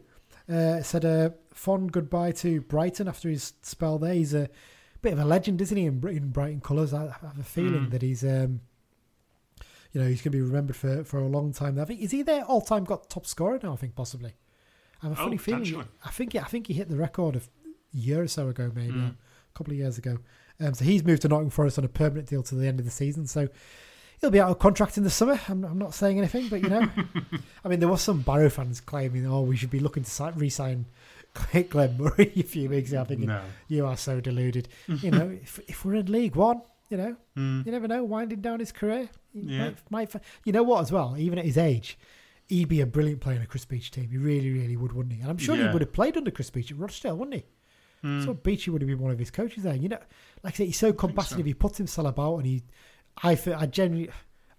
uh, 0.48 0.80
said 0.82 1.04
a 1.04 1.34
fond 1.52 1.90
goodbye 1.90 2.30
to 2.32 2.60
Brighton 2.60 3.08
after 3.08 3.28
his 3.28 3.52
spell 3.62 3.98
there. 3.98 4.14
He's 4.14 4.32
a 4.32 4.48
bit 5.02 5.12
of 5.12 5.18
a 5.18 5.24
legend, 5.24 5.60
isn't 5.60 5.76
he? 5.76 5.86
In, 5.86 6.06
in 6.08 6.28
Brighton 6.28 6.60
colours, 6.60 6.94
I, 6.94 7.06
I 7.06 7.26
have 7.26 7.38
a 7.40 7.42
feeling 7.42 7.86
Mm. 7.86 7.90
that 7.90 8.02
he's. 8.02 8.22
Um, 8.24 8.60
you 9.92 10.00
know, 10.00 10.06
he's 10.08 10.18
going 10.22 10.32
to 10.32 10.38
be 10.38 10.40
remembered 10.42 10.76
for, 10.76 11.04
for 11.04 11.18
a 11.18 11.26
long 11.26 11.52
time. 11.52 11.78
I 11.78 11.84
think 11.84 12.00
is 12.00 12.10
he 12.10 12.22
their 12.22 12.44
all 12.44 12.60
time 12.60 12.84
got 12.84 13.08
top 13.10 13.26
scorer 13.26 13.58
now? 13.62 13.72
I 13.74 13.76
think 13.76 13.94
possibly. 13.94 14.34
I 15.02 15.06
have 15.08 15.18
a 15.18 15.20
Oh, 15.20 15.24
funny 15.24 15.36
feeling. 15.36 15.84
I 16.04 16.10
think 16.10 16.34
I 16.36 16.44
think 16.44 16.66
he 16.68 16.74
hit 16.74 16.88
the 16.88 16.96
record 16.96 17.36
of 17.36 17.48
a 17.94 17.96
year 17.96 18.22
or 18.22 18.28
so 18.28 18.48
ago, 18.48 18.70
maybe 18.74 18.92
Mm. 18.92 19.10
a 19.10 19.58
couple 19.58 19.72
of 19.72 19.78
years 19.78 19.98
ago. 19.98 20.18
Um, 20.60 20.74
so 20.74 20.84
he's 20.84 21.02
moved 21.04 21.22
to 21.22 21.28
Nottingham 21.28 21.50
Forest 21.50 21.78
on 21.78 21.84
a 21.84 21.88
permanent 21.88 22.28
deal 22.28 22.42
to 22.44 22.54
the 22.54 22.66
end 22.68 22.78
of 22.78 22.84
the 22.84 22.90
season. 22.92 23.26
So 23.26 23.48
he'll 24.20 24.30
be 24.30 24.40
out 24.40 24.50
of 24.50 24.58
contract 24.60 24.96
in 24.96 25.02
the 25.02 25.10
summer. 25.10 25.40
I'm, 25.48 25.64
I'm 25.64 25.78
not 25.78 25.92
saying 25.94 26.18
anything, 26.18 26.48
but 26.48 26.62
you 26.62 26.68
know, 26.68 26.88
I 27.64 27.68
mean, 27.68 27.80
there 27.80 27.88
was 27.88 28.00
some 28.00 28.20
Barrow 28.20 28.48
fans 28.48 28.80
claiming, 28.80 29.26
"Oh, 29.26 29.42
we 29.42 29.56
should 29.56 29.70
be 29.70 29.80
looking 29.80 30.04
to 30.04 30.32
re-sign 30.36 30.86
Glenn 31.70 31.96
Murray 31.98 32.32
a 32.36 32.42
few 32.44 32.68
weeks 32.68 32.90
ago." 32.90 33.00
I'm 33.00 33.06
thinking, 33.06 33.26
No. 33.28 33.42
you 33.68 33.86
are 33.86 33.96
so 33.96 34.20
deluded. 34.20 34.68
You 34.86 35.10
know, 35.10 35.36
if 35.42 35.58
if 35.68 35.84
we're 35.84 35.96
in 35.96 36.12
League 36.12 36.36
One, 36.36 36.62
you 36.92 36.98
know, 36.98 37.16
Mm. 37.36 37.64
you 37.66 37.72
never 37.72 37.88
know, 37.88 38.04
winding 38.04 38.40
down 38.42 38.60
his 38.60 38.70
career. 38.70 39.08
Yeah. 39.34 39.70
Might, 39.90 40.12
might, 40.12 40.22
you 40.44 40.52
know 40.52 40.62
what, 40.62 40.82
as 40.82 40.92
well, 40.92 41.16
even 41.18 41.38
at 41.38 41.44
his 41.46 41.56
age, 41.58 41.98
he'd 42.48 42.68
be 42.68 42.80
a 42.82 42.86
brilliant 42.86 43.20
player 43.22 43.36
in 43.36 43.42
a 43.42 43.46
Chris 43.46 43.64
Beech 43.64 43.90
team. 43.90 44.10
He 44.10 44.18
really, 44.18 44.50
really 44.52 44.76
would, 44.76 44.92
wouldn't 44.92 45.14
he? 45.14 45.20
And 45.22 45.30
I'm 45.30 45.38
sure 45.38 45.56
he 45.56 45.64
would 45.66 45.80
have 45.80 45.92
played 45.92 46.16
under 46.18 46.30
Chris 46.30 46.50
Beech 46.50 46.70
at 46.70 46.76
Rochdale, 46.78 47.16
wouldn't 47.16 47.36
he? 47.36 47.44
Mm. 48.06 48.24
So 48.24 48.34
Beechy 48.34 48.68
would 48.68 48.82
have 48.82 48.88
been 48.88 48.98
one 48.98 49.10
of 49.12 49.18
his 49.18 49.30
coaches 49.30 49.62
there. 49.62 49.74
You 49.74 49.88
know, 49.88 49.98
like 50.42 50.54
I 50.54 50.56
said, 50.58 50.66
he's 50.66 50.78
so 50.78 50.92
combative. 50.92 51.38
so. 51.38 51.42
He 51.42 51.54
puts 51.54 51.78
himself 51.78 52.06
about, 52.08 52.36
and 52.38 52.46
he, 52.46 52.62
I, 53.22 53.34
feel, 53.36 53.54
I 53.54 53.66
genuinely, 53.66 54.12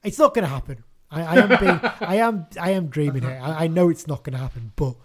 it's 0.03 0.17
not 0.17 0.33
going 0.33 0.43
to 0.45 0.49
happen. 0.49 0.83
I, 1.11 1.21
I 1.21 1.35
am 1.35 1.49
being, 1.59 1.79
I 2.01 2.15
am, 2.15 2.47
I 2.59 2.71
am 2.71 2.87
dreaming 2.87 3.23
it. 3.25 3.35
I, 3.35 3.65
I 3.65 3.67
know 3.67 3.89
it's 3.89 4.07
not 4.07 4.23
going 4.23 4.33
to 4.33 4.39
happen, 4.39 4.71
but 4.75 4.95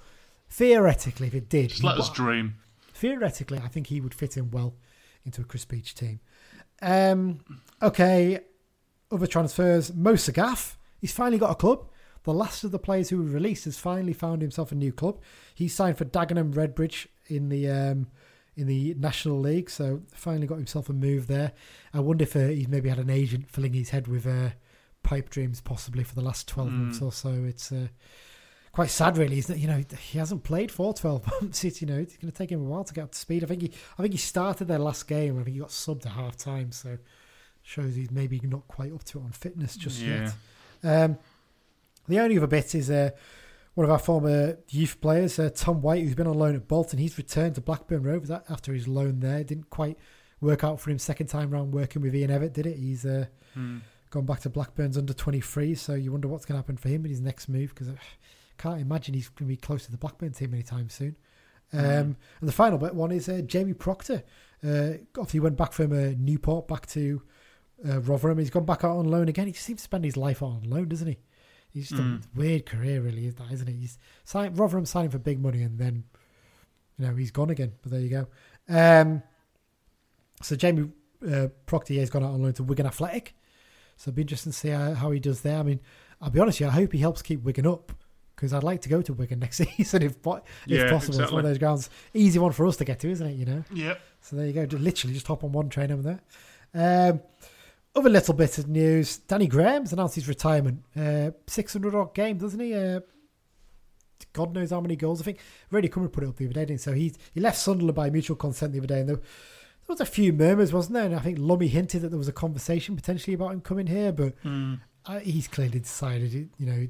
theoretically, 0.49 1.27
if 1.27 1.35
it 1.35 1.49
did, 1.51 1.71
Just 1.71 1.85
let 1.85 1.99
us 1.99 2.11
dream. 2.11 2.55
theoretically, 2.95 3.59
I 3.63 3.69
think 3.69 3.89
he 3.89 4.01
would 4.01 4.15
fit 4.15 4.37
in 4.37 4.51
well 4.51 4.75
into 5.25 5.43
a 5.43 5.45
Chris 5.45 5.65
Beech 5.65 5.95
team. 5.95 6.21
Um, 6.81 7.41
okay, 7.83 8.41
other 9.11 9.27
transfers. 9.27 9.93
Mo 9.95 10.15
Sagaf, 10.15 10.77
he's 11.01 11.13
finally 11.13 11.39
got 11.39 11.51
a 11.51 11.55
club. 11.55 11.89
The 12.25 12.35
last 12.35 12.63
of 12.65 12.73
the 12.73 12.79
players 12.79 13.09
who 13.09 13.19
were 13.19 13.25
released 13.25 13.65
has 13.65 13.79
finally 13.79 14.13
found 14.13 14.43
himself 14.43 14.71
a 14.71 14.75
new 14.75 14.93
club. 14.93 15.21
He 15.55 15.67
signed 15.67 15.97
for 15.97 16.05
Dagenham 16.05 16.53
Redbridge 16.53 17.07
in 17.27 17.49
the 17.49 17.71
um, 17.71 18.09
in 18.57 18.67
the 18.67 18.95
National 18.95 19.39
League, 19.39 19.71
so 19.71 20.03
finally 20.13 20.47
got 20.47 20.57
himself 20.57 20.89
a 20.89 20.93
move 20.93 21.27
there. 21.27 21.53
I 21.95 22.01
wonder 22.01 22.25
if 22.25 22.37
uh, 22.37 22.49
he's 22.49 22.69
maybe 22.69 22.89
had 22.89 22.99
an 22.99 23.09
agent 23.09 23.49
filling 23.49 23.73
his 23.73 23.91
head 23.91 24.09
with 24.09 24.27
uh, 24.27 24.51
pipe 25.03 25.31
dreams, 25.31 25.61
possibly 25.61 26.05
for 26.05 26.15
the 26.15 26.21
last 26.21 26.49
twelve 26.49 26.71
months 26.71 27.01
or 27.01 27.13
so. 27.13 27.31
It's 27.45 27.73
uh, 27.73 27.89
quite 28.79 28.91
sad, 28.91 29.19
really. 29.19 29.39
Is 29.39 29.47
that 29.49 29.59
you 29.59 29.67
know 29.67 29.83
he 30.01 30.19
hasn't 30.19 30.45
played 30.45 30.71
for 30.71 30.95
twelve 30.95 31.27
months. 31.43 31.65
It's 31.65 31.81
you 31.81 31.87
know 31.89 31.99
it's 31.99 32.17
going 32.17 32.31
to 32.31 32.37
take 32.37 32.51
him 32.53 32.61
a 32.61 32.65
while 32.65 32.85
to 32.85 32.95
get 32.95 33.03
up 33.05 33.13
to 33.13 33.19
speed. 33.19 33.43
I 33.43 33.47
think 33.49 33.63
he 33.63 33.73
I 33.99 34.03
think 34.03 34.15
he 34.15 34.19
started 34.19 34.69
their 34.69 34.79
last 34.79 35.09
game. 35.09 35.39
I 35.39 35.43
think 35.43 35.55
he 35.55 35.61
got 35.61 35.71
subbed 35.71 36.07
at 36.07 36.13
half 36.13 36.37
time, 36.37 36.71
so 36.73 36.97
shows 37.63 37.95
he's 37.97 38.11
maybe 38.11 38.41
not 38.45 38.67
quite 38.69 38.93
up 38.93 39.05
to 39.05 39.19
it 39.19 39.23
on 39.25 39.33
fitness 39.33 39.77
just 39.77 40.01
Yeah. 40.01 40.31
yet. 40.83 41.05
Um, 41.05 41.19
the 42.09 42.21
only 42.21 42.39
other 42.39 42.47
bit 42.47 42.75
is 42.75 42.89
uh, 42.91 43.11
one 43.75 43.85
of 43.85 43.91
our 43.91 43.99
former 43.99 44.57
youth 44.71 45.01
players, 45.01 45.39
uh, 45.39 45.51
Tom 45.55 45.83
White, 45.83 46.03
who's 46.05 46.15
been 46.15 46.27
on 46.27 46.39
loan 46.39 46.55
at 46.55 46.67
Bolton. 46.69 46.99
He's 46.99 47.19
returned 47.19 47.57
to 47.57 47.61
Blackburn 47.61 48.03
Rovers 48.05 48.31
after 48.31 48.73
his 48.73 48.89
loan 48.89 49.21
there. 49.21 49.45
Didn't 49.45 49.69
quite 49.71 49.99
work 50.41 50.63
out 50.65 50.81
for 50.81 50.91
him 50.91 50.99
second 50.99 51.27
time 51.27 51.51
round 51.51 51.75
working 51.75 52.01
with 52.01 52.15
Ian 52.15 52.31
Evatt, 52.31 52.53
did 52.55 52.67
it? 52.67 52.77
He's 52.77 53.05
uh, 53.05 53.27
Mm. 53.57 53.81
gone 54.11 54.25
back 54.25 54.41
to 54.41 54.49
Blackburn's 54.51 54.97
under 54.97 55.13
23, 55.13 55.75
so 55.75 55.95
you 55.95 56.13
wonder 56.13 56.29
what's 56.29 56.45
going 56.47 56.55
to 56.55 56.59
happen 56.61 56.77
for 56.77 56.89
him 56.89 57.05
in 57.05 57.11
his 57.11 57.21
next 57.21 57.49
move 57.49 57.71
because 57.71 57.89
I 57.89 57.95
can't 58.59 58.81
imagine 58.81 59.15
he's 59.15 59.29
going 59.29 59.49
to 59.49 59.55
be 59.55 59.57
close 59.57 59.85
to 59.87 59.91
the 59.91 59.99
Blackburn 59.99 60.33
team 60.33 60.53
anytime 60.55 60.89
soon. 60.91 61.17
Um, 61.73 62.17
And 62.41 62.49
the 62.49 62.53
final 62.53 62.79
bit 62.79 62.95
one 62.95 63.13
is 63.13 63.29
uh, 63.29 63.43
Jamie 63.45 63.75
Proctor. 63.75 64.23
Uh, 64.65 64.95
obviously, 65.17 65.41
went 65.41 65.57
back 65.57 65.73
from 65.73 65.93
uh, 65.93 66.15
Newport 66.19 66.67
back 66.67 66.87
to 66.89 67.23
uh, 67.89 68.01
Rotherham. 68.01 68.39
He's 68.39 68.51
gone 68.51 68.65
back 68.65 68.85
out 68.85 68.97
on 68.97 69.05
loan 69.11 69.29
again. 69.29 69.47
He 69.47 69.53
just 69.53 69.65
seems 69.67 69.81
to 69.81 69.85
spend 69.85 70.05
his 70.05 70.17
life 70.17 70.43
out 70.43 70.47
on 70.47 70.63
loan, 70.65 70.89
doesn't 70.89 71.07
he? 71.09 71.19
He's 71.71 71.91
just 71.91 72.01
Mm. 72.03 72.23
a 72.25 72.39
weird 72.39 72.67
career, 72.67 73.01
really, 73.03 73.27
is 73.27 73.35
that, 73.37 73.53
isn't 73.53 73.69
it? 73.69 73.75
He's 73.75 73.99
sign, 74.25 74.55
Rotherham 74.55 74.87
signing 74.87 75.11
for 75.11 75.19
big 75.19 75.41
money 75.41 75.63
and 75.63 75.79
then, 75.79 76.05
you 76.99 77.07
know, 77.07 77.15
he's 77.15 77.31
gone 77.31 77.51
again. 77.51 77.73
But 77.83 77.93
there 77.93 78.01
you 78.01 78.09
go. 78.09 78.27
Um, 78.69 79.23
so 80.43 80.57
Jamie 80.57 80.91
uh, 81.31 81.49
Proctor 81.67 81.95
has 81.95 82.11
gone 82.11 82.25
out 82.25 82.33
on 82.33 82.43
loan 82.43 82.55
to 82.55 82.63
Wigan 82.65 82.87
Athletic. 82.87 83.35
So 83.97 84.09
it'll 84.09 84.17
be 84.17 84.23
interesting 84.23 84.53
to 84.53 84.59
see 84.59 84.69
how, 84.71 84.95
how 84.95 85.11
he 85.11 85.21
does 85.21 85.43
there. 85.43 85.59
I 85.59 85.63
mean, 85.63 85.81
I'll 86.21 86.31
be 86.31 86.41
honest 86.41 86.59
with 86.61 86.67
you, 86.67 86.71
I 86.73 86.75
hope 86.81 86.93
he 86.93 86.99
helps 87.01 87.21
keep 87.21 87.43
Wigan 87.43 87.67
up 87.67 87.93
because 88.39 88.53
I'd 88.53 88.63
like 88.63 88.81
to 88.83 88.89
go 88.89 89.03
to 89.03 89.13
Wigan 89.13 89.41
next 89.41 89.57
season 89.77 90.03
if, 90.03 90.23
po- 90.23 90.37
if 90.37 90.45
Yeah, 90.67 90.91
possible. 90.91 91.21
It's 91.21 91.33
one 91.33 91.45
of 91.45 91.51
those 91.51 91.59
grounds, 91.59 91.91
easy 92.15 92.39
one 92.39 92.53
for 92.53 92.67
us 92.67 92.77
to 92.77 92.85
get 92.85 93.01
to, 93.01 93.11
isn't 93.11 93.27
it? 93.27 93.35
You 93.35 93.47
know. 93.47 93.65
Yep. 93.75 94.01
So 94.21 94.37
there 94.37 94.47
you 94.47 94.53
go. 94.53 94.77
Literally 94.77 95.15
just 95.15 95.27
hop 95.27 95.43
on 95.43 95.51
one 95.53 95.69
train 95.69 95.91
over 95.91 96.03
there. 96.03 96.21
Um, 97.13 97.21
other 97.97 98.11
little 98.11 98.35
bit 98.35 98.59
of 98.59 98.69
news: 98.69 99.17
Danny 99.19 99.49
Graham's 99.49 99.93
announced 99.93 100.15
his 100.15 100.29
retirement. 100.29 100.85
Uh, 100.97 101.33
Six 101.49 101.73
hundred 101.73 101.95
odd 101.97 102.15
games, 102.15 102.41
doesn't 102.43 102.61
he? 102.61 102.75
Uh, 102.75 103.01
God 104.33 104.55
knows 104.55 104.71
how 104.71 104.81
many 104.81 104.97
goals. 104.97 105.21
I 105.21 105.25
think 105.25 105.39
Reddy 105.71 105.89
Cumber 105.89 106.09
put 106.09 106.23
it 106.25 106.29
up 106.29 106.37
the 106.37 106.45
other 106.45 106.55
day. 106.55 106.61
Didn't 106.61 106.79
he? 106.79 106.83
So 106.83 106.93
he 106.93 107.13
he 107.33 107.41
left 107.41 107.59
Sunderland 107.59 107.95
by 107.97 108.11
mutual 108.11 108.37
consent 108.37 108.73
the 108.73 108.79
other 108.79 108.87
day, 108.87 109.01
and 109.01 109.09
there, 109.09 109.17
there 109.17 109.25
was 109.89 110.01
a 110.01 110.07
few 110.07 110.33
murmurs, 110.33 110.73
wasn't 110.73 110.95
there? 110.95 111.05
And 111.07 111.15
I 111.15 111.21
think 111.21 111.39
Lummy 111.41 111.69
hinted 111.69 112.03
that 112.03 112.11
there 112.11 112.19
was 112.19 112.29
a 112.29 112.33
conversation 112.33 112.95
potentially 112.97 113.35
about 113.35 113.53
him 113.53 113.61
coming 113.61 113.87
here, 113.87 114.13
but 114.13 114.41
Mm. 114.45 114.81
uh, 115.07 115.21
he's 115.21 115.49
clearly 115.49 115.79
decided, 115.81 116.33
you 116.33 116.67
know, 116.67 116.87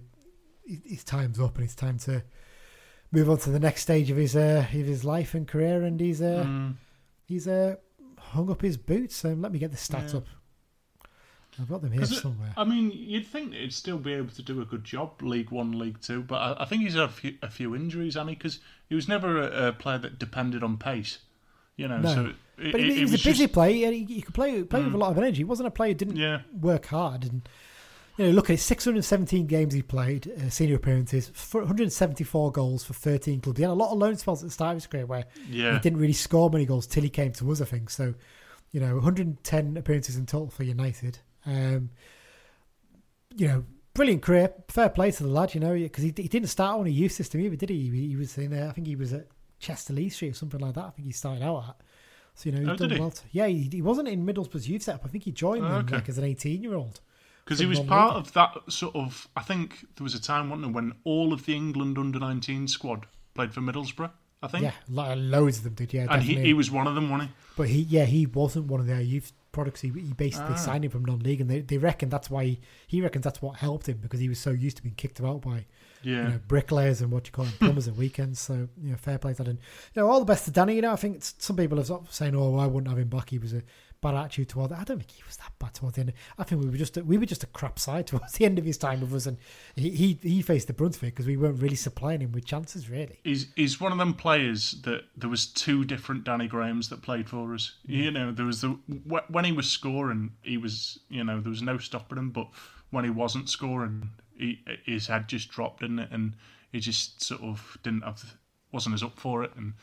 his- 0.85 1.05
time's 1.05 1.41
up 1.41 1.57
and 1.57 1.65
it's 1.65 1.75
time 1.75 1.99
to 2.01 2.23
move 3.11 3.31
on 3.31 3.39
to 3.39 3.51
the 3.51 3.61
next 3.61 3.83
stage 3.83 4.11
of 4.11 4.17
his 4.17 4.37
uh, 4.37 4.65
of 4.67 4.71
his 4.71 5.05
life 5.05 5.35
and 5.35 5.47
career. 5.49 5.83
And 5.83 5.99
he's 6.01 6.21
uh, 6.23 6.45
Mm. 6.47 6.75
he's 7.27 7.49
uh, 7.49 7.77
hung 8.19 8.51
up 8.51 8.63
his 8.63 8.77
boots. 8.77 9.17
So 9.17 9.33
let 9.35 9.53
me 9.53 9.59
get 9.59 9.71
the 9.71 9.77
stats 9.77 10.13
Yeah. 10.13 10.19
up. 10.19 10.27
I've 11.61 11.69
got 11.69 11.83
them 11.83 11.91
here 11.91 12.01
'Cause 12.03 12.13
it- 12.13 12.21
somewhere. 12.23 12.53
I 12.57 12.63
mean, 12.65 12.93
you'd 12.93 13.27
think 13.27 13.51
that 13.51 13.59
he'd 13.61 13.73
still 13.73 13.99
be 13.99 14.13
able 14.13 14.31
to 14.31 14.43
do 14.43 14.61
a 14.61 14.65
good 14.65 14.85
job, 14.85 15.21
League 15.23 15.51
One, 15.51 15.77
League 15.77 16.01
Two, 16.01 16.23
but 16.23 16.37
I, 16.37 16.63
I 16.63 16.65
think 16.67 16.83
he's 16.83 16.95
had 16.95 17.03
a 17.05 17.09
few, 17.09 17.35
a 17.43 17.51
few 17.51 17.75
injuries, 17.75 18.15
and 18.15 18.29
he 18.29 18.37
because 18.37 18.61
he 18.89 18.95
was 18.95 19.09
never 19.09 19.41
a, 19.43 19.69
a 19.69 19.73
player 19.73 19.99
that 19.99 20.21
depended 20.21 20.63
on 20.63 20.77
pace, 20.77 21.19
you 21.77 21.89
know. 21.89 21.99
No. 21.99 22.15
So 22.15 22.27
it, 22.59 22.71
but 22.73 22.81
he, 22.81 22.89
it- 22.91 22.95
he 22.97 23.03
was, 23.03 23.13
was 23.13 23.21
a 23.23 23.29
busy 23.31 23.45
just- 23.45 23.55
player. 23.55 23.91
He, 23.91 24.05
he 24.05 24.23
could 24.23 24.35
play 24.35 24.63
play 24.63 24.85
with 24.85 24.95
a 24.95 24.99
lot 24.99 25.11
of 25.11 25.19
energy. 25.19 25.39
He 25.39 25.45
wasn't 25.45 25.67
a 25.67 25.73
player 25.73 25.91
who 25.91 25.95
didn't 25.99 26.17
Yeah, 26.17 26.43
work 26.61 26.87
hard. 26.87 27.25
And 27.25 27.49
you 28.19 28.27
know, 28.27 28.31
look 28.33 28.51
at 28.51 28.55
it, 28.55 28.59
617 28.61 29.47
games 29.47 29.73
he 29.73 29.81
played, 29.83 30.31
uh, 30.45 30.51
senior 30.51 30.77
appearances, 30.77 31.31
for 31.33 31.61
174 31.61 32.53
goals 32.53 32.85
for 32.85 32.93
13 32.93 33.41
clubs. 33.41 33.57
He 33.59 33.63
had 33.63 33.71
a 33.71 33.75
lot 33.75 33.93
of 33.93 33.99
loan 33.99 34.17
spells 34.17 34.43
at 34.43 34.49
the 34.49 34.53
start 34.53 34.73
of 34.73 34.77
his 34.83 34.87
career 34.89 35.07
where 35.07 35.25
he 35.73 35.79
didn't 35.79 35.99
really 36.01 36.13
score 36.13 36.51
many 36.51 36.67
goals 36.67 36.87
till 36.87 37.03
he 37.05 37.09
came 37.11 37.33
to 37.33 37.51
us, 37.53 37.61
I 37.61 37.65
think. 37.65 37.89
So, 37.91 38.15
you 38.73 38.81
know, 38.81 38.95
110 38.97 39.77
appearances 39.77 40.17
in 40.17 40.27
total 40.27 40.51
for 40.51 40.65
United. 40.65 41.21
Um, 41.47 41.91
you 43.37 43.47
know, 43.49 43.65
brilliant 43.95 44.23
career. 44.23 44.53
Fair 44.69 44.89
play 44.89 45.11
to 45.13 45.23
the 45.23 45.29
lad, 45.29 45.55
you 45.55 45.61
know, 45.61 45.75
because 45.75 46.03
he, 46.03 46.13
he 46.17 46.29
didn't 46.29 46.49
start 46.49 46.79
on 46.81 46.87
a 46.87 46.91
youth 46.91 47.13
system 47.13 47.41
either, 47.41 47.57
did 47.57 47.71
he? 47.71 47.89
He, 47.89 48.09
he 48.09 48.17
was 48.17 48.37
in, 48.37 48.53
uh, 48.53 48.67
I 48.69 48.73
think 48.73 48.87
he 48.89 48.97
was 48.97 49.13
at 49.13 49.27
Chester-le-Street 49.61 50.31
or 50.31 50.35
something 50.35 50.61
like 50.61 50.75
that. 50.75 50.85
I 50.85 50.91
think 50.91 51.07
he 51.07 51.13
started 51.13 51.43
out 51.45 51.65
at. 51.69 51.77
So, 52.35 52.51
you 52.51 52.57
know, 52.57 52.73
he's 52.73 52.81
Oh, 52.83 52.87
done 52.89 52.99
well. 52.99 53.11
To, 53.11 53.23
yeah, 53.33 53.47
he, 53.47 53.69
he 53.71 53.83
wasn't 53.83 54.09
in 54.09 54.25
Middlesbrough's 54.27 54.69
youth 54.69 54.83
setup. 54.83 55.05
I 55.05 55.09
think 55.09 55.25
he 55.25 55.33
joined 55.33 55.65
Oh, 55.65 55.69
them 55.69 55.85
okay. 55.87 55.95
like 55.97 56.09
as 56.09 56.19
an 56.19 56.25
18 56.25 56.63
year 56.63 56.75
old. 56.75 57.01
Because 57.49 57.59
he 57.61 57.67
was 57.67 57.81
part 57.81 58.15
of 58.17 58.33
that 58.35 58.51
sort 58.69 58.95
of. 58.95 59.27
I 59.37 59.43
think 59.43 59.87
there 59.97 60.05
was 60.05 60.15
a 60.15 60.21
time, 60.21 60.51
wasn't 60.51 60.67
there, 60.67 60.73
when 60.75 60.93
all 61.05 61.33
of 61.33 61.47
the 61.47 61.55
England 61.55 61.97
under 61.99 62.19
nineteen 62.19 62.69
squad 62.69 63.07
played 63.35 63.55
for 63.55 63.61
Middlesbrough. 63.61 64.11
I 64.41 64.47
think, 64.47 64.63
Yeah, 64.63 64.73
lo- 64.89 65.15
loads 65.15 65.59
of 65.59 65.65
them 65.65 65.75
did. 65.75 65.93
Yeah, 65.93 66.03
and 66.11 66.23
he, 66.23 66.29
definitely. 66.35 66.45
he 66.45 66.55
was 66.55 66.71
one 66.71 66.87
of 66.87 66.95
them, 66.95 67.11
wasn't 67.11 67.31
he? 67.31 67.35
But 67.57 67.69
he, 67.71 67.81
yeah, 67.81 68.05
he 68.05 68.25
wasn't 68.27 68.67
one 68.67 68.79
of 68.79 68.87
their 68.87 69.01
youth 69.01 69.33
products. 69.51 69.81
He, 69.81 69.89
he 69.89 70.13
basically 70.13 70.55
Ah. 70.55 70.59
signed 70.59 70.85
him 70.85 70.93
from 70.93 71.05
non-league, 71.05 71.41
and 71.41 71.51
they, 71.51 71.61
they 71.61 71.77
reckon 71.79 72.09
that's 72.09 72.31
why 72.31 72.45
he, 72.45 72.61
he 72.87 73.01
reckons 73.01 73.25
that's 73.25 73.43
what 73.43 73.57
helped 73.57 73.89
him 73.89 73.99
because 74.01 74.21
he 74.21 74.29
was 74.29 74.39
so 74.39 74.51
used 74.53 74.77
to 74.77 74.83
being 74.85 74.95
kicked 74.95 75.19
about 75.19 75.41
by? 75.41 75.67
Yeah, 76.05 76.13
you 76.23 76.29
know 76.29 76.41
bricklayers 76.47 77.01
and 77.01 77.11
what 77.11 77.27
you 77.27 77.33
call 77.33 77.47
them 77.47 77.55
plumbers 77.59 77.89
at 77.89 77.97
weekends. 77.97 78.39
So 78.39 78.69
you 78.81 78.91
know, 78.93 78.97
fair 78.97 79.19
play 79.19 79.33
to 79.35 79.43
that. 79.43 79.49
And 79.51 79.59
you 79.93 80.01
know, 80.03 80.09
all 80.09 80.21
the 80.21 80.25
best 80.25 80.45
to 80.45 80.53
Danny. 80.53 80.77
You 80.77 80.83
know, 80.83 80.93
I 80.93 80.97
think 80.97 81.17
it's, 81.17 81.35
some 81.39 81.57
people 81.57 81.81
are 81.81 81.85
sort 81.85 82.03
of 82.03 82.15
saying, 82.15 82.37
"Oh, 82.37 82.57
I 82.59 82.67
wouldn't 82.69 82.89
have 82.89 82.99
him 83.01 83.09
back. 83.09 83.31
He 83.31 83.39
was 83.41 83.53
a 83.53 83.65
bad 84.01 84.15
attitude 84.15 84.49
toward." 84.49 84.73
I 84.73 84.85
don't 84.85 84.99
think 84.99 85.11
he 85.11 85.23
was 85.27 85.37
that 85.39 85.53
bad 85.59 85.75
towards 85.75 85.97
the 85.97 86.03
end. 86.03 86.13
I 86.39 86.45
think 86.45 86.63
we 86.63 86.71
were 86.71 86.77
just 86.77 86.97
a, 86.97 87.05
we 87.05 87.19
were 87.19 87.27
just 87.27 87.43
a 87.43 87.47
crap 87.49 87.79
side 87.79 88.07
towards 88.07 88.33
the 88.39 88.45
end 88.45 88.59
of 88.59 88.65
his 88.65 88.79
time 88.79 89.01
with 89.01 89.15
us, 89.15 89.27
and 89.27 89.39
he 89.77 89.91
he, 89.91 90.19
he 90.23 90.43
faced 90.43 90.67
the 90.67 90.73
brunt 90.73 90.97
of 90.97 91.03
it 91.03 91.07
because 91.07 91.27
we 91.27 91.37
weren't 91.37 91.61
really 91.61 91.77
supplying 91.77 92.21
him 92.21 92.33
with 92.33 92.45
chances, 92.45 92.89
really. 92.89 93.21
he's 93.25 93.47
he's 93.57 93.81
one 93.81 93.93
of 93.93 93.99
them 93.99 94.15
players 94.15 94.73
that 94.83 95.03
there 95.17 95.31
was 95.31 95.47
two 95.47 95.85
different 95.85 96.25
Danny 96.25 96.49
Grahams 96.49 96.89
that 96.89 97.03
played 97.03 97.29
for 97.29 97.55
us. 97.55 97.75
Mm. 97.89 97.95
You 97.95 98.11
know, 98.11 98.33
there 98.33 98.47
was 98.47 98.61
the 98.61 98.79
when 99.29 99.45
he 99.45 99.53
was 99.53 99.69
scoring, 99.69 100.33
he 100.43 100.57
was 100.57 100.99
you 101.09 101.25
know 101.25 101.41
there 101.41 101.51
was 101.51 101.63
no 101.63 101.79
stopping 101.79 102.19
him, 102.19 102.31
but 102.31 102.49
when 102.91 103.05
he 103.05 103.11
wasn't 103.11 103.49
scoring, 103.49 104.11
he, 104.37 104.61
his 104.85 105.07
head 105.07 105.29
just 105.29 105.51
dropped, 105.51 105.81
didn't 105.81 105.99
it? 105.99 106.09
And 106.11 106.35
he 106.73 106.81
just 106.81 107.23
sort 107.23 107.43
of 107.43 107.77
didn't 107.83 108.03
have 108.03 108.37
wasn't 108.73 108.95
as 108.95 109.03
up 109.03 109.19
for 109.19 109.43
it, 109.45 109.51
and 109.57 109.75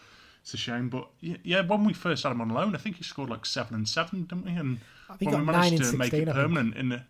it's 0.45 0.53
a 0.53 0.57
shame. 0.57 0.89
But 0.89 1.09
yeah, 1.21 1.61
when 1.61 1.83
we 1.85 1.93
first 1.93 2.21
had 2.21 2.31
him 2.31 2.39
on 2.39 2.49
loan, 2.49 2.75
I 2.75 2.77
think 2.77 2.97
he 2.97 3.03
scored 3.03 3.31
like 3.31 3.47
seven 3.47 3.73
and 3.73 3.89
seven, 3.89 4.25
didn't 4.25 4.45
we? 4.45 4.51
And 4.51 4.79
I 5.09 5.15
think 5.15 5.31
when 5.31 5.39
we 5.39 5.51
managed 5.51 5.89
to 5.89 5.97
make 5.97 6.11
16, 6.11 6.21
it 6.21 6.29
I 6.29 6.33
think. 6.33 6.35
permanent 6.35 6.75
in 6.77 6.89
the 6.89 7.01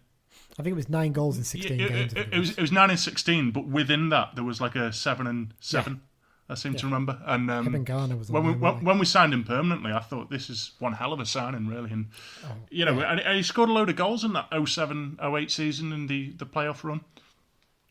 I 0.58 0.64
think 0.64 0.68
it 0.72 0.76
was 0.76 0.88
nine 0.88 1.12
goals 1.12 1.36
in 1.36 1.42
Yeah, 1.42 1.68
16 1.68 1.80
it, 1.82 1.90
games. 1.90 2.14
It, 2.14 2.34
it 2.34 2.40
was 2.40 2.52
it 2.52 2.62
was 2.62 2.72
nine 2.72 2.90
and 2.92 2.98
sixteen, 3.00 3.52
but 3.52 3.68
within 3.68 4.08
that 4.08 4.36
there 4.36 4.46
was 4.46 4.62
like 4.62 4.76
a 4.78 4.94
seven 4.94 5.28
and 5.28 5.54
seven. 5.60 6.00
I 6.48 6.54
seem 6.54 6.76
to 6.76 6.86
remember. 6.86 7.20
And 7.26 7.52
um, 7.52 7.76
and 7.76 7.86
Garner 7.86 8.16
was 8.16 8.30
when 8.32 8.46
we 8.46 8.54
when, 8.54 8.86
when 8.86 9.00
we 9.00 9.06
signed 9.06 9.34
him 9.34 9.44
permanently, 9.44 9.92
I 9.92 10.00
thought 10.00 10.30
this 10.30 10.50
is 10.50 10.72
one 10.80 10.94
hell 10.94 11.12
of 11.12 11.20
a 11.20 11.26
signing, 11.26 11.68
really. 11.68 11.92
And 11.92 12.08
Oh, 12.46 12.52
you 12.70 12.86
know, 12.86 13.02
and, 13.02 13.20
and 13.20 13.36
he 13.36 13.44
scored 13.44 13.68
a 13.68 13.74
load 13.74 13.90
of 13.90 13.98
goals 13.98 14.24
in 14.24 14.32
that 14.32 14.48
07, 14.66 15.20
08 15.22 15.52
season 15.52 15.92
in 15.92 16.08
the 16.08 16.32
the 16.38 16.46
playoff 16.46 16.86
run. 16.86 17.02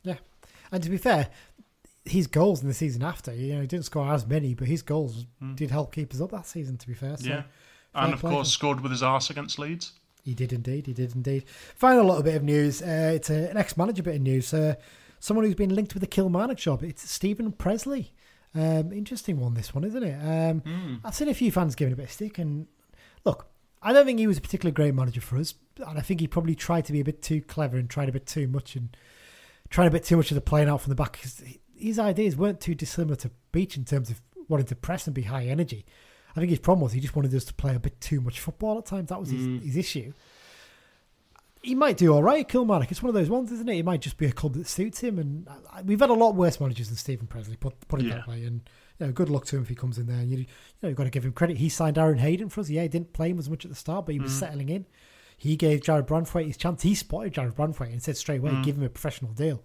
Yeah. 0.04 0.16
And 0.72 0.82
to 0.82 0.88
be 0.88 0.96
fair, 0.96 1.28
his 2.04 2.26
goals 2.26 2.60
in 2.62 2.68
the 2.68 2.74
season 2.74 3.02
after, 3.02 3.34
you 3.34 3.54
know, 3.54 3.60
he 3.62 3.66
didn't 3.66 3.86
score 3.86 4.06
as 4.12 4.26
many, 4.26 4.54
but 4.54 4.68
his 4.68 4.82
goals 4.82 5.26
did 5.54 5.70
help 5.70 5.94
keep 5.94 6.12
us 6.12 6.20
up 6.20 6.30
that 6.32 6.46
season, 6.46 6.76
to 6.78 6.86
be 6.86 6.94
fair. 6.94 7.16
So 7.16 7.26
yeah, 7.28 7.42
and 7.94 8.12
of 8.12 8.20
course 8.20 8.50
scored 8.50 8.80
with 8.80 8.92
his 8.92 9.02
arse 9.02 9.30
against 9.30 9.58
Leeds. 9.58 9.92
He 10.22 10.34
did 10.34 10.52
indeed. 10.52 10.86
He 10.86 10.92
did 10.94 11.14
indeed. 11.14 11.44
Final 11.74 12.04
little 12.06 12.22
bit 12.22 12.34
of 12.36 12.42
news. 12.42 12.80
Uh, 12.82 13.12
it's 13.14 13.28
a, 13.30 13.50
an 13.50 13.56
ex-manager 13.56 14.02
bit 14.02 14.16
of 14.16 14.22
news. 14.22 14.54
Uh, 14.54 14.74
someone 15.20 15.44
who's 15.44 15.54
been 15.54 15.74
linked 15.74 15.92
with 15.94 16.00
the 16.00 16.06
Kilmarnock 16.06 16.56
job. 16.58 16.82
It's 16.82 17.08
Steven 17.10 17.52
Pressley. 17.52 18.12
Um, 18.54 18.92
interesting 18.92 19.38
one, 19.40 19.54
this 19.54 19.74
one, 19.74 19.84
isn't 19.84 20.02
it? 20.02 20.14
Um, 20.14 20.60
Hmm. 20.60 20.94
I've 21.04 21.14
seen 21.14 21.28
a 21.28 21.34
few 21.34 21.50
fans 21.52 21.74
giving 21.74 21.92
a 21.92 21.96
bit 21.96 22.04
of 22.06 22.12
stick. 22.12 22.38
And 22.38 22.66
look, 23.24 23.48
I 23.82 23.92
don't 23.92 24.06
think 24.06 24.18
he 24.18 24.26
was 24.26 24.38
a 24.38 24.40
particularly 24.40 24.72
great 24.74 24.94
manager 24.94 25.20
for 25.20 25.36
us. 25.36 25.54
And 25.86 25.98
I 25.98 26.02
think 26.02 26.20
he 26.20 26.26
probably 26.26 26.54
tried 26.54 26.84
to 26.86 26.92
be 26.92 27.00
a 27.00 27.04
bit 27.04 27.20
too 27.20 27.42
clever 27.42 27.76
and 27.76 27.90
tried 27.90 28.08
a 28.08 28.12
bit 28.12 28.26
too 28.26 28.46
much 28.48 28.76
and 28.76 28.96
tried 29.68 29.88
a 29.88 29.90
bit 29.90 30.04
too 30.04 30.16
much 30.16 30.30
of 30.30 30.36
the 30.36 30.40
playing 30.40 30.68
out 30.68 30.80
from 30.80 30.90
the 30.90 30.94
back. 30.96 31.12
Because 31.12 31.42
his 31.76 31.98
ideas 31.98 32.36
weren't 32.36 32.60
too 32.60 32.74
dissimilar 32.74 33.16
to 33.16 33.30
Beech 33.52 33.76
in 33.76 33.84
terms 33.84 34.10
of 34.10 34.20
wanting 34.48 34.66
to 34.66 34.76
press 34.76 35.06
and 35.06 35.14
be 35.14 35.22
high 35.22 35.46
energy. 35.46 35.84
I 36.36 36.40
think 36.40 36.50
his 36.50 36.58
problem 36.58 36.82
was 36.82 36.92
he 36.92 37.00
just 37.00 37.14
wanted 37.14 37.34
us 37.34 37.44
to 37.44 37.54
play 37.54 37.74
a 37.74 37.80
bit 37.80 38.00
too 38.00 38.20
much 38.20 38.40
football 38.40 38.78
at 38.78 38.86
times. 38.86 39.08
That 39.08 39.20
was 39.20 39.30
his, 39.30 39.46
mm. 39.46 39.62
his 39.62 39.76
issue. 39.76 40.12
He 41.62 41.74
might 41.74 41.96
do 41.96 42.12
all 42.12 42.22
right 42.22 42.46
Kilmarnock. 42.46 42.90
It's 42.90 43.02
one 43.02 43.08
of 43.08 43.14
those 43.14 43.30
ones, 43.30 43.50
isn't 43.52 43.68
it? 43.68 43.78
It 43.78 43.84
might 43.84 44.00
just 44.00 44.18
be 44.18 44.26
a 44.26 44.32
club 44.32 44.54
that 44.54 44.66
suits 44.66 45.00
him. 45.00 45.18
And 45.18 45.48
I- 45.72 45.82
we've 45.82 46.00
had 46.00 46.10
a 46.10 46.14
lot 46.14 46.34
worse 46.34 46.60
managers 46.60 46.88
than 46.88 46.96
Steven 46.96 47.26
Pressley, 47.26 47.56
put, 47.56 47.88
put 47.88 48.00
it 48.00 48.06
Yeah. 48.06 48.16
that 48.16 48.28
way. 48.28 48.44
And 48.44 48.68
you 48.98 49.06
know, 49.06 49.12
good 49.12 49.30
luck 49.30 49.44
to 49.46 49.56
him 49.56 49.62
if 49.62 49.68
he 49.68 49.74
comes 49.74 49.96
in 49.96 50.06
there. 50.06 50.18
And 50.18 50.30
you, 50.30 50.38
you 50.38 50.46
know, 50.82 50.88
you've 50.88 50.98
got 50.98 51.04
to 51.04 51.10
give 51.10 51.24
him 51.24 51.32
credit. 51.32 51.56
He 51.56 51.68
signed 51.68 51.96
Aaron 51.96 52.18
Hayden 52.18 52.48
for 52.48 52.60
us. 52.60 52.68
Yeah, 52.68 52.82
he 52.82 52.88
didn't 52.88 53.12
play 53.12 53.30
him 53.30 53.38
as 53.38 53.48
much 53.48 53.64
at 53.64 53.70
the 53.70 53.76
start, 53.76 54.06
but 54.06 54.12
he 54.14 54.20
was 54.20 54.32
mm. 54.32 54.40
settling 54.40 54.68
in. 54.68 54.86
He 55.36 55.56
gave 55.56 55.80
Jarrad 55.80 56.06
Branthwaite 56.06 56.46
his 56.46 56.56
chance. 56.56 56.82
He 56.82 56.94
spotted 56.94 57.34
Jarrad 57.34 57.54
Branthwaite 57.54 57.92
and 57.92 58.02
said 58.02 58.16
straight 58.16 58.40
away, 58.40 58.50
mm. 58.50 58.64
give 58.64 58.76
him 58.76 58.84
a 58.84 58.88
professional 58.88 59.32
deal. 59.32 59.62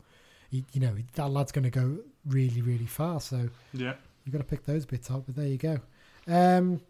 You 0.51 0.63
know, 0.75 0.95
that 1.13 1.29
lad's 1.29 1.51
going 1.51 1.63
to 1.63 1.69
go 1.69 1.99
really, 2.25 2.61
really 2.61 2.85
far. 2.85 3.19
So 3.21 3.49
Yeah, 3.73 3.93
You've 4.25 4.33
got 4.33 4.39
to 4.39 4.43
pick 4.43 4.65
those 4.65 4.85
bits 4.85 5.09
out, 5.09 5.23
but 5.25 5.35
there 5.35 5.47
you 5.47 5.57
go. 5.57 5.79
Um, 6.27 6.81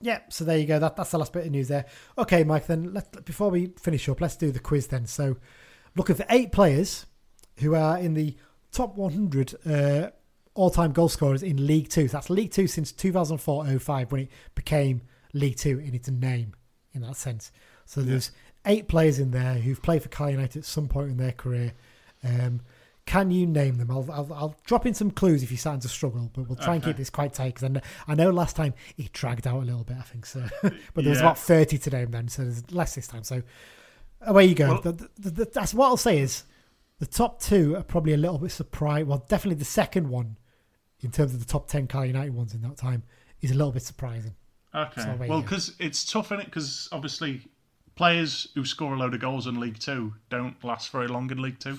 yeah, 0.00 0.20
so 0.28 0.44
there 0.44 0.58
you 0.58 0.66
go. 0.66 0.78
That 0.78 0.96
that's 0.96 1.10
the 1.10 1.18
last 1.18 1.32
bit 1.32 1.44
of 1.46 1.52
news 1.52 1.68
there. 1.68 1.86
Okay, 2.16 2.44
Mike. 2.44 2.66
Then 2.66 2.94
let 2.94 3.24
before 3.24 3.50
we 3.50 3.72
finish 3.78 4.08
up, 4.08 4.20
let's 4.20 4.36
do 4.36 4.50
the 4.50 4.60
quiz 4.60 4.86
then. 4.86 5.06
So, 5.06 5.36
looking 5.96 6.16
for 6.16 6.24
eight 6.30 6.52
players 6.52 7.06
who 7.58 7.74
are 7.74 7.98
in 7.98 8.14
the 8.14 8.36
top 8.70 8.96
100 8.96 9.54
uh, 9.66 10.10
all-time 10.54 10.92
goal 10.92 11.08
scorers 11.08 11.42
in 11.42 11.66
League 11.66 11.88
Two. 11.88 12.08
So 12.08 12.16
that's 12.16 12.30
League 12.30 12.52
Two 12.52 12.66
since 12.66 12.92
2004-05 12.92 14.10
when 14.10 14.22
it 14.22 14.30
became 14.54 15.02
League 15.32 15.56
Two 15.56 15.78
in 15.80 15.94
its 15.94 16.08
name, 16.08 16.54
in 16.94 17.02
that 17.02 17.16
sense. 17.16 17.50
So 17.84 18.02
there's 18.02 18.30
eight 18.66 18.86
players 18.86 19.18
in 19.18 19.32
there 19.32 19.54
who've 19.54 19.82
played 19.82 20.02
for 20.02 20.08
Cal 20.08 20.30
United 20.30 20.58
at 20.58 20.64
some 20.64 20.88
point 20.88 21.10
in 21.10 21.16
their 21.16 21.32
career. 21.32 21.72
Um, 22.24 22.60
can 23.06 23.30
you 23.30 23.46
name 23.46 23.76
them? 23.78 23.90
I'll, 23.90 24.06
I'll, 24.12 24.32
I'll 24.34 24.56
drop 24.66 24.84
in 24.84 24.92
some 24.92 25.10
clues 25.10 25.42
if 25.42 25.50
you're 25.50 25.56
starting 25.58 25.80
to 25.80 25.88
struggle, 25.88 26.30
but 26.34 26.46
we'll 26.46 26.56
try 26.58 26.74
and 26.74 26.84
keep 26.84 26.96
this 26.98 27.08
quite 27.08 27.32
tight 27.32 27.54
because 27.54 27.64
I 27.64 27.68
know, 27.68 27.80
I 28.06 28.14
know 28.14 28.30
last 28.30 28.54
time 28.54 28.74
it 28.98 29.12
dragged 29.14 29.46
out 29.46 29.56
a 29.62 29.64
little 29.64 29.84
bit, 29.84 29.96
I 29.98 30.02
think 30.02 30.26
so. 30.26 30.44
but 30.62 30.72
there 30.94 31.08
was 31.08 31.18
Yeah. 31.18 31.24
about 31.24 31.38
30 31.38 31.78
today 31.78 32.04
then, 32.04 32.28
so 32.28 32.42
there's 32.42 32.70
less 32.70 32.94
this 32.96 33.06
time. 33.06 33.24
So 33.24 33.42
away 34.20 34.44
you 34.44 34.54
go. 34.54 34.68
Well- 34.68 34.82
The- 34.82 35.08
the- 35.18 35.30
the- 35.30 35.44
that's 35.46 35.72
what 35.72 35.86
I'll 35.86 35.96
say 35.96 36.18
is 36.18 36.44
the 36.98 37.06
top 37.06 37.40
two 37.40 37.76
are 37.76 37.82
probably 37.82 38.12
a 38.12 38.18
little 38.18 38.36
bit 38.38 38.50
surprised. 38.50 39.06
Well, 39.08 39.24
definitely 39.26 39.58
the 39.58 39.64
second 39.64 40.08
one 40.10 40.36
in 41.00 41.10
terms 41.10 41.32
of 41.32 41.40
the 41.40 41.46
top 41.46 41.66
10 41.68 41.86
Cal 41.86 42.04
United 42.04 42.34
ones 42.34 42.52
in 42.52 42.60
that 42.62 42.76
time 42.76 43.04
is 43.40 43.50
a 43.50 43.54
little 43.54 43.72
bit 43.72 43.82
surprising. 43.82 44.34
Okay. 44.74 45.00
So 45.00 45.16
well, 45.26 45.40
because 45.40 45.74
it's 45.78 46.04
tough 46.04 46.30
in 46.30 46.40
it 46.40 46.44
because 46.46 46.90
obviously 46.92 47.46
players 47.94 48.48
who 48.54 48.64
score 48.66 48.92
a 48.92 48.98
load 48.98 49.14
of 49.14 49.20
goals 49.20 49.46
in 49.46 49.58
League 49.60 49.78
Two 49.78 50.12
don't 50.28 50.62
last 50.62 50.90
very 50.92 51.08
long 51.08 51.30
in 51.30 51.40
League 51.40 51.58
Two. 51.58 51.78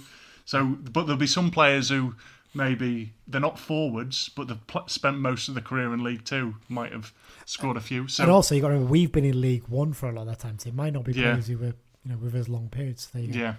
So, 0.50 0.66
but 0.66 1.04
there'll 1.06 1.16
be 1.20 1.28
some 1.28 1.52
players 1.52 1.89
who 1.89 2.16
maybe 2.56 3.14
they're 3.28 3.39
not 3.39 3.60
forwards, 3.60 4.30
but 4.30 4.47
they've 4.47 4.66
pl- 4.68 4.88
spent 4.88 5.18
most 5.20 5.47
of 5.47 5.54
the 5.54 5.62
career 5.62 5.93
in 5.93 6.04
League 6.04 6.26
Two. 6.26 6.56
Might 6.70 6.91
have 6.91 7.14
scored 7.45 7.78
a 7.78 7.82
few. 7.82 8.08
So 8.08 8.24
and 8.24 8.32
also, 8.32 8.56
you 8.56 8.62
got 8.62 8.70
to 8.70 8.74
remember, 8.74 8.91
we've 8.91 9.12
been 9.12 9.26
in 9.26 9.39
League 9.39 9.68
One 9.68 9.93
for 9.93 10.10
a 10.10 10.12
lot 10.12 10.24
of 10.24 10.28
that 10.30 10.39
time, 10.39 10.58
so 10.58 10.70
it 10.70 10.74
might 10.76 10.93
not 10.93 11.04
be 11.04 11.14
Yeah. 11.14 11.34
players 11.34 11.47
who 11.50 11.58
were 11.60 11.74
you 12.04 12.12
know 12.12 12.18
with 12.18 12.34
us 12.34 12.47
long 12.50 12.68
periods. 12.70 13.08
Go. 13.14 13.20
yeah. 13.20 13.56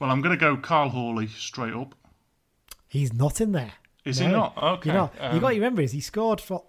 Well, 0.00 0.10
I'm 0.10 0.20
going 0.20 0.36
to 0.36 0.40
go 0.40 0.56
Karl 0.56 0.88
Hawley 0.88 1.28
straight 1.28 1.74
up. 1.74 1.94
He's 2.88 3.12
not 3.12 3.40
in 3.40 3.52
there. 3.52 3.74
Is 4.04 4.18
No. 4.20 4.26
he 4.26 4.32
not? 4.32 4.56
Okay. 4.60 4.90
You 4.90 4.94
know, 4.96 5.10
you 5.20 5.26
um, 5.28 5.38
got 5.38 5.48
to 5.50 5.54
remember 5.54 5.80
is 5.82 5.92
he 5.92 6.00
scored 6.00 6.40
for 6.40 6.64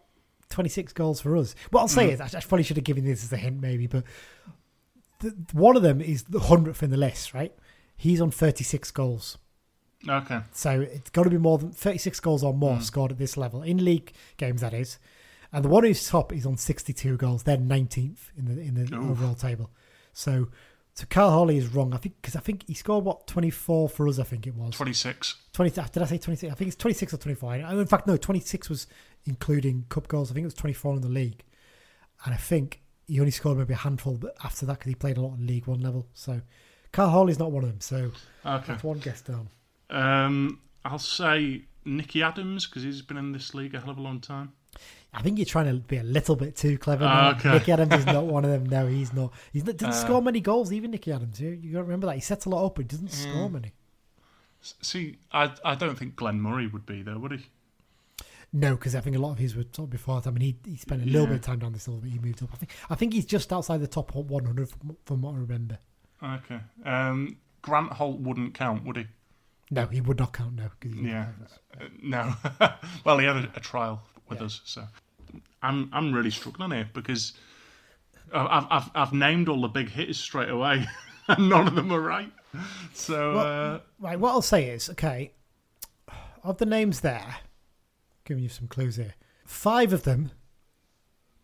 26 0.50 0.94
goals 0.94 1.20
for 1.20 1.36
us. 1.36 1.56
What 1.72 1.82
I'll 1.82 1.88
Mm. 1.88 1.96
say 1.96 2.12
is, 2.12 2.22
I 2.22 2.26
I 2.26 2.42
probably 2.42 2.62
should 2.62 2.78
have 2.78 2.84
given 2.84 3.06
this 3.06 3.24
as 3.24 3.34
a 3.34 3.38
hint, 3.38 3.60
maybe, 3.60 3.88
but 3.88 4.04
the, 5.22 5.36
one 5.52 5.76
of 5.76 5.82
them 5.82 6.00
is 6.00 6.26
the 6.26 6.42
hundredth 6.42 6.84
in 6.84 6.92
the 6.92 6.98
list, 6.98 7.34
right? 7.34 7.52
He's 7.98 8.22
on 8.22 8.30
36 8.30 8.92
goals, 8.92 9.40
Okay. 10.08 10.42
so 10.52 10.82
it's 10.82 11.10
got 11.10 11.24
to 11.24 11.30
be 11.30 11.38
more 11.38 11.58
than 11.58 11.72
36 11.72 12.20
goals 12.20 12.44
or 12.44 12.54
Mm. 12.54 12.58
more 12.58 12.82
scored 12.82 13.12
at 13.12 13.18
this 13.18 13.38
level 13.38 13.62
in 13.64 13.84
league 13.84 14.12
games. 14.38 14.62
That 14.62 14.74
is, 14.74 14.98
and 15.52 15.64
the 15.64 15.70
one 15.70 15.84
who's 15.84 16.08
top 16.08 16.34
is 16.34 16.46
on 16.46 16.58
62 16.58 17.18
goals. 17.18 17.44
They're 17.44 17.58
19th 17.58 18.32
in 18.38 18.46
the 18.46 18.62
in 18.62 18.74
the 18.76 18.96
Oof. 18.96 19.12
overall 19.12 19.36
table. 19.36 19.70
So, 20.12 20.50
so 20.94 21.06
Karl 21.10 21.32
Hawley 21.32 21.58
is 21.58 21.68
wrong. 21.74 21.94
I 21.94 21.98
think 21.98 22.16
because 22.22 22.36
I 22.36 22.40
think 22.40 22.66
he 22.68 22.74
scored 22.74 23.06
what 23.06 23.26
24 23.28 23.90
for 23.90 24.08
us. 24.08 24.20
I 24.20 24.24
think 24.24 24.46
it 24.46 24.56
was. 24.56 24.76
26. 24.76 25.36
20 25.54 25.70
did 25.72 26.02
I 26.04 26.06
say 26.06 26.18
26 26.18 26.52
I 26.52 26.56
think 26.56 26.68
it's 26.68 26.76
26 26.78 27.14
or 27.14 27.18
24 27.18 27.56
in 27.56 27.86
fact 27.88 28.06
no 28.08 28.18
26 28.18 28.70
was 28.70 28.88
including 29.26 29.86
cup 29.90 30.08
goals 30.08 30.32
I 30.32 30.34
think 30.34 30.44
it 30.44 30.48
was 30.48 30.54
24 30.56 30.96
in 30.96 31.02
the 31.02 31.08
league 31.10 31.44
and 32.26 32.34
I 32.34 32.38
think 32.38 32.82
he 33.08 33.20
only 33.20 33.32
scored 33.32 33.58
maybe 33.58 33.74
a 33.74 33.78
handful 33.78 34.18
but 34.18 34.36
after 34.44 34.66
that 34.66 34.80
because 34.80 34.90
he 34.90 34.96
played 34.96 35.18
a 35.18 35.22
lot 35.22 35.38
in 35.38 35.46
League 35.48 35.68
One 35.68 35.82
level 35.82 36.08
so 36.14 36.42
Karl 36.92 37.10
Hawley's 37.10 37.40
not 37.40 37.52
one 37.52 37.64
of 37.64 37.70
them 37.70 37.82
so 37.82 38.12
Okay. 38.46 38.66
that's 38.68 38.84
one 38.84 39.00
guess 39.00 39.22
down 39.22 39.50
Um, 39.94 40.60
I'll 40.84 41.00
say 41.00 41.64
Nicky 41.86 42.22
Adams 42.24 42.66
because 42.66 42.84
he's 42.84 43.02
been 43.02 43.18
in 43.18 43.32
this 43.32 43.54
league 43.54 43.74
a 43.76 43.80
hell 43.80 43.90
of 43.92 43.98
a 43.98 44.02
long 44.02 44.20
time. 44.20 44.52
I 45.14 45.22
think 45.22 45.38
you're 45.38 45.46
trying 45.46 45.68
to 45.68 45.76
be 45.76 45.98
a 45.98 46.04
little 46.04 46.36
bit 46.36 46.56
too 46.56 46.78
clever 46.80 47.06
now. 47.06 47.32
okay. 47.32 47.52
Nicky 47.52 47.72
Adams 47.72 47.94
is 47.94 48.06
not 48.08 48.26
one 48.26 48.44
of 48.44 48.50
them 48.52 48.66
no 48.66 48.88
he's 48.88 49.14
not 49.14 49.32
he 49.52 49.62
didn't 49.62 49.84
Uh, 49.84 49.92
score 49.92 50.22
many 50.24 50.40
goals 50.40 50.74
even 50.74 50.90
Nicky 50.90 51.12
Adams 51.12 51.40
you, 51.40 51.50
you 51.52 51.72
got 51.74 51.80
to 51.80 51.84
remember 51.84 52.08
that 52.08 52.16
he 52.16 52.22
sets 52.22 52.46
a 52.46 52.50
lot 52.50 52.66
up 52.66 52.74
but 52.76 52.86
he 52.86 52.88
doesn't 52.88 53.12
score 53.12 53.48
Mm. 53.48 53.52
many 53.54 53.72
See, 54.62 55.18
I 55.32 55.52
I 55.64 55.76
don't 55.76 55.98
think 55.98 56.16
Glenn 56.16 56.40
Murray 56.42 56.68
would 56.68 56.86
be 56.86 57.02
there, 57.04 57.20
would 57.20 57.34
he? 57.34 57.46
No, 58.54 58.76
because 58.76 58.96
I 58.96 59.02
think 59.02 59.16
a 59.16 59.20
lot 59.20 59.32
of 59.34 59.38
his 59.40 59.56
were 59.56 59.64
sort 59.74 59.88
of 59.88 59.90
before 59.90 60.22
that. 60.22 60.30
I 60.30 60.32
mean, 60.32 60.42
he, 60.64 60.72
he 60.72 60.78
spent 60.78 61.02
a 61.02 61.06
little 61.06 61.24
Yeah. 61.24 61.28
bit 61.28 61.36
of 61.36 61.42
time 61.42 61.60
down 61.60 61.74
this 61.74 61.88
level, 61.88 62.02
but 62.02 62.10
he 62.12 62.18
moved 62.20 62.42
up. 62.42 62.50
I 62.54 62.56
think 62.58 62.72
I 62.90 62.96
think 62.96 63.14
he's 63.14 63.26
just 63.26 63.52
outside 63.52 63.82
the 63.82 63.88
top 63.88 64.16
100 64.16 64.70
from, 64.70 64.96
from 65.06 65.22
what 65.22 65.34
I 65.36 65.38
remember. 65.40 65.80
Okay. 66.24 66.60
Um, 66.86 67.38
Grant 67.62 67.92
Holt 67.94 68.20
wouldn't 68.22 68.54
count, 68.54 68.86
would 68.86 68.96
he? 68.98 69.08
No, 69.74 69.88
he 69.88 70.02
would 70.02 70.20
not 70.20 70.34
count. 70.34 70.56
No, 70.56 70.70
Yeah. 70.84 71.28
Uh, 71.80 71.86
no. 72.02 72.34
well, 73.06 73.18
he 73.18 73.26
had 73.26 73.38
a, 73.38 73.52
a 73.56 73.60
trial 73.60 74.04
with 74.30 74.42
us, 74.42 74.62
so 74.66 74.86
I'm 75.64 75.90
I'm 75.92 76.14
really 76.14 76.30
struggling 76.30 76.72
here 76.72 76.90
because 76.94 77.34
I've 78.32 78.68
I've 78.70 78.90
I've 78.94 79.14
named 79.14 79.50
all 79.50 79.62
the 79.62 79.68
big 79.68 79.90
hitters 79.90 80.20
straight 80.20 80.50
away, 80.50 80.86
and 81.28 81.50
none 81.50 81.68
of 81.68 81.74
them 81.76 81.92
are 81.92 82.00
right. 82.02 82.32
So 82.94 83.38
uh, 83.40 83.80
Right, 84.00 84.20
what 84.20 84.30
I'll 84.30 84.42
say 84.44 84.70
is, 84.70 84.90
okay, 84.92 85.32
of 86.44 86.60
the 86.60 86.68
names 86.68 87.00
there, 87.00 87.38
giving 88.26 88.44
you 88.44 88.50
some 88.50 88.68
clues 88.68 88.98
here, 88.98 89.16
five 89.44 89.92
of 89.92 90.04
them 90.04 90.30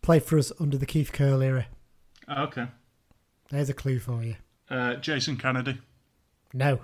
played 0.02 0.22
for 0.22 0.38
us 0.38 0.52
under 0.60 0.78
the 0.78 0.86
Keith 0.86 1.10
Curle 1.12 1.42
era. 1.42 1.66
okay. 2.28 2.68
There's 3.50 3.68
a 3.68 3.74
clue 3.74 3.98
for 3.98 4.22
you. 4.22 4.36
Uh, 4.68 4.94
Jason 4.94 5.36
Kennedy. 5.36 5.78
No, 6.54 6.78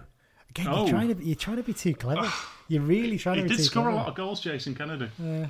again, 0.58 0.68
Oh. 0.72 0.80
you're 0.82 0.88
trying 0.90 1.14
to 1.16 1.24
you're 1.24 1.34
trying 1.36 1.56
to 1.56 1.62
be 1.62 1.72
too 1.72 1.94
clever. 1.94 2.30
You're 2.68 2.82
really 2.82 3.18
trying 3.18 3.36
He 3.36 3.42
to 3.42 3.48
be 3.48 3.54
did 3.56 3.58
too 3.58 3.64
score 3.64 3.82
clever. 3.84 3.96
a 3.96 4.00
lot 4.00 4.08
of 4.08 4.14
goals, 4.14 4.40
Jason 4.40 4.74
Kennedy. 4.74 5.08
Yeah. 5.18 5.46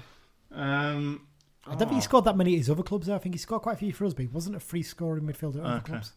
Um, 0.53 1.27
I 1.67 1.71
don't 1.71 1.79
think 1.89 1.93
he 1.95 2.01
scored 2.01 2.25
that 2.27 2.37
many 2.37 2.53
at 2.55 2.59
his 2.59 2.71
other 2.71 2.83
clubs. 2.83 3.07
Though. 3.07 3.15
I 3.15 3.19
think 3.19 3.35
he 3.35 3.39
scored 3.39 3.63
quite 3.63 3.75
a 3.75 3.79
few 3.79 3.93
for 3.93 4.05
us, 4.05 4.15
but 4.15 4.23
he 4.23 4.29
wasn't 4.29 4.57
a 4.57 4.61
free 4.61 4.83
scoring 4.83 5.25
midfielder 5.25 5.57
at 5.59 5.65
other 5.65 5.77
Okay. 5.79 5.93
clubs. 5.93 6.13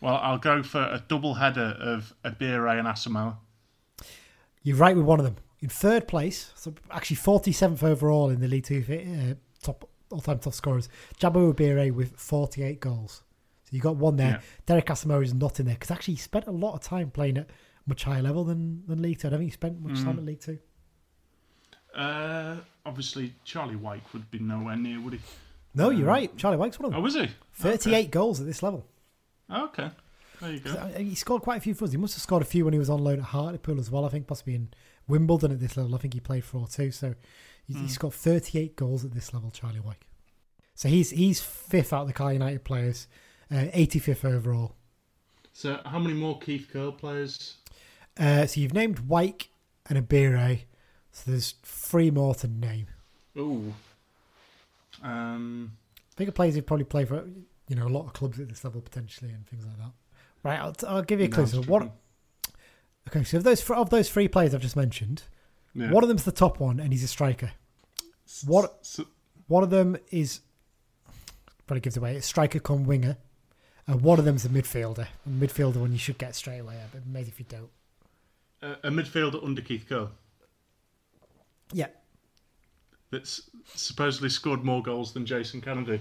well, 0.00 0.16
I'll 0.16 0.38
go 0.38 0.62
for 0.62 0.80
a 0.80 1.02
double 1.08 1.34
header 1.34 1.76
of 1.80 2.14
Ibehre 2.24 2.78
and 2.78 2.86
Asamoah. 2.88 3.36
You're 4.62 4.76
right 4.76 4.96
with 4.96 5.04
one 5.06 5.18
of 5.18 5.24
them. 5.24 5.36
In 5.60 5.68
third 5.68 6.08
place, 6.08 6.52
so 6.54 6.74
actually 6.90 7.16
47th 7.16 7.82
overall 7.82 8.30
in 8.30 8.40
the 8.40 8.48
League 8.48 8.64
Two 8.64 8.82
uh, 8.88 9.34
top 9.62 9.88
all-time 10.10 10.38
top 10.38 10.54
scorers, 10.54 10.88
Jabo 11.20 11.52
Ibehre 11.54 11.92
with 11.92 12.16
48 12.18 12.80
goals. 12.80 13.22
So 13.64 13.70
you 13.76 13.80
got 13.80 13.96
one 13.96 14.16
there. 14.16 14.28
Yeah. 14.30 14.40
Derek 14.66 14.86
Asamoah 14.86 15.22
is 15.22 15.34
not 15.34 15.60
in 15.60 15.66
there 15.66 15.74
because 15.76 15.90
actually 15.90 16.14
he 16.14 16.20
spent 16.20 16.46
a 16.46 16.50
lot 16.50 16.74
of 16.74 16.80
time 16.80 17.10
playing 17.10 17.36
at 17.38 17.48
much 17.86 18.04
higher 18.04 18.22
level 18.22 18.44
than, 18.44 18.82
than 18.86 19.02
League 19.02 19.18
Two. 19.18 19.28
I 19.28 19.30
don't 19.30 19.40
think 19.40 19.50
he 19.50 19.54
spent 19.54 19.80
much 19.80 19.98
Mm. 19.98 20.04
time 20.04 20.18
at 20.18 20.24
League 20.24 20.40
Two. 20.40 20.58
Uh, 21.94 22.56
obviously, 22.86 23.34
Charlie 23.44 23.76
Wyke 23.76 24.12
would 24.12 24.30
be 24.30 24.38
nowhere 24.38 24.76
near, 24.76 25.00
would 25.00 25.14
he? 25.14 25.20
No, 25.74 25.90
you're 25.90 26.06
right. 26.06 26.34
Charlie 26.36 26.56
Wyke's 26.56 26.78
one 26.78 26.86
of 26.86 26.92
them. 26.92 27.00
Oh, 27.00 27.02
was 27.02 27.14
he? 27.14 27.28
38 27.54 28.10
goals 28.10 28.40
at 28.40 28.46
this 28.46 28.62
level. 28.62 28.86
Okay. 29.52 29.90
There 30.40 30.52
you 30.52 30.60
go. 30.60 30.70
Uh, 30.72 30.98
He 30.98 31.14
scored 31.14 31.42
quite 31.42 31.58
a 31.58 31.60
few 31.60 31.74
for 31.74 31.84
us. 31.84 31.90
He 31.92 31.96
must 31.96 32.14
have 32.14 32.22
scored 32.22 32.42
a 32.42 32.46
few 32.46 32.64
when 32.64 32.72
he 32.72 32.78
was 32.78 32.88
on 32.90 33.02
loan 33.04 33.18
at 33.18 33.26
Hartlepool 33.26 33.78
as 33.78 33.90
well. 33.90 34.04
I 34.04 34.08
think 34.08 34.26
possibly 34.26 34.54
in 34.54 34.68
Wimbledon 35.06 35.52
at 35.52 35.60
this 35.60 35.76
level. 35.76 35.94
I 35.94 35.98
think 35.98 36.14
he 36.14 36.20
played 36.20 36.44
for 36.44 36.66
two. 36.68 36.90
So 36.90 37.14
he, 37.66 37.74
he 37.74 37.88
scored 37.88 38.14
38 38.14 38.74
goals 38.76 39.04
at 39.04 39.12
this 39.12 39.34
level, 39.34 39.50
Charlie 39.50 39.80
Wyke. 39.80 40.06
So 40.74 40.88
he's 40.88 41.10
he's 41.10 41.40
fifth 41.40 41.92
out 41.92 42.02
of 42.02 42.06
the 42.06 42.14
Car 42.14 42.32
United 42.32 42.64
players, 42.64 43.06
uh, 43.50 43.66
85th 43.74 44.24
overall. 44.24 44.76
So, 45.52 45.78
how 45.84 45.98
many 45.98 46.14
more 46.14 46.38
Keith 46.38 46.68
Curle 46.72 46.92
players? 46.92 47.56
Uh, 48.20 48.46
so 48.46 48.60
you've 48.60 48.74
named 48.74 49.00
Wyke 49.00 49.48
and 49.88 50.06
Ibehre. 50.08 50.60
So 51.12 51.30
there's 51.30 51.54
three 51.64 52.10
more 52.10 52.34
to 52.36 52.46
name. 52.46 52.86
Ooh. 53.36 53.74
Um, 55.02 55.72
Bigger 56.16 56.32
players 56.32 56.54
who 56.54 56.62
probably 56.62 56.84
play 56.84 57.04
for 57.04 57.24
you 57.68 57.76
know 57.76 57.86
a 57.86 57.88
lot 57.88 58.04
of 58.04 58.12
clubs 58.12 58.38
at 58.38 58.48
this 58.48 58.62
level 58.64 58.80
potentially 58.80 59.30
and 59.30 59.46
things 59.46 59.64
like 59.64 59.78
that. 59.78 59.92
Right, 60.42 60.58
I'll, 60.58 60.74
I'll 60.86 61.02
give 61.02 61.18
you 61.20 61.26
a 61.26 61.28
clue. 61.28 61.46
So 61.46 61.62
what? 61.62 61.90
Okay, 63.08 63.24
so 63.24 63.38
of 63.38 63.44
those 63.44 63.68
of 63.70 63.90
those 63.90 64.10
three 64.10 64.28
players 64.28 64.54
I've 64.54 64.60
just 64.60 64.76
mentioned, 64.76 65.22
Yeah. 65.74 65.90
one 65.90 66.02
of 66.04 66.08
them's 66.08 66.24
the 66.24 66.32
top 66.32 66.60
one 66.60 66.78
and 66.80 66.92
he's 66.92 67.02
a 67.04 67.08
striker. 67.08 67.52
what- 68.46 68.84
So, 68.86 69.06
One 69.48 69.62
of 69.64 69.70
them 69.70 69.96
is 70.10 70.40
probably 71.66 71.80
gives 71.80 71.96
away. 71.96 72.14
It's 72.16 72.26
striker 72.26 72.60
come 72.60 72.84
winger, 72.84 73.16
and 73.86 74.02
one 74.02 74.18
of 74.18 74.24
them's 74.24 74.44
a 74.44 74.48
midfielder. 74.48 75.08
A 75.26 75.28
midfielder 75.28 75.76
one 75.76 75.92
you 75.92 75.98
should 75.98 76.18
get 76.18 76.34
straight 76.36 76.58
away, 76.58 76.76
but 76.92 77.06
maybe 77.06 77.28
if 77.28 77.38
you 77.40 77.46
don't. 77.48 77.70
A 78.62 78.90
midfielder 78.90 79.42
under 79.42 79.62
Keith 79.62 79.86
Curle 79.88 80.10
Yeah, 81.72 81.86
that's 83.10 83.48
supposedly 83.74 84.28
scored 84.28 84.64
more 84.64 84.82
goals 84.82 85.12
than 85.12 85.24
Jason 85.24 85.60
Kennedy. 85.60 86.00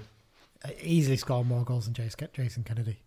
uh, 0.65 0.69
easily 0.81 1.15
scored 1.17 1.47
more 1.47 1.63
goals 1.63 1.85
than 1.85 1.93
Jason 1.93 2.27
Jason 2.33 2.63
Kennedy. 2.63 2.97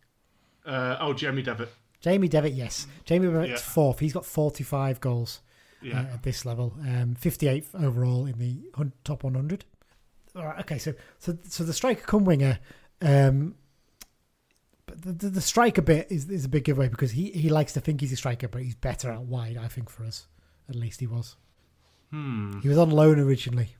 Uh, 0.64 0.96
oh, 1.00 1.12
Jamie 1.12 1.42
Devitt. 1.42 1.68
Jamie 2.00 2.28
Devitt, 2.28 2.54
yes. 2.54 2.86
Jamie 3.04 3.26
Devitt's 3.26 3.50
Yeah. 3.50 3.56
fourth. 3.72 3.98
He's 3.98 4.12
got 4.12 4.24
45 4.24 5.00
goals 5.00 5.40
Yeah. 5.82 6.00
uh, 6.00 6.14
at 6.14 6.22
this 6.22 6.44
level. 6.46 6.74
Um, 6.80 7.14
58th 7.14 7.74
overall 7.74 8.24
in 8.26 8.38
the 8.38 8.70
hun- 8.74 8.92
top 9.04 9.22
100. 9.24 9.64
All 10.34 10.46
right, 10.46 10.60
okay, 10.60 10.78
so 10.78 10.94
so 11.18 11.36
so 11.46 11.62
the 11.62 11.74
striker 11.74 12.02
come 12.06 12.24
winger. 12.24 12.58
Um, 13.02 13.54
but 14.92 15.02
the, 15.02 15.12
the, 15.12 15.30
the 15.30 15.40
striker 15.40 15.82
bit 15.82 16.06
is, 16.10 16.28
is 16.28 16.44
a 16.44 16.48
big 16.48 16.64
giveaway 16.64 16.88
because 16.88 17.12
he, 17.12 17.30
he 17.30 17.48
likes 17.48 17.72
to 17.74 17.80
think 17.80 18.00
he's 18.00 18.12
a 18.12 18.16
striker, 18.16 18.48
but 18.48 18.62
he's 18.62 18.74
better 18.74 19.10
out 19.10 19.22
wide, 19.22 19.56
I 19.56 19.68
think, 19.68 19.88
for 19.90 20.04
us. 20.04 20.26
At 20.68 20.74
least 20.76 21.00
he 21.00 21.06
was. 21.06 21.36
Hmm. 22.10 22.60
He 22.60 22.68
was 22.68 22.78
on 22.78 22.90
loan 22.90 23.18
originally. 23.18 23.70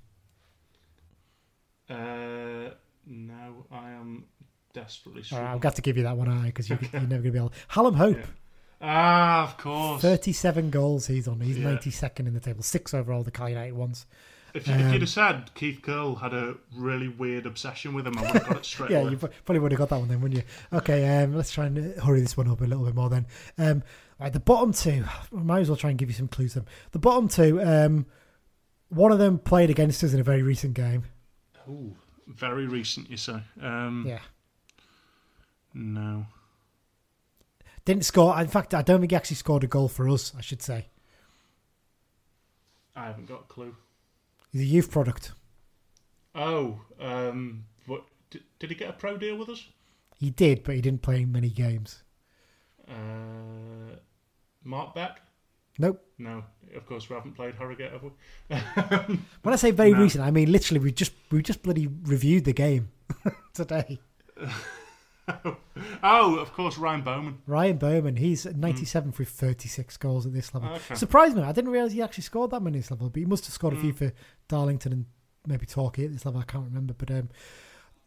Uh, 1.88 2.70
now 3.06 3.52
I 3.70 3.90
am 3.90 4.24
desperately 4.72 5.20
All 5.20 5.24
struggling. 5.24 5.46
right, 5.46 5.54
I've 5.54 5.60
got 5.60 5.74
to 5.76 5.82
give 5.82 5.96
you 5.96 6.04
that 6.04 6.16
one 6.16 6.28
eye 6.28 6.46
because 6.46 6.70
you, 6.70 6.78
you're 6.80 7.02
never 7.02 7.08
going 7.08 7.24
to 7.24 7.30
be 7.32 7.38
able. 7.38 7.52
Hallam 7.68 7.94
Hope, 7.94 8.16
Yeah. 8.16 8.24
Ah, 8.84 9.44
of 9.44 9.58
course. 9.58 10.02
37 10.02 10.70
goals 10.70 11.06
he's 11.06 11.28
on. 11.28 11.40
He's 11.40 11.58
Yeah. 11.58 11.76
92nd 11.76 12.20
in 12.26 12.34
the 12.34 12.40
table, 12.40 12.62
six 12.62 12.92
overall, 12.94 13.22
the 13.22 13.30
Car 13.30 13.48
United 13.48 13.74
ones. 13.74 14.06
If, 14.54 14.66
you, 14.68 14.74
if 14.74 14.80
you'd 14.80 14.86
Um, 14.94 15.00
have 15.00 15.08
said 15.08 15.50
Keith 15.54 15.80
Curle 15.82 16.16
had 16.16 16.34
a 16.34 16.56
really 16.74 17.08
weird 17.08 17.46
obsession 17.46 17.94
with 17.94 18.06
him, 18.06 18.18
I 18.18 18.22
would 18.22 18.30
have 18.32 18.46
got 18.46 18.56
it 18.58 18.64
straight 18.66 18.90
Yeah, 18.92 18.98
away. 19.00 19.12
you 19.12 19.16
probably 19.16 19.60
would 19.60 19.72
have 19.72 19.78
got 19.78 19.88
that 19.88 19.98
one 19.98 20.08
then, 20.08 20.20
wouldn't 20.20 20.40
you? 20.42 20.76
Okay, 20.78 21.22
um, 21.22 21.34
let's 21.34 21.50
try 21.50 21.66
and 21.66 21.98
hurry 22.00 22.20
this 22.20 22.36
one 22.36 22.48
up 22.48 22.60
a 22.60 22.64
little 22.64 22.84
bit 22.84 22.94
more 22.94 23.08
then. 23.08 23.26
Um, 23.56 23.82
right, 24.20 24.32
the 24.32 24.40
bottom 24.40 24.72
two, 24.72 25.04
I 25.08 25.36
might 25.42 25.60
as 25.60 25.68
well 25.70 25.76
try 25.76 25.90
and 25.90 25.98
give 25.98 26.08
you 26.10 26.14
some 26.14 26.28
clues. 26.28 26.54
Then 26.54 26.66
the 26.90 26.98
bottom 26.98 27.28
two, 27.28 27.62
um, 27.62 28.06
one 28.90 29.10
of 29.10 29.18
them 29.18 29.38
played 29.38 29.70
against 29.70 30.04
us 30.04 30.12
in 30.12 30.20
a 30.20 30.24
very 30.24 30.42
recent 30.42 30.74
game. 30.74 31.04
Ooh, 31.68 31.96
very 32.26 32.66
recent, 32.66 33.10
you 33.10 33.16
say? 33.16 33.40
Um, 33.60 34.04
Yeah, 34.06 34.18
No. 35.72 36.26
didn't 37.86 38.04
score. 38.04 38.38
In 38.38 38.48
fact, 38.48 38.74
I 38.74 38.82
don't 38.82 39.00
think 39.00 39.12
he 39.12 39.16
actually 39.16 39.36
scored 39.36 39.64
a 39.64 39.66
goal 39.66 39.88
for 39.88 40.08
us. 40.10 40.32
I 40.36 40.42
should 40.42 40.60
say 40.60 40.88
I 42.94 43.06
haven't 43.06 43.26
got 43.26 43.40
a 43.40 43.44
clue. 43.44 43.74
He's 44.52 44.60
a 44.62 44.64
youth 44.64 44.90
product. 44.90 45.32
Oh, 46.34 46.80
um, 47.00 47.64
what 47.86 48.04
did, 48.30 48.42
did 48.58 48.70
he 48.70 48.76
get 48.76 48.90
a 48.90 48.92
pro 48.94 49.16
deal 49.16 49.36
with 49.36 49.48
us? 49.48 49.66
He 50.18 50.30
did, 50.30 50.62
but 50.64 50.74
he 50.74 50.80
didn't 50.80 51.02
play 51.02 51.24
many 51.24 51.48
games. 51.50 52.02
Uh, 52.88 53.96
Mark 54.64 54.94
Beck? 54.94 55.20
Nope. 55.78 56.04
No, 56.18 56.44
of 56.76 56.86
course 56.86 57.08
we 57.08 57.14
haven't 57.14 57.32
played 57.34 57.54
Harrogate, 57.54 57.92
have 57.92 58.02
we? 58.02 58.10
When 59.42 59.52
I 59.52 59.56
say 59.56 59.70
very 59.70 59.92
No. 59.92 60.00
recent, 60.00 60.22
I 60.24 60.30
mean 60.30 60.52
literally 60.52 60.80
we 60.80 60.92
just 60.92 61.12
we 61.30 61.42
just 61.42 61.62
bloody 61.62 61.86
reviewed 61.86 62.44
the 62.44 62.52
game 62.52 62.90
today. 63.54 63.98
oh, 66.02 66.36
of 66.36 66.52
course 66.52 66.76
Ryan 66.78 67.02
Bowman. 67.02 67.38
Ryan 67.46 67.76
Bowman, 67.78 68.16
he's 68.16 68.44
97th 68.44 69.18
with 69.18 69.28
36 69.28 69.96
goals 69.98 70.26
at 70.26 70.32
this 70.32 70.52
level. 70.54 70.70
Okay. 70.70 70.94
Surprised 70.94 71.36
me. 71.36 71.42
I 71.42 71.52
didn't 71.52 71.70
realise 71.70 71.92
he 71.92 72.02
actually 72.02 72.24
scored 72.24 72.50
that 72.50 72.60
many 72.62 72.78
at 72.78 72.82
this 72.84 72.90
level, 72.90 73.08
but 73.08 73.20
he 73.20 73.26
must 73.26 73.44
have 73.46 73.54
scored 73.54 73.74
a 73.74 73.76
Mm. 73.76 73.80
few 73.82 73.92
for 73.92 74.12
Darlington 74.48 74.92
and 74.92 75.06
maybe 75.46 75.66
Torquay 75.66 76.06
at 76.06 76.12
this 76.12 76.24
level. 76.26 76.40
I 76.40 76.44
can't 76.44 76.64
remember. 76.64 76.94
But 76.94 77.10
um, 77.10 77.28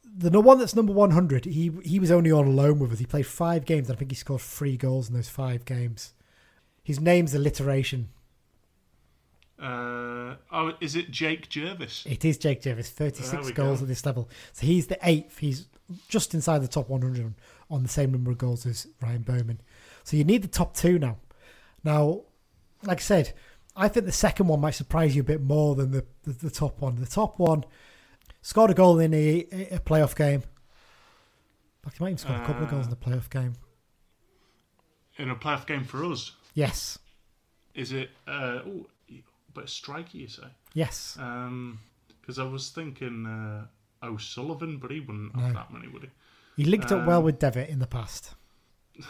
the 0.03 0.41
one 0.41 0.59
that's 0.59 0.75
number 0.75 0.91
100, 0.93 1.45
he 1.45 1.71
he 1.83 1.99
was 1.99 2.11
only 2.11 2.31
on 2.31 2.55
loan 2.55 2.79
with 2.79 2.91
us. 2.91 2.99
He 2.99 3.05
played 3.05 3.25
five 3.27 3.65
games. 3.65 3.89
and 3.89 3.95
I 3.95 3.99
think 3.99 4.11
he 4.11 4.15
scored 4.15 4.41
three 4.41 4.75
goals 4.77 5.07
in 5.09 5.15
those 5.15 5.29
five 5.29 5.65
games. 5.65 6.13
His 6.83 6.99
name's 6.99 7.33
alliteration. 7.33 8.09
Uh, 9.57 10.35
oh, 10.51 10.73
is 10.81 10.95
it 10.95 11.11
Jake 11.11 11.47
Jervis? 11.49 12.05
It 12.05 12.25
is 12.25 12.37
Jake 12.37 12.61
Jervis, 12.61 12.89
36 12.89 13.51
goals 13.51 13.79
go. 13.79 13.83
at 13.83 13.87
this 13.87 14.05
level. 14.05 14.29
So 14.51 14.65
he's 14.67 14.87
the 14.87 14.99
eighth. 15.01 15.37
He's 15.39 15.67
just 16.07 16.33
inside 16.33 16.59
the 16.59 16.67
top 16.67 16.89
100 16.89 17.33
on, 17.69 17.83
the 17.83 17.89
same 17.89 18.11
number 18.11 18.31
of 18.31 18.37
goals 18.37 18.65
as 18.65 18.87
Ryan 19.01 19.21
Bowman. 19.21 19.61
So 20.03 20.17
you 20.17 20.23
need 20.23 20.41
the 20.41 20.47
top 20.47 20.75
two 20.75 20.99
now. 20.99 21.17
Now, 21.83 22.21
like 22.83 22.99
I 22.99 23.01
said, 23.01 23.33
I 23.75 23.87
think 23.87 24.05
the 24.05 24.11
second 24.11 24.47
one 24.47 24.61
might 24.61 24.71
surprise 24.71 25.15
you 25.15 25.21
a 25.21 25.25
bit 25.25 25.41
more 25.41 25.75
than 25.75 25.91
the, 25.91 26.05
the, 26.23 26.31
the 26.31 26.49
top 26.49 26.81
one. 26.81 26.95
The 26.95 27.05
top 27.05 27.39
one 27.39 27.65
scored 28.41 28.71
a 28.71 28.73
goal 28.73 28.99
in 28.99 29.13
a, 29.13 29.45
a 29.71 29.79
playoff 29.79 30.15
game. 30.15 30.41
In 30.41 30.41
fact, 31.83 31.97
he 31.97 32.03
might 32.03 32.09
even 32.09 32.17
scored 32.17 32.41
a 32.41 32.45
couple 32.45 32.63
of 32.63 32.69
goals 32.69 32.85
in 32.85 32.89
the 32.89 32.95
playoff 32.95 33.29
game. 33.29 33.53
In 35.17 35.29
a 35.29 35.35
playoff 35.35 35.65
game 35.65 35.83
for 35.83 36.03
us? 36.05 36.31
Yes. 36.53 36.97
Is 37.73 37.91
it? 37.91 38.09
Uh, 38.27 38.59
oh, 38.65 38.85
but 39.53 39.69
striker, 39.69 40.17
you 40.17 40.27
say? 40.27 40.47
Yes. 40.73 41.17
Because 42.21 42.39
I 42.39 42.43
was 42.43 42.69
thinking 42.69 43.25
uh, 43.25 43.65
O'Sullivan, 44.05 44.77
but 44.77 44.91
he 44.91 44.99
wouldn't 45.01 45.35
have 45.35 45.47
No. 45.47 45.53
that 45.53 45.73
many, 45.73 45.87
would 45.87 46.03
he? 46.03 46.09
He 46.57 46.65
linked 46.65 46.91
up 46.91 47.05
well 47.05 47.19
Um, 47.19 47.25
with 47.25 47.39
Devitt 47.39 47.69
in 47.69 47.79
the 47.79 47.87
past. 47.87 48.33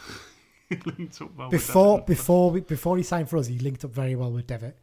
He 0.67 0.77
linked 0.77 1.21
up 1.21 1.35
well 1.35 1.49
with 1.51 1.59
Before 1.61 2.01
before 2.01 2.49
we, 2.49 2.61
before 2.61 2.97
he 2.97 3.03
signed 3.03 3.29
for 3.29 3.37
us, 3.37 3.45
he 3.45 3.59
linked 3.59 3.85
up 3.85 3.91
very 3.91 4.15
well 4.15 4.31
with 4.31 4.47
Devitt. 4.47 4.75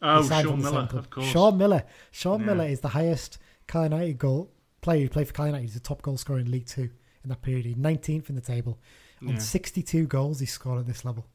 Oh, 0.00 0.26
Shaun 0.26 0.42
from 0.44 0.60
the 0.60 0.64
same 0.70 0.74
Miller, 0.74 0.88
of 0.98 1.10
course. 1.10 1.26
Shaun 1.26 1.58
Miller. 1.58 1.82
Shaun 2.10 2.40
Yeah. 2.40 2.46
Miller 2.46 2.64
is 2.64 2.80
the 2.80 2.88
highest 2.88 3.38
Car 3.66 3.82
United 3.84 4.18
goal 4.18 4.50
player 4.80 5.02
who 5.02 5.08
played 5.10 5.26
for 5.28 5.34
Car 5.34 5.46
United. 5.48 5.64
He's 5.64 5.74
the 5.74 5.80
top 5.80 6.00
goal 6.00 6.16
scorer 6.16 6.38
in 6.38 6.50
League 6.50 6.64
Two 6.66 6.88
in 7.22 7.28
that 7.28 7.42
period. 7.42 7.66
He's 7.66 7.76
19th 7.76 8.30
in 8.30 8.34
the 8.34 8.40
table. 8.40 8.78
Yeah. 9.20 9.30
And 9.30 9.42
62 9.42 10.06
goals 10.06 10.40
he 10.40 10.46
scored 10.46 10.78
at 10.78 10.86
this 10.86 11.04
level. 11.04 11.26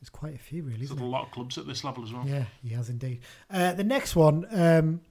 It's 0.00 0.08
quite 0.08 0.34
a 0.34 0.38
few, 0.38 0.62
really, 0.62 0.78
There's 0.86 0.90
a 0.92 1.04
lot 1.04 1.26
of 1.26 1.30
clubs 1.30 1.58
at 1.58 1.66
this 1.66 1.84
level 1.84 2.02
as 2.04 2.12
well. 2.14 2.26
Yeah, 2.26 2.44
he 2.62 2.70
has 2.70 2.88
indeed. 2.88 3.20
Uh, 3.50 3.74
the 3.74 3.84
next 3.84 4.16
one, 4.16 4.46
um, 4.50 5.02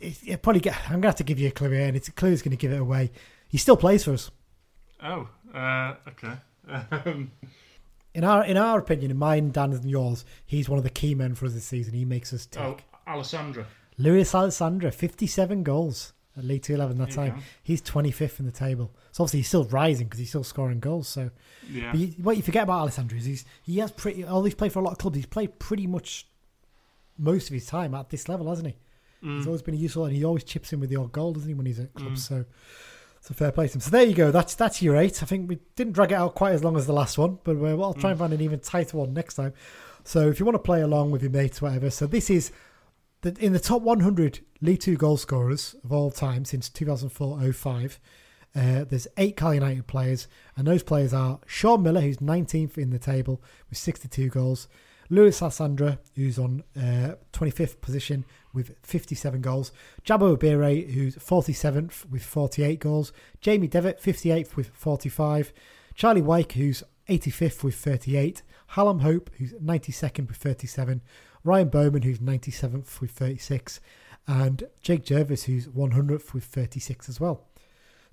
it, 0.00 0.18
it 0.26 0.42
probably 0.42 0.60
get, 0.60 0.76
I'm 0.86 0.92
going 0.92 1.02
to 1.02 1.08
have 1.08 1.14
to 1.16 1.24
give 1.24 1.38
you 1.38 1.48
a 1.48 1.52
clue 1.52 1.70
here, 1.70 1.86
and 1.86 1.96
it's 1.96 2.08
a 2.08 2.12
clue 2.12 2.30
is 2.30 2.42
going 2.42 2.50
to 2.50 2.56
give 2.56 2.72
it 2.72 2.80
away. 2.80 3.10
He 3.48 3.58
still 3.58 3.76
plays 3.76 4.04
for 4.04 4.12
us. 4.12 4.30
Oh, 5.02 5.28
uh, 5.54 5.94
okay. 6.08 6.34
Um, 6.90 7.30
In 8.14 8.24
our 8.24 8.44
in 8.44 8.56
our 8.56 8.78
opinion, 8.78 9.10
in 9.10 9.16
mine, 9.18 9.50
Dan's, 9.50 9.76
and 9.80 9.90
yours, 9.90 10.24
he's 10.46 10.68
one 10.68 10.78
of 10.78 10.84
the 10.84 10.90
key 10.90 11.14
men 11.14 11.34
for 11.34 11.46
us 11.46 11.52
this 11.54 11.64
season. 11.64 11.94
He 11.94 12.04
makes 12.04 12.32
us 12.32 12.46
tick. 12.46 12.62
oh, 12.62 12.76
Alessandra. 13.06 13.66
Lewis 13.98 14.34
Alessandra, 14.34 14.90
57 14.90 15.62
goals 15.62 16.12
at 16.36 16.44
League 16.44 16.62
211 16.62 16.98
that 17.04 17.14
time. 17.14 17.36
go. 17.36 17.42
He's 17.62 17.80
25th 17.82 18.40
in 18.40 18.46
the 18.46 18.50
table. 18.52 18.90
So 19.12 19.22
obviously 19.22 19.40
he's 19.40 19.48
still 19.48 19.64
rising 19.66 20.06
because 20.06 20.18
he's 20.18 20.30
still 20.30 20.42
scoring 20.42 20.80
goals. 20.80 21.06
So 21.06 21.30
Yeah. 21.70 21.92
but 21.92 22.00
you, 22.00 22.06
what 22.22 22.36
you 22.36 22.42
forget 22.42 22.64
about 22.64 22.80
Alessandra 22.80 23.16
is 23.18 23.24
he's, 23.24 23.44
he 23.62 23.78
has 23.78 23.92
pretty, 23.92 24.24
although 24.24 24.44
he's 24.46 24.54
played 24.56 24.72
for 24.72 24.80
a 24.80 24.82
lot 24.82 24.92
of 24.92 24.98
clubs, 24.98 25.16
he's 25.16 25.26
played 25.26 25.58
pretty 25.60 25.86
much 25.86 26.26
most 27.18 27.48
of 27.48 27.54
his 27.54 27.66
time 27.66 27.94
at 27.94 28.10
this 28.10 28.28
level, 28.28 28.48
hasn't 28.48 28.66
he? 28.68 28.74
Mm. 29.24 29.38
He's 29.38 29.46
always 29.46 29.62
been 29.62 29.76
useful 29.76 30.04
and 30.04 30.14
he 30.14 30.24
always 30.24 30.44
chips 30.44 30.72
in 30.72 30.80
with 30.80 30.90
the 30.90 30.96
odd 30.96 31.12
goal, 31.12 31.32
doesn't 31.32 31.48
he, 31.48 31.54
when 31.54 31.66
he's 31.66 31.80
at 31.80 31.94
clubs? 31.94 32.26
So 32.26 32.44
it's 33.24 33.30
a 33.30 33.34
fair 33.34 33.52
play 33.52 33.68
to 33.68 33.74
him. 33.74 33.80
So 33.80 33.90
there 33.90 34.04
you 34.04 34.14
go. 34.14 34.30
That's 34.30 34.54
that's 34.54 34.82
your 34.82 34.96
eight. 34.96 35.22
I 35.22 35.26
think 35.26 35.48
we 35.48 35.58
didn't 35.76 35.94
drag 35.94 36.12
it 36.12 36.16
out 36.16 36.34
quite 36.34 36.52
as 36.52 36.62
long 36.62 36.76
as 36.76 36.86
the 36.86 36.92
last 36.92 37.16
one, 37.16 37.38
but 37.42 37.56
we'll 37.56 37.82
I'll 37.82 37.94
try 37.94 38.10
and 38.10 38.18
find 38.18 38.34
an 38.34 38.42
even 38.42 38.60
tighter 38.60 38.98
one 38.98 39.14
next 39.14 39.34
time. 39.34 39.54
So 40.04 40.28
if 40.28 40.38
you 40.38 40.44
want 40.44 40.56
to 40.56 40.60
play 40.60 40.82
along 40.82 41.10
with 41.10 41.22
your 41.22 41.30
mates, 41.30 41.62
whatever. 41.62 41.88
So 41.88 42.06
this 42.06 42.28
is 42.28 42.52
the, 43.22 43.34
in 43.40 43.54
the 43.54 43.60
top 43.60 43.80
100 43.80 44.40
League 44.60 44.80
Two 44.80 44.96
goal 44.96 45.16
scorers 45.16 45.74
of 45.82 45.90
all 45.90 46.10
time 46.10 46.44
since 46.44 46.68
2004-05. 46.68 47.98
Uh, 48.56 48.84
there's 48.84 49.08
eight 49.16 49.36
Cal 49.36 49.54
United 49.54 49.86
players, 49.86 50.28
and 50.56 50.66
those 50.66 50.82
players 50.82 51.12
are 51.12 51.40
Shaun 51.46 51.82
Miller, 51.82 52.02
who's 52.02 52.18
19th 52.18 52.78
in 52.78 52.90
the 52.90 53.00
table 53.00 53.42
with 53.68 53.78
62 53.78 54.28
goals, 54.28 54.68
Lewis 55.10 55.42
Alessandra, 55.42 55.98
who's 56.14 56.38
on 56.38 56.62
uh, 56.76 57.14
25th 57.32 57.80
position 57.80 58.24
with 58.54 58.76
57 58.82 59.40
goals. 59.40 59.72
Jabo 60.04 60.36
Ibehre, 60.36 60.90
who's 60.92 61.16
47th 61.16 62.08
with 62.10 62.22
48 62.22 62.80
goals. 62.80 63.12
Jamie 63.40 63.68
Devitt, 63.68 64.00
58th 64.00 64.56
with 64.56 64.68
45. 64.68 65.52
Charlie 65.94 66.22
Wyke, 66.22 66.52
who's 66.52 66.82
85th 67.08 67.62
with 67.62 67.74
38. 67.74 68.42
Hallam 68.68 69.00
Hope, 69.00 69.30
who's 69.38 69.52
92nd 69.52 70.28
with 70.28 70.36
37. 70.36 71.02
Ryan 71.42 71.68
Bowman, 71.68 72.02
who's 72.02 72.18
97th 72.18 73.00
with 73.00 73.10
36. 73.10 73.80
And 74.26 74.64
Jake 74.80 75.04
Jervis, 75.04 75.44
who's 75.44 75.66
100th 75.68 76.32
with 76.32 76.44
36 76.44 77.08
as 77.08 77.20
well. 77.20 77.44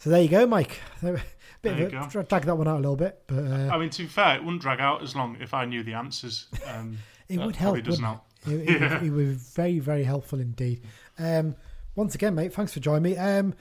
So 0.02 0.10
there 0.10 0.22
you 0.22 0.30
go, 0.30 0.48
Mike. 0.48 0.80
Bit 1.02 1.22
There 1.62 1.86
of 1.86 2.16
a, 2.16 2.24
drag 2.24 2.46
that 2.46 2.58
one 2.58 2.68
out 2.68 2.78
a 2.78 2.82
little 2.82 2.96
bit, 2.96 3.22
but 3.28 3.38
uh, 3.38 3.70
I 3.72 3.78
mean, 3.78 3.92
to 3.92 4.02
be 4.02 4.08
fair, 4.08 4.36
it 4.36 4.44
wouldn't 4.44 4.64
drag 4.64 4.80
out 4.80 5.04
as 5.04 5.16
long 5.16 5.38
if 5.39 5.54
I 5.54 5.66
knew 5.66 5.84
the 5.84 5.94
answers. 5.94 6.48
Um, 6.66 6.98
it 7.30 7.38
would 7.38 7.56
help. 7.56 7.76
probably 7.76 7.84
doesn't 7.84 8.04
help. 8.04 8.26
It, 8.46 9.02
be 9.02 9.10
very, 9.10 9.80
very 9.80 10.04
helpful 10.04 10.39
indeed. 10.39 10.82
Um, 11.20 11.56
once 11.96 12.16
again, 12.16 12.36
mate, 12.36 12.54
thanks 12.54 12.74
for 12.74 12.80
joining 12.80 13.04
me. 13.04 13.18
Um, 13.18 13.54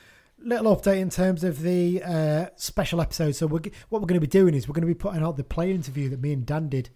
little 0.42 0.74
update 0.74 1.00
in 1.00 1.10
terms 1.10 1.44
of 1.44 1.62
the 1.62 2.02
uh, 2.02 2.46
special 2.56 3.00
episode. 3.00 3.32
So 3.32 3.46
we're, 3.46 3.60
what 3.88 4.00
we're 4.00 4.06
going 4.06 4.20
to 4.20 4.26
be 4.26 4.26
doing 4.26 4.54
is 4.54 4.68
we're 4.68 4.74
going 4.74 4.82
to 4.82 4.86
be 4.86 4.94
putting 4.94 5.22
out 5.22 5.36
the 5.36 5.44
player 5.44 5.74
interview 5.74 6.08
that 6.08 6.20
me 6.20 6.32
and 6.32 6.46
Dan 6.46 6.68
did 6.68 6.90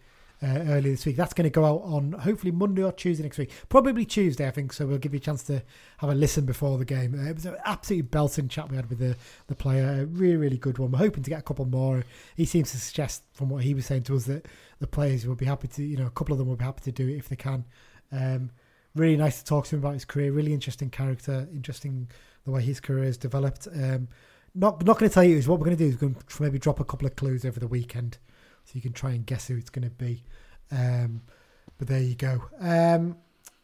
uh, 0.44 0.58
earlier 0.68 0.92
this 0.92 1.06
week. 1.06 1.16
That's 1.16 1.32
going 1.32 1.44
to 1.44 1.50
go 1.50 1.64
out 1.64 1.82
on 1.82 2.12
hopefully 2.12 2.50
Monday 2.50 2.82
or 2.82 2.92
Tuesday 2.92 3.22
next 3.22 3.38
week. 3.38 3.50
Probably 3.68 4.04
Tuesday, 4.04 4.46
I 4.46 4.50
think. 4.50 4.72
So 4.72 4.86
we'll 4.86 4.98
give 4.98 5.14
you 5.14 5.18
a 5.18 5.20
chance 5.20 5.42
to 5.44 5.62
have 5.98 6.10
a 6.10 6.14
listen 6.14 6.44
before 6.44 6.76
the 6.76 6.84
game. 6.84 7.14
Uh, 7.18 7.30
it 7.30 7.34
was 7.34 7.46
an 7.46 7.56
absolutely 7.64 8.02
belting 8.02 8.48
chat 8.48 8.68
we 8.68 8.76
had 8.76 8.90
with 8.90 8.98
the, 8.98 9.16
the 9.46 9.54
player. 9.54 10.02
A 10.02 10.06
really, 10.06 10.36
really 10.36 10.58
good 10.58 10.78
one. 10.78 10.92
We're 10.92 10.98
hoping 10.98 11.22
to 11.22 11.30
get 11.30 11.38
a 11.38 11.42
couple 11.42 11.64
more. 11.64 12.04
He 12.36 12.44
seems 12.44 12.72
to 12.72 12.78
suggest, 12.78 13.22
from 13.32 13.48
what 13.48 13.64
he 13.64 13.74
was 13.74 13.86
saying 13.86 14.02
to 14.04 14.16
us, 14.16 14.24
that 14.24 14.46
the 14.80 14.86
players 14.86 15.26
will 15.26 15.34
be 15.34 15.46
happy 15.46 15.68
to, 15.68 15.82
you 15.82 15.96
know, 15.96 16.06
a 16.06 16.10
couple 16.10 16.32
of 16.32 16.38
them 16.38 16.48
will 16.48 16.56
be 16.56 16.64
happy 16.64 16.82
to 16.82 16.92
do 16.92 17.08
it 17.08 17.16
if 17.16 17.28
they 17.28 17.36
can. 17.36 17.64
Um, 18.12 18.50
really 18.94 19.16
nice 19.16 19.38
to 19.38 19.44
talk 19.44 19.66
to 19.66 19.76
him 19.76 19.80
about 19.80 19.94
his 19.94 20.04
career. 20.04 20.30
Really 20.30 20.52
interesting 20.52 20.90
character. 20.90 21.48
Interesting 21.52 22.08
the 22.44 22.50
way 22.50 22.62
his 22.62 22.80
career 22.80 23.04
has 23.04 23.16
developed. 23.16 23.66
Um, 23.74 24.08
not 24.54 24.84
not 24.84 24.98
going 24.98 25.10
to 25.10 25.14
tell 25.14 25.24
you 25.24 25.36
is 25.36 25.48
what 25.48 25.58
we're 25.58 25.66
going 25.66 25.76
to 25.76 25.84
do 25.84 25.88
is 25.88 25.96
going 25.96 26.14
to 26.14 26.42
maybe 26.42 26.58
drop 26.58 26.78
a 26.78 26.84
couple 26.84 27.06
of 27.06 27.16
clues 27.16 27.44
over 27.44 27.58
the 27.58 27.66
weekend, 27.66 28.18
so 28.64 28.72
you 28.74 28.80
can 28.80 28.92
try 28.92 29.10
and 29.10 29.26
guess 29.26 29.48
who 29.48 29.56
it's 29.56 29.70
going 29.70 29.88
to 29.88 29.94
be. 29.94 30.24
Um, 30.70 31.22
but 31.78 31.88
there 31.88 32.00
you 32.00 32.14
go. 32.14 32.42
Um, 32.60 33.16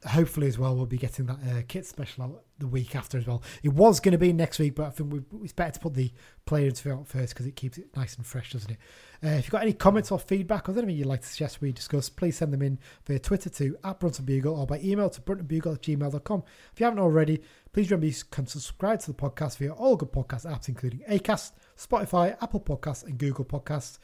hopefully 0.06 0.46
as 0.46 0.58
well 0.58 0.74
we'll 0.74 0.86
be 0.86 0.96
getting 0.96 1.26
that 1.26 1.38
uh, 1.50 1.62
kit 1.68 1.84
special 1.84 2.24
out 2.24 2.42
the 2.58 2.66
week 2.66 2.94
after 2.94 3.18
as 3.18 3.26
well. 3.26 3.42
It 3.62 3.70
was 3.70 4.00
going 4.00 4.12
to 4.12 4.18
be 4.18 4.32
next 4.32 4.58
week, 4.58 4.74
but 4.74 4.86
I 4.86 4.90
think 4.90 5.12
we, 5.12 5.20
it's 5.42 5.52
better 5.52 5.72
to 5.72 5.80
put 5.80 5.94
the 5.94 6.12
player 6.46 6.66
interview 6.68 6.92
out 6.92 7.06
first 7.06 7.34
because 7.34 7.46
it 7.46 7.56
keeps 7.56 7.78
it 7.78 7.94
nice 7.96 8.16
and 8.16 8.26
fresh, 8.26 8.52
doesn't 8.52 8.70
it? 8.70 8.78
Uh, 9.24 9.30
if 9.30 9.44
you've 9.44 9.50
got 9.50 9.62
any 9.62 9.72
comments 9.72 10.10
or 10.10 10.18
feedback 10.18 10.68
or 10.68 10.72
anything 10.72 10.96
you'd 10.96 11.06
like 11.06 11.22
to 11.22 11.26
suggest 11.26 11.60
we 11.60 11.72
discuss, 11.72 12.08
please 12.08 12.36
send 12.36 12.52
them 12.52 12.62
in 12.62 12.78
via 13.06 13.18
Twitter 13.18 13.50
to 13.50 13.76
at 13.84 14.00
Brunton 14.00 14.24
Bugle 14.24 14.58
or 14.58 14.66
by 14.66 14.78
email 14.80 15.10
to 15.10 15.20
bruntonbugle 15.20 15.74
at 15.74 15.82
gmail.com. 15.82 16.42
If 16.72 16.80
you 16.80 16.84
haven't 16.84 17.00
already, 17.00 17.42
please 17.72 17.90
remember 17.90 18.06
you 18.06 18.14
can 18.30 18.46
subscribe 18.46 19.00
to 19.00 19.06
the 19.12 19.16
podcast 19.16 19.58
via 19.58 19.72
all 19.72 19.96
good 19.96 20.12
podcast 20.12 20.46
apps, 20.46 20.68
including 20.68 21.00
Acast, 21.08 21.52
Spotify, 21.78 22.36
Apple 22.42 22.60
Podcasts, 22.60 23.04
and 23.04 23.18
Google 23.18 23.44
Podcasts. 23.44 23.98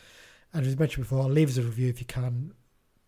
And 0.56 0.66
as 0.66 0.78
mentioned 0.78 1.04
before, 1.04 1.24
leave 1.24 1.50
us 1.50 1.58
a 1.58 1.62
review 1.62 1.90
if 1.90 2.00
you 2.00 2.06
can. 2.06 2.54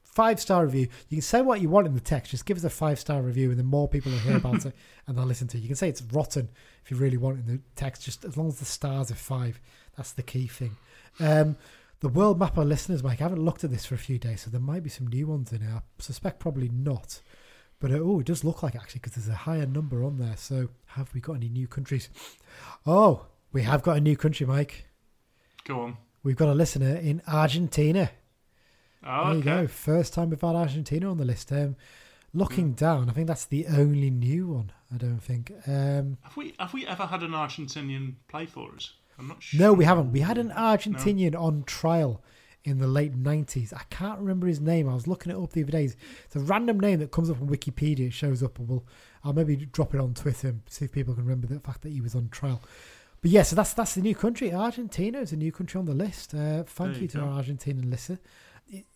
Five 0.05 0.39
star 0.39 0.67
review. 0.67 0.89
You 1.09 1.17
can 1.17 1.23
say 1.23 1.41
what 1.41 1.63
you 1.63 1.71
want 1.71 1.87
in 1.87 1.95
the 1.95 2.01
text. 2.01 2.31
Just 2.31 2.45
give 2.45 2.59
us 2.59 2.65
a 2.65 2.69
five 2.69 3.01
star 3.01 3.23
review, 3.23 3.49
and 3.49 3.59
the 3.59 3.65
more 3.65 3.89
people 3.89 4.13
will 4.13 4.19
hear 4.19 4.37
about 4.37 4.67
it 4.67 4.75
and 5.07 5.17
they'll 5.17 5.25
listen 5.25 5.49
to 5.49 5.57
it. 5.57 5.63
You 5.63 5.69
can 5.69 5.77
say 5.77 5.89
it's 5.89 6.03
rotten 6.03 6.51
if 6.85 6.91
you 6.91 6.99
really 6.99 7.17
want 7.17 7.39
in 7.39 7.47
the 7.47 7.61
text. 7.75 8.05
Just 8.05 8.27
as 8.27 8.37
long 8.37 8.49
as 8.49 8.59
the 8.59 8.67
stars 8.67 9.11
are 9.11 9.15
five, 9.15 9.61
that's 9.97 10.13
the 10.13 10.23
key 10.23 10.47
thing. 10.47 10.77
Um, 11.21 11.57
the 12.01 12.11
world 12.11 12.39
map 12.39 12.59
of 12.59 12.67
listeners, 12.67 13.03
Mike. 13.03 13.23
I 13.23 13.25
haven't 13.25 13.43
looked 13.43 13.65
at 13.65 13.71
this 13.71 13.87
for 13.87 13.95
a 13.95 13.99
few 13.99 14.19
days, 14.19 14.43
so 14.43 14.51
there 14.51 14.61
might 14.61 14.83
be 14.83 14.91
some 14.91 15.07
new 15.07 15.27
ones 15.27 15.51
in 15.51 15.65
there. 15.65 15.77
I 15.77 15.81
suspect 15.99 16.41
probably 16.41 16.69
not. 16.69 17.23
But 17.81 17.93
uh, 17.93 18.01
oh, 18.03 18.21
it 18.21 18.27
does 18.27 18.45
look 18.45 18.63
like 18.63 18.75
it, 18.75 18.83
actually 18.83 19.01
because 19.01 19.15
there's 19.15 19.29
a 19.29 19.35
higher 19.35 19.67
number 19.67 20.05
on 20.05 20.19
there. 20.19 20.37
So 20.37 20.69
have 20.89 21.15
we 21.15 21.23
got 21.23 21.37
any 21.37 21.49
new 21.49 21.67
countries? 21.67 22.11
Oh, 22.87 23.25
we 23.53 23.63
have 23.63 23.83
got 23.83 23.97
a 23.97 24.01
new 24.01 24.19
country, 24.19 24.45
Mike. 24.45 24.85
Go 25.65 25.81
on. 25.81 25.97
We've 26.29 26.37
got 26.37 26.51
a 26.51 26.55
listener 26.55 26.95
in 26.97 27.23
Argentina. 27.27 28.11
Oh, 29.03 29.25
There 29.29 29.33
you 29.33 29.39
okay. 29.41 29.63
go. 29.63 29.67
First 29.67 30.13
time 30.13 30.29
we've 30.29 30.39
had 30.39 30.57
Argentina 30.57 31.11
on 31.11 31.17
the 31.17 31.25
list. 31.25 31.51
Um, 31.51 31.75
looking 32.35 32.73
down, 32.75 33.09
I 33.09 33.15
think 33.15 33.29
that's 33.29 33.47
the 33.47 33.67
only 33.67 34.11
new 34.11 34.49
one. 34.49 34.71
I 34.93 34.99
don't 34.99 35.21
think. 35.21 35.53
Um, 35.67 36.19
Have 36.21 36.37
we 36.37 36.53
have 36.59 36.75
we 36.75 36.87
ever 36.87 37.07
had 37.07 37.23
an 37.23 37.31
Argentinian 37.31 38.17
play 38.29 38.45
for 38.45 38.75
us? 38.75 38.93
I'm 39.19 39.29
not 39.29 39.43
sure. 39.43 39.59
no, 39.59 39.73
we 39.73 39.87
haven't. 39.87 40.13
We 40.13 40.21
had 40.21 40.37
an 40.37 40.51
Argentinian 40.51 41.35
on 41.35 41.65
trial 41.65 42.23
in 42.63 42.77
the 42.77 42.87
late 42.89 43.15
nineties. 43.15 43.73
I 43.73 43.85
can't 43.89 44.19
remember 44.21 44.47
his 44.49 44.61
name. 44.61 44.87
I 44.87 44.93
was 44.93 45.07
looking 45.07 45.33
it 45.33 45.39
up 45.39 45.53
the 45.55 45.63
other 45.63 45.73
day. 45.73 45.85
It's 45.85 46.37
a 46.37 46.41
random 46.41 46.79
name 46.79 46.99
that 46.99 47.11
comes 47.11 47.31
up 47.31 47.41
on 47.41 47.49
Wikipedia. 47.49 48.09
It 48.09 48.13
shows 48.13 48.43
up, 48.43 48.59
we'll 48.59 48.85
I'll 49.25 49.33
maybe 49.33 49.57
drop 49.57 49.95
it 49.95 50.01
on 50.03 50.13
Twitter 50.13 50.49
and 50.49 50.61
see 50.69 50.85
if 50.85 50.93
people 50.93 51.15
can 51.15 51.25
remember 51.25 51.47
the 51.47 51.59
fact 51.59 51.81
that 51.83 51.93
he 51.93 52.03
was 52.03 52.15
on 52.15 52.29
trial. 52.29 52.61
But 53.21 53.31
yeah, 53.31 53.43
so 53.43 53.57
that's 53.57 53.75
that's 53.75 53.95
the 53.95 54.03
new 54.03 54.15
country. 54.15 54.53
Argentina 54.53 55.19
is 55.19 55.33
a 55.33 55.37
new 55.37 55.51
country 55.51 55.79
on 55.79 55.87
the 55.87 55.95
list. 55.95 56.35
Uh, 56.35 56.63
thank 56.65 56.97
you 56.97 57.03
you 57.03 57.09
to 57.09 57.19
go. 57.19 57.25
our 57.25 57.43
Argentinian 57.43 57.91
listener. 57.91 58.19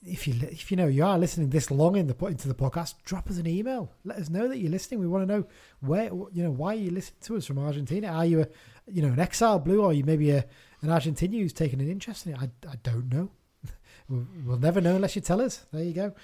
If 0.05 0.29
you 0.29 0.35
if 0.43 0.71
you 0.71 0.77
know 0.77 0.87
you 0.87 1.05
are 1.05 1.19
listening 1.19 1.51
this 1.51 1.71
long 1.71 1.97
in 1.97 2.07
the 2.07 2.27
into 2.27 2.47
the 2.47 2.55
podcast, 2.55 2.95
drop 3.05 3.31
us 3.31 3.39
an 3.39 3.47
email. 3.47 3.91
Let 4.05 4.19
us 4.19 4.29
know 4.29 4.47
that 4.47 4.59
you're 4.59 4.71
listening. 4.71 5.01
We 5.01 5.09
want 5.09 5.27
to 5.27 5.35
know 5.35 5.47
where 5.81 6.05
you 6.05 6.43
know 6.43 6.51
why 6.51 6.75
you 6.75 6.91
listening 6.91 7.21
to 7.23 7.37
us 7.37 7.47
from 7.47 7.59
Argentina. 7.59 8.09
Are 8.09 8.27
you 8.27 8.43
a 8.43 8.47
you 8.87 9.03
know 9.03 9.09
an 9.09 9.19
exile 9.19 9.59
blue, 9.59 9.81
or 9.81 9.91
are 9.91 9.95
you 9.95 10.05
maybe 10.05 10.31
a 10.31 10.45
an 10.83 10.89
Argentinian 10.89 11.41
who's 11.41 11.53
taken 11.53 11.81
an 11.81 11.91
interest 11.91 12.27
in 12.27 12.35
it? 12.35 12.39
I, 12.39 12.51
I 12.69 12.77
don't 12.83 13.13
know. 13.13 13.31
we'll, 14.09 14.27
we'll 14.45 14.59
never 14.59 14.81
know 14.81 14.97
unless 14.97 15.17
you 15.17 15.23
tell 15.23 15.41
us. 15.41 15.65
There 15.73 15.83
you 15.83 15.95
go, 15.95 16.15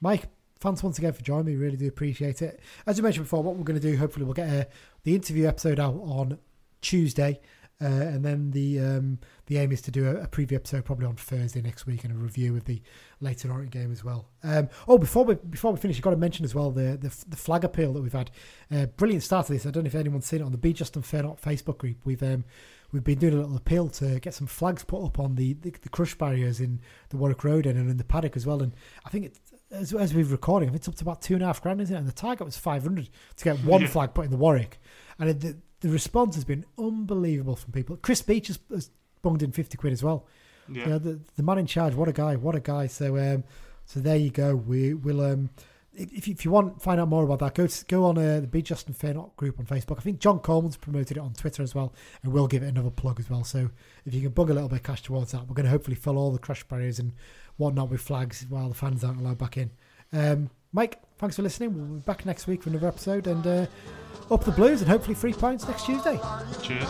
Mike. 0.00 0.24
Thanks 0.60 0.82
once 0.82 0.98
again 0.98 1.14
for 1.14 1.22
joining 1.22 1.46
me. 1.46 1.56
Really 1.56 1.78
do 1.78 1.88
appreciate 1.88 2.42
it. 2.42 2.60
As 2.86 2.98
you 2.98 3.02
mentioned 3.02 3.24
before, 3.24 3.42
what 3.42 3.56
we're 3.56 3.64
going 3.64 3.80
to 3.80 3.90
do, 3.90 3.96
hopefully, 3.96 4.26
we'll 4.26 4.34
get 4.34 4.50
uh, 4.50 4.64
the 5.04 5.14
interview 5.14 5.48
episode 5.48 5.80
out 5.80 5.94
on 5.94 6.38
Tuesday, 6.80 7.40
uh, 7.82 7.86
and 7.86 8.24
then 8.24 8.50
the 8.50 8.78
um, 8.78 9.18
the 9.46 9.58
aim 9.58 9.72
is 9.72 9.80
to 9.82 9.90
do 9.90 10.06
a, 10.06 10.16
a 10.22 10.26
preview 10.26 10.52
episode 10.54 10.84
probably 10.84 11.06
on 11.06 11.16
Thursday 11.16 11.62
next 11.62 11.86
week 11.86 12.04
and 12.04 12.12
a 12.12 12.16
review 12.16 12.54
of 12.56 12.64
the 12.64 12.82
Leyton 13.20 13.50
Orient 13.50 13.72
game 13.72 13.90
as 13.90 14.04
well. 14.04 14.28
Um, 14.42 14.68
oh, 14.86 14.98
before 14.98 15.24
we 15.24 15.34
before 15.36 15.72
we 15.72 15.78
finish, 15.78 15.96
you've 15.96 16.04
got 16.04 16.10
to 16.10 16.16
mention 16.16 16.44
as 16.44 16.54
well 16.54 16.70
the 16.70 16.98
the, 17.00 17.14
the 17.28 17.36
flag 17.36 17.64
appeal 17.64 17.92
that 17.94 18.02
we've 18.02 18.12
had. 18.12 18.30
Uh, 18.70 18.86
brilliant 18.86 19.22
start 19.22 19.46
to 19.46 19.52
this. 19.52 19.64
I 19.66 19.70
don't 19.70 19.84
know 19.84 19.88
if 19.88 19.94
anyone's 19.94 20.26
seen 20.26 20.40
it 20.40 20.44
on 20.44 20.52
the 20.52 20.58
Be 20.58 20.72
Just 20.72 20.94
and 20.96 21.04
Fear 21.04 21.22
Not 21.22 21.40
Facebook 21.40 21.78
group. 21.78 21.96
We've 22.04 22.22
um, 22.22 22.44
we've 22.92 23.04
been 23.04 23.18
doing 23.18 23.34
a 23.34 23.38
little 23.38 23.56
appeal 23.56 23.88
to 23.88 24.20
get 24.20 24.34
some 24.34 24.46
flags 24.46 24.82
put 24.84 25.04
up 25.04 25.18
on 25.20 25.36
the, 25.36 25.52
the, 25.54 25.70
the 25.82 25.88
crush 25.88 26.14
barriers 26.16 26.60
in 26.60 26.80
the 27.10 27.16
Warwick 27.16 27.44
Road 27.44 27.64
and 27.64 27.78
in 27.90 27.96
the 27.96 28.04
paddock 28.04 28.36
as 28.36 28.46
well. 28.46 28.62
And 28.62 28.72
I 29.06 29.10
think 29.10 29.32
as, 29.70 29.94
as 29.94 30.12
we've 30.12 30.32
recording, 30.32 30.68
I 30.68 30.72
think 30.72 30.80
it's 30.80 30.88
up 30.88 30.96
to 30.96 31.04
about 31.04 31.22
two 31.22 31.34
and 31.34 31.42
a 31.44 31.46
half 31.46 31.62
grand, 31.62 31.80
isn't 31.80 31.94
it? 31.94 31.98
And 32.00 32.08
the 32.08 32.12
target 32.12 32.44
was 32.44 32.56
500 32.56 33.08
to 33.36 33.44
get 33.44 33.62
one 33.64 33.82
Yeah. 33.82 33.86
flag 33.86 34.12
put 34.12 34.24
in 34.24 34.32
the 34.32 34.36
Warwick. 34.36 34.80
And 35.20 35.44
it, 35.44 35.56
the, 35.80 35.88
response 35.88 36.34
has 36.34 36.44
been 36.44 36.64
unbelievable 36.78 37.56
from 37.56 37.72
people. 37.72 37.96
Chris 37.96 38.22
Beech 38.22 38.48
has, 38.48 38.58
has 38.70 38.90
bunged 39.22 39.42
in 39.42 39.52
50 39.52 39.76
quid 39.76 39.92
as 39.92 40.02
well. 40.02 40.26
Yeah. 40.68 40.84
You 40.84 40.90
know, 40.90 40.98
the, 40.98 41.20
the 41.36 41.42
man 41.42 41.58
in 41.58 41.66
charge, 41.66 41.94
what 41.94 42.08
a 42.08 42.12
guy, 42.12 42.36
what 42.36 42.54
a 42.54 42.60
guy. 42.60 42.86
So 42.86 43.16
um, 43.16 43.44
so 43.84 43.98
there 44.00 44.16
you 44.16 44.30
go. 44.30 44.54
We 44.54 44.94
will 44.94 45.20
um, 45.20 45.50
if, 45.92 46.28
if 46.28 46.44
you 46.44 46.50
want 46.50 46.80
find 46.80 47.00
out 47.00 47.08
more 47.08 47.24
about 47.24 47.40
that, 47.40 47.54
go 47.54 47.66
to, 47.66 47.84
go 47.86 48.04
on 48.04 48.18
uh, 48.18 48.40
the 48.40 48.46
Be 48.46 48.62
Justin 48.62 48.90
and 48.90 48.96
Fair 48.96 49.14
Not 49.14 49.36
group 49.36 49.58
on 49.58 49.66
Facebook. 49.66 49.98
I 49.98 50.02
think 50.02 50.20
John 50.20 50.38
Coleman's 50.38 50.76
promoted 50.76 51.16
it 51.16 51.20
on 51.20 51.32
Twitter 51.34 51.62
as 51.62 51.74
well, 51.74 51.92
and 52.22 52.32
we'll 52.32 52.46
give 52.46 52.62
it 52.62 52.68
another 52.68 52.90
plug 52.90 53.18
as 53.18 53.28
well. 53.28 53.44
So 53.44 53.70
if 54.06 54.14
you 54.14 54.20
can 54.20 54.30
bug 54.30 54.50
a 54.50 54.54
little 54.54 54.68
bit 54.68 54.76
of 54.76 54.82
cash 54.84 55.02
towards 55.02 55.32
that, 55.32 55.46
we're 55.48 55.54
going 55.54 55.64
to 55.64 55.70
hopefully 55.70 55.96
fill 55.96 56.18
all 56.18 56.30
the 56.30 56.38
crash 56.38 56.62
barriers 56.64 56.98
and 56.98 57.12
whatnot 57.56 57.90
with 57.90 58.00
flags 58.00 58.46
while 58.48 58.68
the 58.68 58.74
fans 58.74 59.02
aren't 59.02 59.20
allowed 59.20 59.38
back 59.38 59.56
in. 59.56 59.70
Um, 60.12 60.50
Mike, 60.72 61.00
thanks 61.18 61.36
for 61.36 61.42
listening. 61.42 61.74
We'll 61.74 61.98
be 61.98 62.00
back 62.00 62.24
next 62.24 62.46
week 62.46 62.62
for 62.62 62.70
another 62.70 62.88
episode 62.88 63.26
and 63.26 63.46
uh, 63.46 63.66
up 64.30 64.44
the 64.44 64.52
blues 64.52 64.80
and 64.80 64.90
hopefully 64.90 65.14
three 65.14 65.32
points 65.32 65.66
next 65.66 65.86
Tuesday. 65.86 66.18
Cheers. 66.62 66.86